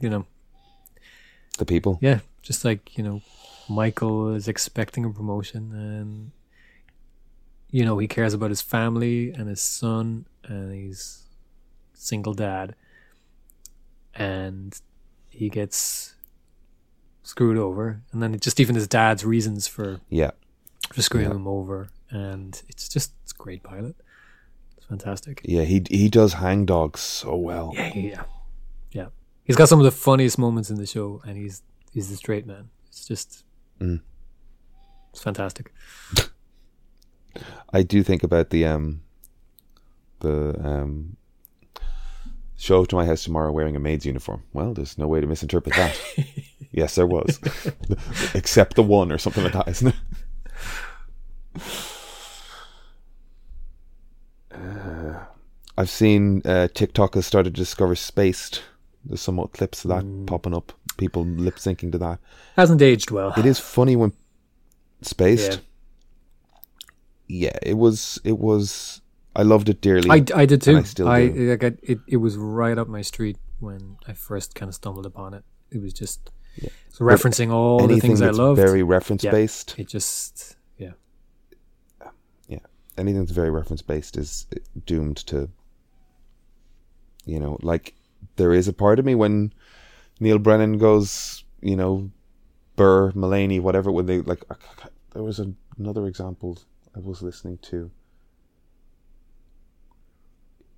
you 0.00 0.08
know, 0.08 0.24
the 1.58 1.66
people 1.66 1.98
yeah, 2.00 2.20
just 2.40 2.64
like, 2.64 2.96
you 2.96 3.04
know, 3.04 3.20
Michael 3.68 4.32
is 4.34 4.48
expecting 4.48 5.04
a 5.04 5.10
promotion 5.10 5.74
and 5.74 6.30
you 7.70 7.84
know, 7.84 7.98
he 7.98 8.08
cares 8.08 8.32
about 8.32 8.48
his 8.48 8.62
family 8.62 9.30
and 9.30 9.46
his 9.46 9.60
son 9.60 10.26
and 10.44 10.72
he's 10.72 11.24
single 11.92 12.32
dad 12.32 12.74
and 14.14 14.80
he 15.28 15.50
gets 15.50 16.14
screwed 17.22 17.56
over 17.58 18.02
and 18.12 18.22
then 18.22 18.38
just 18.40 18.58
even 18.60 18.74
his 18.74 18.88
dad's 18.88 19.24
reasons 19.24 19.66
for 19.68 20.00
yeah 20.08 20.30
for 20.92 21.02
screwing 21.02 21.28
Yeah. 21.28 21.34
him 21.36 21.46
over 21.46 21.88
and 22.10 22.60
it's 22.68 22.88
just 22.88 23.12
it's 23.22 23.32
a 23.32 23.36
great 23.36 23.62
pilot. 23.62 23.94
It's 24.76 24.86
fantastic. 24.86 25.40
Yeah, 25.44 25.62
he 25.62 25.82
he 25.90 26.08
does 26.08 26.32
hang 26.34 26.64
dogs 26.66 27.00
so 27.00 27.36
well. 27.36 27.72
Yeah, 27.74 27.92
yeah, 27.94 28.02
yeah. 28.02 28.22
Yeah. 28.92 29.06
He's 29.44 29.56
got 29.56 29.68
some 29.68 29.78
of 29.78 29.84
the 29.84 29.90
funniest 29.90 30.38
moments 30.38 30.70
in 30.70 30.76
the 30.76 30.86
show 30.86 31.20
and 31.26 31.36
he's 31.36 31.62
he's 31.92 32.08
the 32.10 32.16
straight 32.16 32.46
man. 32.46 32.70
It's 32.88 33.06
just 33.06 33.44
Mm. 33.80 34.00
it's 35.12 35.22
fantastic. 35.22 35.72
I 37.72 37.82
do 37.82 38.02
think 38.02 38.22
about 38.22 38.50
the 38.50 38.64
um 38.66 39.02
the 40.20 40.54
um 40.62 41.16
show 42.56 42.82
up 42.82 42.88
to 42.88 42.96
my 42.96 43.06
house 43.06 43.24
tomorrow 43.24 43.52
wearing 43.52 43.76
a 43.76 43.80
maid's 43.80 44.04
uniform. 44.04 44.42
Well, 44.52 44.74
there's 44.74 44.98
no 44.98 45.06
way 45.06 45.20
to 45.20 45.26
misinterpret 45.26 45.76
that. 45.76 45.98
yes, 46.72 46.94
there 46.94 47.06
was. 47.06 47.38
Except 48.34 48.76
the 48.76 48.82
one 48.82 49.12
or 49.12 49.18
something 49.18 49.44
like 49.44 49.52
that, 49.52 49.68
isn't 49.68 49.88
it? 49.88 49.94
Uh, 54.52 55.24
I've 55.76 55.90
seen 55.90 56.42
uh, 56.44 56.68
TikTok 56.72 57.14
has 57.14 57.26
started 57.26 57.54
to 57.54 57.60
discover 57.60 57.94
Spaced. 57.94 58.62
There's 59.04 59.20
somewhat 59.20 59.52
clips 59.52 59.84
of 59.84 59.90
that 59.90 60.26
popping 60.26 60.54
up. 60.54 60.72
People 60.96 61.24
lip 61.24 61.56
syncing 61.56 61.90
to 61.92 61.98
that. 61.98 62.18
Hasn't 62.56 62.82
aged 62.82 63.10
well. 63.10 63.32
It 63.36 63.46
is 63.46 63.58
funny 63.58 63.96
when 63.96 64.12
Spaced. 65.02 65.60
Yeah. 67.28 67.48
yeah, 67.50 67.58
it 67.62 67.74
was 67.74 68.20
it 68.24 68.38
was 68.38 69.00
I 69.34 69.42
loved 69.42 69.68
it 69.68 69.80
dearly. 69.80 70.10
I, 70.10 70.24
I 70.34 70.44
did 70.44 70.60
too. 70.60 70.76
I 70.76 70.82
still 70.82 71.08
I, 71.08 71.28
do. 71.28 71.50
like, 71.50 71.64
I 71.64 71.72
it 71.82 72.00
it 72.06 72.16
was 72.18 72.36
right 72.36 72.76
up 72.76 72.88
my 72.88 73.02
street 73.02 73.38
when 73.60 73.96
I 74.06 74.12
first 74.12 74.54
kind 74.54 74.68
of 74.68 74.74
stumbled 74.74 75.06
upon 75.06 75.32
it. 75.34 75.44
It 75.70 75.80
was 75.80 75.92
just 75.92 76.30
it's 76.56 76.98
referencing 76.98 77.52
all 77.52 77.86
the 77.86 78.00
things 78.00 78.20
I 78.22 78.30
love. 78.30 78.56
very 78.56 78.82
reference 78.82 79.24
Yeah. 79.24 79.30
based, 79.30 79.78
it 79.78 79.88
just 79.88 80.56
yeah. 80.78 80.92
yeah, 82.48 82.58
anything 82.98 83.20
that's 83.20 83.32
very 83.32 83.50
reference 83.50 83.82
based 83.82 84.16
is 84.16 84.46
uh, 84.54 84.58
doomed 84.86 85.18
to. 85.28 85.50
You 87.24 87.38
know, 87.38 87.58
like 87.62 87.94
there 88.36 88.52
is 88.52 88.66
a 88.68 88.72
part 88.72 88.98
of 88.98 89.04
me 89.04 89.14
when 89.14 89.52
Neal 90.20 90.38
Brennan 90.38 90.78
goes, 90.78 91.44
you 91.60 91.76
know, 91.76 92.10
Burr, 92.76 93.12
Mulaney, 93.12 93.60
whatever. 93.60 93.90
When 93.92 94.06
they 94.06 94.20
like, 94.20 94.42
there 95.12 95.22
was 95.22 95.38
a, 95.38 95.52
another 95.78 96.06
example 96.06 96.58
I 96.96 97.00
was 97.00 97.22
listening 97.22 97.58
to. 97.62 97.90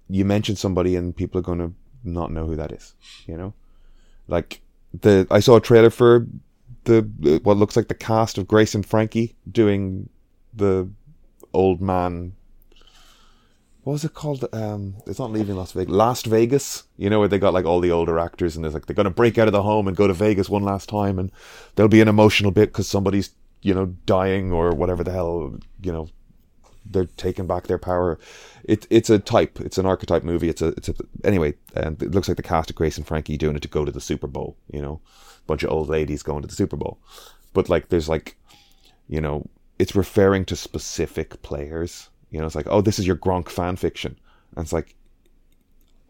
You 0.09 0.25
mention 0.25 0.57
somebody 0.57 0.97
and 0.97 1.17
people 1.17 1.39
are 1.39 1.43
going 1.43 1.59
to 1.61 1.73
not 2.05 2.31
know 2.33 2.47
who 2.47 2.57
that 2.57 2.73
is. 2.73 2.95
You 3.27 3.37
know, 3.37 3.55
like 4.29 4.61
the 5.01 5.27
I 5.31 5.41
saw 5.41 5.57
a 5.57 5.61
trailer 5.61 5.91
for 5.91 6.27
the 6.85 7.41
what 7.43 7.57
looks 7.57 7.77
like 7.77 7.89
the 7.89 7.95
cast 7.95 8.39
of 8.39 8.49
Grace 8.49 8.75
and 8.75 8.85
Frankie 8.85 9.37
doing 9.51 10.09
the 10.55 10.89
old 11.53 11.81
man. 11.81 12.35
What 13.85 13.95
was 13.95 14.05
it 14.05 14.15
called? 14.15 14.45
Um, 14.53 14.95
it's 15.07 15.19
not 15.19 15.33
leaving 15.33 15.57
Las 15.57 15.73
Vegas. 15.73 15.93
Last 15.93 16.27
Vegas. 16.27 16.85
You 16.97 17.11
know 17.11 17.19
where 17.19 17.29
they 17.29 17.39
got 17.39 17.55
like 17.55 17.65
all 17.65 17.81
the 17.81 17.91
older 17.91 18.19
actors 18.19 18.55
and 18.55 18.65
there's 18.65 18.75
like 18.75 18.87
they're 18.87 18.95
gonna 18.95 19.11
break 19.11 19.39
out 19.39 19.49
of 19.49 19.53
the 19.53 19.63
home 19.63 19.89
and 19.89 19.97
go 19.97 20.07
to 20.07 20.15
Vegas 20.15 20.49
one 20.49 20.63
last 20.63 20.89
time 20.89 21.19
and 21.19 21.33
there'll 21.75 21.89
be 21.89 22.01
an 22.01 22.09
emotional 22.09 22.51
bit 22.51 22.71
because 22.71 22.89
somebody's 22.89 23.31
you 23.63 23.75
know 23.75 23.87
dying 24.07 24.53
or 24.53 24.73
whatever 24.73 25.05
the 25.05 25.13
hell 25.13 25.59
you 25.83 25.93
know 25.93 26.09
they're 26.85 27.07
taking 27.17 27.47
back 27.47 27.67
their 27.67 27.79
power. 27.79 28.19
It, 28.65 28.87
it's 28.91 29.11
a 29.11 29.19
type. 29.19 29.61
It's 29.61 29.79
an 29.79 29.87
archetype 29.87 30.23
movie. 30.23 30.49
It's 30.49 30.63
a 30.63 30.69
it's 30.69 30.89
a 30.89 30.95
anyway. 31.25 31.55
And 31.75 32.03
it 32.03 32.13
looks 32.13 32.29
like 32.29 32.37
the 32.37 32.43
cast 32.43 32.71
of 32.71 32.77
Grace 32.77 32.97
and 32.97 33.07
Frankie 33.07 33.37
doing 33.37 33.57
it 33.57 33.63
to 33.63 33.69
go 33.69 33.85
to 33.85 33.93
the 33.93 34.01
Super 34.01 34.27
Bowl. 34.27 34.57
You 34.71 34.83
know, 34.83 35.01
bunch 35.47 35.63
of 35.63 35.71
old 35.71 35.89
ladies 35.89 36.23
going 36.23 36.43
to 36.43 36.49
the 36.49 36.55
Super 36.55 36.77
Bowl. 36.77 36.99
But 37.53 37.69
like, 37.69 37.89
there's 37.89 38.09
like, 38.09 38.37
you 39.09 39.21
know, 39.21 39.49
it's 39.79 39.95
referring 39.95 40.45
to 40.47 40.57
specific 40.57 41.43
players. 41.43 42.09
You 42.31 42.41
know, 42.41 42.47
it's 42.47 42.55
like, 42.55 42.69
oh, 42.69 42.81
this 42.81 42.99
is 42.99 43.07
your 43.07 43.17
Gronk 43.17 43.49
fan 43.49 43.77
fiction, 43.77 44.19
and 44.57 44.65
it's 44.65 44.73
like, 44.73 44.95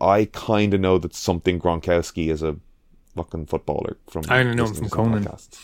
I 0.00 0.26
kind 0.26 0.72
of 0.74 0.80
know 0.80 0.98
that 0.98 1.14
something 1.14 1.60
Gronkowski 1.60 2.28
is 2.30 2.42
a 2.42 2.56
fucking 3.16 3.46
footballer 3.46 3.96
from. 4.08 4.24
I 4.28 4.42
know 4.44 4.66
him 4.66 4.74
from 4.74 4.88
Conan. 4.88 5.24
podcasts. 5.24 5.58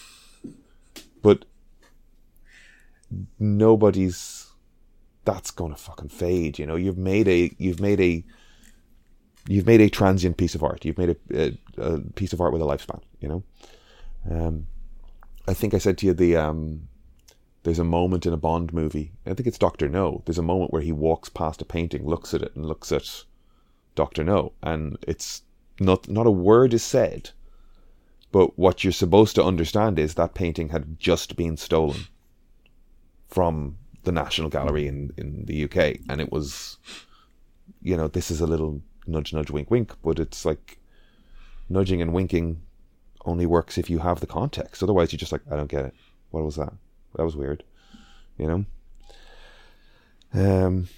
But 1.22 1.44
nobody's 3.38 4.47
that's 5.28 5.50
going 5.50 5.72
to 5.72 5.78
fucking 5.78 6.08
fade. 6.08 6.58
You 6.58 6.64
know, 6.64 6.76
you've 6.76 6.96
made 6.96 7.28
a 7.28 7.54
you've 7.58 7.80
made 7.80 8.00
a 8.00 8.24
you've 9.46 9.66
made 9.66 9.82
a 9.82 9.90
transient 9.90 10.38
piece 10.38 10.54
of 10.54 10.62
art. 10.62 10.86
You've 10.86 10.96
made 10.96 11.10
a, 11.10 11.42
a, 11.42 11.58
a 11.76 12.00
piece 12.00 12.32
of 12.32 12.40
art 12.40 12.52
with 12.54 12.62
a 12.62 12.64
lifespan. 12.64 13.02
You 13.20 13.28
know, 13.28 13.42
um, 14.30 14.66
I 15.46 15.52
think 15.52 15.74
I 15.74 15.78
said 15.78 15.98
to 15.98 16.06
you 16.06 16.14
the 16.14 16.36
um, 16.36 16.88
there's 17.62 17.78
a 17.78 17.84
moment 17.84 18.24
in 18.24 18.32
a 18.32 18.38
Bond 18.38 18.72
movie. 18.72 19.12
I 19.26 19.34
think 19.34 19.46
it's 19.46 19.58
Doctor 19.58 19.86
No. 19.86 20.22
There's 20.24 20.38
a 20.38 20.42
moment 20.42 20.72
where 20.72 20.80
he 20.80 20.92
walks 20.92 21.28
past 21.28 21.60
a 21.60 21.66
painting, 21.66 22.06
looks 22.06 22.32
at 22.32 22.40
it, 22.40 22.56
and 22.56 22.64
looks 22.64 22.90
at 22.90 23.24
Doctor 23.94 24.24
No, 24.24 24.52
and 24.62 24.96
it's 25.06 25.42
not 25.78 26.08
not 26.08 26.26
a 26.26 26.30
word 26.30 26.72
is 26.72 26.82
said. 26.82 27.30
But 28.32 28.58
what 28.58 28.82
you're 28.82 28.92
supposed 28.92 29.34
to 29.34 29.44
understand 29.44 29.98
is 29.98 30.14
that 30.14 30.32
painting 30.32 30.70
had 30.70 30.98
just 30.98 31.36
been 31.36 31.58
stolen 31.58 32.06
from 33.26 33.76
the 34.08 34.12
National 34.12 34.48
Gallery 34.48 34.86
in, 34.86 35.12
in 35.18 35.44
the 35.44 35.64
UK. 35.64 36.00
And 36.08 36.18
it 36.18 36.32
was, 36.32 36.78
you 37.82 37.94
know, 37.94 38.08
this 38.08 38.30
is 38.30 38.40
a 38.40 38.46
little 38.46 38.80
nudge, 39.06 39.34
nudge, 39.34 39.50
wink, 39.50 39.70
wink, 39.70 39.92
but 40.02 40.18
it's 40.18 40.46
like 40.46 40.78
nudging 41.68 42.00
and 42.00 42.14
winking 42.14 42.62
only 43.26 43.44
works 43.44 43.76
if 43.76 43.90
you 43.90 43.98
have 43.98 44.20
the 44.20 44.26
context. 44.26 44.82
Otherwise, 44.82 45.12
you're 45.12 45.18
just 45.18 45.30
like, 45.30 45.42
I 45.50 45.56
don't 45.56 45.70
get 45.70 45.84
it. 45.84 45.94
What 46.30 46.42
was 46.42 46.56
that? 46.56 46.72
That 47.16 47.24
was 47.24 47.36
weird, 47.36 47.64
you 48.38 48.46
know? 48.46 48.64
Um, 50.32 50.88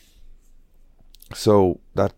so 1.34 1.80
that, 1.96 2.12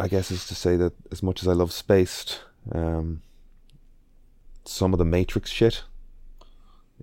I 0.00 0.08
guess, 0.08 0.30
is 0.30 0.46
to 0.46 0.54
say 0.54 0.76
that 0.76 0.94
as 1.12 1.22
much 1.22 1.42
as 1.42 1.48
I 1.48 1.52
love 1.52 1.72
Spaced, 1.72 2.40
um, 2.72 3.20
some 4.64 4.94
of 4.94 4.98
the 4.98 5.04
Matrix 5.04 5.50
shit 5.50 5.82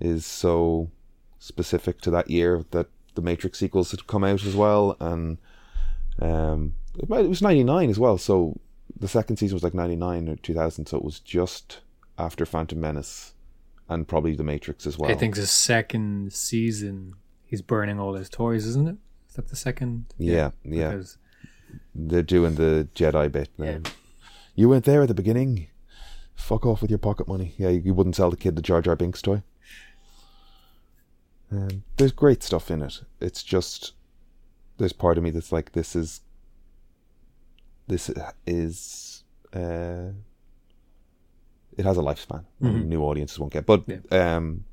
is 0.01 0.26
so 0.26 0.89
specific 1.38 2.01
to 2.01 2.09
that 2.09 2.31
year 2.31 2.65
that 2.72 2.88
the 3.15 3.21
Matrix 3.21 3.59
sequels 3.59 3.91
had 3.91 4.07
come 4.07 4.23
out 4.23 4.43
as 4.45 4.55
well, 4.55 4.95
and 4.99 5.37
um, 6.21 6.73
it, 6.97 7.09
was 7.09 7.41
ninety 7.41 7.63
nine 7.63 7.89
as 7.89 7.99
well. 7.99 8.17
So 8.17 8.59
the 8.97 9.07
second 9.07 9.37
season 9.37 9.55
was 9.55 9.63
like 9.63 9.73
ninety 9.73 9.95
nine 9.95 10.27
or 10.29 10.35
two 10.35 10.53
thousand. 10.53 10.85
So 10.87 10.97
it 10.97 11.03
was 11.03 11.19
just 11.19 11.81
after 12.17 12.45
Phantom 12.45 12.79
Menace 12.79 13.33
and 13.89 14.07
probably 14.07 14.35
The 14.35 14.43
Matrix 14.43 14.87
as 14.87 14.97
well. 14.97 15.11
I 15.11 15.15
think 15.15 15.35
the 15.35 15.45
second 15.47 16.33
season 16.33 17.15
he's 17.45 17.61
burning 17.61 17.99
all 17.99 18.13
his 18.15 18.29
toys, 18.29 18.65
isn't 18.65 18.87
it? 18.87 18.97
Is 19.29 19.35
that 19.35 19.49
the 19.49 19.55
second? 19.55 20.05
Yeah, 20.17 20.51
yeah. 20.63 20.91
Because- 20.91 21.17
They're 21.93 22.23
doing 22.23 22.55
the 22.55 22.87
Jedi 22.95 23.31
bit 23.31 23.49
now. 23.57 23.65
Yeah. 23.65 23.79
You 24.55 24.69
weren't 24.69 24.85
there 24.85 25.01
at 25.01 25.09
the 25.09 25.13
beginning. 25.13 25.67
Fuck 26.35 26.65
off 26.65 26.81
with 26.81 26.89
your 26.89 26.97
pocket 26.99 27.27
money. 27.27 27.53
Yeah, 27.57 27.69
you 27.69 27.93
wouldn't 27.93 28.15
sell 28.15 28.29
the 28.29 28.37
kid 28.37 28.55
the 28.55 28.61
Jar 28.61 28.81
Jar 28.81 28.95
Binks 28.95 29.21
toy. 29.21 29.41
Um, 31.51 31.84
there's 31.97 32.11
great 32.11 32.43
stuff 32.43 32.72
in 32.72 32.81
it. 32.81 33.01
It's 33.22 33.43
just 33.43 33.93
there's 34.77 34.93
part 34.93 35.17
of 35.17 35.23
me 35.23 35.30
that's 35.30 35.51
like 35.51 35.72
this 35.73 35.95
is 35.95 36.22
this 37.88 38.09
is 38.47 39.23
uh, 39.53 40.09
it 41.77 41.85
has 41.85 41.97
a 41.97 42.01
lifespan. 42.01 42.43
Mhm. 42.61 42.85
New 42.88 43.01
audiences 43.03 43.39
won't 43.39 43.53
get, 43.53 43.65
but 43.65 43.84
Yeah. 43.88 44.35
um, 44.38 44.65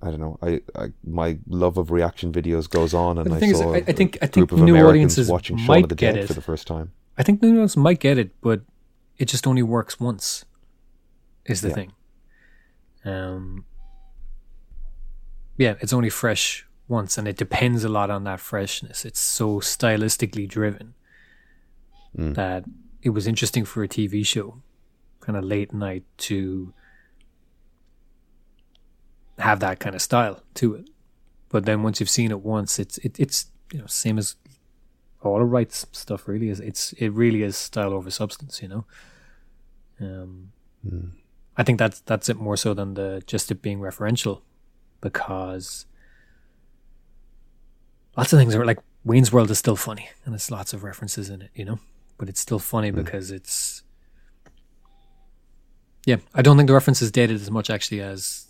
I 0.00 0.10
don't 0.10 0.20
know. 0.20 0.38
I, 0.42 0.60
I 0.74 0.92
my 1.04 1.38
love 1.46 1.76
of 1.78 1.90
reaction 1.90 2.32
videos 2.32 2.68
goes 2.68 2.92
on, 2.94 3.18
and 3.18 3.32
I 3.32 3.38
thing 3.38 3.50
is, 3.50 3.60
I- 3.60 3.74
I 3.74 3.80
think- 3.92 4.18
I 4.22 4.26
think 4.26 4.50
new 4.52 4.72
Americans 4.74 4.88
audiences 4.88 5.28
watching 5.28 5.58
Shaun 5.58 5.66
might 5.66 5.82
of 5.84 5.90
the 5.90 5.94
get 5.94 6.14
Dead 6.14 6.24
it. 6.24 6.26
for 6.26 6.34
the 6.34 6.40
first 6.40 6.66
time. 6.66 6.92
I 7.18 7.22
think 7.22 7.40
new 7.42 7.50
audiences 7.50 7.76
might 7.76 8.00
get 8.00 8.18
it, 8.18 8.32
but 8.40 8.62
it 9.18 9.26
just 9.26 9.46
only 9.46 9.62
works 9.62 10.00
once. 10.00 10.44
Is 11.44 11.60
the 11.60 11.68
Yeah. 11.68 11.74
thing. 11.74 11.92
Um. 13.04 13.64
Yeah, 15.62 15.74
it's 15.82 15.92
only 15.92 16.10
fresh 16.10 16.66
once, 16.88 17.18
and 17.18 17.26
it 17.28 17.36
depends 17.36 17.84
a 17.84 17.88
lot 17.88 18.10
on 18.10 18.24
that 18.24 18.40
freshness. 18.40 19.04
It's 19.04 19.20
so 19.20 19.60
stylistically 19.60 20.46
driven 20.48 20.94
Mm. 22.18 22.34
that 22.34 22.64
it 23.02 23.10
was 23.10 23.26
interesting 23.26 23.64
for 23.64 23.82
a 23.82 23.88
TV 23.88 24.24
show, 24.34 24.46
kind 25.20 25.36
of 25.38 25.44
late 25.44 25.72
night, 25.72 26.04
to 26.28 26.74
have 29.38 29.60
that 29.60 29.78
kind 29.80 29.94
of 29.94 30.02
style 30.02 30.42
to 30.54 30.74
it. 30.74 30.90
But 31.48 31.64
then 31.64 31.82
once 31.82 32.00
you've 32.00 32.10
seen 32.10 32.30
it 32.30 32.40
once, 32.40 32.78
it's 32.78 32.98
it, 32.98 33.18
it's 33.18 33.46
you 33.72 33.78
know 33.80 33.86
same 33.86 34.18
as 34.18 34.36
all 35.22 35.38
the 35.38 35.44
right 35.44 35.72
stuff. 35.72 36.28
Really 36.28 36.48
is 36.48 36.60
it's 36.60 36.92
it 36.94 37.10
really 37.12 37.42
is 37.42 37.56
style 37.56 37.92
over 37.92 38.10
substance. 38.10 38.62
You 38.62 38.68
know. 38.68 38.84
Um, 40.00 40.52
Mm. 40.84 41.10
I 41.56 41.62
think 41.62 41.78
that's 41.78 42.00
that's 42.00 42.28
it 42.28 42.36
more 42.36 42.56
so 42.56 42.74
than 42.74 42.94
the 42.94 43.22
just 43.26 43.50
it 43.52 43.62
being 43.62 43.78
referential, 43.78 44.40
because 45.02 45.84
lots 48.16 48.32
of 48.32 48.38
things 48.38 48.54
are 48.54 48.64
like 48.64 48.78
Wayne's 49.04 49.30
World 49.30 49.50
is 49.50 49.58
still 49.58 49.76
funny 49.76 50.08
and 50.24 50.32
there's 50.32 50.50
lots 50.50 50.72
of 50.72 50.82
references 50.82 51.28
in 51.28 51.42
it, 51.42 51.50
you 51.54 51.66
know, 51.66 51.78
but 52.16 52.30
it's 52.30 52.40
still 52.40 52.58
funny 52.58 52.90
because 52.90 53.30
it's 53.30 53.82
yeah. 56.06 56.16
I 56.34 56.42
don't 56.42 56.56
think 56.56 56.68
the 56.68 56.72
reference 56.72 57.02
is 57.02 57.10
dated 57.10 57.36
as 57.36 57.50
much 57.50 57.68
actually 57.68 58.00
as 58.00 58.46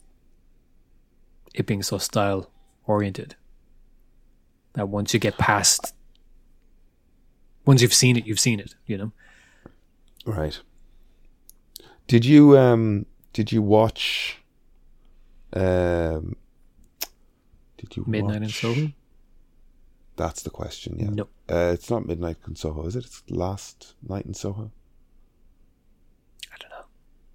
it 1.54 1.66
being 1.66 1.82
so 1.82 1.98
style 1.98 2.50
oriented. 2.86 3.34
That 4.74 4.88
once 4.88 5.12
you 5.12 5.20
get 5.20 5.36
past, 5.36 5.94
once 7.66 7.82
you've 7.82 7.92
seen 7.92 8.16
it, 8.16 8.26
you've 8.26 8.40
seen 8.40 8.58
it, 8.58 8.74
you 8.86 8.96
know. 8.96 9.12
Right. 10.24 10.58
Did 12.06 12.24
you 12.24 12.56
um 12.58 13.06
did 13.32 13.52
you 13.52 13.62
watch 13.62 14.38
um 15.52 16.36
did 17.82 17.96
you 17.96 18.04
Midnight 18.06 18.42
in 18.42 18.48
Soho. 18.48 18.92
That's 20.16 20.42
the 20.42 20.50
question, 20.50 20.96
yeah. 20.98 21.08
No. 21.10 21.22
Uh, 21.50 21.72
it's 21.74 21.90
not 21.90 22.06
Midnight 22.06 22.36
in 22.46 22.54
Soho, 22.56 22.86
is 22.86 22.96
it? 22.96 23.04
It's 23.04 23.22
Last 23.28 23.94
Night 24.06 24.24
in 24.26 24.34
Soho. 24.34 24.70
I 26.52 26.56
don't 26.60 26.70
know. 26.70 26.84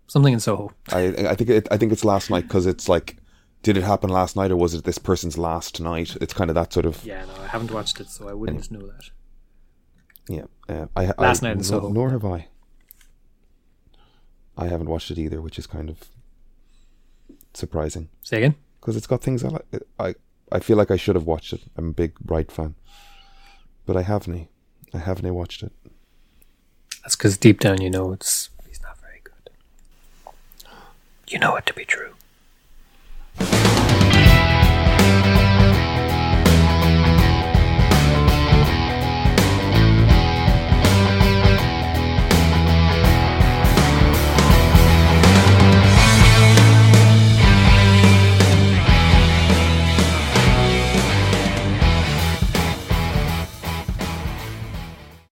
Something 0.07 0.33
in 0.33 0.39
Soho. 0.39 0.71
I 0.91 1.07
I 1.29 1.35
think 1.35 1.49
it, 1.49 1.67
I 1.71 1.77
think 1.77 1.91
it's 1.91 2.05
last 2.05 2.29
night 2.29 2.43
because 2.47 2.65
it's 2.65 2.87
like, 2.87 3.17
did 3.63 3.77
it 3.77 3.83
happen 3.83 4.09
last 4.09 4.35
night 4.35 4.51
or 4.51 4.55
was 4.55 4.73
it 4.75 4.83
this 4.85 4.99
person's 4.99 5.37
last 5.37 5.81
night? 5.81 6.15
It's 6.21 6.33
kind 6.33 6.49
of 6.49 6.55
that 6.55 6.71
sort 6.71 6.85
of 6.85 7.03
Yeah, 7.03 7.25
no, 7.25 7.33
I 7.43 7.47
haven't 7.47 7.71
watched 7.71 7.99
it, 7.99 8.09
so 8.09 8.29
I 8.29 8.33
wouldn't 8.33 8.71
know 8.71 8.85
that. 8.87 9.09
yeah. 10.29 10.45
Uh, 10.69 10.85
I 10.95 11.11
Last 11.17 11.43
I, 11.43 11.47
Night 11.49 11.57
in 11.57 11.63
Soho. 11.63 11.89
Nor 11.89 12.11
have 12.11 12.23
I. 12.25 12.47
I 14.55 14.67
haven't 14.67 14.89
watched 14.89 15.11
it 15.11 15.17
either, 15.19 15.41
which 15.41 15.59
is 15.59 15.67
kind 15.67 15.89
of 15.89 15.97
surprising 17.53 18.09
Say 18.21 18.37
again? 18.37 18.55
because 18.79 18.95
it's 18.95 19.07
got 19.07 19.21
things 19.21 19.43
I 19.43 19.49
like. 19.49 19.65
I 19.99 20.15
I 20.51 20.59
feel 20.59 20.77
like 20.77 20.91
I 20.91 20.95
should 20.95 21.15
have 21.15 21.25
watched 21.25 21.53
it. 21.53 21.61
I'm 21.75 21.89
a 21.89 21.93
big 21.93 22.13
Wright 22.25 22.51
fan, 22.51 22.75
but 23.85 23.97
I 23.97 24.01
haven't. 24.03 24.47
I 24.93 24.99
haven't 24.99 25.33
watched 25.33 25.63
it. 25.63 25.73
That's 27.01 27.15
because 27.15 27.37
deep 27.37 27.59
down 27.59 27.81
you 27.81 27.89
know 27.89 28.11
it's 28.11 28.49
he's 28.67 28.81
not 28.81 28.99
very 28.99 29.21
good. 29.23 29.51
You 31.27 31.39
know 31.39 31.55
it 31.55 31.65
to 31.65 31.73
be 31.73 31.85
true. 31.85 32.13